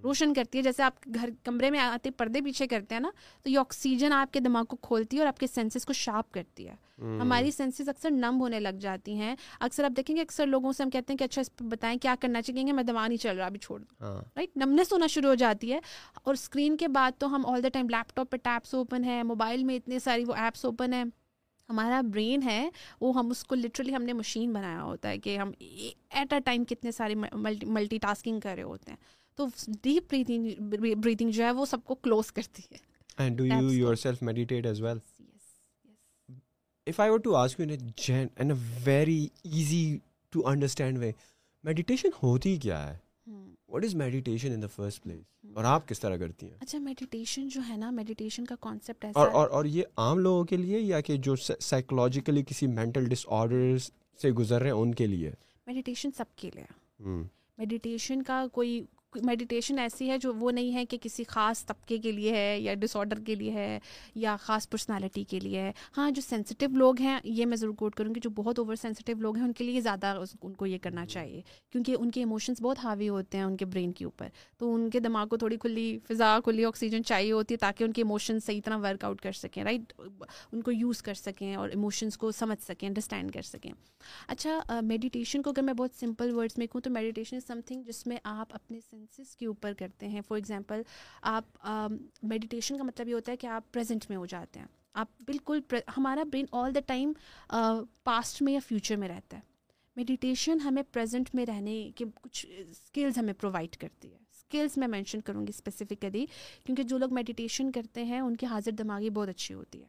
روشن 0.02 0.34
کرتی 0.34 0.58
ہے 0.58 0.62
جیسے 0.62 0.82
آپ 0.82 1.08
گھر 1.14 1.30
کمرے 1.44 1.70
میں 1.70 1.78
آتے 1.78 2.10
پردے 2.10 2.40
پیچھے 2.40 2.66
کرتے 2.66 2.94
ہیں 2.94 3.00
نا 3.00 3.10
تو 3.42 3.50
یہ 3.50 3.58
آکسیجن 3.58 4.12
آپ 4.12 4.32
کے 4.32 4.40
دماغ 4.40 4.64
کو 4.64 4.76
کھولتی 4.76 5.16
ہے 5.16 5.20
اور 5.22 5.28
آپ 5.28 5.38
کے 5.38 5.46
سینسز 5.46 5.84
کو 5.84 5.92
شارپ 5.92 6.32
کرتی 6.32 6.68
ہے۔ 6.68 6.74
ہماری 7.20 7.50
سینسز 7.50 7.88
اکثر 7.88 8.10
نم 8.10 8.40
ہونے 8.40 8.60
لگ 8.60 8.78
جاتی 8.80 9.14
ہیں۔ 9.14 9.36
اکثر 9.60 9.84
آپ 9.84 9.96
دیکھیں 9.96 10.16
گے 10.16 10.20
اکثر 10.20 10.46
لوگوں 10.46 10.72
سے 10.72 10.82
ہم 10.82 10.90
کہتے 10.90 11.12
ہیں 11.12 11.18
کہ 11.18 11.24
اچھا 11.24 11.40
اس 11.40 11.56
پہ 11.56 11.64
بتائیں 11.64 11.98
کیا 11.98 12.14
کرنا 12.20 12.42
چاہیے 12.42 12.66
گے 12.66 12.72
میں 12.72 12.84
دماغ 12.84 13.06
نہیں 13.06 13.18
چل 13.18 13.36
رہا 13.36 13.46
ابھی 13.46 13.58
چھوڑ 13.58 13.80
دوں 13.80 13.96
رائٹ 14.36 14.56
نمنس 14.56 14.92
ہونا 14.92 15.06
شروع 15.06 15.28
ہو 15.28 15.34
جاتی 15.34 15.72
ہے۔ 15.72 15.80
اور 16.22 16.34
اسکرین 16.34 16.76
کے 16.76 16.88
بعد 16.88 17.10
تو 17.18 17.34
ہم 17.34 17.46
all 17.46 17.62
the 17.62 17.68
time 17.68 17.88
leap 17.88 18.16
top 18.16 18.30
پہ 18.30 18.36
ٹیپس 18.36 18.74
اوپن 18.74 19.04
ہے 19.04 19.22
موبائل 19.22 19.64
میں 19.64 19.76
اتنے 19.76 19.98
ساری 19.98 20.24
وہ 20.24 20.34
ایپس 20.34 20.64
اوپن 20.64 20.92
ہیں۔ 20.92 21.04
ہمارا 21.68 22.00
برین 22.00 22.42
ہے 22.42 22.70
وہ 23.00 23.14
ہم 23.14 23.30
اس 23.30 23.44
کو 23.44 23.54
لٹرلی 23.54 23.96
ہم 23.96 24.02
نے 24.02 24.12
مشین 24.12 24.52
بنایا 24.52 24.82
ہوتا 24.82 25.08
ہے 25.08 25.18
کہ 25.18 25.38
ہم 25.38 25.50
ایٹ 25.58 26.32
اے 26.32 26.40
ٹائم 26.44 26.64
کتنے 26.64 26.90
سارے 26.90 27.14
ملٹی 27.62 27.98
ٹاسکنگ 27.98 28.40
کر 28.40 28.54
رہے 28.54 28.62
ہوتے 28.62 28.90
ہیں۔ 28.90 28.98
تو 29.40 29.46
ڈیپ 29.82 30.14
بریتنگ 30.98 31.30
جو 31.30 31.44
ہے 31.44 31.50
وہ 31.50 31.64
سب 31.66 31.84
کو 31.84 31.94
کلوز 31.94 32.32
کرتی 32.32 32.62
ہے۔ 32.70 32.76
And 33.18 33.38
do 33.38 33.46
you 33.46 33.72
yourself 33.94 34.22
meditate 34.22 34.66
as 34.66 34.80
well 34.82 34.98
if 36.86 37.00
I 37.00 37.10
want 37.10 37.24
to 37.24 37.34
ask 37.36 37.60
you 37.60 37.66
in 38.38 38.50
a 38.50 38.56
very 38.84 39.26
easy 39.44 39.98
to 40.32 40.46
understand 40.48 40.98
way 40.98 41.12
meditation 41.64 42.08
ہوتی 42.22 42.56
کیا 42.56 42.78
ہے 42.88 42.96
what 43.68 43.84
is 43.84 43.94
meditation 43.94 44.52
in 44.52 44.62
the 44.62 44.66
first 44.66 45.02
place 45.02 45.24
اور 45.56 45.64
آپ 45.64 45.88
کس 45.88 46.00
طرح 46.00 46.16
کرتی 46.16 46.46
ہیں 46.46 46.56
اچھا 46.60 46.78
میڈیٹیشن 46.78 47.48
جو 47.48 47.60
ہے 47.68 47.76
نا 47.76 47.90
میڈیٹیشن 47.90 48.44
کا 48.44 48.54
کانسیپٹ 48.60 49.04
اور 49.14 49.28
اور 49.28 49.50
اور 49.50 49.64
یہ 49.64 49.82
عام 49.96 50.18
لوگوں 50.18 50.44
کے 50.44 50.56
لیے 50.56 50.80
یا 50.80 51.00
کہ 51.00 51.16
جو 51.16 51.36
سائیکولوجیکلی 51.36 52.42
کسی 52.42 52.66
مینٹل 52.66 53.08
ڈس 53.08 53.26
آرڈر 53.28 53.76
سے 54.20 54.30
گزر 54.30 54.60
رہے 54.60 54.70
ہیں 54.70 54.78
ان 54.78 54.94
کے 54.94 55.06
لیے 55.06 55.30
میڈیٹیشن 55.66 56.10
سب 56.12 56.34
کے 56.36 56.50
لیے 56.54 56.64
میڈیٹیشن 57.58 58.22
کا 58.22 58.46
کوئی 58.52 58.80
میڈیٹیشن 59.22 59.78
ایسی 59.78 60.10
ہے 60.10 60.18
جو 60.18 60.34
وہ 60.34 60.50
نہیں 60.50 60.74
ہے 60.74 60.86
کہ 60.86 60.98
کسی 61.02 61.24
خاص 61.24 61.66
طبقے 61.66 61.98
کے 61.98 62.12
لیے 62.12 62.32
ہے 62.32 62.60
یا 62.60 62.74
ڈس 62.74 62.96
آڈر 62.96 63.20
کے 63.26 63.34
لیے 63.34 63.52
ہے 63.52 63.78
یا 64.14 64.36
خاص 64.36 64.68
پرسنالٹی 64.70 65.24
کے 65.24 65.40
لیے 65.40 65.60
ہے؟ 65.60 65.72
ہاں 65.96 66.10
جو 66.10 66.22
سینسٹیو 66.22 66.70
لوگ 66.70 67.00
ہیں، 67.00 67.20
یہ 67.24 67.46
میں 67.46 67.56
ضرور 67.56 67.74
کوٹ 67.74 67.94
کروں 67.94 68.14
گی، 68.14 68.20
جو 68.20 68.30
بہت 68.30 68.58
اوور 68.58 68.74
سینسٹیو 68.74 69.20
لوگ 69.20 69.36
ہیں، 69.36 69.44
ان 69.44 69.52
کے 69.52 69.64
لیے 69.64 69.80
زیادہ 69.80 70.22
ان 70.42 70.54
کو 70.54 70.66
یہ 70.66 70.78
کرنا 70.82 71.06
چاہیے۔ 71.06 71.42
کیونکہ 71.70 71.96
ان 71.98 72.10
کے 72.10 72.20
ایموشنس 72.20 72.60
بہت 72.62 72.84
ہاوی 72.84 73.08
ہوتے 73.08 73.38
ہیں 73.38 73.44
ان 73.44 73.56
کے 73.56 73.64
برین 73.64 73.92
کے 73.92 74.04
اوپر۔ 74.04 74.28
تو 74.58 74.74
ان 74.74 74.90
کے 74.90 75.00
دماغ 75.00 75.28
کو 75.28 75.36
تھوڑی 75.36 75.56
کھلی 75.56 75.98
فضا، 76.08 76.38
کھلی 76.44 76.64
آکسیجن 76.64 77.04
چاہیے 77.04 77.32
ہوتی 77.32 77.54
ہے 77.54 77.58
تاکہ 77.58 77.84
ان 77.84 77.92
کے 77.92 78.02
ایموشنس 78.02 78.44
صحیح 78.44 78.60
طرح 78.64 78.76
ورک 78.76 79.04
آؤٹ 79.04 79.20
کر 79.20 79.32
سکیں 79.32 79.64
رائٹ 79.64 79.92
ان 80.52 80.62
کو 80.62 80.72
یوز 80.72 81.02
کر 81.02 81.14
سکیں 81.14 81.54
اور 81.54 81.68
ایموشنس 81.68 82.18
کو 82.18 82.32
سمجھ 82.32 82.62
سکیں 82.62 82.88
انڈرسٹینڈ 82.88 83.32
کر 83.32 83.42
سکیں۔ 83.42 83.72
اچھا 84.28 84.80
میڈیٹیشن 84.82 85.42
کو 85.42 85.50
اگر 85.50 85.62
میں 85.62 85.74
بہت 85.74 85.90
سمپل 86.00 86.34
ورڈس 86.34 86.58
میں 86.58 86.66
کہوں 86.66 86.80
تو 86.80 86.90
میڈیٹیشن 86.90 87.36
از 87.36 87.46
سم 87.46 87.60
تھنگ 87.66 87.82
جس 87.82 88.06
میں 88.06 88.16
آپ 88.24 88.54
اپنے 88.54 88.80
سینسز 89.00 89.36
کے 89.36 89.46
اوپر 89.46 89.72
کرتے 89.78 90.08
ہیں۔ 90.08 90.20
فار 90.28 90.36
ایگزامپل 90.36 90.82
آپ 91.22 91.68
میڈیٹیشن 92.22 92.78
کا 92.78 92.84
مطلب 92.84 93.08
یہ 93.08 93.14
ہوتا 93.14 93.32
ہے 93.32 93.36
کہ 93.36 93.46
آپ 93.46 93.72
پریزنٹ 93.72 94.04
میں 94.08 94.16
ہو 94.16 94.26
جاتے 94.26 94.60
ہیں۔ 94.60 94.66
آپ 94.94 95.08
بالکل 95.20 95.60
ہمارا 95.96 96.22
brain 96.22 96.46
all 96.52 96.74
the 96.74 96.80
time 96.86 97.12
past 98.04 98.42
میں 98.42 98.52
یا 98.52 98.60
فیوچر 98.68 98.96
میں 98.96 99.08
رہتا 99.08 99.36
ہے۔ 99.36 99.42
میڈیٹیشن 99.96 100.60
ہمیں 100.60 100.82
پریزنٹ 100.92 101.34
میں 101.34 101.46
رہنے 101.46 101.90
کے 101.96 102.04
کچھ 102.14 102.46
اسکلز 102.68 103.18
ہمیں 103.18 103.32
پرووائڈ 103.32 103.76
کرتی 103.76 104.12
ہے۔ 104.12 104.16
اسکلس 104.16 104.76
میں 104.76 104.88
مینشن 104.88 105.20
کروں 105.20 105.46
گی 105.46 105.52
اسپیسیفکلی 105.56 106.26
کیونکہ 106.66 106.82
جو 106.82 106.98
لوگ 106.98 107.14
میڈیٹیشن 107.14 107.72
کرتے 107.72 108.04
ہیں 108.04 108.20
ان 108.20 108.36
کی 108.36 108.46
حاضر 108.46 108.70
دماغی 108.70 109.10
بہت 109.10 109.28
اچھی 109.28 109.54
ہوتی 109.54 109.82
ہے۔ 109.82 109.88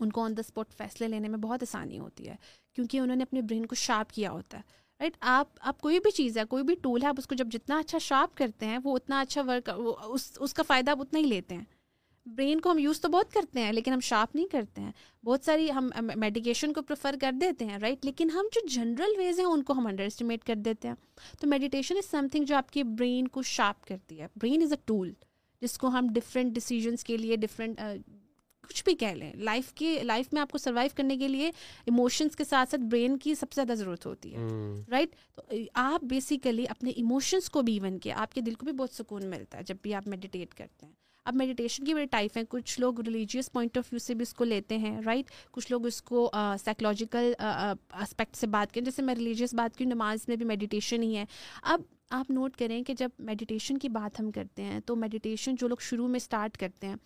ان 0.00 0.10
کو 0.12 0.24
آن 0.24 0.36
دا 0.36 0.42
اسپاٹ 0.46 0.72
فیصلے 0.72 1.08
لینے 1.08 1.28
میں 1.28 1.38
بہت 1.38 1.62
آسانی 1.62 1.98
ہوتی 1.98 2.28
ہے۔ 2.28 2.36
کیونکہ 2.72 2.98
انہوں 2.98 3.16
نے 3.16 3.22
اپنے 3.22 3.42
برین 3.42 3.66
کو 3.66 3.74
شارپ 3.74 4.12
کیا 4.12 4.30
ہوتا 4.30 4.58
ہے۔ 4.58 4.81
رائٹ 5.02 5.16
آپ 5.20 5.48
آپ 5.60 5.80
کوئی 5.80 6.00
بھی 6.00 6.10
چیز 6.10 6.38
ہے، 6.38 6.44
کوئی 6.44 6.64
بھی 6.64 6.74
ٹول 6.74 7.02
ہے، 7.02 7.06
آپ 7.06 7.14
اس 7.18 7.26
کو 7.26 7.34
جب 7.34 7.48
جتنا 7.50 7.78
اچھا 7.78 7.98
شارپ 7.98 8.36
کرتے 8.36 8.66
ہیں، 8.66 8.78
وہ 8.84 8.96
اتنا 8.96 9.20
اچھا 9.20 9.42
ورک 9.42 9.70
اس 10.04 10.32
اس 10.40 10.54
کا 10.54 10.62
فائدہ 10.62 10.90
آپ 10.90 11.00
اتنا 11.00 11.18
ہی 11.18 11.24
لیتے 11.24 11.54
ہیں۔ 11.54 11.64
برین 12.26 12.60
کو 12.60 12.70
ہم 12.70 12.78
یوز 12.78 13.00
تو 13.00 13.08
بہت 13.08 13.32
کرتے 13.32 13.60
ہیں، 13.60 13.72
لیکن 13.72 13.92
ہم 13.92 14.00
شارپ 14.00 14.36
نہیں 14.36 14.46
کرتے 14.46 14.80
ہیں۔ 14.80 14.92
بہت 15.24 15.44
ساری 15.44 15.70
ہم 15.72 15.90
میڈیکیشن 16.16 16.72
کو 16.72 16.82
پریفر 16.82 17.14
کر 17.20 17.32
دیتے 17.40 17.64
ہیں 17.64 17.78
رائٹ 17.78 18.04
لیکن 18.04 18.30
ہم 18.30 18.46
جو 18.54 18.66
جنرل 18.68 19.18
ویز 19.18 19.38
ہیں، 19.38 19.46
ان 19.46 19.62
کو 19.62 19.72
ہم 19.72 19.86
انڈر 19.86 20.04
اسٹیمیٹ 20.04 20.44
کر 20.44 20.54
دیتے 20.54 20.88
ہیں۔ 20.88 20.94
تو 21.40 21.46
میڈیٹیشن 21.46 21.96
از 21.96 22.10
سم 22.10 22.26
تھنگ 22.32 22.44
جو 22.44 22.56
آپ 22.56 22.70
کی 22.70 22.82
برین 22.82 23.28
کو 23.28 23.42
شارپ 23.42 23.84
کرتی 23.86 24.20
ہے۔ 24.20 24.26
برین 24.36 24.62
از 24.62 24.72
اے 24.72 24.82
ٹول 24.84 25.12
جس 25.60 25.78
کو 25.78 25.86
ہم 25.86 26.06
ڈفرینٹ 26.12 26.52
ڈیسیجنس 26.52 27.04
کے 27.04 27.16
لیے 27.16 27.36
ڈفرینٹ 27.36 27.80
کچھ 28.68 28.82
بھی 28.84 28.94
کہہ 28.94 29.06
لیں۔ 29.06 29.32
لائف 29.34 29.72
کی 29.74 29.98
لائف 30.02 30.32
میں 30.32 30.42
آپ 30.42 30.50
کو 30.50 30.58
سروائیو 30.58 30.90
کرنے 30.96 31.16
کے 31.16 31.28
لیے 31.28 31.48
ایموشنس 31.86 32.36
کے 32.36 32.44
ساتھ 32.44 32.70
ساتھ 32.70 32.82
برین 32.82 33.16
کی 33.18 33.34
سب 33.34 33.52
سے 33.52 33.60
زیادہ 33.60 33.78
ضرورت 33.78 34.06
ہوتی 34.06 34.34
ہے۔ 34.34 34.46
رائٹ 34.90 35.14
تو 35.36 35.42
آپ 35.74 36.04
بیسیکلی 36.04 36.64
اپنے 36.68 36.90
ایموشنس 36.90 37.50
کو 37.50 37.62
بھی 37.62 37.74
ایون 37.74 37.98
کیا 37.98 38.16
آپ 38.18 38.34
کے 38.34 38.40
دل 38.40 38.54
کو 38.54 38.66
بھی 38.66 38.72
بہت 38.72 38.90
سکون 38.90 39.26
ملتا 39.30 39.58
ہے 39.58 39.62
جب 39.62 39.76
بھی 39.82 39.94
آپ 39.94 40.08
میڈیٹیٹ 40.08 40.54
کرتے 40.54 40.86
ہیں۔ 40.86 40.92
اب 41.26 41.34
میڈیٹیشن 41.34 41.84
کی 41.84 41.94
بڑے 41.94 42.06
ٹائپ 42.06 42.36
ہیں۔ 42.36 42.44
کچھ 42.48 42.80
لوگ 42.80 43.00
ریلیجیس 43.00 43.50
پوائنٹ 43.52 43.78
آف 43.78 43.84
ویو 43.92 43.98
سے 43.98 44.14
بھی 44.14 44.22
اس 44.22 44.32
کو 44.34 44.44
لیتے 44.44 44.76
ہیں۔ 44.78 45.00
رائٹ 45.06 45.30
کچھ 45.50 45.70
لوگ 45.72 45.86
اس 45.86 46.00
کو 46.02 46.30
سائیکلوجیکل 46.64 47.32
اسپیکٹ 47.40 48.36
سے 48.36 48.46
بات 48.46 48.74
کریں 48.74 48.84
جیسے 48.84 49.02
میں 49.02 49.14
ریلیجیس 49.14 49.54
بات 49.54 49.76
کی 49.76 49.84
نماز 49.84 50.28
میں 50.28 50.36
بھی 50.36 50.46
میڈیٹیشن 50.46 51.02
ہی 51.02 51.16
ہے۔ 51.16 51.24
اب 51.62 51.82
آپ 52.10 52.30
نوٹ 52.30 52.56
کریں 52.56 52.82
کہ 52.82 52.94
جب 52.94 53.08
میڈیٹیشن 53.18 53.78
کی 53.78 53.88
بات 53.88 54.20
ہم 54.20 54.30
کرتے 54.30 54.62
ہیں 54.62 54.80
تو 54.80 54.96
میڈیٹیشن 54.96 55.54
جو 55.54 55.68
لوگ 55.68 55.76
شروع 55.80 56.08
میں 56.08 56.16
اسٹارٹ 56.16 56.56
کرتے 56.56 56.86
ہیں 56.86 56.96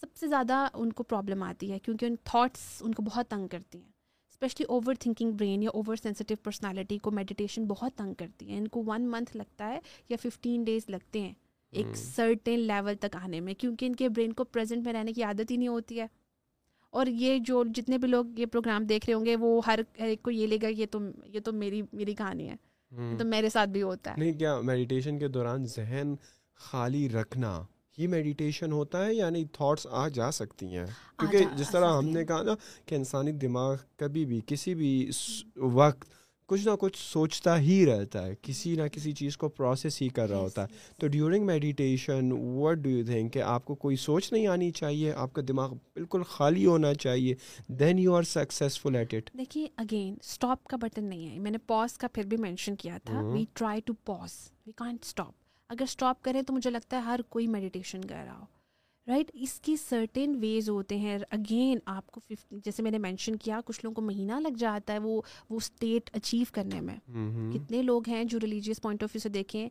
سب 0.00 0.06
سے 0.16 0.26
زیادہ 0.26 0.68
ان 0.74 0.92
کو 0.92 1.02
پرابلم 1.02 1.42
آتی 1.42 1.72
ہے 1.72 1.78
کیونکہ 1.78 2.06
ان 2.06 2.14
تھاٹس 2.24 2.60
ان 2.80 2.94
کو 2.94 3.02
بہت 3.02 3.28
تنگ 3.28 3.48
کرتی 3.48 3.78
ہیں۔ 3.78 3.88
اسپیشلی 4.30 4.66
اوور 4.66 4.94
تھنکنگ 5.00 5.32
برین 5.32 5.62
یا 5.62 5.70
اوور 5.70 5.96
سینسٹیو 5.96 6.36
پرسنالٹی 6.42 6.98
کو 6.98 7.10
میڈیٹیشن 7.10 7.64
بہت 7.64 7.92
تنگ 7.94 8.14
کرتی 8.14 8.52
ہے۔ 8.52 8.58
ان 8.58 8.68
کو 8.68 8.82
ون 8.86 9.10
منتھ 9.10 9.36
لگتا 9.36 9.68
ہے 9.68 9.78
یا 10.08 10.16
ففٹین 10.22 10.64
ڈیز 10.64 10.82
لگتے 10.88 11.20
ہیں 11.20 11.34
ایک 11.72 11.96
سرٹن 11.96 12.60
لیول 12.60 12.94
تک 12.94 13.16
آنے 13.16 13.40
میں 13.40 13.54
کیونکہ 13.54 13.86
ان 13.86 13.96
کے 13.96 14.08
برین 14.08 14.32
کو 14.32 14.44
پریزنٹ 14.44 14.84
میں 14.84 14.92
رہنے 14.92 15.12
کی 15.12 15.22
عادت 15.22 15.50
ہی 15.50 15.56
نہیں 15.56 15.68
ہوتی 15.68 16.00
ہے۔ 16.00 16.06
اور 16.90 17.06
یہ 17.06 17.38
جو 17.38 17.64
جتنے 17.74 17.98
بھی 17.98 18.08
لوگ 18.08 18.24
یہ 18.36 18.46
پروگرام 18.46 18.84
دیکھ 18.84 19.06
رہے 19.06 19.14
ہوں 19.14 19.24
گے 19.24 19.36
وہ 19.36 19.60
ہر 19.66 19.80
ایک 19.94 20.22
کو 20.22 20.30
یہ 20.30 20.46
لے 20.46 20.58
گا 20.62 20.68
یہ 20.68 20.86
تو 20.90 20.98
یہ 21.24 21.40
تو 21.40 21.52
میری 21.52 21.82
میری 21.92 22.14
کہانی 22.14 22.50
ہے۔ 22.50 22.56
تو 23.18 23.24
میرے 23.24 23.48
ساتھ 23.48 23.70
بھی 23.70 23.82
ہوتا 23.82 24.10
ہے۔ 24.10 24.16
نہیں 24.16 24.32
کیا 24.32 24.60
میڈیٹیشن 24.60 25.18
کے 25.18 25.28
دوران 25.28 25.64
ذہن 25.64 26.14
خالی 26.54 27.08
رکھنا 27.08 27.62
ہی 27.98 28.06
میڈیٹیشن 28.06 28.72
ہوتا 28.72 29.06
ہے 29.06 29.14
یعنی 29.14 29.44
تھاٹس 29.44 29.86
آ 29.90 30.08
جا 30.08 30.30
سکتی 30.30 30.76
ہیں۔ 30.76 30.86
کیونکہ 31.18 31.38
جس 31.56 31.70
طرح 31.70 31.96
ہم 31.96 32.08
نے 32.08 32.24
کہا 32.24 32.42
نا 32.42 32.54
کہ 32.86 32.94
انسانی 32.94 33.32
دماغ 33.32 33.74
کبھی 33.96 34.24
بھی 34.24 34.40
کسی 34.46 34.74
بھی 34.74 35.10
وقت 35.56 36.04
کچھ 36.46 36.68
نہ 36.68 36.70
کچھ 36.80 36.98
سوچتا 36.98 37.58
ہی 37.60 37.86
رہتا 37.86 38.26
ہے۔ 38.26 38.34
کسی 38.42 38.76
نہ 38.76 38.82
کسی 38.92 39.12
چیز 39.12 39.36
کو 39.36 39.48
پروسیس 39.48 40.02
ہی 40.02 40.08
کر 40.08 40.28
رہا 40.30 40.38
ہوتا 40.38 40.62
ہے۔ 40.62 40.66
تو 40.98 41.06
during 41.08 41.46
meditation 41.46 42.32
what 42.32 42.76
do 42.76 42.90
you 42.90 43.04
think 43.04 43.32
کہ 43.32 43.42
آپ 43.42 43.64
کو 43.64 43.74
کوئی 43.74 43.96
سوچ 43.96 44.32
نہیں 44.32 44.46
آنی 44.46 44.70
چاہیے؟ 44.70 45.12
آپ 45.12 45.32
کا 45.32 45.42
دماغ 45.48 45.74
بالکل 45.74 46.22
خالی 46.22 46.66
ہونا 46.66 46.94
چاہیے۔ 46.94 47.34
Then 47.68 47.98
you 47.98 48.14
are 48.14 48.22
successful 48.22 48.96
at 48.96 49.14
it 49.14 49.30
دیکھیے 49.38 49.66
اگین 49.76 50.14
اسٹاپ 50.20 50.64
کا 50.64 50.76
بٹن 50.76 51.04
نہیں 51.04 51.28
ہے۔ 51.28 51.38
میں 51.38 51.50
نے 51.50 51.58
پاز 51.58 51.98
کا 51.98 52.08
پھر 52.08 52.26
بھی 52.26 52.36
مینشن 52.36 52.76
کیا 52.76 52.98
تھا۔ 53.04 53.20
We 53.20 53.44
try 53.52 53.80
to 53.80 53.92
pause 53.94 54.30
we 54.66 54.72
can't 54.76 54.98
stop 55.02 55.45
اگر 55.68 55.82
اسٹاپ 55.82 56.22
کریں 56.22 56.42
تو 56.42 56.52
مجھے 56.52 56.70
لگتا 56.70 56.96
ہے 56.96 57.02
ہر 57.02 57.20
کوئی 57.28 57.46
میڈیٹیشن 57.46 58.04
کر 58.04 58.22
رہا 58.24 58.38
ہو 58.38 58.44
رائٹ 59.06 59.30
اس 59.34 59.60
کی 59.60 59.76
سرٹن 59.76 60.34
ویز 60.40 60.68
ہوتے 60.68 60.96
ہیں۔ 60.96 61.18
اگین 61.30 61.78
آپ 61.86 62.10
کو 62.10 62.20
جیسے 62.50 62.82
میں 62.82 62.90
نے 62.90 62.98
مینشن 62.98 63.36
کیا 63.36 63.60
کچھ 63.64 63.80
لوگوں 63.82 63.94
کو 63.94 64.02
مہینہ 64.02 64.32
لگ 64.40 64.56
جاتا 64.58 64.92
ہے 64.92 64.98
وہ 64.98 65.20
وہ 65.50 65.56
اسٹیٹ 65.56 66.10
اچیو 66.12 66.44
کرنے 66.52 66.80
میں۔ 66.80 66.96
کتنے 67.52 67.82
لوگ 67.82 68.08
ہیں 68.08 68.24
جو 68.24 68.38
ریلیجیس 68.40 68.82
پوائنٹ 68.82 69.02
آف 69.02 69.10
ویو 69.14 69.20
سے 69.20 69.28
دیکھیں 69.28 69.68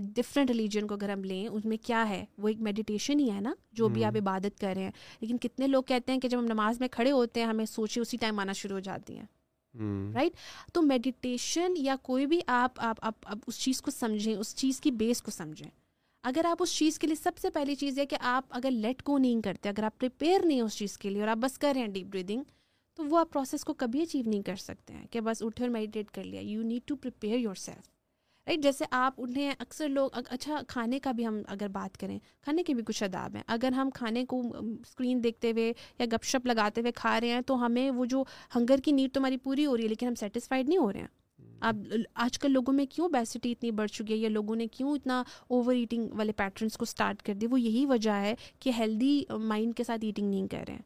ڈفرینٹ 0.00 0.50
ریلیجن 0.50 0.86
کو 0.86 0.94
اگر 0.94 1.08
ہم 1.08 1.24
لیں 1.24 1.46
اس 1.46 1.64
میں 1.64 1.76
کیا 1.82 2.08
ہے؟ 2.08 2.24
وہ 2.38 2.48
ایک 2.48 2.60
میڈیٹیشن 2.60 3.20
ہی 3.20 3.30
ہے 3.30 3.40
نا 3.40 3.54
جو 3.72 3.88
بھی 3.88 4.04
آپ 4.04 4.16
عبادت 4.16 4.60
کر 4.60 4.72
رہے 4.74 4.84
ہیں۔ 4.84 4.90
لیکن 5.20 5.38
کتنے 5.38 5.66
لوگ 5.66 5.82
کہتے 5.82 6.12
ہیں 6.12 6.20
کہ 6.20 6.28
جب 6.28 6.38
ہم 6.38 6.44
نماز 6.44 6.80
میں 6.80 6.88
کھڑے 6.88 7.10
ہوتے 7.10 7.40
ہیں 7.40 7.46
ہمیں 7.46 7.64
سوچے 7.64 8.00
اسی 8.00 8.16
ٹائم 8.16 8.38
آنا 8.38 8.52
شروع 8.52 8.74
ہو 8.74 8.80
جاتی 8.80 9.18
ہیں۔ 9.18 9.26
Hmm. 9.74 10.14
رائٹ 10.14 10.32
تو 10.72 10.82
میڈیٹیشن 10.82 11.74
یا 11.76 11.96
کوئی 12.02 12.26
بھی 12.26 12.40
آپ 12.46 12.72
آپ 12.78 13.16
اس 13.46 13.58
چیز 13.58 13.82
کو 13.82 13.90
سمجھیں، 13.90 14.34
اس 14.34 14.54
چیز 14.56 14.80
کی 14.80 14.90
بیس 14.90 15.22
کو 15.22 15.30
سمجھیں۔ 15.30 15.70
اگر 16.22 16.44
آپ 16.44 16.56
اس 16.60 16.76
چیز 16.76 16.98
کے 16.98 17.06
لیے 17.06 17.16
سب 17.16 17.38
سے 17.38 17.50
پہلی 17.50 17.74
چیز 17.74 17.98
ہے 17.98 18.06
کہ 18.06 18.16
آپ 18.20 18.44
اگر 18.50 18.70
لیٹ 18.70 19.02
کو 19.02 19.18
نہیں 19.18 19.42
کرتے، 19.42 19.68
اگر 19.68 19.82
آپ 19.82 19.98
پریپیئر 19.98 20.46
نہیں 20.46 20.60
اس 20.60 20.76
چیز 20.76 20.98
کے 20.98 21.10
لیے 21.10 21.20
اور 21.20 21.28
آپ 21.28 21.36
بس 21.36 21.58
کر 21.58 21.72
رہے 21.74 21.80
ہیں 21.80 21.88
ڈیپ 21.88 22.06
بریدنگ 22.06 22.42
تو 22.94 23.04
وہ 23.04 23.18
آپ 23.18 23.32
پروسیس 23.32 23.64
کو 23.64 23.74
کبھی 23.74 24.02
اچیو 24.02 24.22
نہیں 24.26 24.42
کر 24.42 24.56
سکتے 24.56 24.92
ہیں 24.92 25.06
کہ 25.10 25.20
بس 25.20 25.42
اٹھے 25.42 25.64
اور 25.64 25.70
میڈیٹیٹ 25.70 26.10
کر 26.10 26.24
لیا۔ 26.24 26.40
You 26.40 26.62
need 26.62 26.88
to 26.88 26.96
prepare 26.96 27.38
yourself 27.54 27.88
right 28.48 28.62
جیسے 28.62 28.84
آپ 28.90 29.20
اٹھیں 29.20 29.50
اکثر 29.58 29.88
لوگ 29.88 30.10
اچھا 30.30 30.60
کھانے 30.68 30.98
کا 30.98 31.12
بھی 31.12 31.26
ہم 31.26 31.40
اگر 31.46 31.68
بات 31.68 31.98
کریں 31.98 32.18
کھانے 32.42 32.62
کے 32.62 32.74
بھی 32.74 32.82
کچھ 32.82 33.02
اداب 33.02 33.36
ہیں۔ 33.36 33.42
اگر 33.46 33.72
ہم 33.72 33.90
کھانے 33.90 34.24
کو 34.24 34.42
اسکرین 34.60 35.24
دیکھتے 35.24 35.50
ہوئے 35.50 35.72
یا 35.98 36.06
گپ 36.12 36.24
شپ 36.24 36.46
لگاتے 36.46 36.80
ہوئے 36.80 36.92
کھا 36.92 37.20
رہے 37.20 37.28
ہیں 37.28 37.40
تو 37.40 37.66
ہمیں 37.66 37.90
وہ 37.90 38.04
جو 38.04 38.24
ہنگر 38.56 38.78
کی 38.78 38.92
نیڈ 38.92 39.12
تو 39.12 39.20
ہماری 39.20 39.36
پوری 39.36 39.66
ہو 39.66 39.76
رہی 39.76 39.84
ہے 39.84 39.88
لیکن 39.88 40.06
ہم 40.06 40.14
سیٹسفائڈ 40.14 40.68
نہیں 40.68 40.78
ہو 40.78 40.92
رہے 40.92 41.00
ہیں۔ 41.00 41.06
اب 41.60 41.76
آج 42.14 42.38
کل 42.38 42.50
لوگوں 42.50 42.74
میں 42.74 42.86
کیوں 42.86 43.08
بیسٹی 43.08 43.52
اتنی 43.52 43.70
بڑھ 43.70 43.90
چکی 43.90 44.12
ہے 44.12 44.18
یا 44.18 44.28
لوگوں 44.28 44.56
نے 44.56 44.66
کیوں 44.66 44.94
اتنا 44.94 45.22
اوور 45.48 45.74
ایٹنگ 45.74 46.08
والے 46.12 46.32
پیٹرنس 46.32 46.76
کو 46.76 46.82
اسٹارٹ 46.82 47.22
کر 47.22 47.34
دیا؟ 47.34 47.48
وہ 47.52 47.60
یہی 47.60 47.86
وجہ 47.86 48.10
ہے 48.10 48.34
کہ 48.60 48.70
ہیلدی 48.78 49.24
مائنڈ 49.30 49.74
کے 49.74 49.84
ساتھ 49.84 50.04
ایٹنگ 50.04 50.30
نہیں 50.30 50.48
کر 50.48 50.64
رہے 50.66 50.74
ہیں۔ 50.74 50.82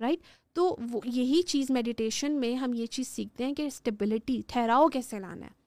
رائٹ 0.00 0.20
تو 0.52 0.76
وہ 0.92 1.00
یہی 1.04 1.42
چیز 1.42 1.70
میڈیٹیشن 1.70 2.40
میں 2.40 2.54
ہم 2.54 2.74
یہ 2.74 2.86
چیز 2.86 3.08
سیکھتے 3.08 3.44
ہیں 3.44 3.54
کہ 3.54 3.62
اسٹیبلٹی 3.62 4.40
ٹھہراؤ 4.46 4.88
کیسے 4.88 5.18
لانا 5.18 5.46
ہے؟ 5.46 5.63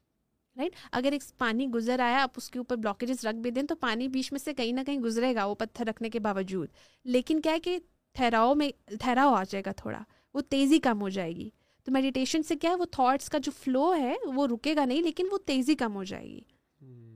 رائٹ 0.58 0.72
اگر 0.92 1.12
ایک 1.12 1.24
پانی 1.38 1.68
گزر 1.68 2.00
آیا 2.00 2.24
آپ 2.24 2.32
اس 2.38 2.50
کے 2.50 2.60
اوپر 2.60 2.76
بلاکیجز 2.76 3.26
رکھ 3.28 3.36
بھی 3.36 3.52
دیں 3.52 3.64
تو 3.64 3.76
پانی 3.76 4.08
بیچ 4.08 4.32
میں 4.32 4.40
سے 4.40 4.54
کہیں 4.54 4.72
نہ 4.72 4.80
کہیں 4.86 5.00
گزرے 5.00 5.36
گا 5.36 5.46
وہ 5.46 5.56
پتھر 5.56 5.86
رکھنے 5.86 6.10
کے 6.10 6.20
باوجود۔ 6.20 6.68
لیکن 7.04 7.42
کیا 7.42 7.52
ہے 7.52 7.60
کہ 7.60 7.80
ٹھہراؤ 8.14 8.56
میں 8.56 8.70
ٹھہراؤ 9.02 9.34
آ 9.34 9.44
جائے 9.44 9.64
گا 9.66 9.72
تھوڑا 9.72 10.00
وہ 10.34 10.42
تیزی 10.42 10.80
کم 10.80 11.02
ہو 11.02 11.10
جائے 11.10 11.36
گی۔ 11.36 11.50
تو 11.84 11.92
میڈیٹیشن 11.92 12.44
سے 12.44 12.56
کیا 12.56 12.70
ہے 12.70 12.76
وہ 12.76 12.86
تھاٹس 12.86 13.30
کا 13.30 13.38
جو 13.38 13.52
فلو 13.64 13.96
ہے 13.96 14.16
وہ 14.26 14.48
رکے 14.48 14.76
گا 14.76 14.86
نہیں 14.86 15.02
لیکن 15.02 15.28
وہ 15.32 15.38
تیزی 15.46 15.76
کم 15.76 15.96
ہو 15.96 16.04
جائے 16.04 16.26
گی۔ 16.26 16.42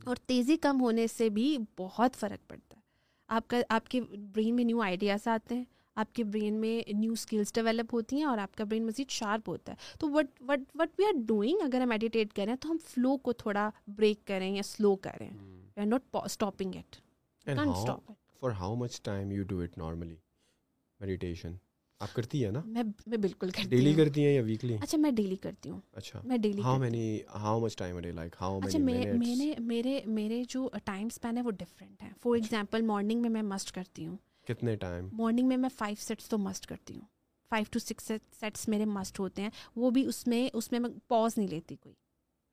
اور 0.06 0.16
تیزی 0.16 0.58
کم 0.58 0.82
ہونے 0.82 1.08
سے 1.08 1.30
بھی 1.30 1.58
بہت 1.80 2.16
فرق 2.16 2.50
پڑتا 2.50 2.76
ہے۔ 2.76 2.82
آپ 3.28 3.48
کا 3.48 3.58
آپ 3.70 3.88
کے 3.88 4.02
برین 4.02 4.56
میں 4.56 4.64
نیو 4.64 4.82
آئیڈیاز 4.82 5.28
آتے 5.28 5.56
ہیں۔ 5.56 5.64
آپ 5.96 6.16
کے 6.16 6.24
برین 6.24 6.54
میں 6.54 6.92
نیو 6.94 7.12
اسکلس 7.12 7.54
ڈیولپ 7.54 7.94
ہوتی 7.94 8.16
ہیں 8.16 8.24
اور 8.24 8.38
آپ 8.38 8.56
کا 8.56 8.64
برین 8.64 8.86
مزید 8.86 9.10
شارپ 9.10 9.50
ہوتا 9.50 9.72
ہے۔ 9.72 9.78
تو 10.00 10.10
what 10.10 10.26
what 10.42 10.60
what 10.76 10.90
we 11.00 11.06
are 11.06 11.22
doing 11.28 11.62
اگر 11.62 11.82
ہم 11.82 11.90
میڈیٹیٹ 11.90 12.34
کریں 12.34 12.56
تو 12.56 12.72
ہم 12.72 12.78
فلو 12.86 13.18
کو 13.18 13.34
تھوڑا 13.34 13.70
بریک 13.88 14.28
کریں 14.28 14.56
یا 14.56 14.64
سلو 14.64 14.96
کریں۔ 14.96 15.30
We 15.38 15.82
are 15.82 15.86
not 15.86 16.02
stopping 16.26 16.72
it 16.76 16.96
for 18.40 18.52
how 18.52 18.76
much 18.76 19.02
time 19.02 19.32
you 19.32 19.44
do 19.44 19.60
it 19.60 19.78
normally 19.78 20.16
meditation 21.00 21.54
آپ 22.00 22.14
کرتی 22.14 22.46
ہیں 22.46 22.52
نا? 22.52 22.62
میں 22.66 22.84
میں 23.08 23.18
بالکل 23.18 23.50
کرتی 23.50 23.70
ڈیلی 23.70 23.94
کرتی 23.94 24.26
ہیں 24.26 24.34
یا 24.34 24.42
ویکلی 24.42 24.78
اچھا 24.82 24.98
میں 24.98 25.12
ڈیلی 25.12 25.36
کرتی 25.36 25.70
ہوں۔ 25.70 25.80
اچھا۔ 25.92 26.22
میں 26.24 26.38
daily 26.38 26.62
how 26.62 26.78
many 26.78 27.20
how 27.36 27.60
much 27.60 27.76
time 27.76 28.00
day 28.00 28.12
like 28.12 28.36
how 28.42 28.60
اچھا 28.64 28.80
میں 28.80 29.06
نے 29.06 29.54
میرے 29.60 30.02
میرے 30.06 30.44
جو 30.50 30.70
ٹائم 30.86 31.06
اسپین 31.06 31.38
ہے 31.38 31.42
وہ 31.42 31.52
ڈفرینٹ 31.52 32.04
ہے۔ 32.04 32.10
فار 32.22 32.36
ایگزامپل 32.36 32.82
مارننگ 32.82 33.22
میں 33.22 33.30
میں 33.30 33.42
مسٹ 33.42 33.72
کرتی 33.72 34.08
ہوں۔ 34.08 34.18
کتنے 34.48 34.76
ٹائم 34.76 35.08
مارننگ 35.14 35.48
میں 35.48 35.58
میں 35.58 35.70
فائیو 35.78 35.96
سیٹس 36.00 36.30
تو 36.30 36.38
مسٹ 36.38 36.66
کرتی 36.66 36.96
ہوں. 36.96 37.06
فائیو 37.52 37.66
ٹو 37.72 37.80
سکس 37.80 38.12
سیٹس 38.40 38.68
میرے 38.70 38.86
مسٹ 38.88 39.20
ہوتے 39.20 39.42
ہیں. 39.42 39.50
وہ 39.76 39.90
بھی 39.92 40.06
اس 40.08 40.26
میں 40.28 40.48
اس 40.54 40.72
میں 40.72 40.80
میں 40.80 40.90
پاز 41.08 41.38
نہیں 41.38 41.48
لیتی 41.48 41.76
کوئی. 41.76 41.96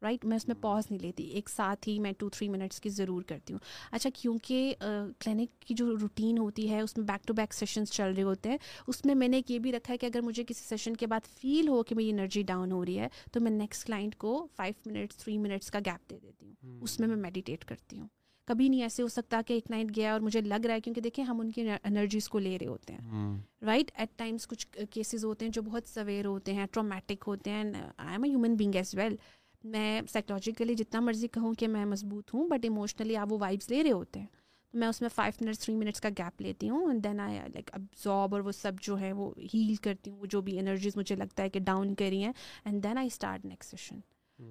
رائٹ 0.03 0.25
میں 0.25 0.37
اس 0.37 0.47
میں 0.49 0.55
پاز 0.61 0.85
نہیں 0.91 1.01
لیتی. 1.03 1.25
ایک 1.25 1.49
ساتھ 1.49 1.89
ہی 1.89 1.99
میں 2.01 2.13
ٹو 2.19 2.29
تھری 2.31 2.49
منٹس 2.49 2.81
کی 2.81 2.89
ضرور 2.89 3.23
کرتی 3.29 3.53
ہوں. 3.53 3.61
اچھا 3.93 4.11
کیونکہ 4.15 4.75
کلینک 5.21 5.61
کی 5.61 5.75
جو 5.75 5.87
روٹین 6.01 6.39
ہوتی 6.39 6.69
ہے 6.71 6.81
اس 6.81 6.97
میں 6.97 7.05
بیک 7.07 7.27
ٹو 7.29 7.35
بیک 7.35 7.55
سیشنس 7.55 7.93
چل 7.93 8.13
رہے 8.17 8.23
ہوتے 8.23 8.49
ہیں 8.49 8.59
اس 8.87 9.05
میں 9.05 9.15
میں 9.15 9.29
نے 9.29 9.37
ایک 9.37 9.51
یہ 9.51 9.59
بھی 9.59 9.73
رکھا 9.73 9.93
ہے 9.93 9.99
کہ 9.99 10.07
اگر 10.07 10.21
مجھے 10.23 10.45
کسی 10.45 10.65
سیشن 10.65 10.97
کے 10.97 11.07
بعد 11.07 11.27
فیل 11.41 11.69
ہو 11.69 11.83
کہ 11.83 11.95
میری 11.95 12.11
انرجی 12.11 12.43
ڈاؤن 12.43 12.73
ہو 12.73 12.85
رہی 12.85 12.99
ہے 12.99 13.09
تو 13.33 13.41
میں 13.41 13.51
نیکسٹ 13.53 13.87
کلائنٹ 13.87 14.17
کو 14.17 14.47
فائیو 14.57 14.75
منٹس 14.87 15.17
تھری 15.17 15.37
منٹس 15.39 15.71
کا 15.71 15.79
گیپ 15.87 16.11
دے 16.11 16.19
دیتی 16.19 16.47
ہوں. 16.47 16.81
اس 16.83 16.99
میں 17.01 17.09
میں 17.09 17.17
میڈیٹیٹ 17.17 17.65
کرتی 17.65 17.99
ہوں. 17.99 18.09
کبھی 18.49 18.69
نہیں 18.69 18.83
ایسے 18.83 19.03
ہو 19.03 19.09
سکتا 19.09 19.41
کہ 19.47 19.53
ایک 19.53 19.71
نائٹ 19.71 19.97
گیا 19.97 20.13
اور 20.13 20.21
مجھے 20.21 20.41
لگ 20.41 20.67
رہا 20.67 20.75
ہے 20.75 20.81
کیونکہ 20.81 21.01
دیکھیں 21.01 21.25
ہم 21.25 21.41
ان 21.41 21.51
کی 21.51 21.69
انرجیز 21.85 22.29
کو 22.29 22.39
لے 22.39 22.59
رہے 22.59 22.67
ہوتے 22.67 22.93
ہیں۔ 22.93 23.37
رائٹ 23.63 23.91
ایٹ 23.95 24.09
ٹائمس 24.17 24.47
کچھ 24.47 24.67
کیسز 24.91 25.25
ہوتے 25.25 25.45
ہیں 25.45 25.53
جو 25.53 25.63
بہت 25.63 25.89
سویر 25.89 26.27
ہوتے 26.27 26.53
ہیں 26.55 26.67
ٹرومیٹک 26.73 27.25
ہوتے 27.27 27.51
ہیں 27.51 27.65
I 27.97 28.11
am 28.11 28.23
a 28.23 28.31
human 28.31 28.55
being 28.55 28.75
as 28.75 28.95
well 28.95 29.17
میں 29.65 30.01
سائیکلوجیکلی 30.09 30.75
جتنا 30.75 31.01
مرضی 31.01 31.29
کہوں 31.29 31.55
کہ 31.55 31.69
میں 31.69 31.85
مضبوط 31.85 32.35
ہوں 32.35 32.49
بٹ 32.49 32.65
ایموشنلی 32.65 33.17
آپ 33.17 33.33
وہ 33.33 33.39
وائبس 33.41 33.71
لے 33.71 33.83
رہے 33.83 33.93
ہوتے 33.93 34.21
ہیں۔ 34.21 34.27
تو 34.75 34.79
میں 34.79 34.89
اس 34.89 35.01
میں 35.01 35.09
فائیو 35.09 35.45
منٹس 35.45 35.59
تھری 35.59 35.75
منٹس 35.75 36.01
کا 36.01 36.09
گیپ 36.09 36.43
لیتی 36.43 36.69
ہوں 36.69 36.89
and 36.89 37.05
then 37.05 37.21
I 37.21 37.39
like 37.39 37.71
absorb 37.73 38.35
اور 38.35 38.43
وہ 38.43 38.53
سب 38.53 38.73
جو 38.83 38.99
ہے 39.01 39.13
وہ 39.13 39.33
ہیل 39.55 39.75
کرتی 39.75 40.11
ہوں 40.11 40.19
وہ 40.19 40.27
جو 40.27 40.41
بھی 40.41 40.59
انرجیز 40.59 40.97
مجھے 40.97 41.17
لگتا 41.17 41.43
ہے 41.43 41.49
کہ 41.49 41.61
ڈاؤن 41.61 41.95
کری 41.95 42.23
ہیں 42.25 42.33
and 42.65 42.83
then 42.83 42.99
I 42.99 43.07
start 43.07 43.45
next 43.45 43.71
session 43.71 44.01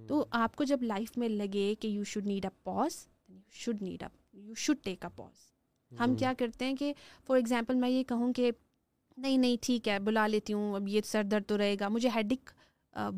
تو 0.07 0.25
آپ 0.31 0.55
کو 0.55 0.63
جب 0.63 0.83
لائف 0.83 1.17
میں 1.17 1.29
لگے 1.29 1.75
کہ 1.79 1.87
you 1.87 2.03
should 2.03 2.27
need 2.27 2.45
a 2.45 2.49
pause 2.63 3.07
you 3.27 3.39
should 3.51 3.81
need 3.81 4.03
a 4.03 4.39
you 4.39 4.53
should 4.55 4.77
take 4.83 5.05
a 5.05 5.09
pause 5.15 5.45
ہم 5.91 6.15
کیا 6.15 6.33
کرتے 6.37 6.65
ہیں 6.65 6.75
کہ 6.75 6.93
فار 7.27 7.35
ایگزامپل 7.35 7.75
میں 7.75 7.89
یہ 7.89 8.03
کہوں 8.03 8.33
کہ 8.33 8.51
نہیں 9.17 9.37
نہیں 9.37 9.57
ٹھیک 9.61 9.87
ہے 9.87 9.99
بلا 9.99 10.27
لیتی 10.27 10.53
ہوں 10.53 10.73
اب 10.75 10.87
یہ 10.87 11.01
سر 11.05 11.23
درد 11.23 11.43
تو 11.47 11.57
رہے 11.57 11.75
گا۔ 11.79 11.87
مجھے 11.87 12.09
ہیڈک 12.15 12.49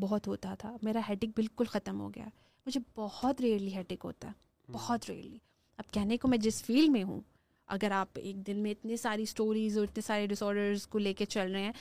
بہت 0.00 0.26
ہوتا 0.26 0.54
تھا۔ 0.54 0.76
میرا 0.82 1.00
ہیڈک 1.08 1.28
بالکل 1.36 1.64
ختم 1.64 2.00
ہو 2.00 2.08
گیا۔ 2.08 2.28
مجھے 2.66 2.80
بہت 2.94 3.40
ریئرلی 3.40 3.74
ہیڈک 3.74 4.04
ہوتا 4.04 4.28
ہے۔ 4.28 4.72
بہت 4.72 5.10
ریئرلی 5.10 5.38
اب 5.78 5.90
کہنے 5.92 6.16
کو 6.16 6.28
میں 6.28 6.38
جس 6.38 6.62
فیلڈ 6.62 6.90
میں 6.90 7.02
ہوں 7.04 7.20
اگر 7.68 7.90
آپ 7.90 8.08
ایک 8.14 8.36
دن 8.46 8.56
میں 8.56 8.70
اتنی 8.70 8.96
ساری 8.96 9.22
اسٹوریز 9.22 9.78
اور 9.78 9.86
اتنے 9.86 10.00
سارے 10.00 10.26
ڈس 10.26 10.42
آڈرز 10.42 10.86
کو 10.86 10.98
لے 10.98 11.14
کے 11.14 11.24
چل 11.24 11.52
رہے 11.52 11.62
ہیں 11.62 11.72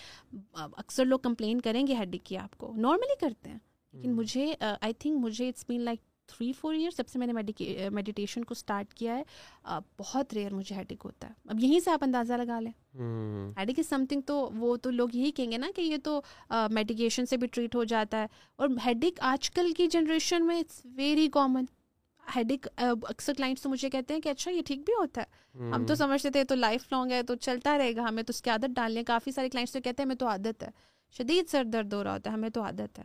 اکثر 0.53 1.05
لوگ 1.05 1.19
کمپلین 1.19 1.61
کریں 1.61 1.87
گے 1.87 1.95
ہیڈک 1.95 2.25
کی 2.25 2.37
آپ 2.37 2.57
کو۔ 2.57 2.71
نارملی 2.75 3.15
کرتے 3.19 3.49
ہیں 3.49 3.57
لیکن 3.93 4.15
مجھے 4.15 4.53
آئی 4.81 4.93
تھنک 4.93 5.17
مجھے 5.19 5.47
it's 5.49 5.65
been 5.67 5.81
like 5.81 5.99
three 6.29 6.51
four 6.53 6.73
years 6.73 6.97
جب 6.97 7.03
سے 7.07 7.19
میں 7.19 7.27
نے 7.27 7.33
میڈیٹیشن 7.89 8.43
کو 8.43 8.51
اسٹارٹ 8.51 8.93
کیا 8.93 9.17
ہے 9.17 9.23
بہت 9.99 10.33
ریئر 10.33 10.53
مجھے 10.53 10.75
ہیڈک 10.75 11.01
ہوتا 11.05 11.27
ہے۔ 11.27 11.33
اب 11.45 11.59
یہیں 11.59 11.79
سے 11.79 11.91
آپ 11.91 12.03
اندازہ 12.03 12.33
لگا 12.33 12.59
لیں۔ 12.59 12.71
ہیڈک 13.59 13.79
از 13.79 13.89
سم 13.89 14.05
تھنگ 14.09 14.21
تو 14.21 14.49
وہ 14.55 14.75
تو 14.75 14.91
لوگ 14.91 15.09
یہی 15.13 15.31
کہیں 15.31 15.51
گے 15.51 15.57
نا 15.57 15.67
کہ 15.75 15.81
یہ 15.81 15.97
تو 16.03 16.21
میڈیکیشن 16.71 17.25
سے 17.25 17.37
بھی 17.37 17.47
ٹریٹ 17.47 17.75
ہو 17.75 17.83
جاتا 17.83 18.21
ہے۔ 18.21 18.27
اور 18.55 18.67
ہیڈک 18.85 19.19
آج 19.19 19.51
کل 19.51 19.71
کی 19.77 19.87
جنریشن 19.87 20.47
میں 20.47 20.59
اٹس 20.59 20.81
ویری 20.85 21.27
کامن 21.33 21.65
ہیڈک 22.35 22.67
اکثر 23.01 23.33
کلائنٹس 23.33 23.61
تو 23.61 23.69
مجھے 23.69 23.89
کہتے 23.89 24.13
ہیں 24.13 24.21
کہ 24.21 24.29
اچھا 24.29 24.51
یہ 24.51 24.61
ٹھیک 24.61 24.79
بھی 24.85 24.93
ہوتا 24.93 25.21
ہے۔ 25.21 25.69
ہم 25.75 25.85
تو 25.85 25.95
سمجھتے 25.95 26.29
تھے 26.29 26.43
تو 26.43 26.55
لائف 26.55 26.81
لانگ 26.91 27.11
ہے 27.11 27.23
تو 27.23 27.35
چلتا 27.35 27.77
رہے 27.77 27.95
گا 27.95 28.03
ہمیں 28.09 28.23
تو 28.23 28.31
اس 28.31 28.41
کی 28.41 28.49
عادت 28.49 28.75
ڈالنے 28.75 29.03
کافی 29.03 29.31
سارے 29.31 29.49
کلائنٹس 29.49 29.73
تو 29.73 29.79
کہتے 29.79 30.01
ہیں 30.01 30.05
ہمیں 30.05 30.15
تو 30.15 30.27
عادت 30.27 30.63
ہے۔ 30.63 30.69
شدید 31.11 31.49
سر 31.49 31.63
درد 31.63 31.93
ہو 31.93 32.03
رہا 32.03 32.13
ہوتا 32.13 32.29
ہے 32.29 32.35
ہمیں 32.35 32.49
تو 32.49 32.61
عادت 32.63 32.99
ہے۔ 32.99 33.03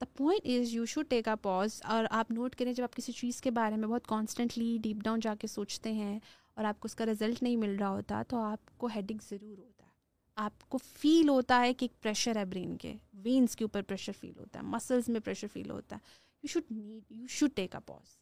The 0.00 0.06
point 0.16 0.46
is 0.46 0.74
you 0.74 0.86
should 0.86 1.06
take 1.08 1.28
a 1.28 1.34
pause 1.42 1.82
اور 1.84 2.04
آپ 2.10 2.30
نوٹ 2.30 2.54
کریں 2.56 2.72
جب 2.72 2.82
آپ 2.82 2.96
کسی 2.96 3.12
چیز 3.12 3.40
کے 3.42 3.50
بارے 3.50 3.76
میں 3.76 3.88
بہت 3.88 4.06
کانسٹنٹلی 4.06 4.78
ڈیپ 4.82 4.96
ڈاؤن 4.96 5.20
جا 5.20 5.34
کے 5.34 5.46
سوچتے 5.46 5.92
ہیں 5.92 6.18
اور 6.54 6.64
آپ 6.64 6.80
کو 6.80 6.86
اس 6.86 6.94
کا 6.94 7.06
رزلٹ 7.06 7.42
نہیں 7.42 7.56
مل 7.56 7.76
رہا 7.76 7.88
ہوتا 7.88 8.22
تو 8.28 8.36
آپ 8.36 8.78
کو 8.78 8.86
ہیڈک 8.86 9.22
ضرور 9.22 9.58
ہوتا 9.58 9.84
ہے۔ 9.84 9.90
آپ 10.36 10.68
کو 10.68 10.78
فیل 10.78 11.28
ہوتا 11.28 11.60
ہے 11.60 11.74
کہ 11.74 11.84
ایک 11.84 12.02
پریشر 12.02 12.36
ہے 12.36 12.44
برین 12.44 12.76
کے 12.76 12.94
وینس 13.14 13.56
کے 13.56 13.64
اوپر 13.64 13.82
پریشر 13.82 14.12
فیل 14.20 14.38
ہوتا 14.38 14.58
ہے 14.58 14.64
مسلس 14.64 15.08
میں 15.08 15.20
پریشر 15.20 15.46
فیل 15.52 15.70
ہوتا 15.70 15.96
ہے۔ 15.96 16.00
You 16.42 16.48
should 16.48 16.62
need 16.70 17.12
you 17.12 17.26
should 17.26 17.50
take 17.54 17.74
a 17.74 17.80
pause 17.86 18.18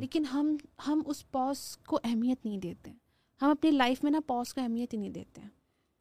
لیکن 0.00 0.24
ہم 0.24 0.56
ہم 0.86 1.02
اس 1.06 1.30
پاز 1.30 1.76
کو 1.76 2.00
اہمیت 2.04 2.46
نہیں 2.46 2.58
دیتے۔ 2.58 2.90
ہم 3.42 3.50
اپنی 3.50 3.70
لائف 3.70 4.04
میں 4.04 4.10
نا 4.10 4.20
پاز 4.26 4.54
کو 4.54 4.60
اہمیت 4.60 4.94
ہی 4.94 4.98
نہیں 4.98 5.10
دیتے۔ 5.10 5.40
ہیں 5.40 5.48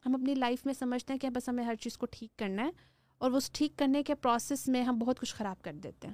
ہم 0.05 0.15
اپنی 0.15 0.35
لائف 0.35 0.65
میں 0.65 0.73
سمجھتے 0.73 1.13
ہیں 1.13 1.19
کہ 1.19 1.29
بس 1.29 1.49
ہمیں 1.49 1.63
ہر 1.63 1.75
چیز 1.75 1.97
کو 1.97 2.05
ٹھیک 2.05 2.37
کرنا 2.37 2.65
ہے۔ 2.65 2.69
اور 3.23 3.31
وہ 3.31 3.39
ٹھیک 3.53 3.79
کرنے 3.79 4.03
کے 4.03 4.15
پروسیس 4.15 4.67
میں 4.67 4.83
ہم 4.83 4.97
بہت 4.99 5.19
کچھ 5.19 5.35
خراب 5.35 5.61
کر 5.61 5.73
دیتے 5.73 6.07
ہیں۔ 6.07 6.13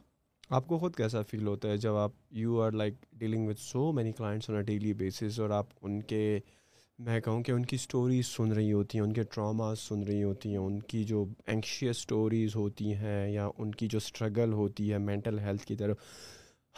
آپ 0.49 0.67
کو 0.67 0.77
خود 0.77 0.95
کیسا 0.95 1.21
فیل 1.21 1.47
ہوتا 1.47 1.69
ہے 1.69 1.77
جب 1.77 1.95
آپ 1.95 2.11
you 2.31 2.61
are 2.61 2.71
like 2.71 2.93
dealing 3.13 3.47
with 3.47 3.59
so 3.59 3.91
many 3.91 4.11
clients 4.11 4.49
on 4.49 4.55
a 4.55 4.61
daily 4.61 4.93
basis 4.93 5.39
اور 5.39 5.49
آپ 5.49 5.65
ان 5.81 6.01
کے 6.03 6.39
میں 6.99 7.19
کہوں 7.19 7.43
کہ 7.43 7.51
ان 7.51 7.65
کی 7.65 7.75
اسٹوریز 7.75 8.27
سن 8.27 8.51
رہی 8.51 8.73
ہوتی 8.73 8.97
ہیں، 8.97 9.05
ان 9.05 9.13
کے 9.13 9.23
ٹراماز 9.23 9.79
سن 9.79 10.03
رہی 10.03 10.23
ہوتی 10.23 10.49
ہیں، 10.49 10.57
ان 10.57 10.79
کی 10.79 11.03
جو 11.03 11.25
اینکشیس 11.47 11.89
اسٹوریز 11.89 12.55
ہوتی 12.55 12.93
ہیں 12.93 13.29
یا 13.31 13.49
ان 13.57 13.75
کی 13.75 13.87
جو 13.87 13.97
اسٹرگل 13.97 14.53
ہوتی 14.53 14.91
ہے 14.93 14.97
مینٹل 14.97 15.39
ہیلتھ 15.39 15.65
کی 15.65 15.75
طرف 15.75 15.97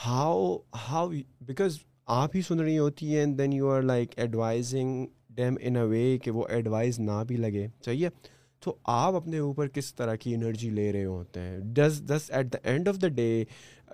ہاؤ 0.06 0.58
ہاؤ 0.90 1.10
بیکاز 1.42 1.80
آپ 2.06 2.36
ہی 2.36 2.42
سن 2.42 2.60
رہی 2.60 2.78
ہوتی 2.80 3.10
ہیں 3.10 3.20
and 3.20 3.38
then 3.38 3.54
you 3.54 3.70
are 3.70 3.82
like 3.82 4.20
advising 4.20 5.06
them 5.30 5.56
in 5.60 5.76
a 5.76 5.84
way 5.84 6.18
کہ 6.18 6.32
وہ 6.32 6.48
ایڈوائز 6.50 7.00
نہ 7.00 7.24
بھی 7.28 7.38
لگے۔ 7.38 7.68
چاہیے 7.82 8.10
تو 8.62 8.76
آپ 8.84 9.14
اپنے 9.14 9.38
اوپر 9.38 9.68
کس 9.68 9.94
طرح 9.96 10.16
کی 10.16 10.34
انرجی 10.36 10.70
لے 10.70 10.92
رہے 10.94 11.06
ہوتے 11.06 11.40
ہیں؟ 11.40 11.60
Does 11.74 12.02
this 12.10 12.30
at 12.32 12.52
the 12.54 12.58
end 12.64 12.88
of 12.88 13.02
the 13.02 13.08
day 13.08 13.44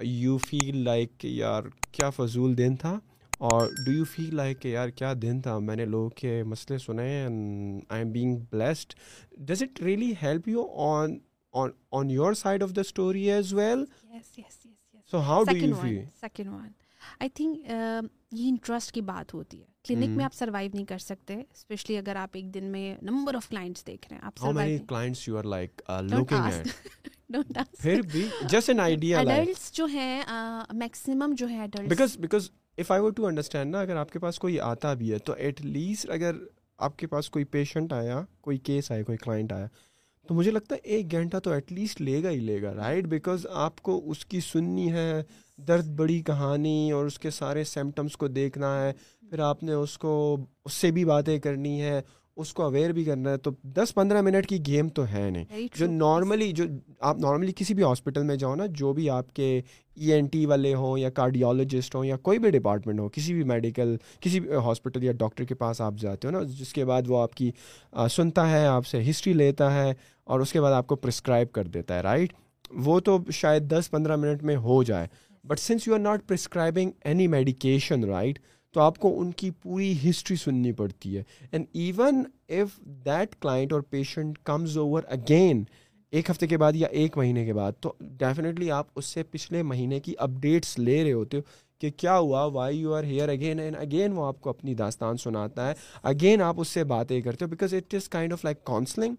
you 0.02 0.38
feel 0.38 0.84
like 0.84 1.18
کہ 1.18 1.28
یار 1.28 1.64
کیا 1.92 2.10
فضول 2.10 2.58
دن 2.58 2.76
تھا؟ 2.76 3.00
اور 3.40 3.68
ڈو 3.86 3.92
یو 3.92 4.04
فیل 4.04 4.36
لائک 4.36 4.60
کہ 4.62 4.68
یار 4.68 4.90
کیا 4.90 5.14
دن 5.22 5.42
تھا؟ 5.42 5.58
میں 5.60 5.76
نے 5.76 5.86
لوگوں 5.86 6.10
کے 6.16 6.42
مسئلے 6.44 6.78
سنے 6.78 7.08
and 7.24 7.82
I 7.90 8.04
am 8.04 8.12
being 8.12 8.38
blessed 8.52 8.94
does 9.40 9.64
it 9.64 9.82
really 9.82 10.14
help 10.22 10.48
you 10.48 10.66
on 10.88 11.18
on 11.92 12.10
your 12.12 12.34
side 12.34 12.64
of 12.64 12.76
the 12.76 12.82
story 12.82 13.30
as 13.32 13.54
well 13.54 13.86
so 15.14 15.20
how 15.20 15.44
do 15.44 15.58
you 15.58 15.74
feel 15.82 16.04
second 16.22 16.50
one 16.50 16.68
I 17.20 17.30
think 17.30 17.58
یہ 18.32 18.48
انٹرسٹ 18.50 18.92
کی 18.92 19.02
بات 19.02 19.34
ہوتی 19.34 19.62
ہے 19.62 19.77
کلینک 19.88 20.16
میں 20.18 20.26
آپ 20.26 20.34
سروائیو 20.34 20.72
نہیں 20.74 20.86
کر 20.86 20.98
سکتے 20.98 21.36
اسپیشلی 21.36 21.98
اگر 21.98 22.16
آپ 22.16 22.30
ایک 22.34 22.54
دن 22.54 22.72
میں 22.72 22.94
نمبر 23.02 23.36
آف 23.36 23.48
کلائنٹس 23.50 23.86
دیکھ 23.88 24.08
رہے 24.10 24.18
ہیں 24.18 24.26
آپ 24.26 24.88
clients 24.88 25.28
you 25.28 25.38
are 25.38 25.44
like 25.46 25.82
looking 26.04 26.52
at 26.54 26.68
پھر 27.80 28.02
بھی 28.12 28.28
جسٹ 28.50 28.70
این 28.70 28.80
آئیڈیا 28.80 29.20
ایڈلٹس 29.20 29.72
جو 29.74 29.86
ہیں 29.86 30.24
میکسیمم 30.74 31.34
جو 31.38 31.50
ہے 31.50 31.60
adults 31.60 31.90
because 31.90 32.18
because 32.20 32.50
of 32.78 32.92
I 32.92 33.02
وو 33.02 33.10
ٹو 33.10 33.26
انڈرسٹینڈ 33.26 33.72
نا 33.72 33.80
اگر 33.80 33.96
آپ 33.96 34.12
کے 34.12 34.20
پاس 34.20 34.40
کوئی 34.40 34.60
آتا 34.60 34.94
بھی 34.94 35.12
ہے 35.14 35.20
تو 35.20 35.34
ایٹ 35.34 35.62
لیسٹ 35.62 36.10
اگر 36.10 36.36
آپ 36.80 36.98
کے 36.98 37.08
پاس 37.08 37.30
کوئی 37.30 37.46
پیشنٹ 37.46 37.94
آیا 37.94 38.22
کوئی 38.42 38.58
کیس 38.58 38.92
آیا 38.92 39.04
کوئی 39.04 39.18
کلائنٹ 39.18 39.54
آیا 39.54 39.68
تو 40.26 40.34
مجھے 40.34 40.52
لگتا 40.52 40.76
ہے 40.76 40.80
ایک 40.84 41.12
گھنٹہ 41.12 41.38
تو 41.38 41.52
ایٹ 41.52 41.72
لیسٹ 41.72 42.02
لے 42.02 42.22
گا 42.24 42.30
ہی 42.30 42.40
لے 42.40 42.62
گا 42.62 42.74
رائٹ 42.74 43.06
بیکاز 43.06 43.46
آپ 43.52 43.82
کو 43.82 44.02
اس 44.06 44.26
کی 44.26 44.40
سننی 44.40 44.92
ہے 44.94 45.22
درد 45.60 45.88
بڑی 45.96 46.22
کہانی 46.22 46.92
اور 46.92 47.06
اس 47.06 47.20
کے 47.20 47.30
سارے 47.30 47.64
سمٹمس 47.64 48.18
کو 48.18 48.28
دیکھنا 48.28 48.82
ہے 48.82 48.92
پھر 49.30 49.40
آپ 49.40 49.64
نے 49.64 49.74
اس 49.74 49.98
کو 49.98 50.38
اس 50.66 50.74
سے 50.74 50.92
بھی 50.92 51.06
باتیں 51.06 51.40
کرنی 51.40 51.82
ہے 51.82 52.02
اس 52.38 52.54
کو 52.54 52.64
اویئر 52.64 52.90
بھی 52.90 53.04
کرنا 53.04 53.32
ہے 53.32 53.38
تو 53.38 53.52
دس 53.64 53.96
پندرہ 53.96 54.22
منٹ 54.22 54.48
کی 54.48 54.58
گیم 54.68 54.90
تو 54.90 55.08
ہے 55.08 55.30
نہیں۔ 55.30 55.68
جو 55.76 55.88
نارملی 55.88 56.52
جو 56.52 56.64
آپ 57.00 57.18
نارملی 57.20 57.52
کسی 57.56 57.74
بھی 57.74 57.84
ہاسپٹل 57.84 58.24
میں 58.24 58.36
جاؤ 58.36 58.56
نا 58.56 58.66
جو 58.70 58.94
بھی 58.94 59.10
آپ 59.10 59.34
کے 59.34 59.62
ای 59.96 60.12
این 60.14 60.28
ٹی 60.28 60.46
والے 60.46 60.74
ہوں 60.74 60.98
یا 60.98 61.10
کارڈیولوجسٹ 61.10 61.96
ہوں 61.96 62.06
یا 62.06 62.18
کوئی 62.18 62.40
بھی 62.40 62.50
ڈپارٹمنٹ 62.52 63.00
ہو 63.00 63.10
کسی 63.10 63.34
بھی 63.34 63.44
میڈیکل 63.44 63.98
کسی 64.20 64.40
بھی 64.40 64.54
ہاسپٹل 64.56 65.04
یا 65.04 65.12
ڈاکٹر 65.12 65.44
کے 65.44 65.56
پاس 65.56 65.82
آپ 65.82 65.94
جاتے 65.98 66.28
ہو 66.28 66.32
نا 66.32 66.44
جس 66.44 66.74
کے 66.74 66.86
بعد 66.86 67.02
وہ 67.08 67.22
آپ 67.22 67.36
کی 67.36 67.52
سنتا 68.12 68.50
ہے 68.52 68.66
آپ 68.68 68.88
سے 68.88 69.10
ہسٹری 69.10 69.34
لیتا 69.34 69.74
ہے 69.74 69.94
اور 70.24 70.40
اس 70.40 70.52
کے 70.54 70.62
بعد 70.62 70.72
آپ 70.72 70.88
کو 70.88 70.96
پرسکرائب 70.96 71.52
کر 71.52 71.68
دیتا 71.68 71.96
ہے 71.96 72.02
رائٹ 72.02 72.34
وہ 72.72 73.00
تو 73.00 73.20
شاید 73.32 73.64
دس 73.72 73.92
پندرہ 73.92 74.16
منٹ 74.16 74.44
میں 74.44 74.56
ہو 74.56 74.84
جائے۔ 74.84 75.08
But 75.44 75.60
since 75.60 75.88
you 75.88 75.94
are 75.94 76.00
not 76.00 76.28
prescribing 76.28 76.92
any 77.04 77.28
medication 77.28 78.04
right 78.04 78.40
تو 78.78 78.82
آپ 78.82 78.98
کو 78.98 79.20
ان 79.22 79.32
کی 79.32 79.50
پوری 79.52 80.10
ہسٹری 80.10 80.36
سننی 80.38 80.72
پڑتی 80.72 81.18
ہے۔ 81.18 81.24
And 81.52 81.66
even 81.74 82.24
if 82.48 82.68
that 83.06 83.36
client 83.42 83.74
اور 83.74 83.82
پیشنٹ 83.82 84.38
کمز 84.40 84.78
اوور 84.78 85.04
اگین 85.08 85.64
ایک 86.12 86.30
ہفتے 86.30 86.48
کے 86.48 86.58
بعد 86.58 86.74
یا 86.76 86.88
ایک 86.88 87.18
مہینے 87.18 87.46
کے 87.46 87.54
بعد، 87.54 87.72
تو 87.80 87.94
ڈیفینیٹلی 88.00 88.72
آپ 88.72 88.88
اس 88.96 89.06
سے 89.06 89.24
پچھلے 89.24 89.64
مہینے 89.64 90.00
کی 90.00 90.14
اپڈیٹس 90.18 90.80
لے 90.80 91.04
رہے 91.04 91.14
ہوتے 91.14 91.38
ہو 91.38 91.42
کہ 91.82 91.90
کیا 91.98 92.18
ہوا 92.20 92.44
why 92.44 92.80
you 92.80 92.94
are 92.94 93.04
here 93.04 93.30
again 93.30 93.60
and 93.60 93.78
again 93.78 94.14
وہ 94.14 94.26
آپ 94.26 94.42
کو 94.42 94.50
اپنی 94.50 94.74
داستان 94.74 95.18
سناتا 95.18 95.70
ہے۔ 95.70 95.74
اگین 96.04 96.42
آپ 96.42 96.56
اس 96.58 96.68
سے 96.68 96.84
باتیں 96.84 97.22
کرتے 97.22 97.46
ہو 97.46 97.50
because 97.50 97.74
it 97.74 97.96
is 97.96 98.10
kind 98.10 98.34
of 98.34 98.46
like 98.46 98.64
counselling 98.64 99.16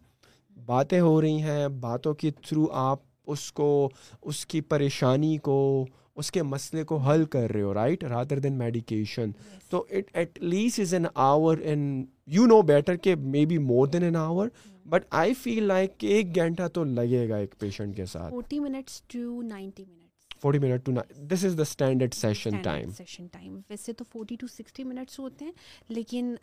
باتیں 0.66 1.00
ہو 1.00 1.20
رہی 1.20 1.42
ہیں، 1.42 1.68
باتوں 1.68 2.14
کے 2.14 2.30
تھرو 2.30 2.66
آپ 2.72 2.98
اس 3.26 3.52
کو، 3.52 3.90
اس 4.22 4.46
کی 4.46 4.60
پریشانی 4.60 5.36
کو 5.36 5.86
اس 6.18 6.30
کے 6.30 6.42
مسئلے 6.42 6.84
کو 6.84 6.96
حل 6.96 7.24
کر 7.24 7.50
رہے 7.50 7.62
ہو 7.62 7.74
رائٹ 7.74 8.04
رادر 8.04 8.38
دین 8.38 8.52
میڈیکیشن 8.52 9.30
تو 9.70 9.84
it 9.90 10.16
at 10.16 10.38
least 10.42 10.80
is 10.80 10.94
an 10.94 11.06
hour 11.14 11.58
in 11.62 12.04
you 12.26 12.46
know 12.46 12.62
better 12.62 12.96
کہ 12.96 13.14
may 13.16 13.44
be 13.46 13.58
more 13.58 13.86
than 13.86 14.02
an 14.02 14.16
hour 14.16 14.48
but 14.86 15.04
I 15.10 15.34
feel 15.34 15.64
like 15.64 15.98
کہ 15.98 16.06
ایک 16.06 16.34
گھنٹہ 16.34 16.68
تو 16.68 16.84
لگے 16.84 17.28
گا 17.28 17.36
ایک 17.36 17.54
پیشنٹ 17.58 17.96
کے 17.96 18.04
ساتھ۔ 18.04 18.30
Forty 18.30 18.60
minutes 18.60 19.02
to 19.02 19.42
ninety 19.42 19.84
minute 19.84 20.07
forty 20.40 20.58
minute 20.58 20.84
to 20.84 20.92
this 21.16 21.44
is 21.44 21.56
the 21.56 21.62
standard 21.62 22.14
session 22.14 22.62
time 22.62 22.90
session 22.90 23.26
time 23.26 23.60
ویسے 23.70 23.92
تو 23.92 24.04
فورٹی 24.12 24.36
ٹو 24.36 24.46
سکسٹی 24.46 24.84
منٹس 24.84 25.18
ہوتے 25.18 25.44
ہیں 25.44 25.52
لیکن 25.88 26.34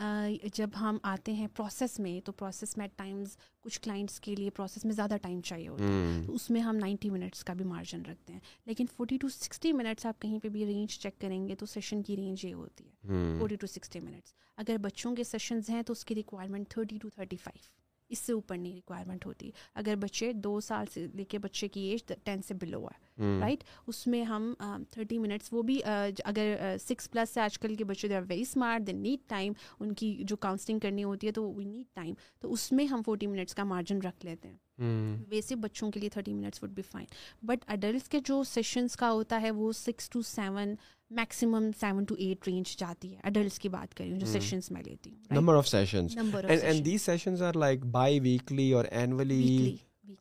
جب 0.54 0.70
ہم 0.82 0.98
آتے 1.04 1.34
ہیں 1.34 1.48
پروسیس 1.56 2.00
میں 2.00 2.20
تو 2.26 2.32
پروسیس 2.32 2.78
میں 2.78 2.88
ٹائمز 2.96 3.38
کچھ 3.62 3.82
کلائنٹس 3.82 4.20
کے 4.20 4.36
لیے 4.36 4.50
پروسیس 4.50 4.86
میں 4.86 4.94
زیادہ 4.94 5.18
ٹائم 5.22 5.42
چاہیے 5.42 5.68
ہوتا 5.68 5.84
ہے۔ 5.84 6.24
تو 6.28 6.36
اس 6.36 6.50
میں 6.50 6.62
ہم 6.62 6.76
نائنٹی 6.76 7.10
منٹس 7.10 7.44
کا 7.44 7.54
بھی 7.54 7.66
مارجن 7.66 8.02
رکھتے 8.02 8.34
ہیں۔ 8.34 8.40
لیکن 8.66 8.86
فورٹی 8.98 9.18
ٹو 9.18 9.30
سکسٹی 9.30 9.72
منٹس 9.72 10.06
آپ 10.06 10.22
کہیں 10.22 10.40
پہ 10.40 10.50
بھی 10.50 10.66
رینج 10.66 11.00
چیک 11.00 11.22
کریں 11.22 11.48
گے 11.48 11.56
تو 11.56 11.66
سیشن 11.66 12.02
کی 12.02 12.16
رینج 12.16 12.46
یہ 12.46 12.54
ہوتی 12.54 12.84
ہے۔ 12.84 13.38
فورٹی 13.40 13.56
ٹو 13.56 13.68
سکسٹی 13.68 14.00
منٹس 14.00 14.34
اگر 14.58 14.78
بچوں 14.82 15.16
کے 15.16 15.24
سیشنز 15.24 15.70
ہیں 15.70 15.82
تو 15.82 15.92
اس 15.94 16.06
کی 16.06 16.16
requirement 16.16 16.70
thirty 16.70 16.98
to 16.98 17.10
thirty 17.10 17.38
five 17.38 17.85
اس 18.10 18.20
سے 18.20 18.34
اوپر 18.34 18.58
نہیں 18.58 18.74
ریکوائرمنٹ 18.74 19.26
ہوتی۔ 19.26 19.50
اگر 19.76 19.96
بچے 19.96 20.32
دو 20.34 20.60
سال 20.60 20.86
سے 20.94 21.06
لے 21.14 21.24
کے 21.24 21.40
بچے 21.40 21.68
کی 21.68 21.82
ایج 21.82 22.14
ٹین 22.24 22.42
سے 22.42 22.54
بلو 22.54 22.86
ہے 22.86 23.40
رائٹ 23.40 23.64
اس 23.88 24.06
میں 24.08 24.24
ہم 24.24 24.54
تھرٹی 24.92 25.18
منٹس 25.20 25.54
وہ 25.54 25.62
بھی 25.62 25.80
اگر 26.26 26.76
سکس 26.82 27.12
پلس 27.12 27.30
سے 27.30 27.42
آج 27.42 27.60
کل 27.60 27.76
کے 27.76 27.84
بچے 27.84 28.08
they 28.08 28.16
are 28.16 28.22
very 28.28 28.42
smart 28.42 28.88
they 28.88 28.92
need 28.92 29.30
time 29.30 29.54
ان 29.80 29.94
کی 29.94 30.14
جو 30.24 30.36
کاؤنسلنگ 30.38 30.80
کرنی 30.80 31.04
ہوتی 31.04 31.28
ہے 31.28 31.32
تو 31.32 31.52
وی 31.54 31.66
نیڈ 31.66 31.96
ٹائم 31.96 32.14
تو 32.40 32.54
اس 32.54 32.72
میں 32.72 32.86
ہم 32.86 33.02
فورٹی 33.06 33.28
منٹس 33.28 33.56
کا 33.56 33.64
مارجن 33.64 34.02
رکھ 34.02 34.26
لیتے 34.26 34.48
ہیں۔ 34.48 34.58
ویسے 34.80 35.56
بچوں 35.56 35.90
کے 35.92 36.00
لیے 36.00 36.10
thirty 36.10 36.34
minutes 36.34 36.64
would 36.64 36.70
be 36.70 36.82
fine 36.82 37.06
but 37.44 37.64
adults 37.68 38.10
کے 38.10 38.20
جو 38.26 38.44
سیشنس 38.44 38.96
کا 38.98 39.12
ہوتا 39.12 39.42
ہے 39.42 39.52
وہ 39.52 39.72
six 39.72 40.10
to 40.10 40.22
seven 40.22 40.74
maximum 41.12 41.70
seven 41.80 42.04
to 42.04 42.16
eight 42.18 42.48
range 42.48 42.76
جاتی 42.78 43.14
ہے. 43.14 43.20
اڈلٹس 43.24 43.60
کی 43.60 43.70
بات 43.70 43.94
کریں 43.96 44.18
جو 44.20 44.26
سیشنس 44.26 44.72
میں 44.72 44.84
لیتی 44.84 45.10
ہوں 45.10 45.18
number 45.32 45.56
of 45.56 45.68
sessions 45.68 46.18
and 46.44 46.86
these 46.86 47.02
sessions 47.02 47.42
are 47.42 47.54
like 47.54 47.86
biweekly 48.20 48.72
اور 48.72 48.86
اینولی 48.92 49.76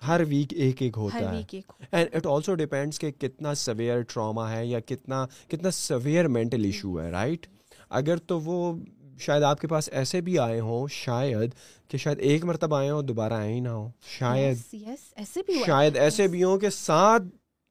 ہر 0.07 0.21
ویک 0.29 0.53
ایک 0.55 0.83
ایک 0.83 0.97
ہوتا 0.97 1.33
ہے. 1.33 1.61
اینڈ 1.93 2.15
اٹ 2.15 2.27
آلسو 2.27 2.55
ڈپینڈس 2.55 2.99
کہ 2.99 3.11
کتنا 3.11 3.55
سویئر 3.55 4.03
ٹراما 4.03 4.51
ہے 4.53 4.65
یا 4.67 4.81
کتنا 4.81 5.25
کتنا 5.49 5.71
سویئر 5.71 6.29
مینٹل 6.29 6.65
ایشو 6.65 7.01
ہے 7.01 7.11
رائٹ 7.11 7.47
اگر 7.91 8.17
تو 8.17 8.41
وہ 8.41 8.77
شاید 9.19 9.43
آپ 9.43 9.61
کے 9.61 9.67
پاس 9.67 9.89
ایسے 9.93 10.21
بھی 10.21 10.39
آئے 10.39 10.61
ہوں 10.61 10.87
شاید 10.91 11.51
کہ 11.89 11.99
شاید 11.99 12.19
ایک 12.21 12.45
مرتبہ 12.45 12.77
آئے 12.77 12.91
ہوں 12.91 13.03
دوبارہ 13.03 13.33
آئے 13.33 13.55
ہی 13.55 13.61
نہ 13.61 13.69
ہو 13.69 13.91
شاید 14.19 14.57
شاید 15.67 15.97
ایسے 15.97 16.29
بھی 16.29 16.45
ہوں 16.45 16.59
کہ 16.59 16.71
سات 16.71 17.23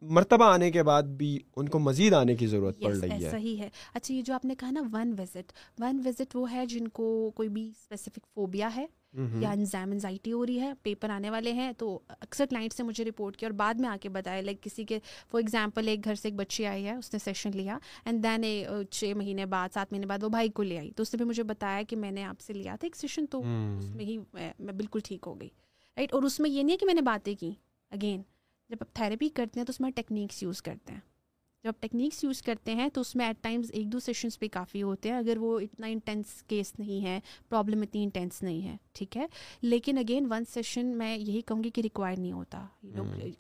مرتبہ 0.02 0.46
آنے 0.46 0.72
کے 0.72 0.84
بعد 0.84 1.04
بھی 1.04 1.40
ان 1.56 1.70
کو 1.70 1.80
مزید 1.80 2.14
آنے 2.14 2.36
کی 2.36 2.48
ضرورت 2.48 2.80
پڑ 2.80 2.94
رہی 2.96 3.26
ہے۔ 3.26 3.32
صحیح 3.32 3.58
ہے۔ 3.58 3.70
اچھا 3.94 4.14
یہ 4.14 4.22
جو 4.22 4.34
آپ 4.34 4.46
نے 4.46 4.56
کہا 4.56 4.72
نا 4.72 4.82
ون 4.94 5.16
وزٹ 5.20 5.52
ون 5.80 6.02
وزٹ 6.06 6.36
وہ 6.36 6.52
ہے 6.52 6.66
جن 6.66 6.88
کو 6.88 7.32
کوئی 7.36 7.50
بھی 7.50 7.70
اسپیسیفک 7.70 8.28
فوبیا 8.36 8.70
ہے؟ 8.76 8.86
یا 9.14 9.52
انزائم 9.52 9.92
انزائٹی 9.92 10.32
ہو 10.32 10.46
رہی 10.46 10.60
ہے 10.60 10.74
پیپر 10.84 11.10
آنے 11.10 11.30
والے 11.30 11.52
ہیں 11.52 11.72
تو 11.72 12.00
اکثر 12.08 12.46
کلائنٹ 12.46 12.74
سے 12.74 12.84
مجھے 12.84 13.06
رپورٹ 13.06 13.38
کیا 13.38 13.50
اور 13.50 13.54
بعد 13.54 13.74
میں 13.74 13.90
آ 13.90 13.98
کے 14.02 14.10
بتایا 14.10 14.42
لائک 14.42 14.62
کسی 14.64 14.86
کے 14.86 15.00
فار 15.32 15.40
ایگزامپل 15.40 15.88
ایک 15.88 16.06
گھر 16.06 16.16
سے 16.16 16.28
ایک 16.28 16.36
بچی 16.36 16.66
آئی 16.66 16.86
ہے 16.86 16.96
اس 16.96 17.14
نے 17.14 17.20
سیشن 17.20 17.50
لیا 17.54 17.78
اینڈ 18.06 18.24
دین 18.24 18.44
چھ 18.92 19.14
مہینے 19.16 19.46
بعد 19.46 19.70
سات 19.74 19.92
مہینے 19.92 20.06
بعد 20.06 20.24
وہ 20.24 20.30
بھائی 20.30 20.50
کو 20.50 20.64
لے 20.64 20.78
آئی 20.78 20.92
تو 20.92 21.02
اس 21.02 21.14
نے 21.14 21.18
بھی 21.18 21.26
مجھے 21.26 21.44
بتایا 21.44 21.82
کہ 21.88 21.96
میں 21.96 22.12
نے 22.12 22.24
آپ 22.24 22.40
سے 22.40 22.54
لیا 22.54 22.76
تھا 22.76 22.86
ایک 22.86 22.96
سیشن 22.96 23.26
تو 23.26 23.40
اس 23.78 23.96
میں 23.96 24.06
ہی 24.06 24.18
میں 24.34 24.54
بالکل 24.60 25.00
ٹھیک 25.04 25.24
ہو 25.28 25.42
گئی 25.42 25.50
رائٹ 25.98 26.14
اور 26.14 26.24
اس 26.24 26.40
میں 26.40 26.50
یہ 26.50 26.64
نہیں 26.64 26.74
ہے 26.74 26.78
کہ 26.78 26.86
میں 26.86 26.94
نے 26.94 27.02
باتیں 27.02 27.36
کی 27.36 27.52
اگین 27.92 28.22
جب 28.70 28.78
آپ 28.80 28.94
تھیراپی 28.94 29.30
کرتے 29.30 29.60
ہیں 29.60 29.66
تو 29.66 29.72
اس 29.72 29.82
میں 29.82 29.92
ٹیکنیکس 29.92 30.44
یوز 30.44 30.62
کرتے 30.62 30.94
ہیں۔ 30.94 31.00
جب 31.64 31.74
ٹیکنیکس 31.80 32.24
یوز 32.24 32.42
کرتے 32.42 32.74
ہیں 32.76 32.88
تو 32.90 33.02
اس 33.02 33.16
میں 33.16 33.26
ایٹ 33.26 33.36
ٹائمز 33.42 33.70
ایک 33.74 33.88
دو 33.88 34.00
سیشنس 34.00 34.40
پہ 34.40 34.48
کافی 34.52 34.82
ہوتے 34.84 35.10
ہیں 35.10 35.18
اگر 35.18 35.38
وہ 35.38 35.60
اتنا 35.60 35.88
انٹینس 35.88 36.42
کیس 36.44 36.74
نہیں 36.80 37.06
ہے 37.06 37.20
پرابلم 37.50 37.82
اتنی 37.82 38.04
انٹینس 38.04 38.42
نہیں 38.44 38.68
ہے 38.68 38.76
ٹھیک 38.94 39.18
ہے؟ 39.18 39.26
لیکن 39.62 39.98
اگین 39.98 40.28
ون 40.30 40.44
سیشن 40.50 40.86
میں 40.98 41.18
یہی 41.18 41.42
کہوں 41.42 41.64
گی 41.64 41.70
کہ 41.70 41.82
ریکوائر 41.82 42.20
نہیں 42.20 42.32
ہوتا۔ 42.32 42.66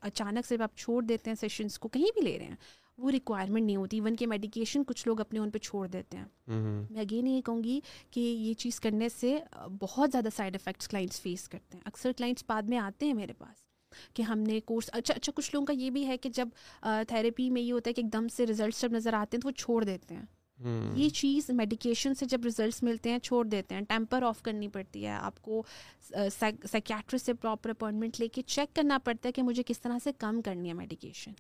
اچانک 0.02 0.46
سے 0.46 0.56
آپ 0.64 0.78
چھوڑ 0.78 1.04
دیتے 1.04 1.30
ہیں 1.30 1.36
سیشنس 1.36 1.80
کو 1.80 1.88
کہیں 1.90 2.06
بھی 2.06 2.22
لے 2.22 2.38
رہے 2.40 2.46
ہیں 2.46 2.56
وہ 2.98 3.12
ریکوائرمنٹ 3.12 3.66
نہیں 3.66 3.76
ہوتی۔ 3.76 3.98
ایون 3.98 4.16
کہ 4.16 4.28
میڈیکیشن 4.28 4.84
کچھ 4.84 5.08
لوگ 5.08 5.22
اپنے 5.22 5.40
ان 5.40 5.50
پہ 5.52 5.60
چھوڑ 5.60 5.88
دیتے 5.88 6.18
ہیں۔ 6.18 6.26
میں 6.92 7.02
اگین 7.02 7.28
یہ 7.28 7.42
کہوں 7.42 7.64
گی 7.64 7.80
کہ 8.12 8.20
یہ 8.20 8.54
چیز 8.54 8.80
کرنے 8.80 9.10
سے 9.10 9.38
بہت 9.82 10.12
زیادہ 10.12 10.30
سائڈ 10.36 10.56
افیکٹس 10.56 10.88
کلائنٹس 10.88 11.22
فیس 11.22 11.50
کرتے 11.50 11.78
ہیں۔ 11.78 11.84
اکثر 11.86 12.12
کلائنٹس 12.18 12.44
بعد 12.48 12.64
میں 12.64 12.78
آتے 12.78 13.06
ہیں 13.06 13.14
میرے 13.14 13.34
پاس۔ 13.34 13.73
کہ 14.14 14.22
ہم 14.22 14.40
نے 14.40 14.60
کورس 14.60 14.90
اچھا 14.94 15.14
اچھا 15.14 15.32
کچھ 15.36 15.50
لوگوں 15.54 15.66
کا 15.66 15.74
یہ 15.74 15.90
بھی 15.90 16.08
ہے 16.08 16.18
کہ 16.18 16.30
جب 16.30 16.48
تھیراپی 16.82 17.50
میں 17.50 17.62
یہ 17.62 17.74
ہوتا 17.74 17.90
ہے 17.90 17.94
کہ 17.94 18.02
ایک 18.02 18.14
دم 18.14 18.28
سے 18.28 18.46
ریزلٹس 18.48 18.82
جب 18.82 18.92
نظر 18.92 19.14
آتے 19.14 19.38
ہیں 19.38 19.42
تو 19.42 19.48
وہ 19.48 19.52
چھوڑ 19.52 19.84
دیتے 19.84 20.16
ہیں۔ 20.16 20.24
یہ 20.96 21.10
چیز 21.10 21.50
میڈیکیشن 21.50 22.16
سے 22.16 22.26
جب 22.26 22.42
ریزلٹس 22.44 22.84
ملتے 22.84 23.12
ہیں 23.12 23.20
چھوڑ 23.20 23.46
دیتے 23.46 23.76
ہیں۔ 23.76 23.82
ٹیمپر 23.82 24.24
آف 24.24 24.42
کرنی 24.42 24.68
پڑتی 24.68 25.06
ہے۔ 25.06 25.12
آپ 25.12 25.42
کو 25.42 25.64
سائکیٹرسٹ 26.70 27.26
سے 27.26 27.34
پراپر 27.34 27.70
اپوائنٹمنٹ 27.70 28.20
لے 28.20 28.28
کے 28.28 28.42
چیک 28.42 28.76
کرنا 28.76 28.98
پڑتا 28.98 29.28
ہے 29.28 29.32
کہ 29.34 29.44
مجھے 29.44 29.64
کس 29.66 29.82
طرح 29.82 29.98
سے 30.04 30.12
کم 30.18 30.42
کرنی 30.42 30.70
ہے 30.70 30.74
میڈیکیشن 30.74 31.32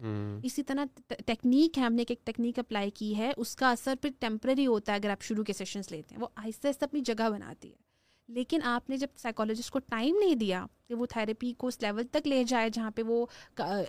اسی 0.43 0.63
طرح 0.63 0.85
ٹیکنیک 1.25 1.77
ہے 1.77 1.83
ہم 1.83 1.93
نے 1.93 2.03
ایک 2.09 2.25
ٹیکنیک 2.25 2.59
اپلائی 2.59 2.91
کی 2.91 3.17
ہے۔ 3.17 3.31
اس 3.37 3.55
کا 3.55 3.71
اثر 3.71 3.95
پھر 4.01 4.09
ٹیمپرری 4.19 4.67
ہوتا 4.67 4.91
ہے 4.91 4.97
اگر 4.97 5.09
آپ 5.09 5.21
شروع 5.21 5.43
کے 5.43 5.53
سیشنس 5.53 5.91
لیتے 5.91 6.15
ہیں۔ 6.15 6.21
وہ 6.21 6.27
آہستہ 6.35 6.67
آہستہ 6.67 6.85
اپنی 6.85 7.01
جگہ 7.01 7.29
بناتی 7.29 7.69
ہے۔ 7.69 7.92
لیکن 8.27 8.59
آپ 8.63 8.89
نے 8.89 8.97
جب 8.97 9.07
سائیکالوجسٹ 9.15 9.71
کو 9.71 9.79
ٹائم 9.79 10.15
نہیں 10.19 10.35
دیا 10.35 10.65
کہ 10.87 10.95
وہ 10.95 11.05
تھیراپی 11.05 11.53
کو 11.53 11.67
اس 11.67 11.81
لیول 11.81 12.03
تک 12.03 12.27
لے 12.27 12.43
جائے 12.43 12.69
جہاں 12.69 12.91
پہ 12.91 13.01
وہ 13.01 13.25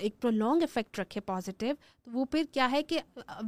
ایک 0.01 0.21
پرولونگ 0.21 0.63
افیکٹ 0.63 0.99
رکھے 0.99 1.21
پازیٹیو 1.21 1.75
تو 2.05 2.11
وہ 2.11 2.25
پھر 2.25 2.45
کیا 2.53 2.71
ہے 2.71 2.83
کہ 2.83 3.01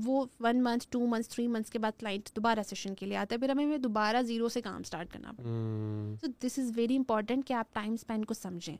وہ 0.04 0.24
one 0.40 0.62
month 0.62 0.86
to 0.90 1.06
months 1.06 1.28
three 1.28 1.46
months 1.46 1.70
کے 1.70 1.78
بعد 1.78 1.98
کلائنٹ 1.98 2.36
دوبارہ 2.36 2.58
سیشن 2.66 2.94
کے 2.94 3.06
لیے 3.06 3.16
آتا 3.16 3.34
ہے 3.34 3.40
پھر 3.40 3.48
ہمیں 3.48 3.78
دوبارہ 3.78 4.22
زیرو 4.22 4.48
سے 4.48 4.60
کام 4.60 4.80
اسٹارٹ 4.80 5.12
کرنا 5.12 5.32
پڑتا 5.32 6.26
تو 6.26 6.46
دس 6.46 6.58
از 6.58 6.72
ویری 6.74 6.96
امپورٹنٹ 6.96 7.46
کہ 7.46 7.52
آپ 7.52 7.74
ٹائم 7.74 7.92
اسپین 7.92 8.24
کو 8.24 8.34
سمجھیں۔ 8.34 8.76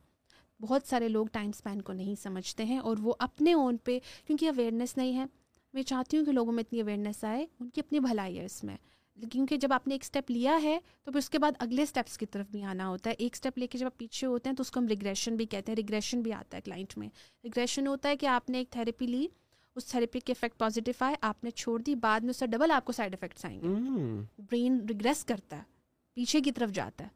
بہت 0.61 0.83
سارے 0.85 1.09
لوگ 1.09 1.27
ٹائم 1.33 1.49
اسپین 1.49 1.81
کو 1.81 1.93
نہیں 1.93 2.15
سمجھتے 2.23 2.65
ہیں 2.65 2.79
اور 2.79 2.97
وہ 3.03 3.15
اپنے 3.19 3.53
اون 3.55 3.77
پہ 3.77 3.99
کیونکہ 4.27 4.49
اویئرنیس 4.49 4.97
نہیں 4.97 5.17
ہے۔ 5.17 5.25
میں 5.75 5.83
چاہتی 5.83 6.19
ہوں 6.19 6.25
کہ 6.25 6.33
لوگوں 6.33 6.53
میں 6.53 6.65
اتنی 6.67 6.81
اویئرنیس 6.81 7.25
آئے 7.25 7.47
ان 7.61 7.71
کی 7.71 7.81
اپنی 7.81 8.01
بھلائی 8.01 8.39
ہے 8.39 8.45
اس 8.45 8.65
میں۔ 8.65 8.77
کیونکہ 9.31 9.57
جب 9.57 9.73
آپ 9.73 9.89
نے 9.89 9.95
ایک 9.95 10.03
اسٹیپ 10.03 10.31
لیا 10.31 10.59
ہے 10.63 10.79
تو 11.05 11.11
پھر 11.11 11.19
اس 11.19 11.31
کے 11.31 11.39
بعد 11.39 11.53
اگلے 11.59 11.83
اسٹیپس 11.83 12.19
کی 12.19 12.27
طرف 12.27 12.47
بھی 12.49 12.63
آنا 12.63 12.89
ہوتا 12.89 13.11
ہے۔ 13.11 13.15
ایک 13.19 13.33
اسٹیپ 13.35 13.59
لے 13.59 13.67
کے 13.67 13.79
جب 13.79 13.87
آپ 13.87 13.99
پیچھے 13.99 14.27
ہوتے 14.27 14.49
ہیں 14.49 14.57
تو 14.57 14.61
اس 14.61 14.71
کو 14.71 14.81
ہم 14.81 14.87
ریگریشن 14.87 15.37
بھی 15.37 15.47
کہتے 15.47 15.73
ہیں۔ 15.73 15.77
ریگریشن 15.77 16.23
بھی 16.23 16.33
آتا 16.33 16.57
ہے 16.57 16.63
کلائنٹ 16.63 16.99
میں۔ 16.99 17.09
ریگریشن 17.45 17.87
ہوتا 17.87 18.09
ہے 18.09 18.17
کہ 18.17 18.27
آپ 18.27 18.51
نے 18.51 18.59
ایک 18.59 18.71
تھیراپی 18.71 19.07
لی 19.07 19.27
اس 19.77 19.85
تھیراپی 19.85 20.21
کے 20.21 20.33
افیکٹ 20.33 20.59
پازیٹیو 20.59 21.05
آئے 21.05 21.15
آپ 21.21 21.45
نے 21.45 21.51
چھوڑ 21.51 21.83
دی 21.83 21.95
بعد 21.95 22.21
میں 22.21 22.31
اس 22.31 22.37
سے 22.37 22.47
ڈبل 22.47 22.71
آپ 22.71 22.85
کو 22.85 22.93
سائڈ 22.93 23.15
افیکٹس 23.15 23.45
آئیں 23.45 23.61
گے۔ 23.61 23.69
برین 24.39 24.81
ریگریس 24.89 25.25
کرتا 25.25 25.57
ہے 25.57 25.63
پیچھے 26.15 26.41
کی 26.41 26.53
طرف 26.53 26.71
جاتا 26.71 27.05
ہے۔ 27.05 27.09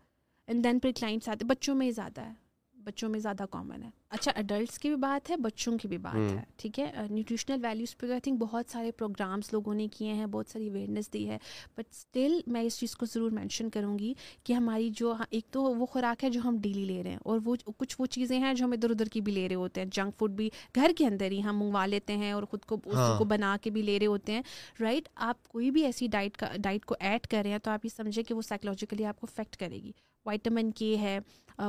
اینڈ 0.47 0.65
دین 0.65 0.79
پھر 0.79 0.91
کلائنٹس 0.97 1.29
آتے 1.29 1.45
بچوں 1.45 1.75
میں 1.75 1.87
ہی 1.87 1.91
زیادہ 1.93 2.21
ہے۔ 2.21 2.50
بچوں 2.85 3.09
میں 3.09 3.21
زیادہ 3.21 3.45
کامن 3.51 3.83
ہے۔ 3.83 3.91
اچھا 4.11 4.33
اڈلٹس 4.37 4.79
کی 4.79 4.89
بھی 4.89 4.97
بات 4.97 5.31
ہے 5.31 5.37
بچوں 5.37 5.79
کی 5.79 5.89
بھی 5.89 5.99
بات 5.99 6.15
ہے 6.15 6.43
ٹھیک 6.57 6.79
ہے؟ 6.81 6.93
نیوٹریشنل 7.11 7.65
ویلیوز 7.65 7.97
پہ 7.97 8.11
آئی 8.11 8.21
تھنک 8.21 8.39
بہت 8.39 8.71
سارے 8.71 8.91
پروگرامس 8.93 9.53
لوگوں 9.53 9.75
نے 9.75 9.89
کیے 9.89 10.13
ہیں 10.13 10.27
بہت 10.27 10.49
ساری 10.49 10.69
اویئرنیس 10.69 11.13
دی 11.13 11.29
ہے۔ 11.29 11.39
بٹ 11.77 11.85
اسٹل 11.91 12.41
میں 12.47 12.63
اس 12.63 12.79
چیز 12.79 12.97
کو 12.97 13.07
ضرور 13.07 13.31
مینشن 13.31 13.71
کروں 13.71 13.99
گی 13.99 14.13
کہ 14.45 14.53
ہماری 14.53 14.91
جو 14.91 15.15
ایک 15.31 15.47
تو 15.51 15.63
وہ 15.63 15.87
خوراک 15.87 16.25
ہے 16.25 16.31
جو 16.31 16.41
ہم 16.45 16.57
ڈیلی 16.61 16.85
لے 16.85 17.03
رہے 17.03 17.11
ہیں 17.11 17.19
اور 17.23 17.41
وہ 17.45 17.57
کچھ 17.77 17.97
وہ 17.99 18.07
چیزیں 18.07 18.39
ہیں 18.39 18.55
جو 18.55 18.65
ہم 18.65 18.73
ادھر 18.73 18.91
ادھر 18.91 19.07
کی 19.07 19.21
بھی 19.21 19.33
لے 19.33 19.49
رہے 19.49 19.55
ہوتے 19.55 19.81
ہیں۔ 19.81 19.89
جنک 19.93 20.19
فوڈ 20.19 20.31
بھی 20.31 20.51
گھر 20.75 20.91
کے 20.97 21.07
اندر 21.07 21.31
ہی 21.31 21.43
ہم 21.43 21.59
منگوا 21.59 21.87
لیتے 21.87 22.17
ہیں 22.17 22.33
اور 22.33 22.43
خود 22.43 22.65
کو 22.65 22.81
اس 22.85 22.95
ہاں۔ 22.95 23.19
کو 23.19 23.25
بنا 23.25 23.57
کے 23.63 23.71
بھی 23.71 23.83
لے 23.83 23.99
رہے 23.99 24.07
ہوتے 24.07 24.33
ہیں 24.33 24.43
رائٹ 24.81 25.09
آپ 25.15 25.49
کوئی 25.49 25.71
بھی 25.71 25.85
ایسی 25.85 26.07
ڈائٹ 26.07 26.37
کا 26.37 26.47
ڈائٹ 26.59 26.85
کو 26.85 26.95
ایڈ 27.01 27.27
کر 27.27 27.43
رہے 27.43 27.51
ہیں 27.51 27.59
تو 27.59 27.71
آپ 27.71 27.85
یہ 27.85 27.91
سمجھیں 27.97 28.23
کہ 28.25 28.35
وہ 28.35 28.43
سائیکلوجیکلی 28.43 29.05
آپ 29.05 29.21
کو 29.21 29.27
افیکٹ 29.31 29.57
کرے 29.57 29.77
گی۔ 29.77 29.93
وائٹامن 30.27 30.71
کے 30.71 30.97
ہے 30.99 31.19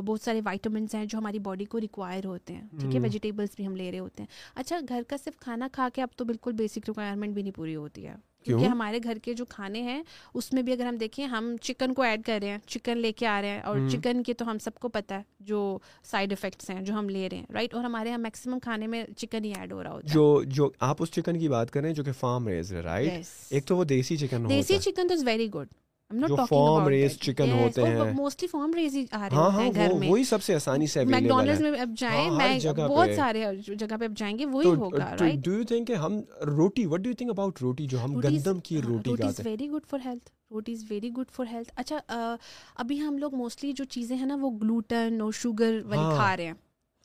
بہت 0.05 0.21
سارے 0.21 0.41
وائٹامنس 0.45 0.95
ہیں 0.95 1.05
جو 1.05 1.17
ہماری 1.17 1.39
باڈی 1.39 1.65
کو 1.65 1.79
ریکوائر 1.79 2.25
ہوتے 2.25 2.53
ہیں 2.53 2.61
ٹھیک 2.79 2.95
ہے؟ 2.95 2.99
ویجیٹیبلس 2.99 3.49
بھی 3.55 3.67
ہم 3.67 3.75
لے 3.75 3.91
رہے 3.91 3.99
ہوتے 3.99 4.23
ہیں۔ 4.23 4.27
اچھا 4.55 4.79
گھر 4.89 5.01
کا 5.07 5.17
صرف 5.23 5.39
کھانا 5.39 5.67
کھا 5.71 5.89
کے 5.93 6.01
اب 6.01 6.07
تو 6.15 6.25
بالکل 6.25 6.51
بیسک 6.51 6.77
ریکوائرمنٹ 6.87 7.33
بھی 7.33 7.41
نہیں 7.41 7.55
پوری 7.55 7.75
ہوتی 7.75 8.07
ہے۔ 8.07 8.15
کیونکہ 8.45 8.65
ہمارے 8.65 8.99
گھر 9.03 9.17
کے 9.23 9.33
جو 9.33 9.45
کھانے 9.45 9.81
ہیں 9.81 10.03
اس 10.33 10.53
میں 10.53 10.61
بھی 10.61 10.73
اگر 10.73 10.85
ہم 10.85 10.97
دیکھیں 10.97 11.25
ہم 11.25 11.55
چکن 11.61 11.93
کو 11.93 12.01
ایڈ 12.01 12.23
کر 12.25 12.39
رہے 12.41 12.49
ہیں 12.49 12.57
چکن 12.67 12.97
لے 12.97 13.11
کے 13.11 13.27
آ 13.27 13.41
رہے 13.41 13.49
ہیں 13.49 13.61
اور 13.61 13.77
چکن 13.91 14.23
کے 14.23 14.33
تو 14.33 14.51
ہم 14.51 14.57
سب 14.57 14.75
کو 14.75 14.89
پتہ 14.89 15.13
ہے 15.13 15.21
جو 15.39 15.77
سائڈ 16.03 16.31
افیکٹس 16.31 16.69
ہیں 16.69 16.81
جو 16.81 16.93
ہم 16.93 17.09
لے 17.09 17.29
رہے 17.29 17.37
ہیں 17.37 17.45
رائٹ 17.53 17.73
اور 17.73 17.83
ہمارے 17.83 18.09
یہاں 18.09 18.17
میکسیمم 18.17 18.59
کھانے 18.59 18.87
میں 18.87 19.05
چکن 19.17 19.45
ہی 19.45 19.53
ایڈ 19.53 19.71
ہو 19.71 19.83
رہا 19.83 19.91
ہوتا 19.91 20.07
ہے۔ 20.09 20.13
جو 20.13 20.43
جو 20.47 20.69
آپ 20.79 20.95
اس 20.99 21.11
چکن 21.11 21.39
کی 21.39 21.49
بات 21.49 21.71
کر 21.71 21.79
رہے 21.79 21.87
ہیں 21.87 21.95
جو 21.95 22.03
کہ 22.03 22.11
فارم 22.11 22.47
ریز 22.47 22.73
ہے 22.73 22.79
رائٹ 22.79 23.11
ایک 23.49 23.65
تو 23.65 23.77
وہ 23.77 23.83
دیسی 23.83 24.17
چکن 24.17 24.49
دیسی 24.49 24.77
چکن 24.79 25.07
تو 25.07 25.13
is 25.13 25.23
very 25.25 25.49
good 25.49 25.67
farm 26.45 26.87
raised 26.87 27.17
chicken 27.19 27.51
ہوتے 27.51 27.83
ہیں۔ 27.83 28.11
موسٹلی 28.13 28.47
فارم 28.47 28.73
ریز 28.73 28.95
ہی 28.95 29.03
آ 29.11 29.19
رہے 29.21 29.35
ہاں 29.35 29.49
ہاں 29.51 29.69
گھر 29.75 29.93
میں۔ 29.93 30.09
وہی 30.09 30.23
سب 30.23 30.43
سے 30.43 30.55
آسانی 30.55 30.87
سے 30.87 31.03
میکڈونلڈز 31.05 31.61
میں 31.61 31.71
اب 31.79 31.93
جائیں 31.97 32.29
میں 32.31 32.57
بہت 32.77 33.09
سارے 33.15 33.45
جگہ 33.75 33.97
پہ 33.99 34.05
اب 34.05 34.17
جائیں 34.17 34.37
گے 34.39 34.45
وہی 34.47 34.67
ہوگا 34.67 35.13
رائٹ 35.19 35.39
ڈو 35.45 35.53
یو 35.53 35.63
تھنک 35.65 35.87
کہ 35.87 35.95
ہم 35.97 36.19
روٹی 36.49 36.85
what 36.85 36.99
do 36.99 37.09
you 37.09 37.15
think 37.15 37.29
about 37.29 37.61
roti 37.61 37.85
جو 37.87 38.03
ہم 38.03 38.19
گندم 38.19 38.59
کی 38.61 38.81
روٹی 38.81 39.15
کھاتے 39.15 39.41
ہیں؟ 39.41 39.49
Very 39.49 39.69
good 39.69 39.85
for 39.89 39.99
health 40.05 40.29
roti 40.51 40.73
is 40.73 40.83
very 40.89 41.09
good 41.11 41.31
for 41.31 41.45
health 41.51 41.71
اچھا 41.75 41.99
ابھی 42.75 42.99
ہم 43.01 43.17
لوگ 43.17 43.35
موسٹلی 43.35 43.71
جو 43.73 43.83
چیزیں 43.89 44.15
ہیں 44.15 44.25
نا 44.25 44.37
وہ 44.41 44.51
گلوٹن 44.61 45.21
اور 45.21 45.31
شوگر 45.35 45.79
والی 45.85 46.01
ہاں۔ 46.01 46.15
کھا 46.15 46.35
رہے 46.37 46.45
ہیں 46.45 46.53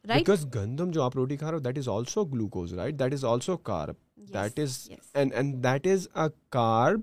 بیکاز 0.04 0.44
گندم 0.54 0.90
جو 0.90 1.02
آپ 1.02 1.16
روٹی 1.16 1.36
کھا 1.36 1.50
رہے 1.50 1.56
ہو 1.56 1.62
that 1.62 1.78
is 1.78 1.88
also 1.88 2.24
glucose 2.24 2.74
right 2.74 2.98
that 2.98 3.12
is 3.12 3.24
also 3.24 3.56
carb 3.64 3.94
that 4.34 4.60
is 4.60 4.78
and 5.14 5.54
that 5.64 5.86
is 5.86 6.06
a 6.14 6.28
carb 6.50 7.00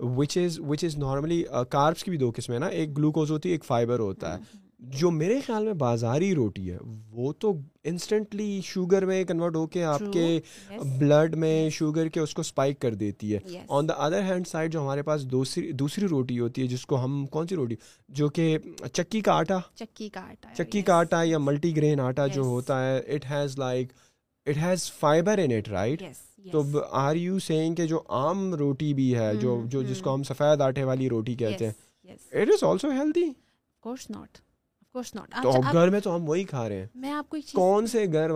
which 0.00 0.38
is 0.38 0.60
which 0.60 0.84
is 0.84 0.98
normally 0.98 1.44
carbs 1.70 2.04
کی 2.04 2.10
بھی 2.10 2.18
دو 2.18 2.32
قسمیں 2.36 2.58
نا 2.58 2.66
ایک 2.66 2.98
گلوکوز 2.98 3.30
ہوتی 3.30 3.48
ہے 3.48 3.54
ایک 3.54 3.64
فائبر 3.64 3.98
ہوتا 3.98 4.34
ہے۔ 4.34 4.38
جو 4.78 5.10
میرے 5.10 5.40
خیال 5.40 5.64
میں 5.64 5.72
بازاری 5.72 6.34
روٹی 6.34 6.70
ہے 6.70 6.78
وہ 7.10 7.32
تو 7.32 7.52
انسٹنٹلی 7.84 8.60
شوگر 8.64 9.04
میں 9.04 9.24
کنورٹ 9.24 9.56
ہو 9.56 9.66
کے 9.66 9.84
آپ 9.84 10.02
کے 10.12 10.40
بلڈ 10.98 11.34
میں 11.34 11.70
شوگر 11.70 12.08
کے 12.08 12.20
اس 12.20 12.34
کو 12.34 12.40
اسپائک 12.40 12.80
کر 12.80 12.94
دیتی 12.94 13.34
ہے۔ 13.34 13.38
On 13.68 13.88
the 13.88 13.92
other 13.92 14.22
hand 14.22 14.46
side 14.46 14.72
جو 14.72 14.80
ہمارے 14.80 15.02
پاس 15.02 15.24
دوسری 15.24 15.72
دوسری 15.72 16.08
روٹی 16.08 16.38
ہوتی 16.40 16.62
ہے 16.62 16.66
جس 16.66 16.86
کو 16.86 17.04
ہم 17.04 17.26
کون 17.26 17.46
سی 17.46 17.56
روٹی؟ 17.56 17.74
جو 18.08 18.28
کہ 18.28 18.58
چکی 18.92 19.20
کا 19.20 19.32
آٹا۔ 19.32 19.58
چکی 19.74 20.08
کا 20.08 20.20
آٹا 20.20 20.64
چکی 20.64 20.82
کا 20.82 20.94
آٹا 20.94 21.22
یا 21.22 21.38
ملٹی 21.38 21.76
گرین 21.76 22.00
آٹا 22.00 22.26
جو 22.26 22.42
ہوتا 22.42 22.86
ہے 22.86 22.98
it 22.98 23.30
has 23.30 23.58
like 23.58 23.92
it 24.46 24.56
has 24.56 24.92
fibre 24.92 25.38
in 25.38 25.52
it 25.52 25.68
right 25.68 26.02
تو 26.44 26.62
آر 26.90 27.16
یو 27.16 27.38
سینگ 27.38 27.74
کہ 27.74 27.86
جو 27.86 28.02
عام 28.08 28.54
روٹی 28.54 28.94
بھی 28.94 29.14
ہے 29.16 29.36
جو 29.36 29.62
جو 29.66 29.82
جس 29.82 30.00
کو 30.00 30.14
ہم 30.14 30.22
سفید 30.22 30.60
آٹے 30.60 30.84
والی 30.84 31.08
روٹی 31.08 31.34
کہتے 31.34 31.66
ہیں 31.66 31.72
اٹ 32.32 32.48
از 32.48 32.64
آلسو 32.64 32.90
ہیلدی 32.90 33.30
تو 35.42 35.60
گھر 35.72 35.88
میں 35.88 36.00
تو 36.00 36.16
ہم 36.16 36.28
وہی 36.28 36.44
کھا 36.44 36.68
رہے 36.68 36.76
ہیں۔ 36.76 36.86
میں 36.94 37.12
آپ 37.12 37.28
کو 37.28 37.36
کون 37.54 37.86
سے 37.86 38.04
گھر 38.12 38.30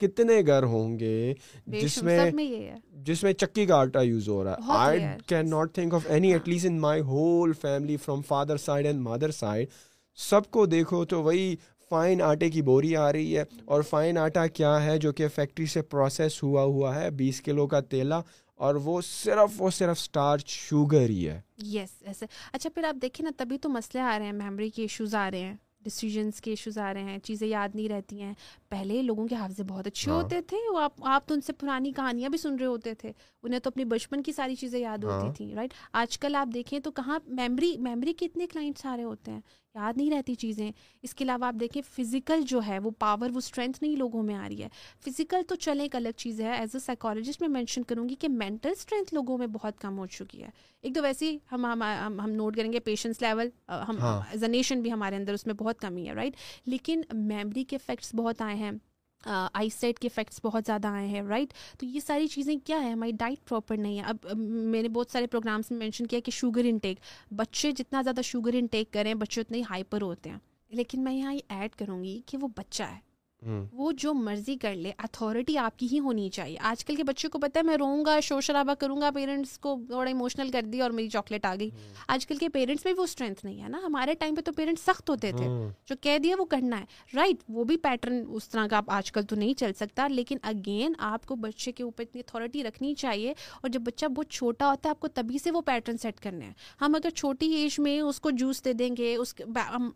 کتنے 0.00 0.34
گھر 0.46 0.62
ہوں 0.62 0.98
گے 0.98 1.34
جس 1.66 2.02
میں 2.02 2.30
جس 2.90 3.22
میں 3.22 3.32
چکی 3.32 3.66
کا 3.66 3.76
آٹا 3.76 4.00
یوز 4.00 4.28
ہو 4.28 4.44
رہا 4.44 4.50
ہے۔ 4.50 4.56
I 4.68 5.00
can 5.26 5.50
not 5.50 5.74
think 5.74 5.94
of 5.94 6.06
any 6.08 6.32
at 6.32 6.48
least 6.48 6.66
in 6.66 6.80
my 6.80 7.00
whole 7.00 7.52
family 7.52 7.96
from 7.96 8.22
father 8.22 8.56
side 8.56 8.86
and 8.86 9.00
mother 9.00 9.30
side 9.30 9.68
سب 10.14 10.50
کو 10.50 10.66
دیکھو 10.66 11.04
تو 11.04 11.22
وہی 11.22 11.56
فائن 11.90 12.22
آٹے 12.22 12.50
کی 12.50 12.62
بوری 12.62 12.96
آ 12.96 13.12
رہی 13.12 13.36
ہے 13.38 13.44
اور 13.64 13.82
فائن 13.82 14.18
آٹا 14.18 14.46
کیا 14.46 14.84
ہے 14.84 14.98
جو 14.98 15.12
کہ 15.12 15.28
فیکٹری 15.28 15.66
سے 15.66 15.82
پروسیس 15.82 16.42
ہوا 16.42 16.62
ہوا 16.62 16.94
ہے؟ 16.94 17.10
بیس 17.10 17.40
کلو 17.40 17.66
کا 17.66 17.80
تیلا 17.80 18.20
اور 18.60 18.74
وہ 18.74 19.00
صرف 19.00 19.62
وہ 19.62 19.70
صرف 19.70 19.98
اسٹارچ 19.98 20.46
شوگر 20.48 21.08
ہی 21.08 21.28
ہے۔ 21.28 21.40
یس 21.62 21.90
ایسے 22.04 22.26
اچھا 22.52 22.70
پھر 22.74 22.84
آپ 22.84 23.02
دیکھیں 23.02 23.24
نا 23.24 23.30
تبھی 23.36 23.58
تو 23.58 23.68
مسئلے 23.68 24.02
آ 24.02 24.18
رہے 24.18 24.26
ہیں 24.26 24.32
میموری 24.32 24.70
کے 24.70 24.82
ایشوز 24.82 25.14
آ 25.14 25.30
رہے 25.30 25.40
ہیں 25.40 25.54
ڈسیزنس 25.80 26.40
کے 26.40 26.50
ایشوز 26.50 26.78
آ 26.78 26.94
رہے 26.94 27.02
ہیں 27.02 27.18
چیزیں 27.18 27.48
یاد 27.48 27.68
نہیں 27.74 27.88
رہتی 27.88 28.22
ہیں۔ 28.22 28.34
پہلے 28.68 29.02
لوگوں 29.02 29.26
کے 29.28 29.34
حافظے 29.34 29.62
بہت 29.62 29.86
اچھے 29.86 30.10
ہاں۔ 30.12 30.22
ہوتے 30.22 30.40
تھے 30.40 30.56
وہ 30.72 30.78
آپ 30.78 30.92
آپ 31.02 31.26
تو 31.28 31.34
ان 31.34 31.40
سے 31.40 31.52
پرانی 31.52 31.92
کہانیاں 31.92 32.28
بھی 32.28 32.38
سن 32.38 32.56
رہے 32.56 32.66
ہوتے 32.66 32.94
تھے۔ 32.94 33.12
انہیں 33.42 33.60
تو 33.60 33.68
اپنی 33.68 33.84
بچپن 33.84 34.22
کی 34.22 34.32
ساری 34.32 34.54
چیزیں 34.54 34.80
یاد 34.80 35.04
ہوتی 35.04 35.26
ہاں۔ 35.26 35.34
تھیں 35.34 35.54
رائٹ 35.54 35.74
آج 35.92 36.18
کل 36.18 36.34
آپ 36.34 36.48
دیکھیں 36.54 36.78
تو 36.78 36.90
کہاں 36.90 37.18
میمری 37.26 37.76
میمری 37.78 38.12
کے 38.12 38.26
اتنے 38.26 38.46
کلائنٹس 38.46 38.86
آ 38.86 38.96
رہے 38.96 39.04
ہوتے 39.04 39.30
ہیں۔ 39.30 39.40
یاد 39.76 39.96
نہیں 39.96 40.10
رہتی 40.10 40.34
چیزیں۔ 40.34 40.70
اس 41.02 41.14
کے 41.14 41.24
علاوہ 41.24 41.44
آپ 41.44 41.54
دیکھیں 41.60 41.82
فزیکل 41.96 42.40
جو 42.42 42.60
ہے 42.66 42.78
وہ 42.78 42.90
پاور 42.98 43.30
وہ 43.30 43.38
اسٹرینتھ 43.38 43.78
نہیں 43.82 43.96
لوگوں 43.96 44.22
میں 44.22 44.34
آ 44.34 44.48
رہی 44.48 44.62
ہے۔ 44.62 44.68
فزیکل 45.04 45.42
تو 45.48 45.54
چلیں 45.54 45.84
ایک 45.84 45.96
الگ 45.96 46.08
چیز 46.16 46.40
ہے۔ 46.40 46.52
ایز 46.56 46.74
اے 46.74 46.78
سائیکالوجسٹ 46.78 47.40
میں 47.40 47.48
مینشن 47.48 47.82
کروں 47.82 48.08
گی 48.08 48.14
کہ 48.14 48.28
مینٹل 48.28 48.72
اسٹرینتھ 48.76 49.14
لوگوں 49.14 49.38
میں 49.38 49.46
بہت 49.46 49.80
کم 49.80 49.98
ہو 49.98 50.06
چکی 50.06 50.42
ہے۔ 50.42 50.48
ایک 50.82 50.94
تو 50.94 51.02
ویسے 51.02 51.30
ہی 51.30 51.38
ہم 51.52 51.64
ہم 52.24 52.30
نوٹ 52.30 52.56
کریں 52.56 52.72
گے 52.72 52.80
پیشنس 52.80 53.22
لیول 53.22 53.48
ہم 53.88 53.96
ایز 54.00 54.42
اے 54.42 54.48
نیشن 54.48 54.82
بھی 54.82 54.92
ہمارے 54.92 55.16
اندر 55.16 55.34
اس 55.34 55.46
میں 55.46 55.54
بہت 55.54 55.80
کمی 55.80 56.08
ہے 56.08 56.14
رائٹ 56.14 56.36
لیکن 56.66 57.02
میمری 57.12 57.64
کے 57.64 57.76
افیکٹس 57.76 58.14
بہت 58.14 58.42
آئے 58.42 58.56
ہیں۔ 58.56 58.72
آئی 59.52 59.68
سیٹ 59.68 59.98
کے 59.98 60.08
افیکٹس 60.08 60.40
بہت 60.44 60.62
زیادہ 60.66 60.88
آئے 60.88 61.08
ہیں 61.08 61.22
رائٹ 61.22 61.54
تو 61.78 61.86
یہ 61.86 62.00
ساری 62.00 62.26
چیزیں 62.26 62.56
کیا 62.64 62.84
ہے 62.84 62.90
ہماری 62.90 63.12
ڈائٹ 63.12 63.48
پراپر 63.48 63.76
نہیں 63.76 63.98
ہے۔ 63.98 64.04
اب 64.04 64.16
میں 64.38 64.82
نے 64.82 64.88
بہت 64.88 65.10
سارے 65.10 65.26
پروگرامس 65.26 65.70
میں 65.70 65.78
مینشن 65.78 66.06
کیا 66.06 66.20
کہ 66.20 66.30
شوگر 66.30 66.64
انٹیک 66.64 66.98
بچے 67.30 67.72
جتنا 67.72 68.02
زیادہ 68.02 68.20
شوگر 68.20 68.54
انٹیک 68.54 68.92
کریں، 68.92 69.14
بچے 69.14 69.40
اتنے 69.40 69.58
ہی 69.58 69.62
ہائپر 69.70 70.02
ہوتے 70.02 70.30
ہیں۔ 70.30 70.38
لیکن 70.68 71.04
میں 71.04 71.12
یہاں 71.12 71.34
یہ 71.34 71.40
ایڈ 71.48 71.70
کروں 71.76 72.04
گی 72.04 72.20
کہ 72.26 72.38
وہ 72.40 72.48
بچہ 72.56 72.82
ہے۔ 72.82 73.05
وہ 73.72 73.92
جو 73.92 74.14
مرضی 74.14 74.56
کر 74.56 74.74
لے 74.74 74.92
اتھارٹی 74.98 75.58
آپ 75.58 75.78
کی 75.78 75.88
ہی 75.92 75.98
ہونی 75.98 76.28
چاہیے۔ 76.28 76.56
آج 76.60 76.84
کل 76.84 76.96
کے 76.96 77.04
بچے 77.04 77.28
کو 77.28 77.38
پتا 77.38 77.60
ہے 77.60 77.62
میں 77.62 77.76
روؤں 77.76 78.04
گا 78.06 78.20
شور 78.20 78.40
شرابہ 78.40 78.74
کروں 78.74 79.00
گا 79.00 79.10
پیرنٹس 79.10 79.58
کو 79.58 79.80
تھوڑا 79.86 80.08
ایموشنل 80.08 80.50
کر 80.50 80.62
دی 80.62 80.80
اور 80.80 80.90
میری 80.90 81.08
چاکلیٹ 81.08 81.44
آ 81.44 81.54
گئی۔ 81.60 81.70
آج 82.08 82.26
کل 82.26 82.36
کے 82.36 82.48
پیرنٹس 82.48 82.84
میں 82.84 82.92
وہ 82.96 83.02
اسٹرینتھ 83.02 83.44
نہیں 83.44 83.62
ہے 83.62 83.68
نا۔ 83.68 83.80
ہمارے 83.84 84.14
ٹائم 84.14 84.34
پہ 84.34 84.40
تو 84.40 84.52
پیرنٹس 84.52 84.82
سخت 84.82 85.10
ہوتے 85.10 85.32
تھے۔ 85.32 85.46
جو 85.86 85.94
کہہ 86.00 86.18
دیا 86.18 86.36
وہ 86.38 86.44
کرنا 86.44 86.80
ہے۔ 86.80 86.84
رائٹ 87.14 87.36
وہ 87.48 87.64
بھی 87.64 87.76
پیٹرن 87.76 88.24
اس 88.28 88.48
طرح 88.48 88.66
کا 88.66 88.80
آج 88.86 89.12
کل 89.12 89.22
تو 89.22 89.36
نہیں 89.36 89.54
چل 89.54 89.72
سکتا۔ 89.76 90.08
لیکن 90.08 90.38
اگین 90.42 90.92
آپ 90.98 91.26
کو 91.26 91.36
بچے 91.36 91.72
کے 91.72 91.82
اوپر 91.82 92.02
اتنی 92.02 92.20
اتھارٹی 92.20 92.64
رکھنی 92.64 92.94
چاہیے۔ 92.94 93.30
اور 93.30 93.68
جب 93.68 93.80
بچہ 93.80 94.06
بہت 94.06 94.28
چھوٹا 94.28 94.70
ہوتا 94.70 94.88
ہے 94.88 94.90
آپ 94.90 95.00
کو 95.00 95.08
تبھی 95.08 95.38
سے 95.38 95.50
وہ 95.50 95.60
پیٹرن 95.60 95.98
سیٹ 95.98 96.20
کرنے 96.20 96.44
ہیں۔ 96.44 96.52
ہم 96.80 96.94
اگر 96.94 97.10
چھوٹی 97.10 97.52
ایج 97.52 97.80
میں 97.80 98.00
اس 98.00 98.20
کو 98.20 98.30
جوس 98.30 98.64
دے 98.64 98.72
دیں 98.72 98.96
گے 98.98 99.16
اس 99.16 99.34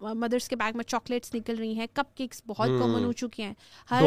مدرس 0.00 0.48
کے 0.48 0.56
بیگ 0.56 0.76
میں 0.76 0.84
چاکلیٹس 0.84 1.34
نکل 1.34 1.54
رہی 1.54 1.74
ہیں 1.74 1.86
کپ 1.92 2.16
کیکس 2.16 2.42
بہت 2.46 2.68
کامن 2.80 3.04
ہو 3.04 3.12
چکے 3.30 3.42
ہیں۔ 3.42 3.54
ہر 3.90 4.02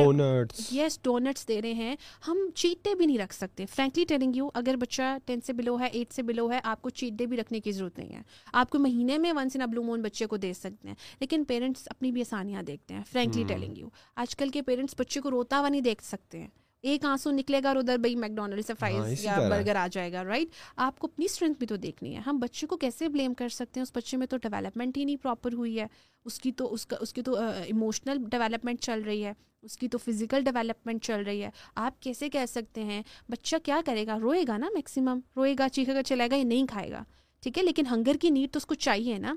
یس 0.72 1.00
ڈونٹس 1.02 1.48
دے 1.48 1.62
رہے 1.62 1.74
ہیں۔ 1.74 1.96
ہم 2.28 2.38
چیٹ 2.56 2.86
ڈے 2.86 2.96
بھی 2.96 3.06
نہیں 3.06 3.18
رکھ 3.18 3.36
سکتے۔ 3.36 3.66
فرینکلی 3.66 4.06
ٹیلنگ 4.06 4.36
یو 4.36 4.50
اگر 4.54 4.76
بچہ 4.76 5.02
ٹین 5.26 5.42
سے 5.42 5.54
بلو 5.54 5.80
ہے 5.80 5.88
ایٹ 5.88 6.14
سے 6.14 6.24
بلو 6.24 6.52
ہے 6.52 6.60
آپ 6.64 6.82
کو 6.82 6.90
چیٹ 6.90 7.14
ڈے 7.14 7.26
بھی 7.26 7.38
رکھنے 7.38 7.60
کی 7.60 7.72
ضرورت 7.72 8.00
نہیں 8.00 8.16
ہے۔ 8.16 8.22
آپ 8.54 8.70
کو 8.70 8.80
مہینے 8.80 9.18
میں 9.18 9.34
ونس 9.34 9.56
ان 9.56 9.70
بلو 9.70 9.84
مون 9.84 10.02
بچے 10.02 10.26
کو 10.26 10.38
دے 10.38 10.54
سکتے 10.54 10.88
ہیں۔ 10.88 10.96
لیکن 11.20 11.44
پیرنٹس 11.44 11.84
اپنی 11.86 12.12
بھی 12.12 12.22
آسانیاں 12.22 12.64
دیکھتے 12.64 12.94
ہیں 12.94 13.02
فرینکلی 13.12 13.44
ٹیلنگ 13.48 13.78
یو 13.78 13.88
آج 14.16 14.36
کل 14.36 14.50
کے 14.50 14.62
پیرنٹس 14.62 14.96
بچے 14.98 15.22
کو 15.22 15.32
روتا 15.32 15.60
ہوا 15.60 15.70
نہیں 15.70 15.82
دیکھ 15.82 16.04
سکتے 16.04 16.40
ہیں۔ 16.40 16.48
ایک 16.84 17.06
آنسو 17.06 17.32
نکلے 17.32 17.60
گا 17.64 17.68
اور 17.68 17.76
ادھر 17.76 17.98
بھائی 17.98 18.16
میکڈونلڈ 18.16 18.66
سے 18.66 18.74
فرائز 18.80 18.96
ہاں، 18.96 19.14
یا 19.22 19.50
برگر 19.50 19.76
آ 19.76 19.88
جائے 19.92 20.12
گا 20.14 20.24
رائٹ 20.24 20.48
آپ 20.76 21.00
کو 21.00 21.08
اپنی 21.08 21.26
اسٹرینتھ 21.26 21.60
بھی 21.60 21.68
تو 21.68 21.76
دیکھنی 21.76 22.16
ہے۔ 22.16 22.22
ہم 22.26 22.40
بچے 22.40 22.68
کو 22.68 22.78
کیسے 22.78 23.10
بلیم 23.10 23.34
کر 23.34 23.50
سکتے 23.50 23.80
ہیں؟ 23.80 23.84
اس 23.84 23.92
بچے 23.96 24.18
میں 24.18 24.28
تو 24.28 24.38
ڈیولپمنٹ 24.38 24.98
ہی 24.98 25.06
نہیں 25.06 25.16
پراپر 25.16 25.54
ہوئی 25.54 25.80
ہے۔ 25.80 25.88
اس 26.26 26.40
کی 26.40 26.52
تو 26.52 26.74
اس 26.74 26.86
کا 26.86 26.98
اس 27.00 27.14
کی 27.14 27.22
تو 27.22 27.36
ایموشنل 27.66 28.18
ڈیولپمنٹ 28.32 28.82
چل 28.82 29.02
رہی 29.02 29.26
ہے۔ 29.26 29.34
اس 29.62 29.78
کی 29.78 29.88
تو 29.88 29.98
فزیکل 29.98 30.44
ڈیولپمنٹ 30.44 31.04
چل 31.04 31.22
رہی 31.22 31.44
ہے۔ 31.44 31.50
آپ 31.76 32.02
کیسے 32.02 32.30
کہہ 32.30 32.46
سکتے 32.48 32.84
ہیں؟ 32.84 33.04
بچہ 33.30 33.56
کیا 33.64 33.82
کرے 33.86 34.08
گا؟ 34.08 34.20
روئے 34.20 34.44
گا 34.48 34.58
نا 34.58 34.70
میکسیمم 34.74 35.20
روئے 35.36 35.56
گا 35.60 35.70
چیخے 35.70 35.96
گا 35.96 36.04
چلائے 36.04 36.30
گا 36.32 36.36
یا 36.36 36.44
نہیں 36.44 36.68
کھائے 36.68 36.92
گا؟ 36.92 37.04
ٹھیک 37.44 37.58
ہے 37.58 37.64
لیکن 37.64 37.84
ہنگر 37.92 38.16
کی 38.22 38.30
نیڈ 38.30 38.52
تو 38.52 38.58
اس 38.58 38.66
کو 38.66 38.76
چاہیے 38.76 39.18
نا۔ 39.18 39.36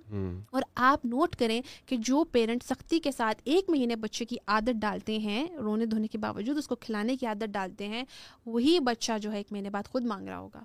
اور 0.50 0.62
آپ 0.74 1.04
نوٹ 1.04 1.36
کریں 1.36 1.62
کہ 1.86 1.96
جو 1.96 2.24
پیرنٹ 2.24 2.62
سختی 2.62 3.00
کے 3.00 3.12
ساتھ 3.12 3.42
ایک 3.44 3.70
مہینے 3.70 3.96
بچے 3.96 4.24
کی 4.24 4.36
عادت 4.46 4.80
ڈالتے 4.80 5.18
ہیں 5.18 5.48
رونے 5.56 5.86
دھونے 5.86 6.08
کے 6.08 6.18
باوجود 6.18 6.58
اس 6.58 6.68
کو 6.68 6.74
کھلانے 6.74 7.16
کی 7.16 7.26
عادت 7.26 7.48
ڈالتے 7.52 7.88
ہیں 7.88 8.04
وہی 8.46 8.80
بچہ 8.80 9.12
جو 9.18 9.32
ہے 9.32 9.36
ایک 9.36 9.52
مہینے 9.52 9.70
بعد 9.70 9.82
خود 9.88 10.04
مانگ 10.04 10.28
رہا 10.28 10.38
ہوگا۔ 10.38 10.62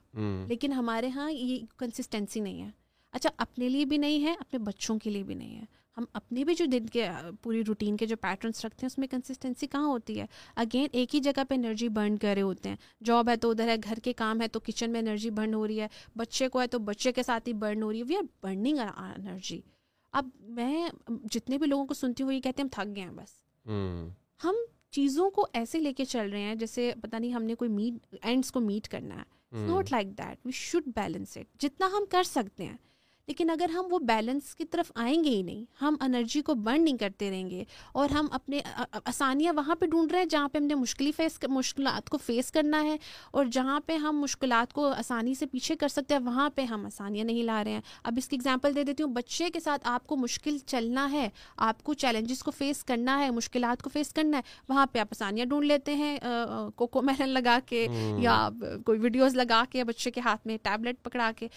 لیکن 0.48 0.74
ہمارے 0.74 1.10
ہاں 1.10 1.32
یہ 1.32 1.60
کنسسٹینسی 1.78 2.40
نہیں 2.40 2.62
ہے۔ 2.62 2.70
اچھا 3.12 3.30
اپنے 3.38 3.70
لیے 3.70 3.86
بھی 3.86 3.98
نہیں 3.98 4.24
ہے 4.24 4.36
اپنے 4.40 4.60
بچوں 4.60 5.00
کے 5.00 5.10
لیے 5.10 5.24
بھی 5.24 5.36
نہیں 5.36 5.58
ہے۔ 5.58 5.81
ہم 6.02 6.06
اپنے 6.14 6.44
بھی 6.44 6.56
جو 6.56 6.66
دن 6.66 6.86
کے 6.86 7.08
پوری 7.42 7.64
روٹین 7.68 7.98
کے 7.98 8.06
جو 8.06 8.16
پیٹرنس 8.18 8.66
رکھتے 8.66 8.86
ہیں 8.86 8.88
اس 8.88 8.98
میں 8.98 9.08
کنسسٹنسی 9.08 9.68
کہاں 9.68 9.88
ہوتی 9.88 10.20
ہے؟ 10.20 10.26
اگین 10.56 10.88
ایک 10.92 11.16
ہی 11.16 11.20
جگہ 11.20 11.44
پہ 11.50 11.56
انرجی 11.56 11.90
برن 11.90 12.18
کر 12.18 12.34
رہے 12.36 12.42
ہوتے 12.42 12.70
ہیں۔ 12.70 12.76
جاب 13.04 13.30
ہے 13.30 13.36
تو 13.36 13.50
ادھر 13.52 13.68
ہے 13.68 13.76
گھر 13.84 14.00
کے 14.04 14.14
کام 14.14 14.42
ہے 14.42 14.48
تو 14.48 14.60
کچن 14.60 14.92
میں 14.92 15.00
انرجی 15.00 15.30
برن 15.30 15.54
ہو 15.54 15.68
رہی 15.68 15.82
ہے۔ 15.82 15.88
بچے 16.16 16.48
کو 16.48 16.62
ہے 16.62 16.68
تو 16.68 16.80
بچے 16.80 17.12
کے 17.12 17.24
ساتھ 17.24 17.48
ہی 17.48 17.54
برن 17.54 17.84
ہو 17.84 17.92
رہی 17.92 18.00
ہے۔ 18.00 18.04
وی 18.04 18.16
آر 18.16 18.24
برننگ 18.44 18.78
انرجی 18.80 19.62
اب 20.12 20.30
میں 20.40 20.90
جتنے 21.32 21.58
بھی 21.58 21.68
لوگوں 21.68 21.86
کو 21.86 21.94
سنتی 21.94 22.24
ہوں 22.24 22.34
یہ 22.34 22.42
کہتے 22.42 22.62
ہیں 22.62 22.70
ہم 22.78 22.84
تھک 22.84 22.96
گئے 22.96 23.04
ہیں 23.04 23.12
بس۔ 23.12 23.34
ہم 24.46 24.56
چیزوں 24.92 25.30
کو 25.30 25.48
ایسے 25.54 25.80
لے 25.80 25.94
کے 25.94 26.06
چل 26.06 26.30
رہے 26.30 26.42
ہیں 26.42 26.56
جیسے 26.56 26.94
پتہ 27.02 27.16
نہیں 27.16 27.34
ہم 27.34 27.44
نے 27.44 27.56
کوئی 27.56 27.70
میٹ 27.70 28.16
اینڈس 28.22 28.52
کو 28.52 28.60
میٹ 28.60 28.88
کرنا 28.88 29.16
ہے۔ 29.16 29.40
Not 29.68 29.92
like 29.92 30.08
that 30.08 30.46
we 30.46 30.52
should 30.52 30.84
balance 30.86 31.38
it 31.38 31.62
جتنا 31.62 31.88
ہم 31.88 32.04
کر 32.10 32.24
سکتے 32.24 32.66
ہیں۔ 32.66 32.78
لیکن 33.32 33.50
اگر 33.50 33.70
ہم 33.70 33.86
وہ 33.90 34.00
بیلنس 34.00 34.56
کی 34.56 34.66
طرف 34.66 34.92
آئیں 34.96 35.24
گے 35.24 35.30
ہی 35.30 35.42
نہیں 35.42 35.66
ہم 35.82 35.96
انرجی 36.00 36.42
کو 36.42 36.54
برن 36.54 36.84
نہیں 36.84 36.98
کرتے 36.98 37.30
رہیں 37.30 37.50
گے 37.50 37.64
اور 37.92 38.10
ہم 38.10 38.28
اپنے 38.32 38.60
آسانیاں 39.06 39.54
وہاں 39.54 39.76
پہ 39.76 39.86
ڈھونڈ 39.86 40.12
رہے 40.12 40.20
ہیں 40.20 40.26
جہاں 40.26 40.50
پہ 40.50 40.58
ہم 40.58 40.64
نے 40.64 40.76
مشکل 40.76 41.12
فیس 41.12 41.40
مشکلات 41.50 42.10
کو 42.10 42.18
فیس 42.18 42.52
کرنا 42.52 42.84
ہے 42.84 42.96
اور 43.32 43.46
جہاں 43.46 43.80
پہ 43.80 43.96
ہم 43.96 44.20
مشکلات 44.22 44.74
کو 44.74 44.88
آسانی 44.88 45.34
سے 45.34 45.46
پیچھے 45.46 45.76
کر 45.76 45.88
سکتے 45.88 46.14
ہیں 46.14 46.22
وہاں 46.22 46.50
پہ 46.50 46.62
ہم 46.62 46.86
آسانیاں 46.86 47.26
نہیں 47.26 47.44
لا 47.44 47.64
رہے 47.64 47.72
ہیں۔ 47.72 47.82
اب 48.04 48.14
اس 48.18 48.28
کی 48.28 48.36
اگزامپل 48.36 48.76
دے 48.76 48.84
دیتی 48.84 49.04
ہوں 49.04 49.14
بچے 49.14 49.50
کے 49.50 49.60
ساتھ 49.60 49.82
آپ 49.84 50.08
کو 50.08 50.16
مشکل 50.16 50.58
چلنا 50.66 51.12
ہے 51.12 51.30
آپ 51.58 51.84
کو 51.84 51.94
چیلنجز 51.94 52.44
کو 52.44 52.52
فیس 52.52 52.84
کرنا 52.84 53.20
ہے 53.20 53.30
مشکلات 53.32 53.84
کو 53.84 53.90
فیس 53.90 54.14
کرنا 54.14 54.38
ہے 54.38 54.42
وہاں 54.70 54.86
پہ 54.86 55.00
آپ 55.00 55.08
آسانیاں 55.12 55.46
ڈھونڈ 55.46 55.66
لیتے 55.66 55.96
ہیں 55.96 56.18
کوکو 56.76 57.02
میلن 57.02 57.30
لگا 57.30 57.60
کے 57.66 57.88
یا 58.18 58.50
کوئی 58.86 59.00
ویڈیوز 59.00 59.36
لگا 59.36 59.64
کے 59.70 59.84
بچے 59.84 60.12
کے 60.12 60.22
ہاتھ 60.22 60.48
میں 60.48 60.58
ٹیبلٹ 60.64 61.04
پکڑا 61.04 61.32
کے۔ 61.36 61.48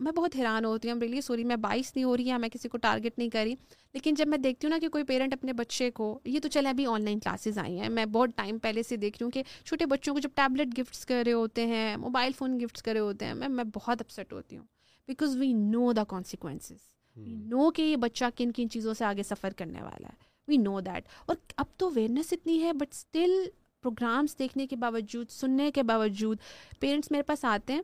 میں 0.00 0.12
بہت 0.12 0.36
حیران 0.36 0.64
ہوتی 0.64 0.90
ہوں 0.90 1.00
ریلی 1.00 1.20
سوری 1.24 1.44
میں 1.44 1.56
باعث 1.56 1.94
نہیں 1.96 2.04
ہو 2.04 2.16
رہی 2.16 2.30
ہے 2.30 2.38
میں 2.38 2.48
کسی 2.48 2.68
کو 2.68 2.78
ٹارگیٹ 2.78 3.18
نہیں 3.18 3.30
کری 3.30 3.54
لیکن 3.94 4.14
جب 4.14 4.28
میں 4.28 4.38
دیکھتی 4.38 4.66
ہوں 4.66 4.70
نا 4.70 4.78
کہ 4.80 4.88
کوئی 4.88 5.04
پیرنٹ 5.04 5.32
اپنے 5.32 5.52
بچے 5.52 5.90
کو 5.90 6.18
یہ 6.24 6.40
تو 6.40 6.48
چلے 6.48 6.68
ابھی 6.68 6.86
آن 6.86 7.04
لائن 7.04 7.18
کلاسز 7.18 7.58
آئی 7.58 7.80
ہیں 7.80 7.88
میں 7.88 8.04
بہت 8.06 8.30
ٹائم 8.36 8.58
پہلے 8.58 8.82
سے 8.82 8.96
دیکھ 8.96 9.16
رہی 9.18 9.24
ہوں 9.24 9.30
کہ 9.30 9.42
چھوٹے 9.64 9.86
بچوں 9.86 10.14
کو 10.14 10.20
جب 10.20 10.30
ٹیبلٹ 10.34 10.78
گفٹس 10.78 11.06
کر 11.06 11.22
رہے 11.26 11.32
ہوتے 11.32 11.66
ہیں 11.66 11.96
موبائل 11.96 12.32
فون 12.32 12.58
گفٹس 12.60 12.82
کر 12.82 12.92
رہے 12.92 13.00
ہوتے 13.00 13.24
ہیں 13.24 13.34
میں 13.34 13.48
میں 13.48 13.64
بہت 13.74 14.00
اپسٹ 14.00 14.32
ہوتی 14.32 14.56
ہوں 14.56 14.64
because 15.08 15.36
we 15.36 15.52
know 15.52 15.92
the 15.92 16.04
consequences 16.04 16.88
وی 17.16 17.34
نو 17.46 17.70
کہ 17.70 17.82
یہ 17.82 17.96
بچہ 17.96 18.24
کن 18.36 18.52
کن 18.52 18.70
چیزوں 18.70 18.94
سے 18.94 19.04
آگے 19.04 19.22
سفر 19.22 19.52
کرنے 19.56 19.82
والا 19.82 20.08
ہے 20.08 20.32
وی 20.48 20.56
نو 20.56 20.80
دیٹ 20.80 21.08
اور 21.26 21.36
اب 21.56 21.66
تو 21.76 21.88
اویئرنیس 21.88 22.32
اتنی 22.32 22.62
ہے 22.62 22.72
بٹ 22.72 22.92
اسٹل 22.92 23.30
پروگرامس 23.84 24.38
دیکھنے 24.38 24.66
کے 24.66 24.76
باوجود 24.76 25.30
سننے 25.30 25.70
کے 25.70 25.82
باوجود 25.82 26.38
پیرنٹس 26.80 27.10
میرے 27.10 27.22
پاس 27.22 27.44
آتے 27.44 27.72
ہیں 27.72 27.82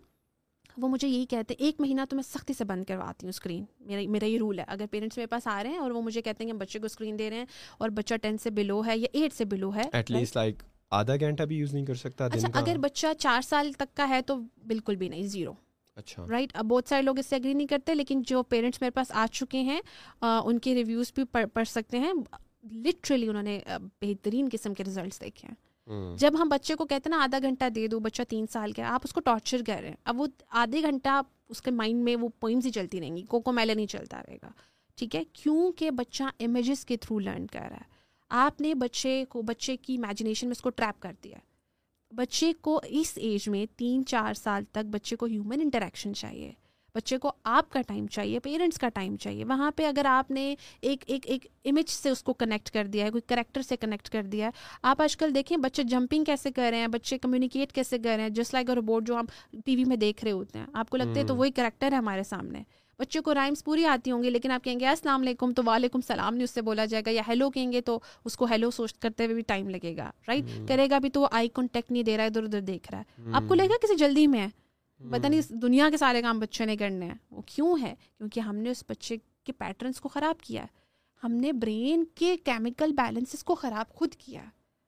وہ 0.76 0.88
مجھے 0.88 1.09
یہی 1.09 1.26
کہتے 1.26 1.55
ہیں 1.55 1.66
ایک 1.66 1.80
مہینہ 1.80 2.01
تو 2.09 2.16
میں 2.16 2.22
سختی 2.22 2.55
سے 2.55 2.64
بند 2.64 2.84
کرواتی 2.84 3.26
ہوں 3.26 3.28
اسکرین 3.28 3.64
میرا 3.80 4.01
میرا 4.09 4.26
یہ 4.26 4.38
رول 4.38 4.59
ہے۔ 4.59 4.64
اگر 4.68 4.86
پیرنٹس 4.90 5.16
میرے 5.16 5.26
پاس 5.26 5.47
آ 5.47 5.62
رہے 5.62 5.70
ہیں 5.70 5.78
اور 5.78 5.90
وہ 5.90 6.02
مجھے 6.02 6.22
کہتے 6.22 6.44
ہیں 6.44 6.52
کہ 6.52 6.59
بچے 6.59 6.78
کو 6.78 6.86
اسکرین 6.86 7.18
دے 7.18 7.30
رہے 7.30 7.36
ہیں 7.36 7.44
اور 7.78 7.88
بچہ 7.88 8.14
ٹین 8.22 8.38
سے 8.38 8.51
بلو 8.51 8.80
ہے 8.86 8.98
یا 8.98 9.09
ایٹ 9.12 9.34
سے 9.34 9.44
بلو 9.44 9.74
ہے 9.74 9.88
ایٹ 9.92 10.10
لیسٹ 10.10 10.36
لائک 10.36 10.62
آدھا 10.90 11.16
گھنٹہ 11.16 11.42
بھی 11.42 11.56
یوز 11.56 11.74
نہیں 11.74 11.86
کر 11.86 11.94
سکتا 11.94 12.24
اچھا 12.24 12.48
اگر 12.52 12.78
بچہ 12.78 13.06
چار 13.18 13.40
سال 13.40 13.72
تک 13.72 13.97
کا 13.97 14.09
ہے 14.09 14.22
تو 14.22 14.36
بالکل 14.66 14.97
بھی 14.97 15.09
نہیں 15.09 15.26
زیرو 15.26 15.52
اچھا۔ 15.97 16.26
رائٹ 16.30 16.51
اب 16.55 16.64
بہت 16.64 16.88
سارے 16.88 17.02
لوگ 17.02 17.18
اس 17.18 17.26
سے 17.26 17.36
اگری 17.36 17.55
نہیں 17.55 17.66
کرتے 17.66 17.94
لیکن 17.94 18.22
جو 18.26 18.42
پیرنٹس 18.42 18.80
میرے 18.80 18.90
پاس 18.90 19.10
آ 19.10 19.26
چکے 19.32 19.60
ہیں 19.60 19.80
ان 20.20 20.59
کے 20.59 20.74
ریویوز 20.74 21.12
بھی 21.14 21.24
پڑھ 21.52 21.68
سکتے 21.68 21.98
ہیں۔ 21.98 22.12
لٹرلی 22.72 23.28
انہوں 23.28 23.42
نے 23.42 23.59
بہترین 24.01 24.48
قسم 24.52 24.74
کے 24.74 24.84
ریزلٹس 24.84 25.20
دیکھے 25.20 25.48
ہیں۔ 25.48 25.55
جب 26.17 26.33
ہم 26.43 26.49
بچے 26.49 26.75
کو 26.75 26.85
کہتے 26.85 27.11
ہیں 27.11 27.19
نا 27.19 27.25
آدھا 27.25 27.39
گھنٹہ 27.43 27.69
دے 27.69 27.87
دو، 27.89 28.01
بچہ 28.01 28.23
تین 28.29 28.47
سال 28.51 28.73
کا 28.73 28.95
آپ 28.95 29.01
اس 29.05 29.12
کو 29.12 29.21
ٹارچر 29.21 29.61
کر 29.67 29.77
رہے 29.81 29.89
ہیں۔ 29.89 29.97
اب 30.05 30.21
وہ 30.21 30.27
آدھے 30.51 30.83
گھنٹہ 30.83 31.21
اس 31.49 31.62
کے 31.62 31.71
مائنڈ 31.71 32.05
میں 32.05 32.17
وہ 32.17 32.29
پوئمس 32.41 32.67
ہی 32.67 32.71
چلتی 32.71 33.01
رہیں 33.01 33.17
گی، 33.17 33.23
کوکو 33.23 33.53
میلے 33.53 33.75
نہیں 33.75 33.87
چلتا 33.87 34.23
رہے 34.29 34.37
گا۔ 34.43 34.49
ٹھیک 34.97 35.17
ہے؟ 35.17 35.25
کیونکہ 35.33 35.91
بچہ 35.91 36.23
امیجز 36.41 36.85
کے 36.85 36.97
تھرو 36.97 37.19
لرن 37.19 37.47
کر 37.47 37.61
رہا 37.61 37.77
ہے۔ 37.77 38.01
آپ 38.29 38.61
نے 38.61 38.75
بچے 38.75 39.25
کو، 39.29 39.43
بچے 39.43 39.77
کی 39.77 39.95
امیجنیشن 39.95 40.47
میں 40.47 40.53
اس 40.53 40.61
کو 40.61 40.71
ٹریپ 40.71 41.03
کر 41.03 41.12
دیا 41.25 41.39
بچے 42.11 42.53
کو 42.53 42.81
اس 42.89 43.12
ایج 43.17 43.49
میں 43.49 43.67
تین 43.77 44.05
چار 44.05 44.35
سال 44.35 44.65
تک 44.65 44.87
بچے 44.91 45.17
کو 45.17 45.27
ہیومن 45.27 45.61
انٹریکشن 45.61 46.15
چاہیے۔ 46.15 46.53
بچے 46.95 47.19
کو 47.19 47.33
آپ 47.45 47.71
کا 47.71 47.83
ٹائم 47.83 48.07
چاہیے 48.07 48.41
پیرنٹس 48.41 48.79
کا 48.79 48.89
ٹائم 48.89 49.17
چاہیے۔ 49.17 49.45
وہاں 49.45 49.71
پہ 49.71 49.87
اگر 49.87 50.05
آپ 50.05 50.31
نے 50.31 50.55
ایک 50.81 51.05
ایک 51.07 51.27
ایک 51.27 51.47
امیج 51.65 51.91
سے 51.91 52.11
اس 52.11 52.23
کو 52.23 52.33
کنیکٹ 52.33 52.71
کر 52.71 52.87
دیا 52.87 53.05
ہے 53.05 53.11
کوئی 53.11 53.23
کریکٹر 53.27 53.62
سے 53.62 53.77
کنیکٹ 53.77 54.09
کر 54.09 54.23
دیا 54.23 54.47
ہے 54.47 54.51
آپ 54.83 55.03
آج 55.03 55.17
کل 55.17 55.35
دیکھیں 55.35 55.57
بچے 55.57 55.83
جمپنگ 55.83 56.25
کیسے 56.25 56.51
کر 56.51 56.69
رہے 56.71 56.79
ہیں 56.79 56.89
بچے 56.89 57.19
کمیونیکیٹ 57.19 57.73
کیسے 57.73 57.99
کر 57.99 58.15
رہے 58.17 58.23
ہیں 58.23 58.31
جسٹ 58.31 58.55
لائک 58.55 58.71
روبوٹ 58.71 59.07
جو 59.07 59.17
ہم 59.17 59.25
ٹی 59.65 59.77
وی 59.77 59.85
میں 59.85 59.97
دیکھ 59.97 60.25
رہے 60.25 60.33
ہوتے 60.33 60.59
ہیں۔ 60.59 60.67
آپ 60.73 60.91
کو 60.91 60.97
لگتا 60.97 61.21
ہے 61.21 61.27
تو 61.27 61.37
وہی 61.37 61.51
کریکٹر 61.51 61.93
ہے 61.93 61.97
ہمارے 61.97 62.23
سامنے۔ 62.23 62.62
بچے 62.99 63.21
کو 63.21 63.35
رائمس 63.35 63.65
پوری 63.65 63.85
آتی 63.85 64.11
ہوں 64.11 64.23
گی 64.23 64.31
لیکن 64.31 64.51
آپ 64.51 64.65
کہیں 64.65 64.81
گے 64.81 64.87
السلام 64.87 65.21
علیکم 65.21 65.53
تو 65.53 65.62
وعلیکم 65.67 65.99
السلام 65.99 66.35
نہیں 66.35 66.45
اس 66.45 66.51
سے 66.51 66.62
بولا 66.62 66.85
جائے 66.85 67.03
گا 67.07 67.11
یا 67.11 67.23
ہیلو 67.29 67.51
کہیں 67.51 67.73
گے 67.73 67.81
تو 67.81 68.01
اس 68.25 68.37
کو 68.37 68.45
ہیلو 68.45 68.71
سوچ 68.71 68.95
کرتے 68.95 69.25
ہوئے 69.25 69.35
بھی 69.35 69.43
ٹائم 69.43 69.69
لگے 69.69 69.97
گا۔ 69.97 70.11
رائٹ 70.29 70.69
کرے 70.69 70.87
گا 70.91 70.99
بھی 70.99 71.11
تو 71.11 71.21
وہ 71.21 71.29
آئی 71.31 71.49
کانٹیکٹ 71.49 71.91
نہیں 71.91 72.03
دے 72.03 72.17
رہا 72.17 72.25
ہے 72.25 72.29
ادھر 72.29 72.43
ادھر 72.43 72.61
دیکھ 72.61 72.91
رہا 72.91 73.01
ہے۔ 73.01 73.31
آپ 73.33 73.43
کو 73.49 73.55
لگے 73.55 73.69
گا 73.69 73.75
کسی 73.83 73.95
جلدی 73.95 74.27
میں 74.27 74.41
ہے؟ 74.41 74.49
پتہ 75.10 75.27
نہیں 75.27 75.52
دنیا 75.52 75.89
کے 75.90 75.97
سارے 75.97 76.22
کام 76.22 76.40
بچے 76.40 76.64
نے 76.64 76.77
کرنے 76.77 77.06
ہیں۔ 77.06 77.14
وہ 77.31 77.43
کیوں 77.47 77.77
ہے؟ 77.82 77.94
کیونکہ 78.18 78.40
ہم 78.40 78.56
نے 78.56 78.70
اس 78.70 78.85
بچے 78.89 79.16
کے 79.44 79.52
پیٹرنس 79.52 80.01
کو 80.01 80.09
خراب 80.09 80.40
کیا 80.40 80.62
ہے۔ 80.62 80.81
ہم 81.24 81.32
نے 81.32 81.52
برین 81.52 82.05
کے 82.14 82.36
کیمیکل 82.36 82.93
بیلنسز 82.93 83.44
کو 83.44 83.55
خراب 83.55 83.89
خود 83.89 84.14
کیا 84.14 84.40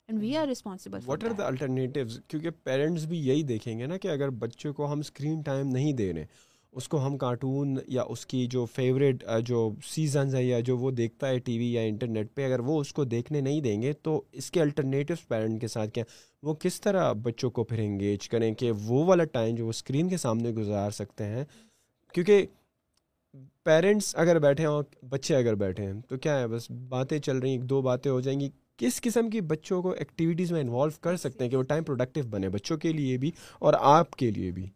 and 0.08 0.20
we 0.20 0.36
are 0.36 0.46
responsible 0.46 0.98
what 1.06 1.24
are 1.24 1.30
the 1.30 1.46
alternatives 1.46 2.20
کیونکہ 2.28 2.50
پیرنٹس 2.50 3.04
بھی 3.04 3.18
یہی 3.26 3.42
دیکھیں 3.42 3.78
گے 3.78 3.86
نا 3.86 3.96
کہ 3.96 4.08
اگر 4.08 4.30
بچے 4.30 4.70
کو 4.70 4.92
ہم 4.92 4.98
اسکرین 4.98 5.40
ٹائم 5.40 5.68
نہیں 5.68 5.92
دے 5.92 6.12
رہے 6.12 6.26
اس 6.74 6.88
کو 6.88 7.04
ہم 7.06 7.16
کارٹون 7.18 7.76
یا 7.88 8.02
اس 8.08 8.24
کی 8.26 8.46
جو 8.46 8.64
فیوریٹ 8.64 9.24
جو 9.46 9.68
سیزنز 9.84 10.34
ہے 10.34 10.44
یا 10.44 10.60
جو 10.60 10.76
وہ 10.78 10.90
دیکھتا 10.90 11.28
ہے 11.28 11.38
ٹی 11.38 11.58
وی 11.58 11.72
یا 11.72 11.80
انٹرنیٹ 11.82 12.34
پہ، 12.34 12.44
اگر 12.46 12.60
وہ 12.60 12.80
اس 12.80 12.92
کو 12.92 13.04
دیکھنے 13.04 13.40
نہیں 13.40 13.60
دیں 13.60 13.80
گے 13.82 13.92
تو 13.92 14.20
اس 14.32 14.50
کے 14.50 14.60
الٹرنیٹیوس 14.60 15.26
پیرنٹ 15.28 15.60
کے 15.60 15.68
ساتھ 15.68 15.90
کیا، 15.90 16.04
وہ 16.42 16.54
کس 16.54 16.80
طرح 16.80 17.12
بچوں 17.22 17.50
کو 17.50 17.64
پھر 17.64 17.78
انگیج 17.78 18.28
کریں 18.28 18.52
کہ 18.54 18.72
وہ 18.84 19.04
والا 19.04 19.24
ٹائم 19.24 19.54
جو 19.54 19.64
وہ 19.64 19.70
اسکرین 19.70 20.08
کے 20.08 20.16
سامنے 20.16 20.50
گزار 20.50 20.90
سکتے 20.90 21.24
ہیں؟ 21.24 21.44
کیونکہ 22.14 22.46
پیرنٹس 23.64 24.14
اگر 24.16 24.38
بیٹھے 24.38 24.66
ہوں، 24.66 24.82
بچے 25.10 25.36
اگر 25.36 25.54
بیٹھے 25.54 25.86
ہیں، 25.86 26.00
تو 26.08 26.16
کیا 26.16 26.38
ہے، 26.40 26.46
بس 26.48 26.70
باتیں 26.88 27.18
چل 27.18 27.38
رہی 27.38 27.50
ہیں 27.50 27.62
دو 27.64 27.82
باتیں 27.82 28.10
ہو 28.10 28.20
جائیں 28.20 28.38
گی۔ 28.40 28.48
کس 28.76 29.00
قسم 29.00 29.30
کی 29.30 29.40
بچوں 29.40 29.82
کو 29.82 29.90
ایکٹیویٹیز 29.90 30.52
میں 30.52 30.60
انوالو 30.60 31.00
کر 31.00 31.16
سکتے 31.16 31.44
ہیں 31.44 31.50
کہ 31.50 31.56
وہ 31.56 31.62
ٹائم 31.62 31.84
پروڈکٹیو 31.84 32.24
بنے، 32.30 32.48
بچوں 32.48 32.76
کے 32.76 32.92
لیے 32.92 33.18
بھی 33.18 33.30
اور 33.58 33.74
آپ 33.80 34.16
کے 34.16 34.30
لیے 34.30 34.50
بھی؟ 34.50 34.66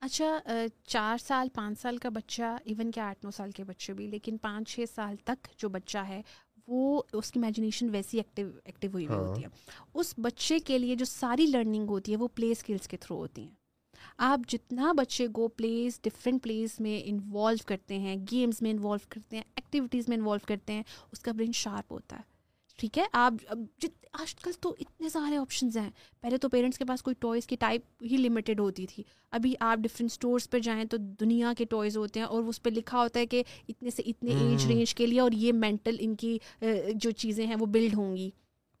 اچھا 0.00 0.38
چار 0.84 1.16
سال 1.18 1.48
پانچ 1.54 1.80
سال 1.80 1.96
کا 1.96 2.08
بچہ 2.08 2.56
ایون 2.64 2.90
کہ 2.90 3.00
آٹھ 3.00 3.24
نو 3.24 3.30
سال 3.30 3.50
کے 3.50 3.64
بچے 3.64 3.92
بھی 3.92 4.06
لیکن 4.06 4.36
پانچ 4.36 4.68
چھ 4.68 4.84
سال 4.94 5.16
تک 5.16 5.48
جو 5.58 5.68
بچہ 5.68 5.98
ہے 5.98 6.22
وہ 6.68 7.02
اس 7.12 7.32
کی 7.32 7.38
امیجنیشن 7.38 7.90
ویسی 7.90 8.18
ایکٹیو 8.18 8.50
ایکٹیو 8.64 8.90
ہوئی 8.92 9.06
ہوئی 9.06 9.18
ہوتی 9.18 9.42
ہے۔ 9.42 9.48
اس 9.94 10.14
بچے 10.16 10.58
کے 10.58 10.78
لیے 10.78 10.94
جو 10.94 11.04
ساری 11.04 11.46
لرننگ 11.46 11.88
ہوتی 11.88 12.12
ہے 12.12 12.16
وہ 12.16 12.28
پلے 12.34 12.50
اسکلس 12.50 12.88
کے 12.88 12.96
تھرو 12.96 13.16
ہوتی 13.18 13.42
ہیں۔ 13.42 13.54
آپ 14.18 14.40
جتنا 14.48 14.92
بچے 14.92 15.26
کو 15.28 15.48
پلیز 15.48 16.00
ڈفرینٹ 16.02 16.42
پلیز 16.42 16.80
میں 16.80 17.00
انوالو 17.04 17.56
کرتے 17.66 17.98
ہیں 17.98 18.16
گیمز 18.30 18.62
میں 18.62 18.70
انوالو 18.70 19.06
کرتے 19.08 19.36
ہیں 19.36 19.44
ایکٹیویٹیز 19.56 20.08
میں 20.08 20.16
انوالو 20.16 20.46
کرتے 20.48 20.72
ہیں 20.72 20.82
اس 21.12 21.20
کا 21.20 21.32
برین 21.32 21.52
شارپ 21.52 21.92
ہوتا 21.92 22.16
ہے۔ 22.16 22.22
ٹھیک 22.78 22.98
ہے؟ 22.98 23.04
آپ 23.12 23.32
جت 23.78 24.05
آج 24.20 24.34
کل 24.34 24.50
تو 24.60 24.74
اتنے 24.80 25.08
سارے 25.08 25.36
آپشنز 25.36 25.76
ہیں۔ 25.76 25.90
پہلے 26.20 26.36
تو 26.38 26.48
پیرنٹس 26.48 26.78
کے 26.78 26.84
پاس 26.84 27.02
کوئی 27.02 27.14
ٹوائز 27.18 27.46
کی 27.46 27.56
ٹائپ 27.56 28.02
ہی 28.02 28.16
لمیٹیڈ 28.16 28.60
ہوتی 28.60 28.86
تھی۔ 28.86 29.02
ابھی 29.30 29.54
آپ 29.60 29.78
ڈفرینٹ 29.78 30.10
اسٹورس 30.10 30.50
پہ 30.50 30.58
جائیں 30.58 30.84
تو 30.84 30.96
دنیا 30.96 31.52
کے 31.58 31.64
ٹوائز 31.64 31.96
ہوتے 31.96 32.20
ہیں 32.20 32.26
اور 32.26 32.42
اس 32.42 32.62
پہ 32.62 32.70
لکھا 32.70 32.98
ہوتا 32.98 33.20
ہے 33.20 33.26
کہ 33.26 33.42
اتنے 33.68 33.90
سے 33.90 34.02
اتنے 34.06 34.30
ایج 34.30 34.66
رینج 34.66 34.94
کے 34.94 35.06
لیے 35.06 35.20
اور 35.20 35.32
یہ 35.32 35.52
مینٹل 35.52 35.96
ان 35.98 36.14
کی 36.14 36.38
جو 36.94 37.10
چیزیں 37.10 37.46
ہیں 37.46 37.56
وہ 37.60 37.66
بلڈ 37.66 37.94
ہوں 37.94 38.16
گی۔ 38.16 38.30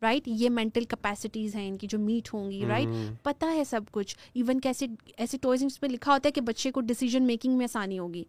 رائٹ 0.02 0.22
یہ 0.26 0.50
مینٹل 0.50 0.84
کیپیسٹیز 0.84 1.54
ہیں 1.54 1.68
ان 1.68 1.76
کی 1.78 1.86
جو 1.86 1.98
میٹ 1.98 2.34
ہوں 2.34 2.50
گی۔ 2.50 2.64
رائٹ 2.66 2.88
پتہ 3.22 3.46
ہے 3.54 3.64
سب 3.64 3.80
کچھ۔ 3.90 4.16
ایون 4.34 4.60
کیسے 4.60 4.86
ایسے 5.16 5.38
ٹوائز 5.38 5.80
پہ 5.80 5.86
لکھا 5.86 6.12
ہوتا 6.12 6.26
ہے 6.26 6.32
کہ 6.32 6.40
بچے 6.40 6.70
کو 6.70 6.80
ڈیسیجن 6.80 7.26
میکنگ 7.26 7.56
میں 7.56 7.64
آسانی 7.64 7.98
ہوگی۔ 7.98 8.24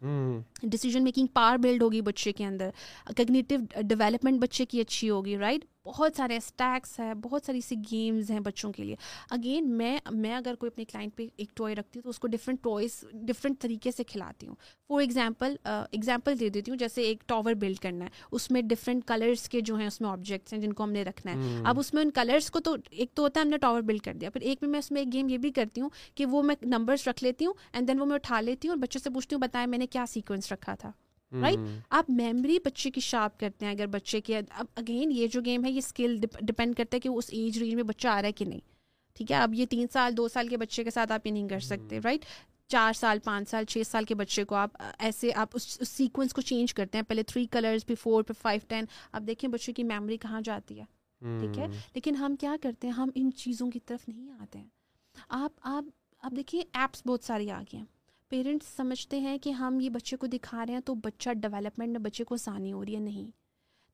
ڈیسیجن 0.63 1.03
میکنگ 1.03 1.27
پاور 1.34 1.57
بلڈ 1.57 1.81
ہوگی 1.84 2.01
بچے 2.01 2.31
کے 2.31 2.45
اندر۔ 2.45 2.69
کگنیٹیو 3.17 3.59
ڈیولپمنٹ 3.81 4.41
بچے 4.41 4.65
کی 4.65 4.81
اچھی 4.81 5.09
ہوگی۔ 5.09 5.38
رائٹ 5.38 5.77
بہت 5.88 6.11
سارے 6.18 6.38
اسٹیکس 6.38 6.99
ہے 6.99 7.14
بہت 7.14 7.45
ساری 7.45 7.61
سی 7.61 7.76
گیمز 7.91 8.31
ہیں 8.31 8.39
بچوں 8.39 8.72
کے 8.72 8.84
لیے۔ 8.84 8.95
اگین 9.30 9.69
میں 9.69 9.97
میں 10.11 10.34
اگر 10.35 10.55
کوئی 10.55 10.69
اپنے 10.73 10.85
کلائنٹ 10.85 11.15
پہ 11.15 11.27
ایک 11.38 11.55
ٹوائے 11.55 11.76
رکھتی 11.76 11.99
ہوں 11.99 12.03
تو 12.03 12.09
اس 12.09 12.19
کو 12.19 12.27
ڈفرینٹ 12.27 12.64
ٹوائز 12.64 13.03
ڈفرینٹ 13.14 13.59
طریقے 13.59 13.91
سے 13.91 14.03
کھلاتی 14.03 14.47
ہوں۔ 14.47 14.55
فار 14.89 15.01
ایگزامپل 15.01 15.55
ایگزامپل 15.65 16.39
دے 16.39 16.49
دیتی 16.49 16.72
ہوں 16.72 16.77
جیسے 16.77 17.01
ایک 17.01 17.23
ٹاور 17.27 17.53
بلڈ 17.53 17.77
کرنا 17.77 18.05
ہے۔ 18.05 18.09
اس 18.31 18.51
میں 18.51 18.61
ڈفرینٹ 18.61 19.05
کلرس 19.05 19.47
کے 19.49 19.61
جو 19.61 19.76
ہیں 19.76 19.88
اس 19.88 20.01
میں 20.01 20.09
آبجیکٹس 20.09 20.53
ہیں 20.53 20.59
جن 20.59 20.73
کو 20.73 20.84
ہم 20.84 20.91
نے 20.91 21.03
رکھنا 21.03 21.34
ہے۔ 21.34 21.61
اب 21.65 21.80
اس 21.80 21.93
میں 21.93 22.03
ان 22.03 22.11
کلرس 22.11 22.51
کو 22.51 22.59
تو 22.59 22.76
ایک 22.91 23.14
تو 23.14 23.23
ہوتا 23.23 23.39
ہے 23.39 23.45
ہم 23.45 23.49
نے 23.49 23.57
ٹاور 23.57 23.81
بلڈ 23.81 24.01
کر 24.01 24.14
دیا۔ 24.14 24.30
پھر 24.30 24.41
ایک 24.41 24.57
میں 24.61 24.69
میں 24.69 24.80
اس 24.80 24.91
میں 24.91 25.01
ایک 25.01 25.14
گیم 25.14 25.30
یہ 25.30 25.38
بھی 25.38 25.51
کرتی 25.51 25.81
ہوں 25.81 25.89
کہ 26.15 26.26
وہ 26.26 26.43
میں 26.43 26.55
نمبرس 26.61 27.07
رکھ 27.07 27.23
لیتی 27.23 27.45
ہوں 27.45 27.53
اینڈ 27.73 27.88
دین 27.88 27.99
وہ 27.99 28.05
میں 28.05 28.15
اٹھا 28.15 28.41
لیتی 28.41 28.68
ہوں 28.68 28.76
اور 28.76 28.81
بچوں 28.81 29.01
سے 29.01 29.09
پوچھتی 29.09 29.35
ہوں 29.35 29.41
بتائیں 29.41 29.68
میں 29.68 29.77
نے 29.77 29.88
کیا 29.88 30.05
سیکوینس 30.09 30.51
رکھا 30.51 30.76
تھا۔ 30.76 30.91
رائٹ 31.32 31.60
آپ 31.90 32.10
میموری 32.10 32.58
بچے 32.66 32.91
کی 32.91 33.02
شارپ 33.02 33.40
کرتے 33.40 33.66
ہیں 33.66 33.74
اگر 33.74 33.86
بچے 33.88 34.22
کی 34.22 34.36
اب 34.36 34.66
اگین 34.76 35.12
یہ 35.12 35.28
جو 35.28 35.41
گیم 35.45 35.66
ہے 35.66 35.72
یہ 35.72 35.78
اسکل 35.78 36.18
ڈپینڈ 36.41 36.76
کرتا 36.76 36.95
ہے 36.95 36.99
کہ 36.99 37.10
اس 37.10 37.26
ایج 37.32 37.58
رینج 37.58 37.76
میں 37.76 37.84
بچہ 37.84 38.08
آ 38.08 38.22
رہا 38.22 38.28
ہے 38.28 38.32
کہ 38.32 38.45
نہیں۔ 38.45 38.60
ٹھیک 39.14 39.32
ہے؟ 39.32 39.38
اب 39.38 39.54
یہ 39.54 39.66
تین 39.66 39.88
سال 39.94 40.18
دو 40.18 40.28
سال 40.28 40.48
کے 40.48 40.58
بچے 40.58 40.84
کے 40.84 40.91
ساتھ 40.91 41.12
آپ 41.12 41.28
یہ 41.28 41.32
نہیں 41.32 41.48
کر 41.48 41.60
سکتے 41.60 41.99
رائٹ 42.04 42.26
چار 42.68 42.94
سال 42.94 43.20
پانچ 43.24 43.49
سال 43.49 43.66
چھ 43.66 43.82
سال 43.86 44.04
کے 44.04 44.16
بچے 44.16 44.44
کو 44.44 44.56
آپ 44.56 44.70
ایسے 44.99 45.34
آپ 45.36 45.49
اس 45.54 45.80
سیکوینس 45.90 46.34
کو 46.34 46.41
چینج 46.41 46.74
کرتے 46.74 46.98
ہیں۔ 46.98 47.06
پہلے 47.06 47.24
تھری 47.24 47.45
کلرز 47.45 47.86
پھر 47.86 47.95
فور 47.95 48.24
پھر 48.24 48.36
فائیو 48.41 48.60
ٹین 48.68 48.86
اب 49.12 49.28
دیکھیں 49.28 49.49
بچوں 49.49 49.74
کی 49.74 49.84
میموری 49.84 50.18
کہاں 50.18 50.41
جاتی 50.41 50.80
ہے۔ 50.80 50.86
ٹھیک 51.40 51.60
ہے؟ 51.60 51.68
لیکن 51.95 52.16
ہم 52.16 52.36
کیا 52.36 52.56
کرتے 52.62 52.88
ہیں؟ 52.88 52.94
ہم 52.94 53.10
ان 53.16 53.32
چیزوں 53.32 53.72
کی 53.72 53.80
طرف 53.80 54.10
نہیں 54.10 54.30
آتے 54.30 54.60
ہیں۔ 54.60 54.68
آپ 55.30 55.52
آپ 55.62 55.86
آپ 56.22 56.32
دیکھیے 56.36 56.64
ایپس 56.74 57.02
بہت 57.06 57.24
ساری 57.24 57.52
آ 57.52 57.60
گئی 57.60 57.78
ہیں۔ 57.78 57.86
پیرنٹس 58.30 58.68
سمجھتے 58.78 59.20
ہیں 59.20 59.38
کہ 59.38 59.49
ہم 59.49 59.80
یہ 59.80 59.90
بچے 59.90 60.18
کو 60.18 60.28
دکھا 60.28 60.66
رہے 60.66 60.74
ہیں 60.74 60.80
تو 60.80 60.95
بچہ 60.95 61.30
ڈیولپمنٹ 61.34 61.90
میں 61.90 61.99
بچے 61.99 62.24
کو 62.24 62.36
آسانی 62.36 62.74
ہو 62.74 62.86
رہی 62.86 62.95
ہے 62.95 62.99
نہیں۔ 62.99 63.32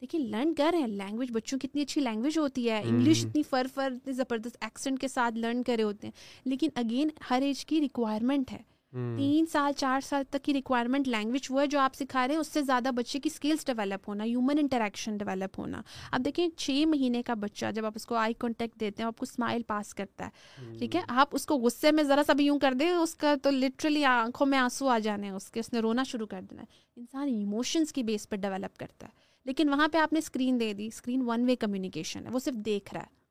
دیکھیے 0.01 0.21
لرن 0.21 0.53
کر 0.53 0.69
رہے 0.71 0.79
ہیں۔ 0.79 0.87
لینگویج 0.87 1.31
بچوں 1.31 1.59
کی 1.59 1.67
اتنی 1.71 1.81
اچھی 1.81 2.01
لینگویج 2.01 2.37
ہوتی 2.37 2.69
ہے۔ 2.69 2.81
انگلش 2.85 3.25
اتنی 3.25 3.43
فر 3.43 3.67
فر 3.73 3.91
اتنی 3.91 4.13
زبردست 4.13 4.57
ایکسنٹ 4.61 5.01
کے 5.01 5.07
ساتھ 5.07 5.35
لرن 5.35 5.63
کرے 5.63 5.83
ہوتے 5.83 6.07
ہیں۔ 6.07 6.11
لیکن 6.45 6.69
اگین 6.75 7.09
ہر 7.29 7.41
ایج 7.41 7.65
کی 7.65 7.81
ریکوائرمنٹ 7.81 8.51
ہے۔ 8.51 8.72
تین 8.93 9.45
سال 9.45 9.73
چار 9.73 10.01
سال 10.01 10.23
تک 10.29 10.43
کی 10.43 10.53
ریکوائرمنٹ 10.53 11.07
لینگویج 11.07 11.47
وہ 11.49 11.61
ہے 11.61 11.67
جو 11.67 11.79
آپ 11.79 11.95
سکھا 11.95 12.27
رہے 12.27 12.33
ہیں 12.33 12.41
اس 12.41 12.47
سے 12.47 12.61
زیادہ 12.61 12.89
بچے 12.95 13.19
کی 13.19 13.29
اسکلس 13.33 13.65
ڈیولپ 13.65 14.09
ہونا 14.09 14.23
ہیومن 14.23 14.59
انٹریکشن 14.59 15.17
ڈیولپ 15.17 15.59
ہونا۔ 15.59 15.81
اب 16.11 16.25
دیکھیں 16.25 16.49
چھ 16.49 16.83
مہینے 16.87 17.23
کا 17.23 17.33
بچہ 17.33 17.65
جب 17.75 17.85
آپ 17.85 17.91
اس 17.95 18.05
کو 18.05 18.15
آئی 18.15 18.33
کانٹیکٹ 18.33 18.79
دیتے 18.79 19.03
ہیں 19.03 19.07
آپ 19.07 19.17
کو 19.17 19.25
اسمائل 19.29 19.61
پاس 19.63 19.95
کرتا 19.95 20.25
ہے۔ 20.25 20.29
ٹھیک 20.77 20.95
ہے؟ 20.95 21.01
آپ 21.07 21.27
اس 21.31 21.45
کو 21.45 21.55
غصے 21.55 21.91
میں 21.91 22.03
ذرا 22.03 22.21
سا 22.27 22.33
بھی 22.33 22.45
یوں 22.45 22.59
کر 22.59 22.73
دیں 22.73 22.89
اس 22.89 23.15
کا 23.15 23.35
تو 23.43 23.49
لٹرلی 23.49 24.05
آنکھوں 24.05 24.47
میں 24.47 24.57
آنسو 24.57 24.87
آ 24.87 24.99
جانے 24.99 25.27
ہیں 25.27 25.33
اس 25.33 25.51
کے 25.51 25.59
اس 25.59 25.73
نے 25.73 25.79
رونا 25.79 26.03
شروع 26.03 26.27
کر 26.27 26.41
دینا 26.41 26.61
ہے۔ 26.61 26.65
انسان 26.95 27.27
ایموشنس 27.27 27.93
کی 27.93 28.03
بیس 28.03 28.29
پہ 28.29 28.35
ڈیولپ 28.35 28.77
کرتا 28.77 29.07
ہے۔ 29.07 29.11
لیکن 29.45 29.69
وہاں 29.69 29.87
پہ 29.87 29.97
آپ 29.97 30.13
نے 30.13 30.19
اسکرین 30.19 30.59
دے 30.59 30.73
دی 30.73 30.87
اسکرین 30.87 31.21
ون 31.25 31.45
وے 31.45 31.55
کمیونیکیشن 31.55 32.25
ہے 32.25 32.31
وہ 32.31 32.39
صرف 32.39 32.53
دیکھ 32.53 32.93
رہا 32.93 33.01
ہے۔ 33.01 33.23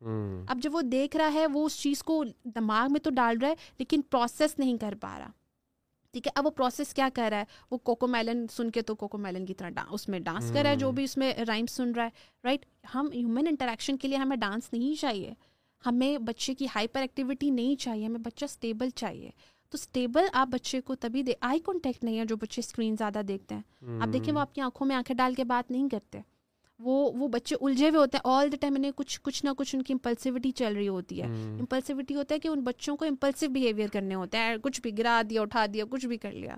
اب 0.49 0.59
جب 0.63 0.75
وہ 0.75 0.81
دیکھ 0.81 1.17
رہا 1.17 1.33
ہے 1.33 1.47
وہ 1.47 1.67
اس 1.67 1.81
چیز 1.81 2.03
کو 2.03 2.25
دماغ 2.45 2.93
میں 2.93 3.01
تو 3.01 3.11
ڈال 3.11 3.39
رہا 3.39 3.49
ہے 3.49 3.55
لیکن 3.79 4.01
پروسیس 4.11 4.59
نہیں 4.59 4.77
کر 4.77 4.95
پا 5.01 5.19
رہا۔ 5.19 5.31
ٹھیک 6.13 6.27
ہے 6.27 6.33
اب 6.35 6.47
وہ 6.47 6.51
پروسیس 6.51 6.95
کیا 6.95 7.09
کر 7.15 7.29
رہا 7.31 7.39
ہے؟ 7.39 7.45
وہ 7.71 7.79
کوکو 7.79 8.07
میلن 8.07 8.47
سن 8.49 8.71
کے 8.71 8.83
تو 8.83 8.95
کوکو 8.95 9.19
میلن 9.19 9.47
کی 9.47 9.55
طرح 9.55 9.71
اس 9.91 10.09
میں 10.09 10.21
ڈانس 10.21 10.51
کر 10.55 10.63
رہا 10.63 10.71
ہے 10.71 10.77
جو 10.77 10.93
بھی 10.93 11.05
اس 11.05 11.17
میں 11.17 11.35
رائم 11.49 11.67
سن 11.67 11.93
رہا 11.93 12.05
ہے 12.05 12.09
رائٹ 12.45 12.67
ہم 12.95 13.09
ہیومن 13.15 13.47
انٹریکشن 13.47 13.97
کے 13.97 14.09
لیے 14.09 14.19
ہمیں 14.19 14.37
ڈانس 14.37 14.73
نہیں 14.73 15.01
چاہیے۔ 15.01 15.35
ہمیں 15.87 16.19
بچے 16.19 16.55
کی 16.55 16.67
ہائپر 16.75 17.01
ایکٹیویٹی 17.01 17.51
نہیں 17.51 17.77
چاہیے 17.77 18.07
ہمیں 18.07 18.21
بچہ 18.21 18.45
اسٹیبل 18.45 18.91
چاہیے۔ 18.91 19.31
تو 19.71 19.79
اسٹیبل 19.83 20.25
آپ 20.33 20.49
بچے 20.49 20.81
کو 20.81 20.95
تبھی 20.95 21.23
دے 21.23 21.33
آئی 21.41 21.61
کانٹیکٹ 21.61 22.05
نہیں 22.05 22.19
ہے 22.19 22.25
جو 22.25 22.37
بچے 22.37 22.61
اسکرین 22.61 22.97
زیادہ 22.99 23.21
دیکھتے 23.29 23.55
ہیں۔ 23.55 23.63
آپ 24.01 24.13
دیکھیں 24.13 24.35
وہ 24.35 24.41
آپ 24.41 24.55
کی 24.55 24.61
آنکھوں 24.61 24.87
میں 24.87 24.97
آنکھیں 24.97 25.17
ڈال 25.17 25.35
کے 25.35 25.45
بات 25.45 25.71
نہیں 25.71 25.89
کرتے۔ 25.89 26.21
وہ 26.83 27.11
وہ 27.15 27.29
بچے 27.29 27.57
الجھے 27.61 27.89
ہوئے 27.89 28.01
ہوتے 28.01 28.17
ہیں. 28.17 28.31
آل 28.33 28.53
دا 28.53 28.57
ٹائم 28.61 28.75
انہیں 28.77 28.93
کچھ 28.97 29.21
کچھ 29.23 29.45
نہ 29.45 29.51
کچھ 29.57 29.75
ان 29.77 29.83
کی 29.83 29.93
امپلسیوٹی 29.93 30.51
چل 30.51 30.77
رہی 30.77 30.89
ہوتی 30.89 31.21
ہے. 31.23 31.27
امپلسیوٹی 31.61 32.15
ہوتا 32.15 32.35
ہے 32.35 32.41
کہ 32.41 32.49
ان 32.49 32.61
بچوں 32.65 32.97
کو 32.97 33.05
امپلسو 33.05 33.49
بیہیویئر 33.53 33.89
کرنے 33.93 34.15
ہوتے 34.15 34.39
ہیں. 34.39 34.57
کچھ 34.63 34.81
بھی 34.83 34.97
گرا 34.99 35.21
دیا 35.31 35.43
اٹھا 35.43 35.67
دیا 35.75 35.85
کچھ 35.91 36.07
بھی 36.07 36.17
کر 36.17 36.33
لیا. 36.33 36.57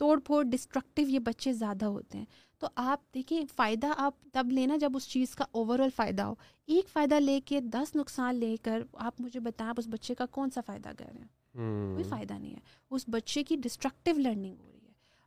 توڑ 0.00 0.18
پھوڑ 0.20 0.42
ڈسٹرکٹیو 0.44 1.08
یہ 1.08 1.18
بچے 1.18 1.52
زیادہ 1.52 1.84
ہوتے 1.84 2.18
ہیں. 2.18 2.24
تو 2.58 2.68
آپ 2.74 3.14
دیکھیں 3.14 3.40
فائدہ 3.56 3.86
آپ 3.96 4.14
تب 4.32 4.52
لینا 4.52 4.76
جب 4.76 4.96
اس 4.96 5.08
چیز 5.08 5.34
کا 5.36 5.44
اوور 5.52 5.78
آل 5.78 5.90
فائدہ 5.96 6.22
ہو. 6.22 6.34
ایک 6.68 6.88
فائدہ 6.88 7.14
لے 7.14 7.40
کے 7.40 7.60
دس 7.60 7.94
نقصان 7.96 8.36
لے 8.36 8.56
کر 8.62 8.82
آپ 8.92 9.20
مجھے 9.20 9.40
بتائیں 9.40 9.68
آپ 9.68 9.78
اس 9.78 9.88
بچے 9.88 10.14
کا 10.14 10.26
کون 10.26 10.50
سا 10.50 10.60
فائدہ 10.66 10.92
کر 10.98 11.04
رہے 11.04 11.20
ہیں؟ 11.20 11.92
کوئی 11.92 12.04
فائدہ 12.04 12.34
نہیں 12.34 12.54
ہے. 12.54 12.60
اس 12.90 13.04
بچے 13.08 13.42
کی 13.42 13.56
ڈسٹرکٹیو 13.56 14.18
لرننگ 14.18 14.54
ہو 14.54 14.66
رہی 14.66 14.70
ہے. 14.70 14.75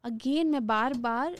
اگین 0.04 0.52
میں 0.52 0.60
بار 0.60 0.92
بار 1.02 1.32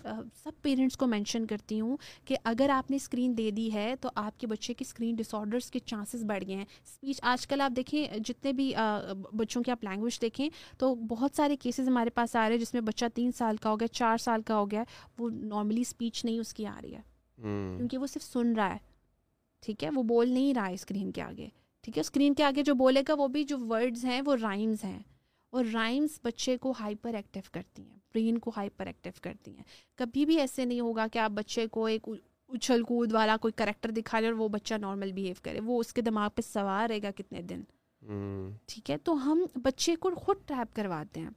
سب 0.44 0.52
پیرنٹس 0.62 0.98
کو 0.98 1.08
مینشن 1.08 1.46
کرتی 1.46 1.82
ہوں 1.82 1.98
کہ 2.26 2.36
اگر 2.44 2.70
آپ 2.70 2.90
نے 2.92 2.96
اسکرین 2.96 3.38
دے 3.38 3.52
دی 3.52 3.74
ہے 3.74 3.94
تو 4.02 4.10
آپ 4.16 4.40
کے 4.40 4.48
بچے 4.48 4.74
کی 4.74 4.86
اسکرین 4.88 5.16
ڈس 5.16 5.34
آڈرس 5.36 5.72
کے 5.72 5.80
چانسز 5.80 6.24
بڑھ 6.24 6.44
گئے 6.48 6.56
ہیں۔ 6.56 6.66
اسپیچ 6.86 7.20
آج 7.24 7.48
کل 7.48 7.62
آپ 7.62 7.76
دیکھیں 7.76 8.18
جتنے 8.26 8.54
بھی 8.54 8.74
بچوں 9.34 9.64
کی 9.64 9.72
آپ 9.72 9.84
لینگویج 9.84 10.22
دیکھیں 10.22 10.50
تو 10.78 10.96
بہت 10.96 11.36
سارے 11.36 11.56
کیسز 11.56 11.88
ہمارے 11.88 12.10
پاس 12.10 12.36
آ 12.36 12.48
رہے 12.50 12.56
ہیں 12.56 12.62
جس 12.62 12.74
میں 12.74 12.82
بچہ 12.82 13.06
تین 13.14 13.32
سال 13.32 13.58
کا 13.58 13.70
ہو 13.70 13.80
گیا 13.80 13.88
چار 13.88 14.18
سال 14.18 14.42
کا 14.42 14.58
ہو 14.58 14.72
گیا 14.72 14.84
وہ 15.18 15.30
نارملی 15.30 15.82
اسپیچ 15.82 16.26
نہیں 16.26 16.40
اس 16.40 16.54
کی 16.54 16.66
آ 16.66 16.80
رہی 16.84 16.96
ہے۔ 16.96 17.02
کیونکہ 17.78 17.98
وہ 17.98 18.08
صرف 18.08 18.24
سن 18.24 18.54
رہا 18.56 18.74
ہے 18.74 18.78
ٹھیک 19.62 19.84
ہے؟ 19.84 19.90
وہ 19.96 20.04
بول 20.04 20.30
نہیں 20.30 20.54
رہا 20.54 20.68
ہے 20.68 20.74
اسکرین 20.74 21.12
کے 21.12 21.22
آگے۔ 21.22 21.48
ٹھیک 21.84 21.98
ہے؟ 21.98 22.02
اسکرین 22.02 22.34
کے 22.34 22.44
آگے 22.44 22.64
جو 22.64 22.74
بولے 22.76 23.02
گا 23.08 23.14
وہ 23.14 23.28
بھی 23.28 23.44
جو 23.44 23.58
ورڈز 23.60 24.06
ہیں 24.06 24.22
وہ 24.26 24.36
رائمز 24.42 24.84
ہیں۔ 24.84 25.00
اور 25.50 25.66
رائمس 25.74 26.20
بچے 26.24 26.58
کو 26.58 26.74
ہائپر 26.80 27.14
ایکٹیو 27.14 27.44
کرتی 27.52 27.82
ہیں 27.82 27.96
برین 27.96 28.38
کو 28.38 28.52
ہائپر 28.58 28.88
ایکٹیو 28.88 29.12
کرتی 29.22 29.56
ہیں۔ 29.56 29.64
کبھی 29.96 30.26
بھی 30.26 30.40
ایسے 30.40 30.66
نہیں 30.66 30.80
ہوگا 30.80 31.08
کہ 31.14 31.20
آپ 31.20 31.32
بچے 31.32 31.68
کو 31.68 31.86
ایک 31.86 32.10
اچھل 32.48 32.84
کود 32.84 33.14
والا 33.14 33.38
کوئی 33.38 33.52
کریکٹر 33.56 33.92
دکھا 33.92 34.20
لے 34.20 34.28
اور 34.28 34.36
وہ 34.36 34.48
بچہ 34.48 34.74
نارمل 34.76 35.12
بیہیو 35.12 35.34
کرے۔ 35.42 35.60
وہ 35.60 35.80
اس 35.80 35.94
کے 35.94 36.02
دماغ 36.02 36.30
پہ 36.36 36.42
سوار 36.42 36.90
رہے 36.90 37.02
گا 37.04 37.12
کتنے 37.12 37.42
دن۔ 37.42 37.62
ٹھیک 38.66 38.92
ہے 38.92 38.98
تو 38.98 39.14
ہم 39.14 39.46
بچے 39.56 39.96
کو 39.96 40.16
خود 40.16 40.38
ٹریپ 40.46 40.76
کرواتے 40.76 41.20
ہیں۔ 41.20 41.30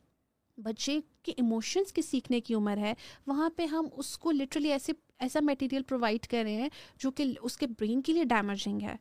بچے 0.56 1.00
کے 1.22 1.32
ایموشنس 1.32 1.92
کی 1.92 2.02
سیکھنے 2.02 2.40
کی 2.40 2.54
عمر 2.54 2.76
ہے۔ 2.76 2.94
وہاں 3.26 3.50
پہ 3.56 3.66
ہم 3.66 3.86
اس 3.96 4.18
کو 4.18 4.32
لٹرلی 4.32 4.72
ایسے 4.72 4.92
ایسا 5.18 5.40
میٹیریل 5.40 5.82
پرووائڈ 5.82 6.26
کر 6.26 6.40
رہے 6.42 6.54
ہیں 6.54 6.68
جو 6.98 7.10
کہ 7.10 7.24
اس 7.42 7.56
کے 7.56 7.66
برین 7.66 8.02
کے 8.02 8.12
لیے 8.12 8.24
ڈیمیجنگ 8.24 8.82
ہے۔ 8.82 8.96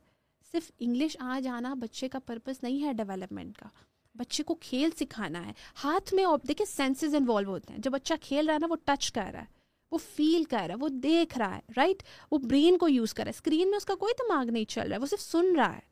صرف 0.52 0.72
انگلش 0.80 1.18
آ 1.20 1.40
جانا 1.44 1.74
بچے 1.74 2.10
کا 2.10 2.20
پرپز 2.20 2.56
نہیں 2.64 2.84
ہے 2.84 2.94
ڈیولپمنٹ 2.94 3.58
کا۔ 3.58 3.68
بچے 4.16 4.44
کو 4.44 4.56
کھیل 4.56 4.90
سکھانا 5.00 5.46
ہے۔ 5.48 5.52
ہاتھ 5.84 6.14
میں 6.14 6.26
دیکھیں 6.48 6.66
سینسز 6.66 7.16
انوالو 7.16 7.50
ہوتے 7.50 7.74
ہیں۔ 7.74 7.80
جب 7.82 7.92
بچہ 7.92 8.14
کھیل 8.22 8.46
رہا 8.46 8.54
ہے 8.54 8.60
نا 8.60 8.68
وہ 8.70 8.76
ٹچ 8.86 9.12
کر 9.12 9.30
رہا 9.32 9.40
ہے۔ 9.40 9.62
وہ 9.92 9.98
فیل 10.16 10.44
کر 10.44 10.58
رہا 10.58 10.66
ہے 10.66 10.76
وہ 10.76 10.90
دیکھ 10.90 11.38
رہا 11.38 11.56
ہے 11.56 11.62
رائٹ 11.78 12.04
وہ 12.32 12.38
برین 12.38 12.78
کو 12.78 12.88
یوز 12.90 13.14
کر 13.14 13.24
رہا 13.24 13.30
ہے۔ 13.30 13.34
اسکرین 13.36 13.70
میں 13.70 13.78
اس 13.78 13.86
کا 13.86 13.96
کوئی 13.96 14.14
دماغ 14.20 14.46
نہیں 14.46 14.66
چل 14.66 14.88
رہا 14.88 14.96
ہے 14.96 15.02
وہ 15.02 15.06
صرف 15.06 15.22
سن 15.22 15.56
رہا 15.56 15.76
ہے۔ 15.76 15.92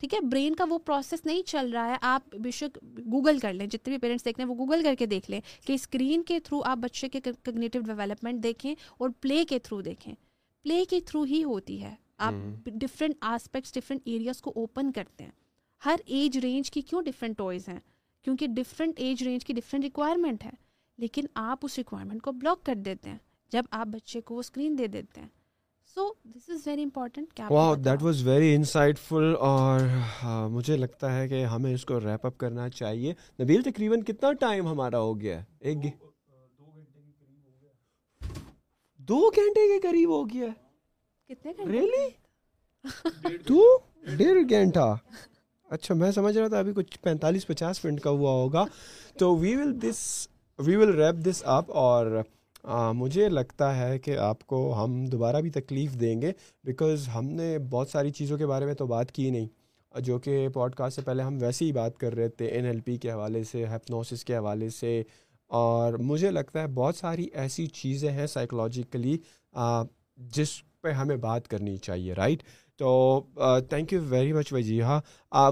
ٹھیک 0.00 0.14
ہے؟ 0.14 0.20
برین 0.20 0.54
کا 0.54 0.64
وہ 0.68 0.78
پروسیس 0.78 1.24
نہیں 1.24 1.42
چل 1.42 1.70
رہا 1.70 1.88
ہے۔ 1.88 1.96
آپ 2.00 2.34
بے 2.34 2.50
شک 2.50 2.78
گوگل 2.84 3.38
کر 3.38 3.52
لیں 3.52 3.66
جتنے 3.66 3.90
بھی 3.90 3.98
پیرنٹس 3.98 4.24
دیکھ 4.24 4.40
لیں 4.40 4.46
وہ 4.48 4.54
گوگل 4.54 4.82
کر 4.82 4.94
کے 4.98 5.06
دیکھ 5.06 5.30
لیں 5.30 5.40
کہ 5.66 5.72
اسکرین 5.72 6.22
کے 6.22 6.40
تھرو 6.40 6.62
آپ 6.62 6.76
بچے 6.76 7.08
کے 7.08 7.20
کگنیٹو 7.42 7.78
ڈیولپمنٹ 7.80 8.42
دیکھیں 8.42 8.74
اور 8.98 9.10
پلے 9.20 9.44
کے 9.44 9.58
تھرو 9.58 9.80
دیکھیں۔ 9.80 10.14
پلے 10.62 10.84
کے 10.84 11.00
تھرو 11.00 11.22
ہی 11.22 11.44
ہوتی 11.44 11.82
ہے۔ 11.82 11.94
آپ 12.18 12.32
ڈفرینٹ 12.66 13.14
آسپیکٹس 13.20 13.74
ڈفرینٹ 13.74 14.02
ایریاز 14.04 14.42
کو 14.42 14.52
اوپن 14.56 14.92
کرتے 14.92 15.24
ہیں۔ 15.24 15.30
ہر 15.84 15.96
ایج 16.06 16.38
رینج 16.38 16.70
کی 16.70 16.80
کیوں 16.80 17.02
ڈفرینٹ 17.02 17.36
ٹوائز 17.38 17.68
ہیں؟ 17.68 17.80
کیونکہ 18.24 18.46
ڈفرینٹ 18.46 18.94
ایج 18.96 19.22
رینج 19.22 19.44
کی 19.44 19.52
ڈفرینٹ 19.52 19.84
ریکوائرمنٹ 19.84 20.44
ہے۔ 20.44 20.50
لیکن 20.98 21.24
آپ 21.34 21.58
اس 21.62 21.78
ریکوائرمنٹ 21.78 22.22
کو 22.22 22.32
بلاک 22.32 22.64
کر 22.64 22.74
دیتے 22.74 23.10
ہیں 23.10 23.18
جب 23.52 23.62
آپ 23.70 23.86
بچے 23.86 24.20
کو 24.20 24.34
وہ 24.34 24.40
اسکرین 24.40 24.78
دے 24.78 24.86
دیتے 24.86 25.20
ہیں۔ 25.20 25.28
So 25.94 26.12
this 26.24 26.48
is 26.48 26.66
very 26.66 26.82
important 26.82 27.40
that 27.84 28.02
was 28.02 28.26
very 28.26 28.54
insightful 28.98 29.34
اور 29.38 29.80
مجھے 30.50 30.76
لگتا 30.76 31.16
ہے 31.16 31.28
کہ 31.28 31.44
ہمیں 31.44 31.74
اس 31.74 31.84
کو 31.84 32.00
ریپ 32.00 32.26
اپ 32.26 32.38
کرنا 32.38 32.68
چاہیے۔ 32.68 33.14
نبیل 33.42 33.62
تقریباً 33.62 34.00
کتنا 34.00 34.32
ٹائم 34.32 34.66
ہمارا 34.66 34.98
ہو 34.98 35.20
گیا 35.20 35.38
ہے؟ 35.38 35.44
ایک 35.60 35.78
دو 39.00 39.18
گھنٹے 39.36 39.66
کے 39.68 39.80
قریب 39.80 40.10
ہو 40.10 40.28
گیا 40.30 40.46
کتنے 41.28 41.52
ریلی 41.66 43.36
دو؟ 43.48 43.62
ڈیڑھ 44.16 44.50
گھنٹہ۔ 44.50 44.94
اچھا 45.70 45.94
میں 45.94 46.10
سمجھ 46.10 46.38
رہا 46.38 46.48
تھا 46.48 46.58
ابھی 46.58 46.72
کچھ 46.76 46.98
پینتالیس، 47.00 47.46
پچاس 47.46 47.84
منٹ 47.84 48.00
کا 48.00 48.10
ہوا 48.10 48.30
ہوگا۔ 48.30 48.64
تو 49.18 49.36
وی 49.36 49.56
ول 49.56 49.82
دس 49.82 50.28
وی 50.58 50.76
ول 50.76 51.02
ریپ 51.02 51.14
دس 51.26 51.42
اپ 51.46 51.64
اور 51.68 52.22
مجھے 52.94 53.28
لگتا 53.28 53.76
ہے 53.76 53.98
کہ 53.98 54.16
آپ 54.18 54.46
کو 54.46 54.84
ہم 54.84 55.06
دوبارہ 55.06 55.40
بھی 55.40 55.50
تکلیف 55.50 55.92
دیں 56.00 56.22
گے 56.22 56.32
بیکاز 56.64 57.08
ہم 57.14 57.24
نے 57.24 57.58
بہت 57.70 57.88
ساری 57.88 58.10
چیزوں 58.10 58.38
کے 58.38 58.46
بارے 58.46 58.64
میں 58.66 58.74
تو 58.74 58.86
بات 58.86 59.12
کی 59.12 59.30
نہیں۔ 59.30 59.46
جو 60.00 60.18
کہ 60.18 60.48
پوڈ 60.48 60.74
کاسٹ 60.74 60.96
سے 60.96 61.02
پہلے 61.02 61.22
ہم 61.22 61.38
ویسے 61.40 61.64
ہی 61.64 61.72
بات 61.72 61.98
کر 61.98 62.14
رہے 62.14 62.28
تھے 62.28 62.46
این 62.46 62.66
ایل 62.66 62.80
پی 62.80 62.96
کے 62.96 63.10
حوالے 63.10 63.44
سے 63.44 63.66
ہیپنوسس 63.66 64.24
کے 64.24 64.36
حوالے 64.36 64.68
سے۔ 64.70 65.02
اور 65.50 65.92
مجھے 65.92 66.30
لگتا 66.30 66.62
ہے 66.62 66.66
بہت 66.66 66.96
ساری 66.96 67.28
ایسی 67.32 67.66
چیزیں 67.66 68.10
ہیں 68.10 68.26
سائیکلوجیکلی 68.26 69.18
جس 70.16 70.48
پہ 70.80 70.90
ہمیں 70.90 71.16
بات 71.16 71.48
کرنی 71.48 71.76
چاہیے 71.76 72.12
رائٹ 72.12 72.42
تو 72.78 73.20
thank 73.70 73.92
you 73.92 74.00
very 74.08 74.32
much 74.32 74.52
Wajiha 74.52 74.98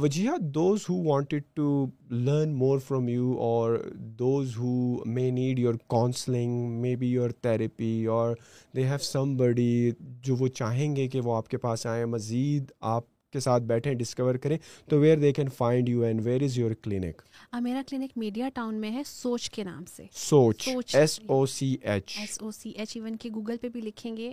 Wajiha. 0.02 0.36
Those 0.54 0.84
who 0.88 0.96
wanted 1.04 1.42
to 1.54 1.86
learn 2.10 2.52
more 2.58 2.78
from 2.78 3.08
you 3.08 3.32
اور 3.42 3.78
those 4.18 4.56
who 4.58 5.04
may 5.06 5.30
need 5.30 5.58
your 5.58 5.74
counselling 5.88 6.80
maybe 6.96 7.08
your 7.08 7.30
therapy 7.30 8.04
اور 8.06 8.34
دے 8.76 8.86
ہیو 8.88 8.98
سم 9.02 9.36
بڈی 9.36 9.90
جو 10.22 10.36
وہ 10.36 10.48
چاہیں 10.48 10.94
گے 10.96 11.08
کہ 11.08 11.20
وہ 11.20 11.36
آپ 11.36 11.48
کے 11.48 11.58
پاس 11.58 11.86
آئیں. 11.86 12.04
مزید 12.06 12.72
آپ 12.80 13.04
کے 13.36 13.40
ساتھ 13.40 13.62
بیٹھیں 13.64 13.92
ڈسکور 13.94 14.34
کریں 14.34 14.58
تو 14.88 14.98
where 15.00 15.18
they 15.18 15.32
can 15.32 15.48
find 15.56 15.88
you 15.88 16.02
and 16.02 16.20
where 16.24 16.42
is 16.42 16.58
your 16.58 16.70
clinic 16.82 17.22
میرا 17.60 17.82
کلینک 17.88 18.12
میڈیا 18.16 18.48
ٹاؤن 18.54 18.74
میں 18.80 18.90
ہے 18.92 19.02
سوچ 19.06 19.48
کے 19.50 19.64
نام 19.64 19.84
سے۔ 19.86 20.04
Soch 20.12 20.68
S 20.94 21.18
O 21.26 21.44
C 21.46 21.76
H 21.82 22.16
S 22.18 22.38
O 22.42 22.50
C 22.50 22.70
H 22.70 22.96
even 22.96 23.16
کہ 23.16 23.30
گوگل 23.34 23.56
پہ 23.56 23.68
بھی 23.68 23.80
لکھیں 23.80 24.16
گے 24.16 24.32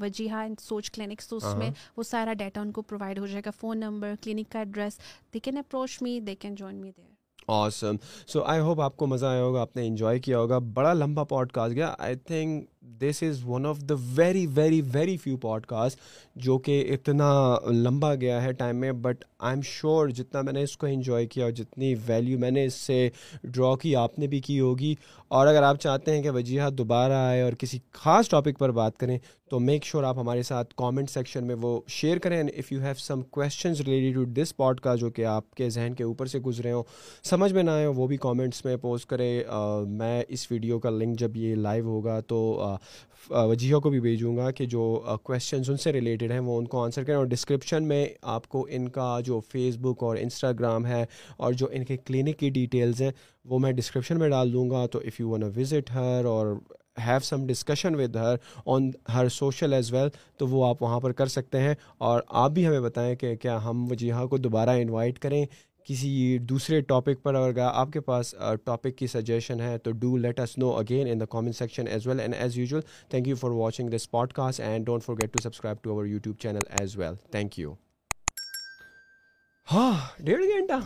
وجیحا 0.00 0.40
اینڈ 0.40 0.60
سوچ 0.60 0.90
کلینکس 0.90 1.28
تو 1.28 1.36
اس 1.36 1.54
میں 1.58 1.70
وہ 1.96 2.02
سارا 2.02 2.32
ڈیٹا 2.38 2.60
ان 2.60 2.72
کو 2.72 2.82
پرووائڈ 2.82 3.18
ہو 3.18 3.26
جائے 3.26 3.42
گا۔ 3.46 3.50
فون 3.60 3.80
نمبر 3.80 4.14
کلینک 4.22 4.52
کا 4.52 4.58
address 4.58 4.98
they 5.34 5.38
can 5.38 5.58
approach 5.58 6.00
me 6.02 6.18
they 6.20 6.34
can 6.34 6.54
join 6.54 6.76
me 6.76 6.90
there 6.96 7.10
awesome 7.48 7.96
so 8.26 8.42
I 8.42 8.60
hope 8.60 8.80
آپ 8.80 8.96
کو 8.96 9.06
مزہ 9.06 9.26
آیا 9.26 9.42
ہوگا 9.42 9.60
آپ 9.60 9.76
نے 9.76 9.86
انجوائے 9.86 10.18
کیا 10.18 10.38
ہوگا۔ 10.38 10.58
بڑا 10.74 10.92
لمبا 10.94 11.24
پوڈ 11.24 11.52
کاسٹ 11.52 11.74
گیا۔ 11.74 11.94
I 11.98 12.16
think 12.16 12.64
this 12.82 13.22
is 13.22 13.44
one 13.44 13.66
of 13.66 13.78
the 13.80 13.94
very 14.16 14.46
very 14.54 14.80
very 14.92 15.16
few 15.16 15.36
podcast 15.66 15.98
جو 16.36 16.58
کہ 16.58 16.90
اتنا 16.90 17.56
لمبا 17.70 18.14
گیا 18.14 18.42
ہے 18.42 18.52
ٹائم 18.52 18.76
میں 18.76 18.92
بٹ 18.92 19.24
آئی 19.38 19.54
ایم 19.54 19.62
شیور 19.62 20.08
جتنا 20.08 20.42
میں 20.42 20.52
نے 20.52 20.62
اس 20.62 20.76
کو 20.76 20.86
انجوائے 20.86 21.26
کیا 21.26 21.44
اور 21.44 21.52
جتنی 21.52 21.94
ویلیو 22.06 22.38
میں 22.38 22.50
نے 22.50 22.64
اس 22.64 22.74
سے 22.74 23.08
ڈرا 23.44 23.76
کی، 23.76 23.96
آپ 23.96 24.18
نے 24.18 24.26
بھی 24.26 24.40
کی 24.40 24.60
ہوگی۔ 24.60 24.94
اور 25.28 25.46
اگر 25.46 25.62
آپ 25.62 25.76
چاہتے 25.76 26.14
ہیں 26.14 26.22
کہ 26.22 26.30
وجیحہ 26.30 26.70
دوبارہ 26.70 27.12
آئے 27.12 27.42
اور 27.42 27.52
کسی 27.52 27.78
خاص 27.92 28.28
ٹاپک 28.28 28.58
پر 28.58 28.70
بات 28.70 28.98
کریں، 28.98 29.18
تو 29.50 29.60
میک 29.60 29.84
شیور 29.84 30.04
آپ 30.04 30.18
ہمارے 30.18 30.42
ساتھ 30.42 30.74
کامنٹ 30.76 31.10
سیکشن 31.10 31.46
میں 31.46 31.54
وہ 31.62 31.80
شیئر 31.88 32.18
کریں۔ 32.18 32.42
If 32.42 32.72
you 32.72 32.80
have 32.80 32.94
some 32.98 33.22
questions 33.22 33.80
related 33.80 34.14
to 34.14 34.24
this 34.24 34.56
pod 34.56 34.80
کا 34.80 34.94
جو 34.94 35.10
کہ 35.10 35.24
آپ 35.24 35.54
کے 35.54 35.70
ذہن 35.70 35.94
کے 35.94 36.04
اوپر 36.04 36.26
سے 36.26 36.38
گزرے 36.38 36.72
ہوں، 36.72 36.82
سمجھ 37.22 37.52
میں 37.52 37.62
نہ 37.62 37.70
آئے 37.70 37.86
وہ 37.86 38.06
بھی 38.06 38.16
کامنٹس 38.16 38.64
میں 38.64 38.76
پوسٹ 38.76 39.06
کریں۔ 39.06 39.42
میں 39.88 40.22
اس 40.28 40.50
ویڈیو 40.50 40.78
کا 40.78 40.90
لنک 40.90 41.18
جب 41.18 41.36
یہ 41.36 41.54
لائیو 41.54 41.84
ہوگا 41.84 42.20
تو 42.20 42.71
وجیحوں 43.30 43.80
کو 43.80 43.90
بھی 43.90 44.00
بھیجوں 44.00 44.36
گا 44.36 44.50
کہ 44.50 44.66
جو 44.66 44.82
کویشچنز 45.22 45.70
ان 45.70 45.76
سے 45.76 45.92
ریلیٹڈ 45.92 46.32
ہیں، 46.32 46.38
وہ 46.38 46.58
ان 46.58 46.66
کو 46.66 46.82
آنسر 46.82 47.04
کریں 47.04 47.16
اور 47.16 47.26
ڈسکرپشن 47.26 47.84
میں 47.84 48.06
آپ 48.22 48.48
کو 48.48 48.66
ان 48.70 48.88
کا 48.88 49.18
جو 49.24 49.40
فیس 49.52 49.76
بک 49.76 50.02
اور 50.02 50.16
انسٹاگرام 50.16 50.86
ہے 50.86 51.04
اور 51.36 51.52
جو 51.52 51.66
ان 51.72 51.84
کے 51.84 51.96
کلینک 51.96 52.38
کی 52.38 52.50
ڈیٹیلز 52.50 53.02
ہیں، 53.02 53.10
وہ 53.44 53.58
میں 53.58 53.72
ڈسکرپشن 53.72 54.18
میں 54.18 54.28
ڈال 54.28 54.52
دوں 54.52 54.70
گا۔ 54.70 54.86
تو 54.86 54.98
if 54.98 55.20
you 55.20 55.28
want 55.30 55.42
visit 55.56 55.90
her 55.90 56.24
اور 56.24 56.46
have 57.06 57.18
some 57.22 57.46
discussion 57.46 57.94
with 57.94 58.16
her 58.16 58.34
on 58.66 58.90
her 59.14 59.28
social 59.28 59.72
as 59.72 59.92
well 59.92 60.08
تو 60.36 60.46
وہ 60.46 60.64
آپ 60.66 60.82
وہاں 60.82 61.00
پر 61.00 61.12
کر 61.12 61.26
سکتے 61.26 61.60
ہیں۔ 61.60 61.74
اور 61.98 62.20
آپ 62.28 62.50
بھی 62.50 62.66
ہمیں 62.66 62.80
بتائیں 62.80 63.14
کہ 63.16 63.34
کیا 63.36 63.64
ہم 63.64 63.86
وجیحہ 63.90 64.26
کو 64.26 64.36
دوبارہ 64.38 64.70
انوائٹ 64.70 65.18
کریں 65.18 65.44
کسی 65.86 66.38
دوسرے 66.48 66.80
ٹاپک 66.80 67.22
پر 67.22 67.34
اگر 67.34 67.60
آپ 67.62 67.92
کے 67.92 68.00
پاس 68.00 68.34
ٹاپک 68.64 68.96
کی 68.98 69.06
سجیشن 69.06 69.60
ہے 69.60 69.76
تو 69.78 69.90
do 70.00 70.16
let 70.16 70.40
us 70.40 70.56
know 70.58 70.70
again 70.72 71.10
in 71.10 71.20
the 71.20 71.24
comment 71.30 71.56
section 71.56 71.88
as 71.88 72.06
well 72.06 72.20
and 72.20 72.34
as 72.34 72.58
usual 72.58 72.80
thank 73.10 73.28
you 73.28 73.36
for 73.36 73.50
watching 73.52 73.90
this 73.90 74.10
podcast 74.32 74.60
and 74.60 74.86
don't 74.86 75.04
forget 75.16 75.32
to 75.32 75.42
subscribe 75.42 75.82
to 75.82 75.90
our 75.90 76.06
YouTube 76.06 76.38
channel 76.38 76.66
as 76.80 76.98
well 76.98 77.14
thank 77.30 77.58
you 77.58 77.74
ہاں 79.68 79.92
ڈیڑھ 80.18 80.42
گھنٹہ 80.46 80.80